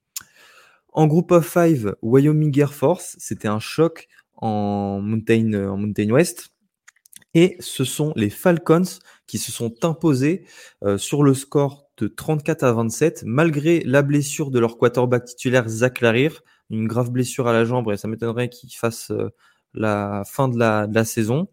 En 0.95 1.09
groupe 1.09 1.33
of 1.33 1.45
five, 1.45 1.97
Wyoming 2.03 2.57
Air 2.57 2.73
Force, 2.73 3.17
c'était 3.19 3.49
un 3.49 3.59
choc 3.59 4.07
en 4.37 5.01
Mountain, 5.01 5.53
en 5.69 5.77
Mountain 5.77 6.09
West. 6.11 6.51
Et 7.35 7.57
ce 7.59 7.83
sont 7.83 8.13
les 8.15 8.31
Falcons 8.31 8.85
qui 9.27 9.39
se 9.39 9.51
sont 9.51 9.75
imposés 9.85 10.47
euh, 10.85 10.97
sur 10.97 11.25
le 11.25 11.35
score 11.35 11.89
de 11.97 12.07
34 12.07 12.63
à 12.63 12.73
27, 12.73 13.25
malgré 13.27 13.81
la 13.81 14.03
blessure 14.03 14.53
de 14.53 14.61
leur 14.61 14.79
quarterback 14.79 15.25
titulaire 15.25 15.69
Zach 15.69 16.01
Larir, 16.01 16.43
une 16.71 16.87
grave 16.87 17.11
blessure 17.11 17.49
à 17.49 17.53
la 17.53 17.65
jambe, 17.65 17.91
et 17.91 17.97
ça 17.97 18.07
m'étonnerait 18.07 18.49
qu'il 18.49 18.71
fasse 18.71 19.11
euh, 19.11 19.31
la 19.75 20.23
fin 20.25 20.49
de 20.49 20.59
la 20.59 21.05
saison. 21.05 21.49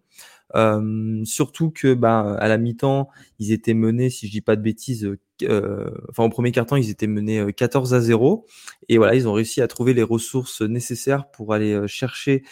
Euh, 0.56 1.22
surtout 1.26 1.72
que 1.72 1.94
bah, 1.94 2.36
à 2.40 2.48
la 2.48 2.58
mi-temps, 2.58 3.10
ils 3.40 3.52
étaient 3.52 3.74
menés, 3.74 4.10
si 4.10 4.28
je 4.28 4.32
dis 4.32 4.42
pas 4.42 4.56
de 4.56 4.62
bêtises, 4.62 5.10
euh, 5.44 5.92
enfin 6.10 6.24
au 6.24 6.30
premier 6.30 6.52
quart-temps, 6.52 6.76
ils 6.76 6.90
étaient 6.90 7.08
menés 7.08 7.54
14 7.54 7.94
euh, 7.94 7.98
à 7.98 8.00
0. 8.02 8.46
Et 8.90 8.98
voilà, 8.98 9.16
ils 9.16 9.28
ont 9.28 9.34
réussi 9.34 9.62
à 9.62 9.68
trouver 9.68 9.94
les 9.94 10.04
ressources 10.04 10.62
nécessaires 10.62 11.30
pour 11.32 11.54
aller 11.54 11.88
chercher 11.88 12.44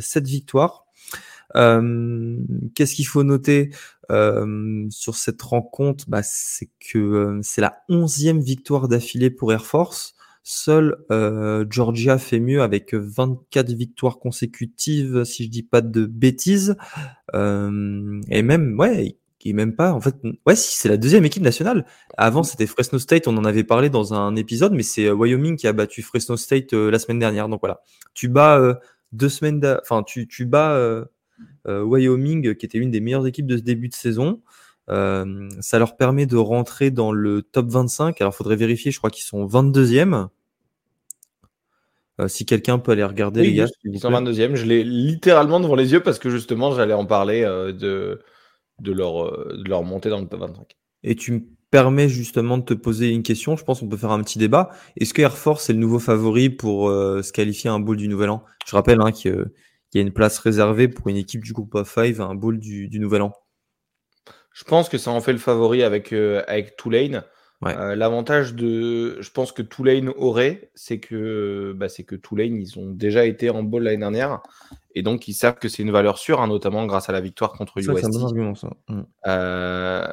cette 0.00 0.26
victoire. 0.26 0.86
Qu'est-ce 1.54 2.94
qu'il 2.94 3.06
faut 3.06 3.22
noter 3.22 3.70
sur 4.90 5.16
cette 5.16 5.42
rencontre? 5.42 6.04
Bah, 6.08 6.22
C'est 6.22 6.70
que 6.80 7.40
c'est 7.42 7.60
la 7.60 7.82
onzième 7.88 8.40
victoire 8.40 8.88
d'affilée 8.88 9.30
pour 9.30 9.52
Air 9.52 9.64
Force. 9.64 10.14
Seul 10.42 10.96
euh, 11.10 11.66
Georgia 11.68 12.18
fait 12.18 12.40
mieux 12.40 12.62
avec 12.62 12.94
24 12.94 13.72
victoires 13.72 14.18
consécutives, 14.18 15.24
si 15.24 15.44
je 15.44 15.50
dis 15.50 15.62
pas 15.62 15.82
de 15.82 16.06
bêtises. 16.06 16.76
Euh, 17.34 18.20
et 18.30 18.42
même, 18.42 18.78
ouais, 18.78 19.18
qui 19.38 19.52
même 19.52 19.76
pas, 19.76 19.92
en 19.92 20.00
fait, 20.00 20.16
ouais, 20.46 20.56
si 20.56 20.76
c'est 20.76 20.88
la 20.88 20.96
deuxième 20.96 21.26
équipe 21.26 21.42
nationale. 21.42 21.84
Avant, 22.16 22.42
c'était 22.42 22.66
Fresno 22.66 22.98
State, 22.98 23.28
on 23.28 23.36
en 23.36 23.44
avait 23.44 23.64
parlé 23.64 23.90
dans 23.90 24.14
un 24.14 24.34
épisode, 24.34 24.72
mais 24.72 24.82
c'est 24.82 25.06
euh, 25.06 25.14
Wyoming 25.14 25.56
qui 25.56 25.66
a 25.66 25.72
battu 25.74 26.02
Fresno 26.02 26.36
State 26.36 26.72
la 26.72 26.98
semaine 26.98 27.18
dernière. 27.18 27.48
Donc 27.48 27.60
voilà, 27.60 27.82
tu 28.14 28.28
bats 28.28 28.80
deux 29.12 29.28
semaines, 29.28 29.60
enfin, 29.82 30.02
tu, 30.02 30.26
tu 30.26 30.46
bats 30.46 31.04
Wyoming, 31.66 32.54
qui 32.54 32.64
était 32.66 32.78
une 32.78 32.90
des 32.90 33.00
meilleures 33.00 33.26
équipes 33.26 33.46
de 33.46 33.58
ce 33.58 33.62
début 33.62 33.88
de 33.88 33.94
saison. 33.94 34.40
Euh, 34.88 35.48
ça 35.60 35.78
leur 35.78 35.96
permet 35.96 36.26
de 36.26 36.36
rentrer 36.36 36.90
dans 36.90 37.12
le 37.12 37.42
top 37.42 37.68
25. 37.68 38.20
Alors, 38.20 38.34
faudrait 38.34 38.56
vérifier, 38.56 38.90
je 38.90 38.98
crois 38.98 39.10
qu'ils 39.10 39.24
sont 39.24 39.46
22e. 39.46 40.28
Euh, 42.20 42.28
si 42.28 42.44
quelqu'un 42.44 42.78
peut 42.78 42.92
aller 42.92 43.04
regarder, 43.04 43.42
les 43.42 43.54
gars. 43.54 43.66
Ils 43.84 43.98
sont 43.98 44.10
22e. 44.10 44.54
Je 44.54 44.66
l'ai 44.66 44.84
littéralement 44.84 45.60
devant 45.60 45.74
les 45.74 45.92
yeux 45.92 46.02
parce 46.02 46.18
que 46.18 46.28
justement, 46.28 46.74
j'allais 46.74 46.94
en 46.94 47.06
parler 47.06 47.42
euh, 47.44 47.72
de, 47.72 48.20
de, 48.80 48.92
leur, 48.92 49.24
euh, 49.24 49.56
de 49.64 49.68
leur 49.68 49.82
montée 49.82 50.10
dans 50.10 50.20
le 50.20 50.26
top 50.26 50.40
25. 50.40 50.76
Et 51.02 51.14
tu 51.14 51.32
me 51.32 51.40
permets 51.70 52.08
justement 52.08 52.58
de 52.58 52.64
te 52.64 52.74
poser 52.74 53.10
une 53.10 53.22
question. 53.22 53.56
Je 53.56 53.64
pense 53.64 53.80
qu'on 53.80 53.88
peut 53.88 53.96
faire 53.96 54.10
un 54.10 54.22
petit 54.22 54.38
débat. 54.38 54.70
Est-ce 54.96 55.14
que 55.14 55.22
Air 55.22 55.38
Force 55.38 55.70
est 55.70 55.72
le 55.72 55.78
nouveau 55.78 55.98
favori 55.98 56.50
pour 56.50 56.88
se 56.88 57.32
qualifier 57.32 57.70
à 57.70 57.72
un 57.72 57.80
bowl 57.80 57.96
du 57.96 58.08
Nouvel 58.08 58.30
An? 58.30 58.44
Je 58.66 58.74
rappelle 58.74 59.00
hein, 59.00 59.12
qu'il 59.12 59.50
y 59.94 59.98
a 59.98 60.02
une 60.02 60.12
place 60.12 60.38
réservée 60.40 60.88
pour 60.88 61.08
une 61.08 61.16
équipe 61.16 61.44
du 61.44 61.52
groupe 61.52 61.74
of 61.76 61.88
five 61.88 62.20
à 62.20 62.24
un 62.24 62.34
bowl 62.34 62.58
du, 62.58 62.88
du 62.88 62.98
Nouvel 62.98 63.22
An. 63.22 63.32
Je 64.52 64.64
pense 64.64 64.88
que 64.88 64.98
ça 64.98 65.10
en 65.10 65.20
fait 65.20 65.32
le 65.32 65.38
favori 65.38 65.82
avec, 65.82 66.12
avec 66.12 66.76
Tulane. 66.76 67.24
Euh, 67.66 67.94
l'avantage 67.94 68.54
de, 68.54 69.20
je 69.20 69.30
pense 69.30 69.52
que 69.52 69.60
Tulane 69.60 70.10
aurait, 70.16 70.70
c'est 70.74 70.98
que, 70.98 71.74
bah, 71.76 71.90
c'est 71.90 72.04
que 72.04 72.16
Tulane, 72.16 72.56
ils 72.56 72.78
ont 72.78 72.90
déjà 72.90 73.26
été 73.26 73.50
en 73.50 73.62
bowl 73.62 73.82
l'année 73.82 73.98
dernière, 73.98 74.40
et 74.94 75.02
donc 75.02 75.28
ils 75.28 75.34
savent 75.34 75.58
que 75.58 75.68
c'est 75.68 75.82
une 75.82 75.90
valeur 75.90 76.16
sûre, 76.16 76.40
hein, 76.40 76.48
notamment 76.48 76.86
grâce 76.86 77.10
à 77.10 77.12
la 77.12 77.20
victoire 77.20 77.52
contre 77.52 77.76
USC. 77.76 77.90
Mm. 78.88 79.02
Euh, 79.26 80.08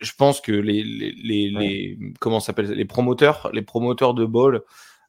je 0.00 0.12
pense 0.18 0.42
que 0.42 0.52
les, 0.52 0.82
les, 0.82 1.48
les, 1.48 1.98
comment 2.20 2.38
s'appelle, 2.38 2.70
les 2.70 2.84
promoteurs, 2.84 3.50
les 3.54 3.62
promoteurs 3.62 4.12
de 4.12 4.26
bowl 4.26 4.62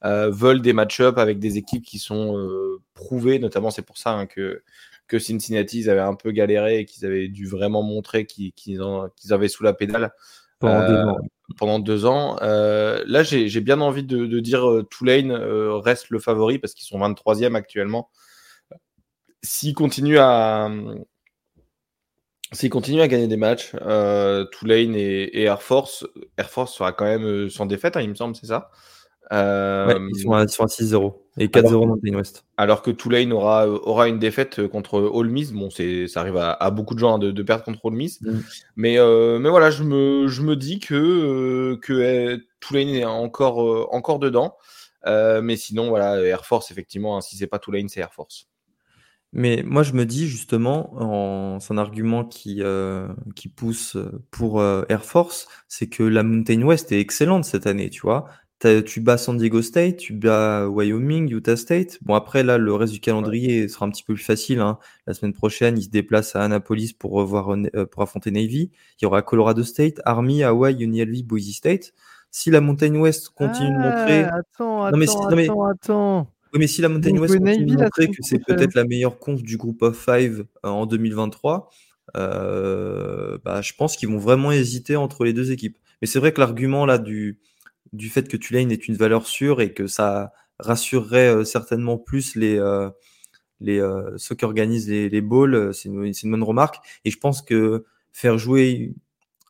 euh, 0.06 0.30
veulent 0.32 0.62
des 0.62 0.74
match-up 0.74 1.18
avec 1.18 1.40
des 1.40 1.58
équipes 1.58 1.84
qui 1.84 2.00
sont 2.00 2.50
prouvées, 2.94 3.38
notamment 3.38 3.70
c'est 3.70 3.82
pour 3.82 3.98
ça 3.98 4.12
hein, 4.12 4.28
que 4.28 4.64
que 5.12 5.20
Cincinnati 5.20 5.82
ils 5.82 5.90
avaient 5.90 6.00
un 6.00 6.16
peu 6.16 6.32
galéré 6.32 6.80
et 6.80 6.86
qu'ils 6.86 7.06
avaient 7.06 7.28
dû 7.28 7.46
vraiment 7.46 7.84
montrer 7.84 8.26
qu'ils 8.26 8.82
avaient 9.30 9.50
sous 9.50 9.62
la 9.62 9.74
pédale. 9.74 10.14
Pendant 10.60 10.88
deux 10.88 10.96
ans. 10.96 11.18
Pendant 11.58 11.80
deux 11.80 12.06
ans. 12.06 12.38
Euh, 12.42 13.04
là, 13.08 13.24
j'ai 13.24 13.60
bien 13.60 13.82
envie 13.82 14.04
de, 14.04 14.40
dire 14.40 14.70
euh, 14.70 14.88
Tulane 14.90 15.32
euh, 15.32 15.76
reste 15.80 16.12
le 16.12 16.20
favori 16.20 16.60
parce 16.60 16.74
qu'ils 16.74 16.86
sont 16.86 16.98
23e 16.98 17.56
actuellement. 17.56 18.10
S'ils 19.44 19.74
continuent 19.74 20.20
à. 20.20 20.72
S'ils 22.54 22.70
continuent 22.70 23.02
à 23.02 23.10
gagner 23.10 23.28
des 23.28 23.38
matchs, 23.38 23.72
Tulane 23.72 24.96
et, 24.96 25.44
Air 25.44 25.62
Force, 25.62 26.08
Air 26.38 26.50
Force 26.50 26.74
sera 26.74 26.94
quand 26.94 27.06
même 27.06 27.50
sans 27.50 27.66
défaite, 27.66 27.98
hein, 27.98 28.02
il 28.02 28.10
me 28.10 28.16
semble, 28.16 28.36
c'est 28.36 28.48
ça? 28.48 28.72
Euh, 29.32 30.10
ils, 30.14 30.20
sont 30.20 30.34
à, 30.34 30.46
6-0 30.46 31.14
et 31.38 31.48
4-0 31.48 31.88
Mountain 31.88 32.16
West. 32.16 32.44
Alors 32.58 32.82
que 32.82 32.92
Tulane 32.92 33.32
aura, 33.32 33.66
aura 33.68 34.10
une 34.10 34.20
défaite 34.20 34.68
contre 34.68 35.12
All 35.16 35.30
Miss. 35.30 35.54
Bon, 35.54 35.70
ça 35.70 36.20
arrive 36.20 36.38
à, 36.38 36.72
beaucoup 36.72 36.96
de 36.96 37.00
gens 37.00 37.16
hein, 37.16 37.20
de, 37.20 37.44
perdre 37.44 37.64
contre 37.64 37.80
All 37.86 37.94
Miss. 37.94 38.22
Mm. 38.22 38.40
Mais, 38.76 39.00
euh, 39.00 39.40
mais 39.40 39.50
voilà, 39.50 39.72
je 39.72 39.84
me, 39.84 40.28
je 40.28 40.42
me 40.42 40.58
dis 40.58 40.80
que, 40.80 40.96
euh, 40.96 41.78
que 41.78 42.42
Tulane 42.60 42.90
est 42.90 43.06
encore, 43.06 43.94
encore 43.94 44.20
dedans. 44.20 44.58
mais 45.06 45.56
sinon, 45.56 45.88
voilà, 45.90 46.22
Air 46.22 46.46
Force, 46.46 46.70
effectivement, 46.72 47.18
hein, 47.18 47.22
si 47.22 47.38
c'est 47.38 47.48
pas 47.48 47.60
Tulane, 47.60 47.88
c'est 47.88 48.02
Air 48.02 48.14
Force. 48.14 48.48
Mais 49.34 49.64
moi, 49.66 49.84
je 49.84 49.94
me 49.94 50.06
dis 50.06 50.28
justement, 50.28 51.58
c'est 51.62 51.74
un 51.74 51.78
argument 51.78 52.26
qui, 52.26 52.62
qui 53.38 53.48
pousse 53.48 53.96
pour 54.30 54.62
Air 54.62 55.06
Force, 55.06 55.48
c'est 55.70 55.88
que 55.88 56.04
la 56.04 56.22
Mountain 56.24 56.64
West 56.64 56.92
est 56.92 57.00
excellente 57.00 57.46
cette 57.46 57.66
année, 57.66 57.90
tu 57.90 58.02
vois 58.02 58.28
tu 58.86 59.02
bats 59.02 59.18
San 59.18 59.38
Diego 59.38 59.62
State, 59.62 59.98
tu 59.98 60.14
bats 60.14 60.68
Wyoming, 60.68 61.30
Utah 61.30 61.58
State. 61.58 61.98
Bon, 62.02 62.14
après, 62.14 62.44
là, 62.44 62.58
le 62.58 62.74
reste 62.74 62.94
du 62.94 63.00
calendrier 63.00 63.68
sera 63.68 63.86
un 63.86 63.90
petit 63.90 64.04
peu 64.04 64.14
plus 64.14 64.24
facile. 64.24 64.60
Hein. 64.60 64.78
La 65.08 65.14
semaine 65.14 65.34
prochaine, 65.34 65.78
ils 65.78 65.84
se 65.84 65.90
déplacent 65.90 66.36
à 66.36 66.44
Annapolis 66.44 66.94
pour, 66.94 67.12
revoir, 67.12 67.52
euh, 67.52 67.86
pour 67.86 68.04
affronter 68.04 68.32
Navy. 68.32 68.72
Il 69.00 69.04
y 69.04 69.06
aura 69.06 69.22
Colorado 69.22 69.64
State, 69.64 70.02
Army, 70.06 70.44
Hawaii, 70.44 70.84
UNLV, 70.84 71.24
Boise 71.24 71.54
State. 71.54 71.94
Si 72.30 72.50
la 72.50 72.62
Mountain 72.62 72.96
West 72.96 73.30
continue 73.30 73.70
de 73.70 73.82
montrer. 73.82 74.24
Attends, 74.24 74.84
attends, 74.84 74.98
mais 74.98 75.08
si, 75.08 75.18
attends, 75.18 75.66
attends. 75.66 76.34
Oui, 76.54 76.60
mais 76.60 76.68
si 76.68 76.82
la 76.82 76.90
Mountain 76.90 77.18
West 77.18 77.38
continue 77.38 77.76
de 77.76 77.84
montrer 77.84 78.08
que 78.08 78.18
c'est 78.22 78.40
peut-être 78.40 78.76
la 78.76 78.86
meilleure 78.86 79.20
conf 79.20 79.42
du 79.42 79.58
groupe 79.58 79.82
of 79.82 79.98
five 79.98 80.46
euh, 80.66 80.70
en 80.70 80.86
2023, 80.86 81.70
euh, 82.18 83.38
bah, 83.44 83.62
je 83.62 83.74
pense 83.78 83.98
qu'ils 83.98 84.10
vont 84.10 84.18
vraiment 84.18 84.52
hésiter 84.52 84.96
entre 84.96 85.24
les 85.24 85.34
deux 85.34 85.52
équipes. 85.52 85.78
Mais 86.02 86.08
c'est 86.08 86.20
vrai 86.20 86.32
que 86.34 86.40
l'argument 86.40 86.86
là 86.86 86.98
du 86.98 87.40
du 87.94 88.10
fait 88.10 88.28
que 88.28 88.38
Tulane 88.38 88.72
est 88.72 88.88
une 88.88 88.96
valeur 88.96 89.28
sûre 89.28 89.62
et 89.62 89.74
que 89.74 89.88
ça 89.88 90.32
rassurerait 90.60 91.36
euh, 91.36 91.44
certainement 91.44 91.98
plus 91.98 92.36
les, 92.36 92.58
euh, 92.58 92.90
les 93.60 93.80
euh, 93.80 94.18
ceux 94.18 94.36
qui 94.36 94.46
organisent 94.46 94.90
les, 94.90 95.10
les 95.10 95.22
bowls. 95.22 95.74
C'est 95.74 95.90
une, 95.90 96.06
une, 96.06 96.32
bonne 96.32 96.44
remarque. 96.44 96.78
Et 97.06 97.12
je 97.12 97.18
pense 97.18 97.42
que 97.42 97.86
faire 98.14 98.38
jouer 98.38 98.94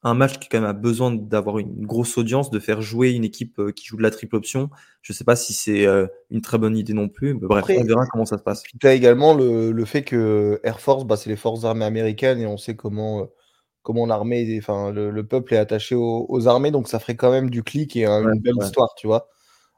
un 0.04 0.16
match 0.16 0.40
qui 0.40 0.50
quand 0.50 0.60
même 0.60 0.70
a 0.70 0.74
besoin 0.74 1.14
d'avoir 1.14 1.60
une 1.60 1.86
grosse 1.86 2.18
audience, 2.18 2.50
de 2.50 2.60
faire 2.60 2.82
jouer 2.82 3.12
une 3.12 3.24
équipe 3.24 3.62
qui 3.76 3.86
joue 3.86 3.98
de 3.98 4.02
la 4.02 4.10
triple 4.10 4.36
option, 4.36 4.72
je 5.04 5.14
ne 5.14 5.16
sais 5.16 5.24
pas 5.24 5.36
si 5.36 5.54
c'est 5.54 5.86
une 6.32 6.42
très 6.42 6.58
bonne 6.58 6.76
idée 6.76 6.94
non 6.94 7.08
plus. 7.08 7.36
Mais 7.36 7.48
bref, 7.48 7.66
on 7.70 7.84
verra 7.84 8.08
comment 8.08 8.26
ça 8.26 8.40
se 8.40 8.44
passe. 8.44 8.64
Tu 8.64 8.88
as 8.88 8.96
également 8.96 9.36
le, 9.36 9.72
le, 9.72 9.86
fait 9.86 10.02
que 10.02 10.60
Air 10.64 10.80
Force, 10.80 11.06
bah, 11.06 11.18
c'est 11.18 11.30
les 11.30 11.36
forces 11.36 11.66
armées 11.66 11.86
américaines 11.86 12.40
et 12.40 12.48
on 12.48 12.58
sait 12.58 12.76
comment 12.76 13.30
comment 13.84 14.06
l'armée, 14.06 14.58
enfin 14.60 14.92
le, 14.92 15.26
peuple 15.26 15.54
est 15.54 15.58
attaché 15.58 15.96
aux, 15.96 16.48
armées, 16.48 16.72
donc 16.72 16.88
ça 16.88 17.00
ferait 17.00 17.16
quand 17.16 17.32
même 17.32 17.50
du 17.50 17.64
clic 17.64 17.96
et 17.96 18.06
une 18.06 18.40
belle 18.40 18.56
histoire, 18.62 18.94
tu 18.96 19.08
vois. 19.08 19.28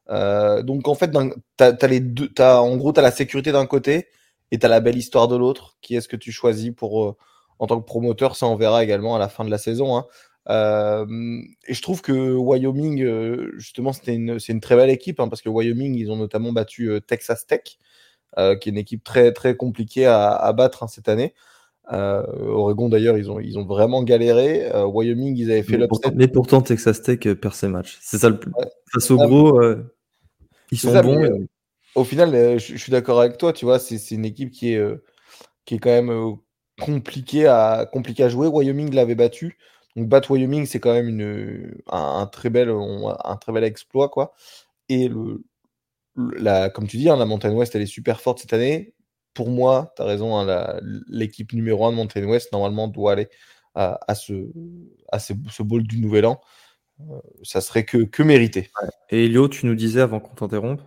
Euh, 0.10 0.62
donc 0.64 0.88
en 0.88 0.96
fait, 0.96 1.12
t'as 1.58 1.74
as 1.80 1.88
les 1.88 2.00
deux, 2.00 2.32
as, 2.38 2.62
en 2.62 2.76
gros, 2.78 2.94
tu 2.94 3.00
as 3.00 3.04
la 3.04 3.12
sécurité 3.12 3.52
d'un 3.52 3.66
côté 3.66 4.08
et 4.52 4.60
tu 4.60 4.66
as 4.66 4.70
la 4.70 4.80
belle 4.80 4.98
histoire 4.98 5.28
de 5.28 5.36
l'autre. 5.36 5.78
Qui 5.82 5.96
est-ce 5.96 6.08
que 6.08 6.16
tu 6.18 6.32
choisis 6.32 6.72
pour 6.76 7.06
euh, 7.06 7.16
en 7.60 7.68
tant 7.68 7.80
que 7.80 7.86
promoteur 7.86 8.36
Ça, 8.36 8.48
on 8.48 8.56
verra 8.56 8.84
également 8.84 9.16
à 9.16 9.20
la 9.20 9.30
fin 9.30 9.46
de 9.46 9.52
la 9.52 9.58
saison. 9.58 9.98
Hein. 9.98 10.06
Euh, 10.50 11.06
et 11.68 11.74
je 11.74 11.82
trouve 11.82 12.02
que 12.02 12.34
Wyoming, 12.36 13.06
justement, 13.58 13.94
c'était 13.94 14.16
une, 14.16 14.40
c'est 14.40 14.52
une 14.52 14.62
très 14.62 14.76
belle 14.76 14.90
équipe 14.90 15.20
hein, 15.20 15.30
parce 15.30 15.42
que 15.42 15.50
Wyoming, 15.50 15.96
ils 15.96 16.12
ont 16.12 16.18
notamment 16.18 16.52
battu 16.52 16.92
Texas 17.08 17.48
Tech, 17.48 17.62
qui 18.36 18.70
est 18.70 18.72
une 18.72 18.78
équipe 18.78 19.04
très 19.04 19.32
très 19.32 19.56
compliquée 19.56 20.06
à, 20.06 20.32
à 20.32 20.52
battre 20.54 20.84
hein, 20.84 20.88
cette 20.88 21.08
année. 21.08 21.34
Euh, 21.92 22.24
Oregon 22.48 22.88
d'ailleurs, 22.88 23.18
ils 23.18 23.30
ont, 23.30 23.40
ils 23.40 23.58
ont 23.58 23.66
vraiment 23.66 24.04
galéré. 24.04 24.72
Euh, 24.74 24.86
Wyoming, 24.86 25.36
ils 25.36 25.52
avaient 25.52 25.64
fait 25.64 25.78
l'upset. 25.78 26.12
Mais 26.16 26.28
pourtant, 26.28 26.62
Texas 26.62 27.02
Tech 27.02 27.20
euh, 27.26 27.36
perd 27.36 27.54
ses 27.54 27.68
matchs. 27.68 27.98
C'est 28.02 28.18
ça 28.18 28.30
le 28.30 28.40
Face 28.92 29.12
au 29.12 29.18
gros, 29.18 29.62
ils 30.72 30.78
sont 30.78 30.94
bons. 31.02 31.48
Au 31.96 32.04
final, 32.04 32.60
je, 32.60 32.78
suis 32.78 32.92
d'accord 32.92 33.20
avec 33.20 33.38
toi. 33.38 33.54
Tu 33.54 33.66
vois, 33.66 33.80
c'est 33.80 34.12
une 34.12 34.26
équipe 34.26 34.52
qui 34.52 34.74
est, 34.74 34.84
qui 35.66 35.76
est 35.76 35.80
quand 35.80 35.90
même 35.90 36.38
compliquée 36.80 37.48
à, 37.48 37.88
compliquée 37.92 38.24
à 38.24 38.30
jouer. 38.30 38.48
Wyoming 38.48 38.94
l'avait 38.94 39.16
battu. 39.16 39.58
Donc 39.96 40.08
battre 40.08 40.32
Wyoming, 40.32 40.66
c'est 40.66 40.80
quand 40.80 40.94
même 40.94 41.08
une, 41.08 41.76
un, 41.88 42.26
très 42.28 42.50
bel, 42.50 42.70
un 42.70 43.36
très 43.38 43.52
bel 43.52 43.64
exploit, 43.64 44.10
quoi. 44.10 44.34
Et 44.90 45.08
le, 45.08 45.44
la, 46.16 46.70
comme 46.70 46.88
tu 46.88 46.98
dis, 46.98 47.10
hein, 47.10 47.18
la 47.18 47.26
montagne 47.26 47.54
ouest, 47.56 47.76
elle 47.76 47.82
est 47.82 47.88
super 47.88 48.22
forte 48.22 48.40
cette 48.40 48.54
année 48.54 48.94
pour 49.34 49.50
moi, 49.50 49.94
tu 49.96 50.02
as 50.02 50.06
raison, 50.06 50.38
hein, 50.38 50.80
l'équipe 51.08 51.54
numéro 51.54 51.86
1 51.86 51.92
de 51.92 51.96
Mountain 51.98 52.26
West, 52.26 52.52
normalement, 52.52 52.88
doit 52.88 53.14
aller 53.14 53.30
à, 53.76 54.16
ce, 54.16 54.34
à 55.12 55.20
ce, 55.20 55.34
ce, 55.50 55.64
bowl 55.64 55.84
du 55.84 56.00
Nouvel 56.00 56.26
An. 56.26 56.40
Euh, 57.02 57.20
ça 57.44 57.62
serait 57.62 57.86
que, 57.86 57.98
que 57.98 58.24
mérité. 58.24 58.70
Et 59.10 59.26
Elio, 59.26 59.48
tu 59.48 59.66
nous 59.66 59.76
disais 59.76 60.02
avant 60.02 60.20
qu'on 60.20 60.36
t'interrompe? 60.36 60.82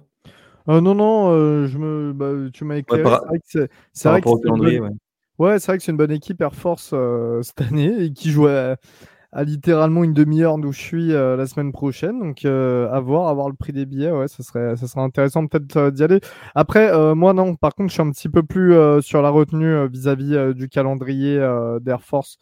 Euh, 0.68 0.80
Non, 0.80 0.94
non, 0.94 1.30
euh, 1.30 1.66
je 1.66 1.78
me, 1.78 2.12
bah, 2.12 2.50
tu 2.52 2.64
m'as 2.64 2.76
éclairé. 2.76 3.02
c'est 3.52 4.08
vrai 4.08 4.20
que 4.20 4.28
c'est 4.30 4.50
ouais. 5.38 5.58
c'est 5.58 5.66
vrai 5.66 5.78
que 5.78 5.84
c'est 5.84 5.92
une 5.92 5.96
bonne 5.98 6.12
équipe 6.12 6.40
Air 6.40 6.54
Force 6.54 6.94
cette 7.42 7.60
année 7.60 8.04
et 8.04 8.12
qui 8.12 8.30
jouait 8.30 8.56
à 8.56 8.76
littéralement 9.34 10.04
une 10.04 10.14
demi-heure 10.14 10.58
d'où 10.58 10.72
je 10.72 10.80
suis 10.80 11.12
euh, 11.12 11.36
la 11.36 11.46
semaine 11.46 11.72
prochaine. 11.72 12.18
Donc, 12.18 12.44
euh, 12.44 12.90
à 12.90 13.00
voir, 13.00 13.28
avoir 13.28 13.48
le 13.48 13.54
prix 13.54 13.72
des 13.72 13.86
billets, 13.86 14.10
ouais, 14.10 14.28
ça 14.28 14.42
serait, 14.42 14.76
ça 14.76 14.86
serait 14.86 15.02
intéressant 15.02 15.46
peut-être 15.46 15.76
euh, 15.76 15.90
d'y 15.90 16.02
aller. 16.02 16.20
Après, 16.54 16.92
moi, 17.14 17.32
non, 17.32 17.54
par 17.56 17.74
contre, 17.74 17.90
je 17.90 17.94
suis 17.94 18.02
un 18.02 18.10
petit 18.10 18.28
peu 18.28 18.42
plus 18.42 18.74
sur 19.02 19.22
la 19.22 19.30
retenue 19.30 19.88
vis-à-vis 19.88 20.54
du 20.54 20.68
calendrier 20.68 21.38
d'Air 21.80 22.02
Force. 22.02 22.38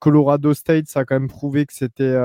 Colorado 0.00 0.54
State, 0.54 0.88
ça 0.88 1.00
a 1.00 1.04
quand 1.04 1.14
même 1.14 1.28
prouvé 1.28 1.66
que 1.66 1.72
c'était 1.72 2.16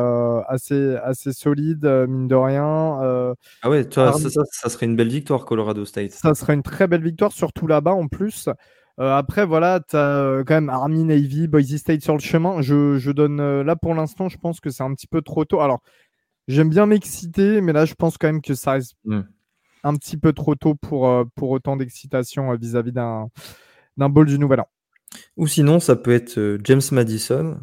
assez, 0.47 0.95
assez 1.03 1.33
solide, 1.33 1.85
mine 2.07 2.27
de 2.27 2.35
rien. 2.35 3.35
ah 3.61 3.69
ouais, 3.69 3.87
ça, 3.89 4.13
ça, 4.13 4.69
serait 4.69 4.85
une 4.85 4.95
belle 4.95 5.09
victoire, 5.09 5.45
Colorado 5.45 5.85
State. 5.85 6.11
Ça 6.11 6.33
serait 6.33 6.53
une 6.53 6.63
très 6.63 6.87
belle 6.87 7.03
victoire, 7.03 7.31
surtout 7.31 7.67
là-bas 7.67 7.93
en 7.93 8.07
plus. 8.07 8.49
Euh, 8.99 9.11
après, 9.15 9.45
voilà, 9.45 9.79
tu 9.79 9.95
as 9.95 10.17
euh, 10.19 10.43
quand 10.43 10.53
même 10.53 10.69
Army, 10.69 11.03
Navy, 11.03 11.47
Boise 11.47 11.75
State 11.77 12.01
sur 12.01 12.13
le 12.13 12.19
chemin. 12.19 12.61
Je, 12.61 12.97
je 12.97 13.11
donne 13.11 13.39
euh, 13.39 13.63
là 13.63 13.75
pour 13.75 13.95
l'instant, 13.95 14.29
je 14.29 14.37
pense 14.37 14.59
que 14.59 14.69
c'est 14.69 14.83
un 14.83 14.93
petit 14.93 15.07
peu 15.07 15.21
trop 15.21 15.45
tôt. 15.45 15.61
Alors, 15.61 15.81
j'aime 16.47 16.69
bien 16.69 16.85
m'exciter, 16.85 17.61
mais 17.61 17.73
là, 17.73 17.85
je 17.85 17.95
pense 17.95 18.17
quand 18.17 18.27
même 18.27 18.41
que 18.41 18.53
ça 18.53 18.73
reste 18.73 18.95
mm. 19.05 19.21
un 19.83 19.95
petit 19.95 20.17
peu 20.17 20.31
trop 20.33 20.55
tôt 20.55 20.75
pour, 20.75 21.11
pour 21.35 21.49
autant 21.49 21.75
d'excitation 21.75 22.55
vis-à-vis 22.55 22.91
d'un, 22.91 23.29
d'un 23.97 24.09
bol 24.09 24.27
du 24.27 24.37
Nouvel 24.37 24.59
An. 24.59 24.67
Ou 25.37 25.47
sinon, 25.47 25.79
ça 25.79 25.95
peut 25.95 26.11
être 26.11 26.57
James 26.63 26.81
Madison. 26.91 27.59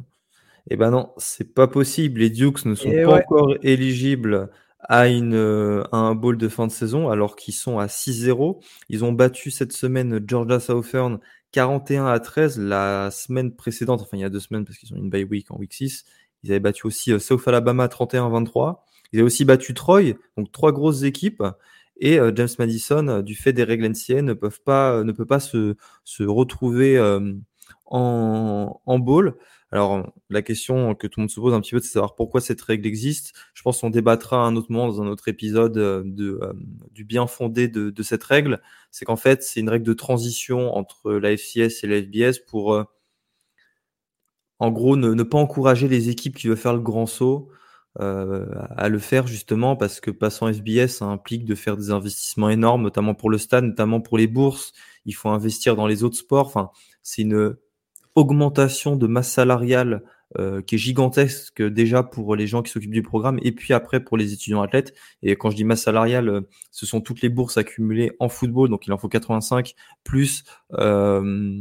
Eh 0.68 0.76
ben 0.76 0.90
non, 0.90 1.12
c'est 1.16 1.54
pas 1.54 1.66
possible. 1.66 2.20
Les 2.20 2.30
Dukes 2.30 2.64
ne 2.64 2.74
sont 2.74 2.90
pas 2.90 3.18
encore 3.18 3.54
éligibles 3.62 4.50
à, 4.82 5.08
une, 5.08 5.34
euh, 5.34 5.82
un 5.92 6.14
bowl 6.14 6.36
de 6.36 6.48
fin 6.48 6.66
de 6.66 6.72
saison 6.72 7.08
alors 7.08 7.36
qu'ils 7.36 7.54
sont 7.54 7.78
à 7.78 7.86
6-0. 7.86 8.60
Ils 8.88 9.04
ont 9.04 9.12
battu 9.12 9.50
cette 9.50 9.72
semaine 9.72 10.20
Georgia 10.26 10.60
Southern 10.60 11.18
41 11.52 12.06
à 12.06 12.20
13 12.20 12.58
la 12.58 13.10
semaine 13.10 13.54
précédente, 13.54 14.00
enfin 14.02 14.16
il 14.16 14.20
y 14.20 14.24
a 14.24 14.30
deux 14.30 14.40
semaines 14.40 14.64
parce 14.64 14.78
qu'ils 14.78 14.92
ont 14.94 14.96
une 14.96 15.10
bye 15.10 15.24
week 15.24 15.50
en 15.50 15.58
week 15.58 15.72
6. 15.72 16.04
Ils 16.42 16.50
avaient 16.52 16.60
battu 16.60 16.86
aussi 16.86 17.18
South 17.20 17.46
Alabama 17.46 17.86
31-23. 17.86 18.78
Ils 19.12 19.18
avaient 19.18 19.26
aussi 19.26 19.44
battu 19.44 19.74
Troy, 19.74 20.14
donc 20.36 20.52
trois 20.52 20.72
grosses 20.72 21.02
équipes. 21.02 21.42
Et 22.02 22.18
James 22.34 22.48
Madison, 22.58 23.20
du 23.20 23.34
fait 23.34 23.52
des 23.52 23.64
règles 23.64 23.86
NCA, 23.86 24.22
ne, 24.22 24.32
peuvent 24.32 24.62
pas, 24.62 25.04
ne 25.04 25.12
peut 25.12 25.26
pas 25.26 25.40
se, 25.40 25.76
se 26.04 26.22
retrouver 26.22 26.98
en, 27.84 28.80
en 28.86 28.98
bowl. 28.98 29.36
Alors, 29.72 30.12
la 30.30 30.42
question 30.42 30.94
que 30.96 31.06
tout 31.06 31.20
le 31.20 31.22
monde 31.22 31.30
se 31.30 31.38
pose 31.40 31.54
un 31.54 31.60
petit 31.60 31.72
peu, 31.72 31.78
c'est 31.78 31.88
de 31.88 31.92
savoir 31.92 32.16
pourquoi 32.16 32.40
cette 32.40 32.60
règle 32.60 32.86
existe. 32.86 33.34
Je 33.54 33.62
pense 33.62 33.80
qu'on 33.80 33.90
débattra 33.90 34.44
un 34.44 34.56
autre 34.56 34.70
moment 34.72 34.88
dans 34.88 35.02
un 35.02 35.06
autre 35.06 35.28
épisode 35.28 35.76
euh, 35.78 36.02
de, 36.04 36.40
euh, 36.42 36.52
du 36.90 37.04
bien 37.04 37.26
fondé 37.28 37.68
de, 37.68 37.90
de 37.90 38.02
cette 38.02 38.24
règle. 38.24 38.60
C'est 38.90 39.04
qu'en 39.04 39.16
fait, 39.16 39.42
c'est 39.44 39.60
une 39.60 39.68
règle 39.68 39.86
de 39.86 39.92
transition 39.92 40.76
entre 40.76 41.12
la 41.12 41.36
FCS 41.36 41.84
et 41.84 41.86
la 41.86 42.02
FBS 42.02 42.40
pour, 42.48 42.74
euh, 42.74 42.84
en 44.58 44.70
gros, 44.70 44.96
ne, 44.96 45.14
ne, 45.14 45.22
pas 45.22 45.38
encourager 45.38 45.88
les 45.88 46.08
équipes 46.10 46.36
qui 46.36 46.48
veulent 46.48 46.56
faire 46.56 46.74
le 46.74 46.80
grand 46.80 47.06
saut 47.06 47.50
euh, 47.98 48.46
à 48.76 48.88
le 48.88 49.00
faire 49.00 49.26
justement 49.26 49.74
parce 49.74 50.00
que 50.00 50.12
passant 50.12 50.52
FBS, 50.52 51.02
implique 51.02 51.44
de 51.44 51.54
faire 51.56 51.76
des 51.76 51.90
investissements 51.90 52.48
énormes, 52.50 52.82
notamment 52.82 53.14
pour 53.14 53.30
le 53.30 53.38
stade, 53.38 53.64
notamment 53.64 54.00
pour 54.00 54.18
les 54.18 54.26
bourses. 54.26 54.72
Il 55.06 55.14
faut 55.14 55.28
investir 55.30 55.76
dans 55.76 55.86
les 55.86 56.04
autres 56.04 56.16
sports. 56.16 56.46
Enfin, 56.46 56.70
c'est 57.02 57.22
une 57.22 57.56
augmentation 58.14 58.96
de 58.96 59.06
masse 59.06 59.30
salariale 59.30 60.02
euh, 60.38 60.62
qui 60.62 60.76
est 60.76 60.78
gigantesque 60.78 61.60
déjà 61.60 62.04
pour 62.04 62.36
les 62.36 62.46
gens 62.46 62.62
qui 62.62 62.70
s'occupent 62.70 62.92
du 62.92 63.02
programme 63.02 63.40
et 63.42 63.50
puis 63.52 63.74
après 63.74 63.98
pour 63.98 64.16
les 64.16 64.32
étudiants 64.32 64.62
athlètes. 64.62 64.94
Et 65.22 65.34
quand 65.34 65.50
je 65.50 65.56
dis 65.56 65.64
masse 65.64 65.82
salariale, 65.82 66.28
euh, 66.28 66.40
ce 66.70 66.86
sont 66.86 67.00
toutes 67.00 67.20
les 67.20 67.28
bourses 67.28 67.58
accumulées 67.58 68.12
en 68.20 68.28
football, 68.28 68.68
donc 68.68 68.86
il 68.86 68.92
en 68.92 68.98
faut 68.98 69.08
85 69.08 69.74
plus 70.04 70.44
euh, 70.74 71.60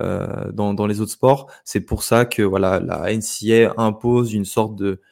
euh, 0.00 0.50
dans, 0.52 0.72
dans, 0.74 0.86
les 0.86 1.00
autres 1.00 1.12
sports. 1.12 1.50
C'est 1.64 1.80
pour 1.82 2.02
ça 2.02 2.24
que 2.24 2.42
voilà 2.42 2.80
la 2.80 3.12
NCA 3.14 3.74
impose 3.76 4.32
une 4.32 4.46
sorte 4.46 4.74
de 4.76 5.02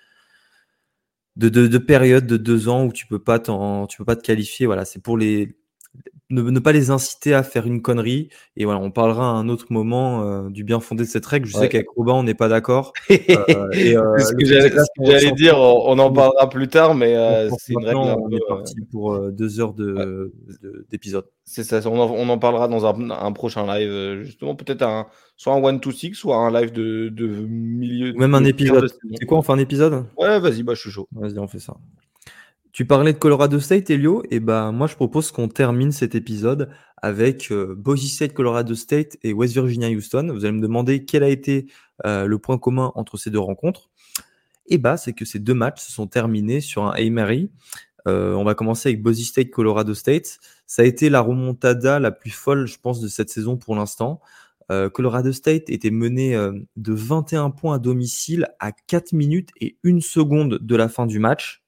de, 1.36 1.50
de, 1.50 1.66
de 1.66 1.78
période 1.78 2.26
de 2.26 2.38
deux 2.38 2.68
ans 2.68 2.86
où 2.86 2.92
tu 2.92 3.06
peux 3.06 3.18
pas 3.18 3.38
tu 3.38 3.98
peux 3.98 4.04
pas 4.04 4.16
te 4.16 4.22
qualifier. 4.22 4.66
Voilà, 4.66 4.84
c'est 4.84 5.02
pour 5.02 5.18
les 5.18 5.56
ne, 6.30 6.58
pas 6.58 6.72
les 6.72 6.90
inciter 6.90 7.34
à 7.34 7.42
faire 7.42 7.66
une 7.66 7.82
connerie. 7.82 8.28
Et 8.56 8.64
voilà, 8.64 8.80
on 8.80 8.90
parlera 8.90 9.30
à 9.30 9.32
un 9.32 9.48
autre 9.48 9.66
moment 9.70 10.22
euh, 10.22 10.48
du 10.48 10.64
bien 10.64 10.80
fondé 10.80 11.04
de 11.04 11.08
cette 11.08 11.26
règle. 11.26 11.46
Je 11.46 11.56
sais 11.56 11.68
qu'avec 11.68 11.88
Robin, 11.96 12.14
on 12.14 12.22
n'est 12.22 12.34
pas 12.34 12.48
d'accord. 12.48 12.92
euh, 13.10 13.16
euh 13.48 14.18
ce 14.18 14.34
que 14.34 14.44
j'allais 14.44 15.32
dire, 15.32 15.58
on, 15.58 15.98
en 15.98 16.12
parlera 16.12 16.48
plus 16.48 16.68
tard, 16.68 16.94
mais 16.94 17.16
euh, 17.16 17.48
c'est 17.58 17.74
une 17.74 17.84
règle. 17.84 17.98
On 17.98 18.30
est 18.30 18.46
parti 18.48 18.74
pour 18.90 19.30
deux 19.30 19.60
heures 19.60 19.74
d'épisode. 20.90 21.24
De, 21.24 21.30
c'est 21.44 21.62
ça, 21.62 21.80
on 21.86 22.00
en, 22.00 22.10
on 22.10 22.28
en, 22.28 22.38
parlera 22.38 22.66
dans 22.66 22.86
un, 22.86 23.10
un 23.10 23.32
prochain 23.32 23.66
live, 23.66 24.22
justement, 24.22 24.56
peut-être 24.56 24.82
un, 24.82 25.06
soit 25.36 25.54
un 25.54 25.62
one 25.62 25.80
to 25.80 25.92
six, 25.92 26.14
soit 26.14 26.36
un 26.36 26.50
live 26.50 26.72
de, 26.72 27.08
de 27.08 27.26
milieu. 27.26 28.12
Même 28.14 28.34
un 28.34 28.44
épisode. 28.44 28.90
C'est 29.14 29.26
quoi, 29.26 29.38
on 29.38 29.42
fait 29.42 29.52
un 29.52 29.58
épisode? 29.58 30.06
Ouais, 30.16 30.40
vas-y, 30.40 30.62
bah, 30.62 30.74
je 30.74 30.80
suis 30.80 30.90
chaud. 30.90 31.08
Vas-y, 31.12 31.38
on 31.38 31.46
fait 31.46 31.60
ça. 31.60 31.76
Tu 32.76 32.84
parlais 32.84 33.14
de 33.14 33.18
Colorado 33.18 33.58
State, 33.58 33.88
Elio, 33.88 34.22
et 34.30 34.38
ben 34.38 34.70
moi 34.70 34.86
je 34.86 34.96
propose 34.96 35.32
qu'on 35.32 35.48
termine 35.48 35.92
cet 35.92 36.14
épisode 36.14 36.68
avec 36.98 37.50
euh, 37.50 37.74
Boise 37.74 38.06
State, 38.06 38.34
Colorado 38.34 38.74
State 38.74 39.16
et 39.22 39.32
West 39.32 39.54
Virginia, 39.54 39.88
Houston. 39.88 40.28
Vous 40.30 40.44
allez 40.44 40.52
me 40.52 40.60
demander 40.60 41.06
quel 41.06 41.22
a 41.22 41.30
été 41.30 41.68
euh, 42.04 42.26
le 42.26 42.38
point 42.38 42.58
commun 42.58 42.92
entre 42.94 43.16
ces 43.16 43.30
deux 43.30 43.40
rencontres. 43.40 43.88
Et 44.66 44.76
bah 44.76 44.98
c'est 44.98 45.14
que 45.14 45.24
ces 45.24 45.38
deux 45.38 45.54
matchs 45.54 45.80
se 45.80 45.90
sont 45.90 46.06
terminés 46.06 46.60
sur 46.60 46.84
un 46.84 46.92
Hail 46.92 47.08
Mary. 47.08 47.50
Euh, 48.06 48.34
on 48.34 48.44
va 48.44 48.54
commencer 48.54 48.90
avec 48.90 49.02
Boise 49.02 49.22
State, 49.22 49.48
Colorado 49.48 49.94
State. 49.94 50.38
Ça 50.66 50.82
a 50.82 50.84
été 50.84 51.08
la 51.08 51.22
remontada 51.22 51.98
la 51.98 52.10
plus 52.10 52.30
folle, 52.30 52.66
je 52.66 52.78
pense, 52.78 53.00
de 53.00 53.08
cette 53.08 53.30
saison 53.30 53.56
pour 53.56 53.74
l'instant. 53.74 54.20
Euh, 54.70 54.90
Colorado 54.90 55.32
State 55.32 55.70
était 55.70 55.90
mené 55.90 56.36
euh, 56.36 56.52
de 56.76 56.92
21 56.92 57.48
points 57.52 57.76
à 57.76 57.78
domicile 57.78 58.48
à 58.60 58.72
4 58.72 59.14
minutes 59.14 59.48
et 59.62 59.78
1 59.82 60.02
seconde 60.02 60.58
de 60.60 60.76
la 60.76 60.90
fin 60.90 61.06
du 61.06 61.18
match. 61.20 61.62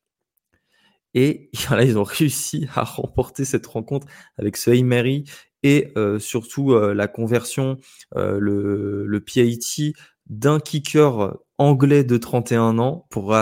Et 1.21 1.51
là, 1.73 1.83
ils 1.83 1.99
ont 1.99 2.05
réussi 2.05 2.69
à 2.77 2.85
remporter 2.85 3.45
cette 3.45 3.67
rencontre 3.67 4.07
avec 4.39 4.57
ce 4.57 4.71
Mary 4.85 5.25
et 5.65 5.93
euh, 5.97 6.21
surtout 6.21 6.71
euh, 6.71 6.95
la 6.95 7.09
conversion, 7.09 7.77
euh, 8.15 8.39
le, 8.39 9.05
le 9.05 9.21
PIT 9.21 9.97
d'un 10.27 10.61
kicker 10.61 11.37
anglais 11.57 12.05
de 12.05 12.17
31 12.19 12.79
ans 12.79 13.09
pour, 13.11 13.37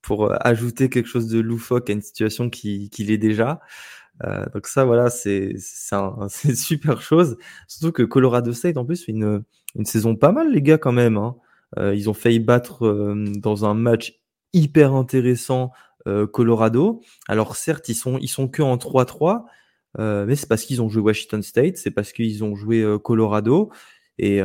pour 0.00 0.46
ajouter 0.46 0.88
quelque 0.88 1.08
chose 1.08 1.26
de 1.26 1.40
loufoque 1.40 1.90
à 1.90 1.92
une 1.92 2.02
situation 2.02 2.50
qui, 2.50 2.88
qui 2.90 3.02
l'est 3.02 3.18
déjà. 3.18 3.58
donc 4.54 4.68
ça, 4.68 4.84
voilà, 4.84 5.10
c'est 5.10 5.54
une 6.44 6.54
super 6.54 7.02
chose. 7.02 7.36
Surtout 7.66 7.90
que 7.90 8.04
Colorado 8.04 8.52
State, 8.52 8.76
en 8.76 8.84
plus, 8.84 9.04
fait 9.04 9.10
une, 9.10 9.42
une 9.74 9.86
saison 9.86 10.14
pas 10.14 10.30
mal, 10.30 10.52
les 10.52 10.62
gars, 10.62 10.78
quand 10.78 10.92
même. 10.92 11.16
Hein. 11.16 11.34
ils 11.76 12.08
ont 12.08 12.14
failli 12.14 12.38
battre 12.38 13.14
dans 13.38 13.64
un 13.64 13.74
match 13.74 14.20
hyper 14.52 14.94
intéressant 14.94 15.72
Colorado. 16.32 17.00
Alors 17.28 17.56
certes, 17.56 17.88
ils 17.88 17.94
sont 17.94 18.18
ils 18.18 18.28
sont 18.28 18.48
que 18.48 18.62
en 18.62 18.76
3-3, 18.76 19.44
euh, 19.98 20.26
mais 20.26 20.36
c'est 20.36 20.48
parce 20.48 20.64
qu'ils 20.64 20.82
ont 20.82 20.88
joué 20.88 21.02
Washington 21.02 21.42
State, 21.42 21.76
c'est 21.76 21.90
parce 21.90 22.12
qu'ils 22.12 22.44
ont 22.44 22.54
joué 22.54 22.82
euh, 22.82 22.98
Colorado. 22.98 23.70
Et 24.20 24.40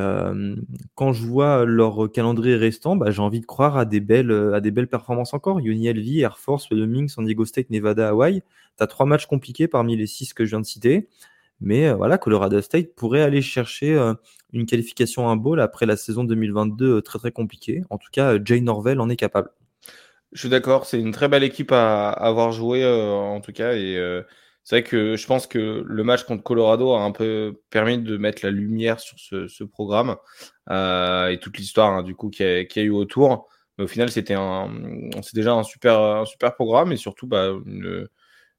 quand 0.93 1.13
je 1.13 1.25
vois 1.25 1.65
leur 1.65 2.11
calendrier 2.11 2.55
restant, 2.55 2.95
bah, 2.95 3.09
j'ai 3.09 3.23
envie 3.23 3.41
de 3.41 3.47
croire 3.47 3.75
à 3.75 3.85
des 3.85 4.01
belles, 4.01 4.87
performances 4.87 5.33
encore. 5.33 5.57
UNLV, 5.57 6.19
Air 6.19 6.37
Force, 6.37 6.69
Wyoming, 6.69 7.07
San 7.07 7.25
Diego 7.25 7.43
State, 7.43 7.71
Nevada, 7.71 8.09
Hawaii. 8.09 8.43
Tu 8.77 8.83
as 8.83 8.85
trois 8.85 9.07
matchs 9.07 9.25
compliqués 9.25 9.67
parmi 9.67 9.97
les 9.97 10.05
six 10.05 10.35
que 10.35 10.45
je 10.45 10.51
viens 10.51 10.61
de 10.61 10.65
citer. 10.67 11.09
Mais 11.59 11.91
voilà, 11.91 12.19
Colorado 12.19 12.61
State 12.61 12.93
pourrait 12.93 13.23
aller 13.23 13.41
chercher 13.41 13.97
une 14.51 14.67
qualification 14.67 15.27
à 15.27 15.31
un 15.31 15.37
bowl 15.37 15.59
après 15.59 15.87
la 15.87 15.97
saison 15.97 16.23
2022 16.23 17.01
très 17.01 17.17
très 17.17 17.31
compliquée. 17.31 17.81
En 17.89 17.97
tout 17.97 18.09
cas, 18.11 18.37
Jay 18.45 18.61
Norvell 18.61 18.99
en 18.99 19.09
est 19.09 19.15
capable. 19.15 19.49
Je 20.33 20.39
suis 20.39 20.49
d'accord, 20.49 20.85
c'est 20.87 20.99
une 20.99 21.11
très 21.11 21.27
belle 21.27 21.43
équipe 21.43 21.71
à, 21.71 22.09
avoir 22.09 22.51
joué 22.51 22.83
euh, 22.83 23.11
en 23.11 23.39
tout 23.39 23.51
cas. 23.51 23.73
Et 23.75 23.97
euh, 23.97 24.23
c'est 24.63 24.77
vrai 24.77 24.83
que 24.83 25.15
je 25.15 25.27
pense 25.27 25.45
que 25.45 25.83
le 25.85 26.03
match 26.03 26.23
contre 26.23 26.43
Colorado 26.43 26.93
a 26.93 27.03
un 27.03 27.11
peu 27.11 27.61
permis 27.69 27.99
de 27.99 28.17
mettre 28.17 28.43
la 28.43 28.51
lumière 28.51 28.99
sur 28.99 29.19
ce, 29.19 29.63
programme 29.63 30.15
euh, 30.71 31.27
et 31.29 31.39
toute 31.39 31.57
l'histoire 31.57 31.91
hein, 31.91 32.03
du 32.03 32.15
coup 32.15 32.29
qu'il 32.29 32.45
y, 32.47 32.79
a 32.79 32.81
eu 32.81 32.89
autour. 32.89 33.47
Mais 33.77 33.83
au 33.85 33.87
final, 33.87 34.09
c'était 34.11 34.33
un, 34.33 34.71
c'est 35.21 35.35
déjà 35.35 35.53
un 35.53 35.63
super, 35.63 35.99
un 35.99 36.25
super 36.25 36.55
programme 36.55 36.91
et 36.91 36.97
surtout 36.97 37.27
bah, 37.27 37.49
une, 37.65 38.07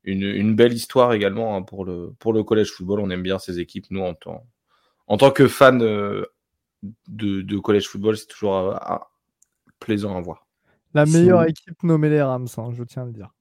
une, 0.05 0.55
belle 0.55 0.73
histoire 0.75 1.13
également 1.13 1.57
hein, 1.57 1.63
pour 1.63 1.85
le 1.85 2.13
pour 2.21 2.33
le 2.33 2.45
collège 2.45 2.71
football. 2.71 3.01
On 3.01 3.11
aime 3.11 3.23
bien 3.23 3.39
ces 3.39 3.59
équipes, 3.61 3.87
nous 3.91 4.03
en 4.03 4.15
tant 4.15 4.47
en 5.09 5.17
tant 5.17 5.31
que 5.31 5.49
fans 5.49 5.73
de, 5.73 6.31
de 7.09 7.59
collège 7.59 7.89
football, 7.89 8.17
c'est 8.17 8.27
toujours 8.27 8.79
plaisant 9.81 10.17
à 10.17 10.21
voir. 10.21 10.44
La 10.95 11.07
meilleure 11.07 11.45
équipe 11.45 11.83
nommée 11.83 12.09
les 12.09 12.23
Rams, 12.23 12.47
hein, 12.57 12.71
je 12.73 12.85
tiens 12.85 13.03
à 13.03 13.07
le 13.07 13.13
dire. 13.13 13.35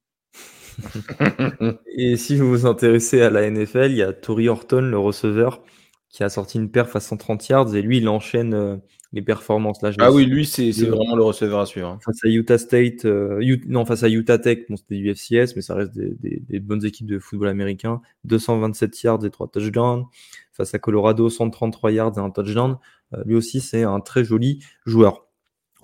Et 1.96 2.18
si 2.18 2.36
vous 2.36 2.50
vous 2.50 2.66
intéressez 2.66 3.22
à 3.22 3.30
la 3.30 3.50
NFL, 3.50 3.92
il 3.92 3.98
y 3.98 4.02
a 4.02 4.12
Tori 4.12 4.50
Horton, 4.50 4.82
le 4.82 4.98
receveur, 4.98 5.64
qui 6.10 6.24
a 6.24 6.30
sorti 6.30 6.58
une 6.58 6.72
perf 6.72 6.96
à 6.96 7.00
130 7.00 7.48
yards 7.50 7.76
et 7.76 7.82
lui, 7.82 7.98
il 7.98 8.10
enchaîne 8.10 8.54
euh, 8.54 8.78
les 9.14 9.22
performances. 9.22 9.82
Là, 9.82 9.92
ah 10.00 10.12
oui, 10.12 10.26
lui, 10.26 10.46
c'est 10.46 10.72
vraiment 10.72 11.16
le 11.16 11.24
receveur 11.24 11.60
à 11.60 11.66
suivre. 11.66 11.88
Hein. 11.88 12.00
Face 12.04 12.24
à 12.24 12.28
Utah 12.28 12.58
State, 12.58 13.06
euh, 13.06 13.40
non, 13.68 13.86
face 13.86 14.04
à 14.04 14.10
Utah 14.10 14.40
Tech, 14.40 14.60
bon, 14.70 14.76
c'était 14.76 14.96
du 14.96 15.14
FCS, 15.14 15.56
mais 15.56 15.62
ça 15.62 15.76
reste 15.76 15.94
des, 15.96 16.16
des, 16.20 16.60
bonnes 16.60 16.84
équipes 16.86 17.08
de 17.08 17.20
football 17.20 17.50
américain. 17.50 18.02
227 18.26 19.02
yards 19.04 19.26
et 19.26 19.30
3 19.30 19.48
touchdowns. 19.50 20.06
Face 20.52 20.74
à 20.74 20.80
Colorado, 20.80 21.30
133 21.30 21.92
yards 21.92 22.14
et 22.18 22.22
un 22.22 22.30
touchdown. 22.30 22.78
Euh, 23.14 23.24
lui 23.26 23.36
aussi, 23.36 23.62
c'est 23.62 23.84
un 23.84 24.00
très 24.00 24.24
joli 24.24 24.64
joueur. 24.86 25.23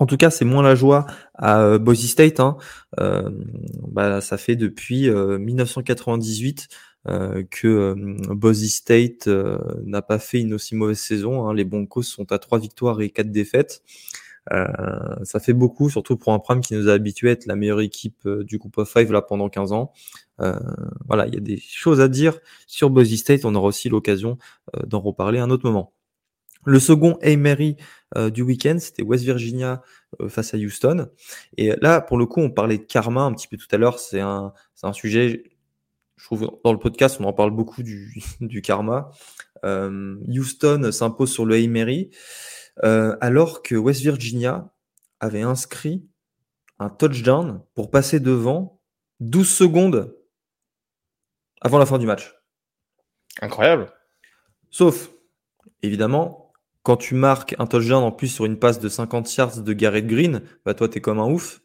En 0.00 0.06
tout 0.06 0.16
cas, 0.16 0.30
c'est 0.30 0.46
moins 0.46 0.62
la 0.62 0.74
joie 0.74 1.06
à 1.34 1.60
euh, 1.60 1.78
Boise 1.78 2.00
State. 2.06 2.40
Hein. 2.40 2.56
Euh, 2.98 3.28
bah, 3.86 4.22
ça 4.22 4.38
fait 4.38 4.56
depuis 4.56 5.10
1998 5.10 6.68
euh, 7.08 7.44
que 7.50 7.94
Boise 8.32 8.66
State 8.68 9.28
n'a 9.84 10.00
pas 10.00 10.18
fait 10.18 10.40
une 10.40 10.54
aussi 10.54 10.74
mauvaise 10.74 10.98
saison. 10.98 11.46
Hein. 11.46 11.54
Les 11.54 11.64
Broncos 11.64 12.02
sont 12.02 12.32
à 12.32 12.38
trois 12.38 12.58
victoires 12.58 13.02
et 13.02 13.10
quatre 13.10 13.30
défaites. 13.30 13.82
ça 14.48 15.38
fait 15.38 15.52
beaucoup, 15.52 15.90
surtout 15.90 16.16
pour 16.16 16.32
un 16.32 16.38
prime 16.38 16.62
qui 16.62 16.74
nous 16.74 16.88
a 16.88 16.94
habitué 16.94 17.28
à 17.28 17.32
être 17.32 17.44
la 17.44 17.54
meilleure 17.54 17.82
équipe 17.82 18.26
du 18.26 18.56
groupe 18.56 18.78
of 18.78 18.90
five 18.90 19.12
là 19.12 19.20
pendant 19.20 19.50
15 19.50 19.72
ans. 19.72 19.92
voilà, 21.08 21.26
il 21.26 21.34
y 21.34 21.36
a 21.36 21.40
des 21.40 21.58
choses 21.58 22.00
à 22.00 22.08
dire 22.08 22.40
sur 22.66 22.88
Boise 22.88 23.14
State. 23.16 23.44
On 23.44 23.54
aura 23.54 23.68
aussi 23.68 23.90
l'occasion 23.90 24.38
d'en 24.86 25.00
reparler 25.00 25.40
un 25.40 25.50
autre 25.50 25.66
moment. 25.66 25.92
Le 26.64 26.78
second 26.78 27.18
Mary 27.38 27.76
euh, 28.16 28.30
du 28.30 28.42
week-end, 28.42 28.76
c'était 28.78 29.02
West 29.02 29.24
Virginia 29.24 29.82
euh, 30.20 30.28
face 30.28 30.52
à 30.52 30.58
Houston. 30.58 31.08
Et 31.56 31.72
là, 31.80 32.00
pour 32.00 32.18
le 32.18 32.26
coup, 32.26 32.40
on 32.40 32.50
parlait 32.50 32.78
de 32.78 32.84
karma 32.84 33.22
un 33.22 33.32
petit 33.32 33.48
peu 33.48 33.56
tout 33.56 33.68
à 33.70 33.78
l'heure. 33.78 33.98
C'est 33.98 34.20
un, 34.20 34.52
un 34.82 34.92
sujet, 34.92 35.44
je 36.16 36.24
trouve, 36.24 36.58
dans 36.64 36.72
le 36.72 36.78
podcast, 36.78 37.18
on 37.20 37.24
en 37.24 37.32
parle 37.32 37.50
beaucoup 37.50 37.82
du, 37.82 38.22
du 38.40 38.62
karma. 38.62 39.10
Euh, 39.64 40.16
Houston 40.28 40.90
s'impose 40.92 41.32
sur 41.32 41.44
le 41.44 41.66
Mary, 41.68 42.10
euh, 42.84 43.16
alors 43.20 43.62
que 43.62 43.74
West 43.74 44.00
Virginia 44.00 44.72
avait 45.20 45.42
inscrit 45.42 46.06
un 46.78 46.88
touchdown 46.88 47.62
pour 47.74 47.90
passer 47.90 48.20
devant 48.20 48.80
12 49.20 49.48
secondes 49.48 50.16
avant 51.60 51.78
la 51.78 51.86
fin 51.86 51.98
du 51.98 52.06
match. 52.06 52.34
Incroyable. 53.42 53.92
Sauf 54.70 55.10
évidemment, 55.82 56.39
quand 56.82 56.96
tu 56.96 57.14
marques 57.14 57.54
un 57.58 57.66
touchdown 57.66 58.02
en 58.02 58.12
plus 58.12 58.28
sur 58.28 58.44
une 58.46 58.58
passe 58.58 58.80
de 58.80 58.88
50 58.88 59.36
yards 59.36 59.62
de 59.62 59.72
Garrett 59.72 60.06
Green, 60.06 60.42
bah 60.64 60.74
toi, 60.74 60.88
tu 60.88 60.98
es 60.98 61.00
comme 61.00 61.18
un 61.18 61.30
ouf. 61.30 61.60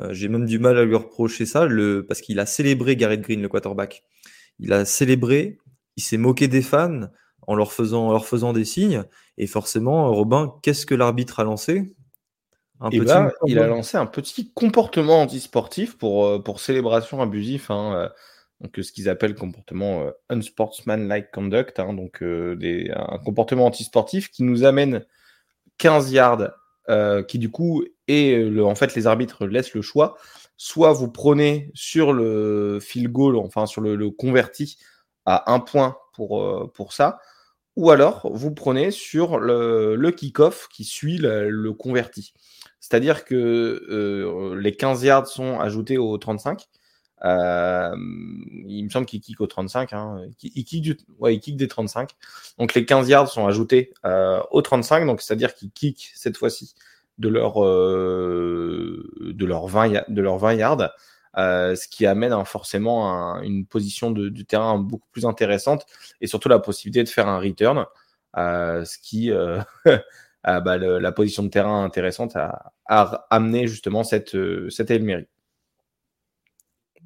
Euh, 0.00 0.12
j'ai 0.12 0.28
même 0.28 0.46
du 0.46 0.58
mal 0.58 0.76
à 0.78 0.84
lui 0.84 0.96
reprocher 0.96 1.46
ça, 1.46 1.66
le, 1.66 2.04
parce 2.06 2.20
qu'il 2.20 2.40
a 2.40 2.46
célébré 2.46 2.96
Garrett 2.96 3.20
Green, 3.20 3.40
le 3.40 3.48
quarterback. 3.48 4.04
Il 4.58 4.72
a 4.72 4.84
célébré, 4.84 5.58
il 5.96 6.02
s'est 6.02 6.16
moqué 6.16 6.48
des 6.48 6.62
fans 6.62 7.08
en 7.46 7.54
leur 7.54 7.72
faisant, 7.72 8.08
en 8.08 8.12
leur 8.12 8.26
faisant 8.26 8.52
des 8.52 8.64
signes. 8.64 9.04
Et 9.38 9.46
forcément, 9.46 10.12
Robin, 10.12 10.54
qu'est-ce 10.62 10.86
que 10.86 10.94
l'arbitre 10.94 11.40
a 11.40 11.44
lancé? 11.44 11.94
Un 12.80 12.90
petit 12.90 13.00
ben, 13.00 13.30
il 13.46 13.58
a 13.58 13.66
lancé 13.66 13.96
un 13.96 14.04
petit 14.04 14.52
comportement 14.52 15.22
antisportif 15.22 15.96
pour, 15.96 16.26
euh, 16.26 16.38
pour 16.38 16.60
célébration 16.60 17.22
abusive. 17.22 17.66
Hein, 17.70 17.94
euh, 17.94 18.08
donc, 18.60 18.78
ce 18.82 18.90
qu'ils 18.92 19.08
appellent 19.08 19.34
comportement 19.34 20.10
unsportsmanlike 20.30 21.30
conduct. 21.30 21.78
Hein, 21.78 21.92
donc, 21.92 22.22
des, 22.22 22.90
un 22.94 23.18
comportement 23.18 23.66
antisportif 23.66 24.30
qui 24.30 24.42
nous 24.42 24.64
amène 24.64 25.04
15 25.78 26.12
yards 26.12 26.50
euh, 26.88 27.24
qui 27.24 27.40
du 27.40 27.50
coup 27.50 27.84
et 28.06 28.36
le, 28.44 28.64
en 28.64 28.76
fait 28.76 28.94
les 28.94 29.08
arbitres 29.08 29.46
laissent 29.46 29.74
le 29.74 29.82
choix. 29.82 30.16
Soit 30.56 30.92
vous 30.92 31.10
prenez 31.10 31.70
sur 31.74 32.12
le 32.12 32.78
field 32.80 33.10
goal, 33.10 33.36
enfin 33.36 33.66
sur 33.66 33.80
le, 33.80 34.10
converti 34.10 34.78
à 35.24 35.52
un 35.52 35.58
point 35.58 35.96
pour, 36.14 36.40
euh, 36.40 36.70
pour 36.72 36.92
ça, 36.92 37.18
ou 37.74 37.90
alors 37.90 38.30
vous 38.32 38.54
prenez 38.54 38.92
sur 38.92 39.38
le, 39.38 39.96
le 39.96 40.10
kick-off 40.12 40.68
qui 40.68 40.84
suit 40.84 41.18
le, 41.18 41.72
converti. 41.72 42.32
C'est-à-dire 42.78 43.24
que 43.24 43.34
euh, 43.90 44.54
les 44.58 44.76
15 44.76 45.02
yards 45.02 45.26
sont 45.26 45.58
ajoutés 45.58 45.98
au 45.98 46.16
35 46.16 46.66
euh, 47.24 47.94
il 48.66 48.84
me 48.84 48.90
semble 48.90 49.06
qu'il 49.06 49.20
kick 49.20 49.40
au 49.40 49.46
35. 49.46 49.92
Hein. 49.92 50.22
Il, 50.42 50.64
kick 50.64 50.82
du, 50.82 50.98
ouais, 51.18 51.38
kick 51.38 51.56
des 51.56 51.68
35. 51.68 52.10
Donc 52.58 52.74
les 52.74 52.84
15 52.84 53.08
yards 53.08 53.28
sont 53.28 53.46
ajoutés 53.46 53.94
euh, 54.04 54.40
au 54.50 54.62
35. 54.62 55.06
Donc 55.06 55.22
c'est-à-dire 55.22 55.54
qu'il 55.54 55.70
kick 55.70 56.10
cette 56.14 56.36
fois-ci 56.36 56.74
de 57.18 57.28
leur 57.28 57.64
euh, 57.64 59.32
de 59.34 59.46
leur 59.46 59.66
20 59.66 60.08
de 60.08 60.22
leur 60.22 60.38
20 60.38 60.54
yards. 60.54 60.90
Euh, 61.38 61.74
ce 61.74 61.86
qui 61.86 62.06
amène 62.06 62.32
hein, 62.32 62.46
forcément 62.46 63.12
un, 63.12 63.42
une 63.42 63.66
position 63.66 64.10
de, 64.10 64.30
du 64.30 64.46
terrain 64.46 64.78
beaucoup 64.78 65.08
plus 65.12 65.26
intéressante 65.26 65.84
et 66.22 66.26
surtout 66.26 66.48
la 66.48 66.58
possibilité 66.58 67.04
de 67.04 67.10
faire 67.10 67.28
un 67.28 67.38
return, 67.38 67.84
euh, 68.38 68.86
ce 68.86 68.96
qui 68.98 69.30
euh, 69.30 69.60
bah, 70.44 70.78
le, 70.78 70.98
la 70.98 71.12
position 71.12 71.42
de 71.42 71.48
terrain 71.48 71.84
intéressante 71.84 72.36
a, 72.36 72.72
amené 73.30 73.66
justement 73.66 74.02
cette 74.02 74.36
cette 74.70 74.90
Elmery. 74.90 75.26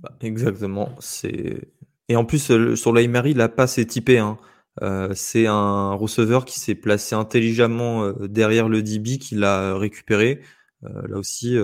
Bah, 0.02 0.16
exactement. 0.20 0.94
C'est 0.98 1.68
et 2.10 2.16
en 2.16 2.24
plus 2.24 2.50
euh, 2.50 2.74
sur 2.74 2.92
l'Aimeri, 2.92 3.34
la 3.34 3.48
passe 3.48 3.78
est 3.78 3.86
typée. 3.86 4.18
Hein. 4.18 4.36
Euh, 4.82 5.12
c'est 5.14 5.46
un 5.46 5.92
receveur 5.92 6.44
qui 6.44 6.58
s'est 6.58 6.74
placé 6.74 7.14
intelligemment 7.14 8.02
euh, 8.02 8.26
derrière 8.26 8.68
le 8.68 8.82
DB 8.82 9.18
qui 9.18 9.36
l'a 9.36 9.78
récupéré. 9.78 10.40
là 10.82 11.16
aussi, 11.16 11.56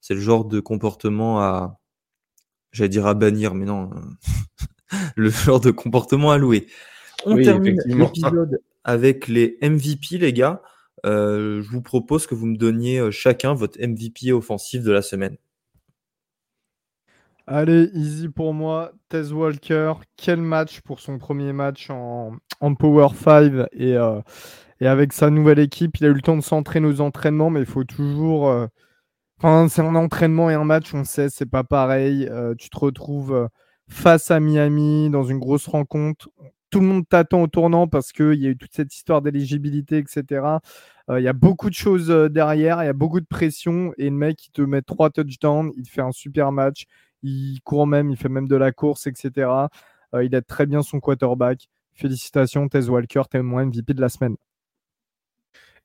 c'est 0.00 0.14
le 0.14 0.20
genre 0.20 0.44
de 0.44 0.60
comportement 0.60 1.40
à, 1.40 1.80
j'allais 2.70 2.90
dire 2.90 3.06
à 3.06 3.14
bannir, 3.14 3.54
mais 3.54 3.64
non, 3.64 3.90
le 5.16 5.30
genre 5.30 5.58
de 5.58 5.72
comportement 5.72 6.30
à 6.30 6.38
louer. 6.38 6.68
On 7.26 7.34
termine 7.34 7.80
l'épisode 7.86 8.60
avec 8.84 9.26
les 9.26 9.58
MVP, 9.62 10.18
les 10.18 10.32
gars. 10.32 10.62
je 11.04 11.68
vous 11.68 11.82
propose 11.82 12.28
que 12.28 12.36
vous 12.36 12.46
me 12.46 12.56
donniez 12.56 13.10
chacun 13.10 13.52
votre 13.52 13.80
MVP 13.80 14.30
offensif 14.30 14.84
de 14.84 14.92
la 14.92 15.02
semaine. 15.02 15.38
Allez, 17.50 17.88
easy 17.94 18.28
pour 18.28 18.52
moi. 18.52 18.92
Tez 19.08 19.32
Walker, 19.32 19.94
quel 20.18 20.38
match 20.38 20.82
pour 20.82 21.00
son 21.00 21.16
premier 21.16 21.54
match 21.54 21.88
en, 21.88 22.36
Power 22.78 23.08
5 23.14 23.52
euh, 23.80 24.20
et, 24.80 24.86
avec 24.86 25.14
sa 25.14 25.30
nouvelle 25.30 25.58
équipe. 25.58 25.96
Il 25.96 26.04
a 26.04 26.10
eu 26.10 26.12
le 26.12 26.20
temps 26.20 26.36
de 26.36 26.42
s'entraîner 26.42 26.86
aux 26.86 27.00
entraînements, 27.00 27.48
mais 27.48 27.60
il 27.60 27.66
faut 27.66 27.84
toujours. 27.84 28.50
Euh, 28.50 28.66
enfin, 29.38 29.66
c'est 29.70 29.80
un 29.80 29.94
entraînement 29.94 30.50
et 30.50 30.54
un 30.54 30.64
match, 30.64 30.92
on 30.92 31.04
sait, 31.04 31.30
c'est 31.30 31.48
pas 31.48 31.64
pareil. 31.64 32.28
Euh, 32.30 32.54
tu 32.54 32.68
te 32.68 32.78
retrouves 32.78 33.48
face 33.88 34.30
à 34.30 34.40
Miami 34.40 35.08
dans 35.08 35.24
une 35.24 35.38
grosse 35.38 35.68
rencontre. 35.68 36.28
Tout 36.68 36.80
le 36.80 36.86
monde 36.86 37.08
t'attend 37.08 37.40
au 37.40 37.46
tournant 37.46 37.88
parce 37.88 38.12
qu'il 38.12 38.34
y 38.34 38.46
a 38.46 38.50
eu 38.50 38.58
toute 38.58 38.74
cette 38.74 38.94
histoire 38.94 39.22
d'éligibilité, 39.22 39.96
etc. 39.96 40.58
Il 41.10 41.22
y 41.22 41.28
a 41.28 41.32
beaucoup 41.32 41.70
de 41.70 41.74
choses 41.74 42.08
derrière, 42.08 42.82
il 42.82 42.86
y 42.86 42.90
a 42.90 42.92
beaucoup 42.92 43.20
de 43.20 43.26
pression 43.26 43.94
et 43.96 44.10
le 44.10 44.16
mec, 44.16 44.44
il 44.48 44.50
te 44.50 44.60
met 44.60 44.82
trois 44.82 45.08
touchdowns, 45.08 45.72
il 45.78 45.84
te 45.84 45.88
fait 45.90 46.02
un 46.02 46.12
super 46.12 46.52
match 46.52 46.84
il 47.22 47.60
court 47.64 47.86
même, 47.86 48.10
il 48.10 48.16
fait 48.16 48.28
même 48.28 48.48
de 48.48 48.56
la 48.56 48.72
course, 48.72 49.06
etc. 49.06 49.50
Euh, 50.14 50.24
il 50.24 50.34
aide 50.34 50.46
très 50.46 50.66
bien 50.66 50.82
son 50.82 51.00
quarterback. 51.00 51.68
Félicitations, 51.94 52.68
Tez 52.68 52.88
Walker, 52.88 53.22
t'es 53.30 53.42
mon 53.42 53.64
MVP 53.64 53.94
de 53.94 54.00
la 54.00 54.08
semaine. 54.08 54.36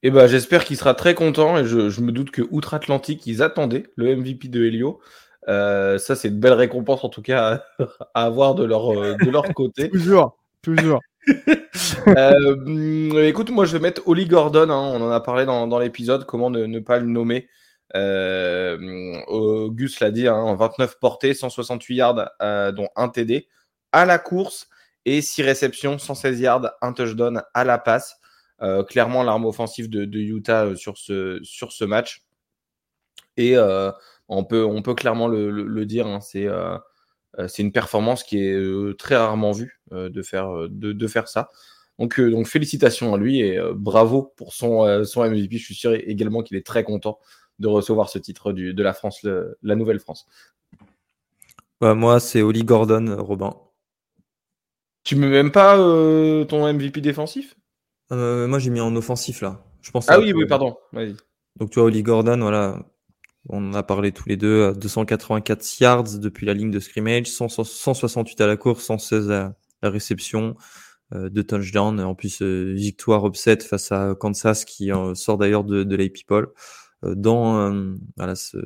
Eh 0.03 0.11
ben, 0.11 0.27
j'espère 0.27 0.65
qu'il 0.65 0.75
sera 0.77 0.93
très 0.93 1.15
content 1.15 1.57
et 1.57 1.65
je, 1.65 2.01
me 2.01 2.11
doute 2.11 2.29
que 2.29 2.41
Outre-Atlantique, 2.51 3.25
ils 3.25 3.41
attendaient 3.41 3.85
le 3.95 4.15
MVP 4.15 4.49
de 4.49 4.65
Helio. 4.65 4.99
Euh, 5.47 5.97
ça, 5.97 6.15
c'est 6.15 6.27
une 6.27 6.39
belle 6.39 6.53
récompense 6.53 7.03
en 7.03 7.09
tout 7.09 7.21
cas 7.21 7.63
à, 8.13 8.25
avoir 8.25 8.53
de 8.53 8.65
leur, 8.65 8.91
euh, 8.91 9.15
de 9.15 9.29
leur 9.29 9.53
côté. 9.53 9.89
toujours, 9.91 10.37
toujours. 10.61 10.99
écoute, 13.17 13.49
moi 13.49 13.63
je 13.63 13.71
vais 13.71 13.79
mettre 13.79 14.01
Oli 14.05 14.25
Gordon, 14.25 14.69
hein. 14.69 14.91
on 14.93 15.01
en 15.01 15.09
a 15.09 15.21
parlé 15.21 15.45
dans, 15.45 15.79
l'épisode, 15.79 16.25
comment 16.25 16.49
ne, 16.49 16.79
pas 16.79 16.99
le 16.99 17.05
nommer? 17.05 17.47
Euh, 17.95 19.69
Gus 19.69 19.99
l'a 19.99 20.11
dit, 20.11 20.27
hein, 20.27 20.55
29 20.55 20.99
portées, 20.99 21.33
168 21.33 21.95
yards, 21.95 22.29
euh, 22.41 22.71
dont 22.71 22.89
un 22.95 23.09
TD 23.09 23.47
à 23.91 24.05
la 24.05 24.17
course 24.17 24.67
et 25.05 25.21
6 25.21 25.43
réceptions, 25.43 25.99
116 25.99 26.39
yards, 26.39 26.71
un 26.81 26.93
touchdown 26.93 27.43
à 27.53 27.63
la 27.63 27.77
passe. 27.77 28.17
Euh, 28.61 28.83
clairement, 28.83 29.23
l'arme 29.23 29.45
offensive 29.45 29.89
de, 29.89 30.19
Utah 30.19 30.75
sur 30.75 30.97
ce, 30.97 31.83
match. 31.83 32.25
Et 33.37 33.57
on, 34.27 34.43
peut, 34.43 34.93
clairement 34.95 35.27
le, 35.27 35.85
dire, 35.85 36.07
hein, 36.07 36.19
c'est 36.21 37.61
une 37.61 37.71
performance 37.71 38.23
qui 38.23 38.39
est 38.39 38.97
très 38.97 39.15
rarement 39.15 39.51
vue 39.51 39.81
de, 39.91 40.21
faire, 40.21 40.67
de, 40.69 41.07
faire 41.07 41.27
ça. 41.27 41.49
Donc, 41.99 42.19
donc 42.19 42.47
félicitations 42.47 43.13
à 43.13 43.17
lui 43.17 43.41
et 43.41 43.59
bravo 43.75 44.33
pour 44.35 44.53
son, 44.53 45.03
son 45.03 45.29
MVP. 45.29 45.57
Je 45.57 45.65
suis 45.65 45.75
sûr 45.75 45.93
également 45.93 46.41
qu'il 46.41 46.57
est 46.57 46.65
très 46.65 46.83
content 46.83 47.19
de 47.59 47.67
recevoir 47.67 48.09
ce 48.09 48.19
titre 48.19 48.51
du, 48.51 48.73
de 48.73 48.83
la 48.83 48.93
France, 48.93 49.23
la 49.23 49.75
Nouvelle 49.75 49.99
France 49.99 50.27
bah, 51.81 51.93
Moi, 51.93 52.19
c'est 52.19 52.41
Oli 52.41 52.63
Gordon, 52.63 53.15
Robin. 53.19 53.55
Tu 55.03 55.15
mets 55.15 55.29
même 55.29 55.51
pas 55.51 55.77
euh, 55.77 56.45
ton 56.45 56.71
MVP 56.71 57.01
défensif? 57.01 57.55
Euh, 58.11 58.47
Moi, 58.47 58.59
j'ai 58.59 58.69
mis 58.69 58.79
en 58.79 58.95
offensif 58.95 59.41
là. 59.41 59.63
Je 59.81 59.91
pense 59.91 60.09
ah 60.09 60.19
oui, 60.19 60.31
oui, 60.33 60.45
pardon. 60.45 60.77
Vas-y. 60.93 61.15
Donc, 61.57 61.69
tu 61.69 61.79
vois, 61.79 61.87
Oli 61.87 62.03
Gordon, 62.03 62.39
voilà. 62.39 62.79
On 63.49 63.71
en 63.71 63.73
a 63.73 63.83
parlé 63.83 64.13
tous 64.13 64.29
les 64.29 64.37
deux. 64.37 64.73
284 64.73 65.79
yards 65.81 66.19
depuis 66.19 66.45
la 66.45 66.53
ligne 66.53 66.71
de 66.71 66.79
scrimmage, 66.79 67.27
168 67.27 68.39
à 68.39 68.47
la 68.47 68.55
course, 68.55 68.85
116 68.85 69.29
à 69.31 69.53
la 69.81 69.89
réception, 69.89 70.55
euh, 71.13 71.29
de 71.29 71.41
touchdown. 71.41 71.99
En 71.99 72.15
plus, 72.15 72.41
victoire 72.41 73.27
upset 73.27 73.59
face 73.59 73.91
à 73.91 74.15
Kansas 74.17 74.63
qui 74.63 74.91
sort 75.15 75.37
d'ailleurs 75.37 75.65
de, 75.65 75.83
de 75.83 76.07
People. 76.07 76.45
Euh, 76.45 76.49
dans 77.03 77.59
euh, 77.59 77.95
voilà, 78.17 78.35
ce 78.35 78.57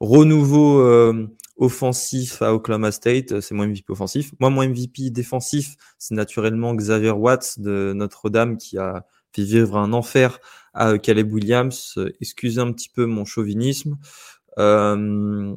renouveau 0.00 0.80
euh, 0.80 1.28
offensif 1.56 2.42
à 2.42 2.52
Oklahoma 2.52 2.92
State, 2.92 3.40
c'est 3.40 3.54
mon 3.54 3.66
MVP 3.66 3.90
offensif. 3.90 4.32
Moi, 4.40 4.50
mon 4.50 4.68
MVP 4.68 5.10
défensif, 5.10 5.76
c'est 5.98 6.14
naturellement 6.14 6.74
Xavier 6.74 7.12
Watts 7.12 7.60
de 7.60 7.92
Notre-Dame 7.94 8.56
qui 8.56 8.76
a 8.76 9.06
fait 9.32 9.42
vivre 9.42 9.76
un 9.76 9.92
enfer 9.92 10.40
à 10.74 10.98
Caleb 10.98 11.32
Williams. 11.32 11.98
Excusez 12.20 12.60
un 12.60 12.72
petit 12.72 12.88
peu 12.88 13.06
mon 13.06 13.24
chauvinisme. 13.24 13.96
Euh, 14.58 15.54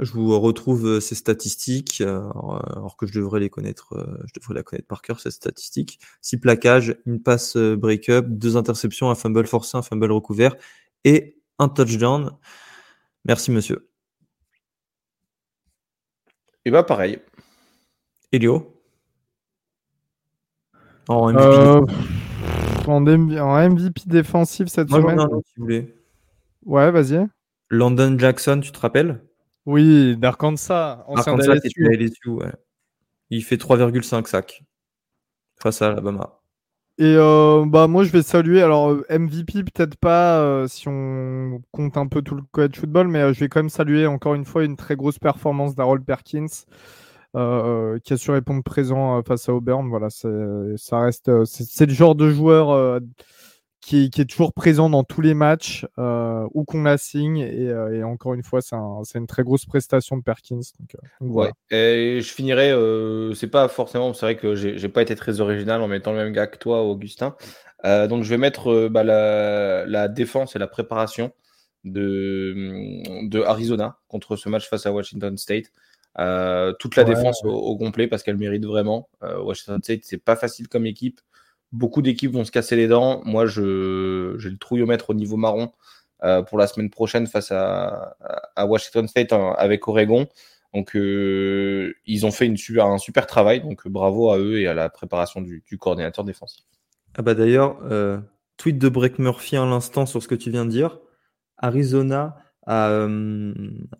je 0.00 0.12
vous 0.12 0.38
retrouve 0.38 1.00
ces 1.00 1.14
statistiques, 1.14 2.00
alors 2.00 2.96
que 2.96 3.06
je 3.06 3.12
devrais 3.12 3.40
les 3.40 3.50
connaître, 3.50 3.94
je 4.24 4.40
devrais 4.40 4.54
la 4.54 4.62
connaître 4.62 4.86
par 4.86 5.02
cœur, 5.02 5.20
cette 5.20 5.32
statistique. 5.32 5.98
Six 6.22 6.38
plaquages, 6.38 6.96
une 7.06 7.20
passe 7.20 7.56
break-up, 7.56 8.24
deux 8.28 8.56
interceptions, 8.56 9.10
un 9.10 9.16
fumble 9.16 9.46
forcé, 9.46 9.76
un 9.76 9.82
fumble 9.82 10.12
recouvert 10.12 10.56
et 11.04 11.42
un 11.58 11.68
touchdown. 11.68 12.30
Merci, 13.24 13.50
monsieur. 13.50 13.90
Et 16.64 16.70
bah, 16.70 16.82
pareil. 16.82 17.20
Elio? 18.32 18.76
En 21.08 21.32
MVP, 21.32 21.42
euh, 21.42 21.80
en, 22.86 23.00
MVP 23.00 24.02
défensif 24.06 24.68
cette 24.68 24.90
semaine 24.90 25.18
si 25.18 25.54
vous 25.56 25.64
voulez. 25.64 25.94
Ouais, 26.64 26.90
vas-y. 26.90 27.26
London 27.68 28.16
Jackson, 28.18 28.60
tu 28.60 28.70
te 28.70 28.78
rappelles? 28.78 29.24
Oui, 29.66 30.16
d'Arkansas. 30.16 31.04
Arkansas, 31.08 31.54
LSU. 31.64 32.28
Ouais. 32.28 32.52
Il 33.30 33.42
fait 33.44 33.56
3,5 33.56 34.26
sacs 34.26 34.62
face 35.60 35.82
à 35.82 35.88
Alabama. 35.88 36.39
Et 37.00 37.14
euh, 37.16 37.64
bah 37.66 37.86
moi 37.86 38.04
je 38.04 38.10
vais 38.10 38.22
saluer 38.22 38.60
alors 38.60 38.90
euh, 38.90 39.06
MVP 39.08 39.64
peut-être 39.64 39.96
pas 39.96 40.38
euh, 40.40 40.68
si 40.68 40.86
on 40.86 41.62
compte 41.72 41.96
un 41.96 42.06
peu 42.06 42.20
tout 42.20 42.34
le 42.34 42.42
college 42.52 42.76
football 42.76 43.08
mais 43.08 43.32
je 43.32 43.40
vais 43.40 43.48
quand 43.48 43.60
même 43.60 43.70
saluer 43.70 44.06
encore 44.06 44.34
une 44.34 44.44
fois 44.44 44.64
une 44.64 44.76
très 44.76 44.96
grosse 44.96 45.18
performance 45.18 45.74
d'Harold 45.74 46.04
Perkins 46.04 46.46
qui 47.32 48.12
a 48.12 48.16
su 48.18 48.30
répondre 48.30 48.62
présent 48.62 49.22
face 49.22 49.48
à 49.48 49.54
Auburn. 49.54 49.88
Voilà, 49.88 50.08
ça 50.10 51.00
reste, 51.00 51.44
c'est 51.46 51.86
le 51.86 51.94
genre 51.94 52.16
de 52.16 52.28
joueur 52.28 53.00
qui 53.80 54.10
est, 54.14 54.24
toujours 54.28 54.52
présent 54.52 54.90
dans 54.90 55.04
tous 55.04 55.20
les 55.20 55.32
matchs 55.32 55.86
euh, 55.98 56.46
où 56.52 56.64
qu'on 56.64 56.82
la 56.82 56.98
signe. 56.98 57.38
Et, 57.38 57.68
euh, 57.68 58.04
encore 58.06 58.34
une 58.34 58.42
fois, 58.42 58.60
c'est 58.60 59.18
une 59.18 59.26
très 59.26 59.42
grosse 59.42 59.64
prestation 59.64 60.16
de 60.16 60.22
Perkins. 60.22 60.60
Donc, 60.78 60.96
euh, 61.22 61.50
Et 61.70 62.20
je 62.20 62.32
finirai, 62.32 62.74
c'est 63.34 63.48
pas 63.48 63.68
forcément, 63.68 64.12
c'est 64.12 64.26
vrai 64.26 64.36
que 64.36 64.54
j'ai 64.54 64.88
pas 64.88 65.02
été 65.02 65.16
très 65.16 65.40
original 65.40 65.80
en 65.80 65.88
mettant 65.88 66.12
le 66.12 66.18
même 66.18 66.32
gars 66.32 66.46
que 66.46 66.58
toi, 66.58 66.82
Augustin. 66.82 67.34
donc 67.84 68.22
je 68.22 68.30
vais 68.30 68.38
mettre 68.38 68.88
bah, 68.88 69.04
la, 69.04 70.08
défense 70.08 70.56
et 70.56 70.58
la 70.58 70.68
préparation 70.68 71.32
de, 71.84 72.54
de 73.28 73.40
Arizona 73.42 73.98
contre 74.08 74.36
ce 74.36 74.50
match 74.50 74.68
face 74.68 74.84
à 74.84 74.92
Washington 74.92 75.38
State. 75.38 75.72
toute 76.78 76.96
la 76.96 77.04
défense 77.04 77.42
au, 77.44 77.50
au, 77.50 77.78
complet 77.78 78.08
parce 78.08 78.22
qu'elle 78.22 78.36
mérite 78.36 78.66
vraiment. 78.66 79.08
Washington 79.22 79.82
State, 79.82 80.00
c'est 80.02 80.22
pas 80.22 80.36
facile 80.36 80.68
comme 80.68 80.84
équipe. 80.84 81.20
Beaucoup 81.72 82.02
d'équipes 82.02 82.32
vont 82.32 82.44
se 82.44 82.50
casser 82.50 82.74
les 82.74 82.88
dents. 82.88 83.22
Moi, 83.24 83.46
j'ai 83.46 83.60
le 83.60 84.56
trouillomètre 84.58 85.10
au 85.10 85.14
niveau 85.14 85.36
marron 85.36 85.72
euh, 86.24 86.42
pour 86.42 86.58
la 86.58 86.66
semaine 86.66 86.90
prochaine 86.90 87.26
face 87.26 87.52
à, 87.52 88.16
Washington 88.58 89.06
State 89.06 89.32
hein, 89.32 89.54
avec 89.56 89.86
Oregon. 89.86 90.26
Donc, 90.74 90.94
euh, 90.96 91.94
ils 92.06 92.26
ont 92.26 92.30
fait 92.30 92.52
un 92.78 92.98
super 92.98 93.26
travail. 93.26 93.60
Donc, 93.60 93.86
bravo 93.86 94.30
à 94.30 94.38
eux 94.38 94.58
et 94.60 94.66
à 94.66 94.74
la 94.74 94.88
préparation 94.88 95.40
du, 95.40 95.62
coordinateur 95.78 96.24
défensif. 96.24 96.64
Ah 97.16 97.22
bah 97.22 97.34
d'ailleurs, 97.34 97.78
euh, 97.90 98.20
tweet 98.56 98.78
de 98.78 98.88
Break 98.88 99.18
Murphy 99.18 99.56
à 99.56 99.64
l'instant 99.64 100.06
sur 100.06 100.22
ce 100.22 100.28
que 100.28 100.34
tu 100.34 100.50
viens 100.50 100.64
de 100.64 100.70
dire. 100.70 100.98
Arizona 101.56 102.36
a, 102.66 103.08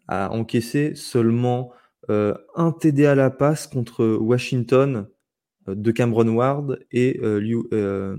encaissé 0.09 0.95
seulement 0.95 1.73
un 2.09 2.73
TD 2.73 3.07
à 3.07 3.15
la 3.15 3.31
passe 3.31 3.67
contre 3.67 4.05
Washington 4.05 5.07
de 5.67 5.91
Cameron 5.91 6.29
Ward 6.29 6.79
et 6.91 7.19
l'USC 7.23 7.73
euh, 7.73 8.17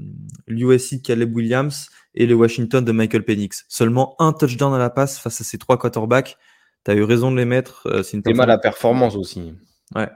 de 0.47 0.55
euh, 0.55 0.97
Caleb 1.03 1.35
Williams 1.35 1.89
et 2.13 2.25
le 2.25 2.35
Washington 2.35 2.83
de 2.83 2.91
Michael 2.91 3.23
Penix. 3.23 3.65
Seulement 3.67 4.15
un 4.19 4.33
touchdown 4.33 4.73
à 4.73 4.77
la 4.77 4.89
passe 4.89 5.19
face 5.19 5.41
à 5.41 5.43
ces 5.43 5.57
trois 5.57 5.77
quarterbacks. 5.77 6.37
Tu 6.85 6.91
as 6.91 6.95
eu 6.95 7.03
raison 7.03 7.31
de 7.31 7.37
les 7.37 7.45
mettre. 7.45 8.03
c'est 8.03 8.17
une 8.25 8.35
mal 8.35 8.51
à 8.51 8.57
performance 8.57 9.15
aussi. 9.15 9.53
Ouais. 9.95 10.09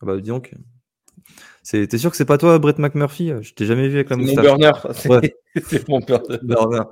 Ah 0.00 0.06
bah 0.06 0.16
dis 0.16 0.28
donc. 0.28 0.54
T'es 1.70 1.98
sûr 1.98 2.10
que 2.10 2.16
c'est 2.16 2.26
pas 2.26 2.36
toi, 2.36 2.58
Brett 2.58 2.78
McMurphy? 2.78 3.32
Je 3.40 3.54
t'ai 3.54 3.64
jamais 3.64 3.88
vu 3.88 3.94
avec 3.94 4.10
la 4.10 4.16
moustache. 4.16 4.44
Mon 4.46 4.56
burner. 4.56 4.72
c'est 5.64 5.88
mon 5.88 6.00
burner. 6.00 6.82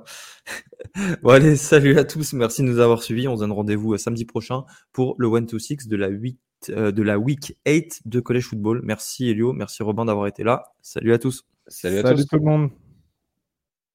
bon 1.21 1.29
allez, 1.29 1.55
salut 1.55 1.97
à 1.97 2.03
tous. 2.03 2.33
Merci 2.33 2.63
de 2.63 2.67
nous 2.67 2.79
avoir 2.79 3.03
suivis. 3.03 3.27
On 3.27 3.35
se 3.35 3.41
donne 3.41 3.51
rendez-vous 3.51 3.97
samedi 3.97 4.25
prochain 4.25 4.63
pour 4.91 5.15
le 5.19 5.27
1-2-6 5.27 5.87
de 5.87 5.95
la 5.95 6.07
8 6.07 6.33
euh, 6.33 6.37
de 6.69 7.01
la 7.01 7.17
week 7.17 7.57
8 7.65 8.01
de 8.05 8.19
College 8.19 8.43
Football. 8.43 8.81
Merci 8.83 9.29
Elio, 9.29 9.53
merci 9.53 9.83
Robin 9.83 10.05
d'avoir 10.05 10.27
été 10.27 10.43
là. 10.43 10.63
Salut 10.81 11.13
à 11.13 11.19
tous. 11.19 11.45
Salut 11.67 11.99
à 11.99 12.13
tous. 12.13 12.27
tout 12.27 12.35
le 12.35 12.41
monde. 12.41 12.69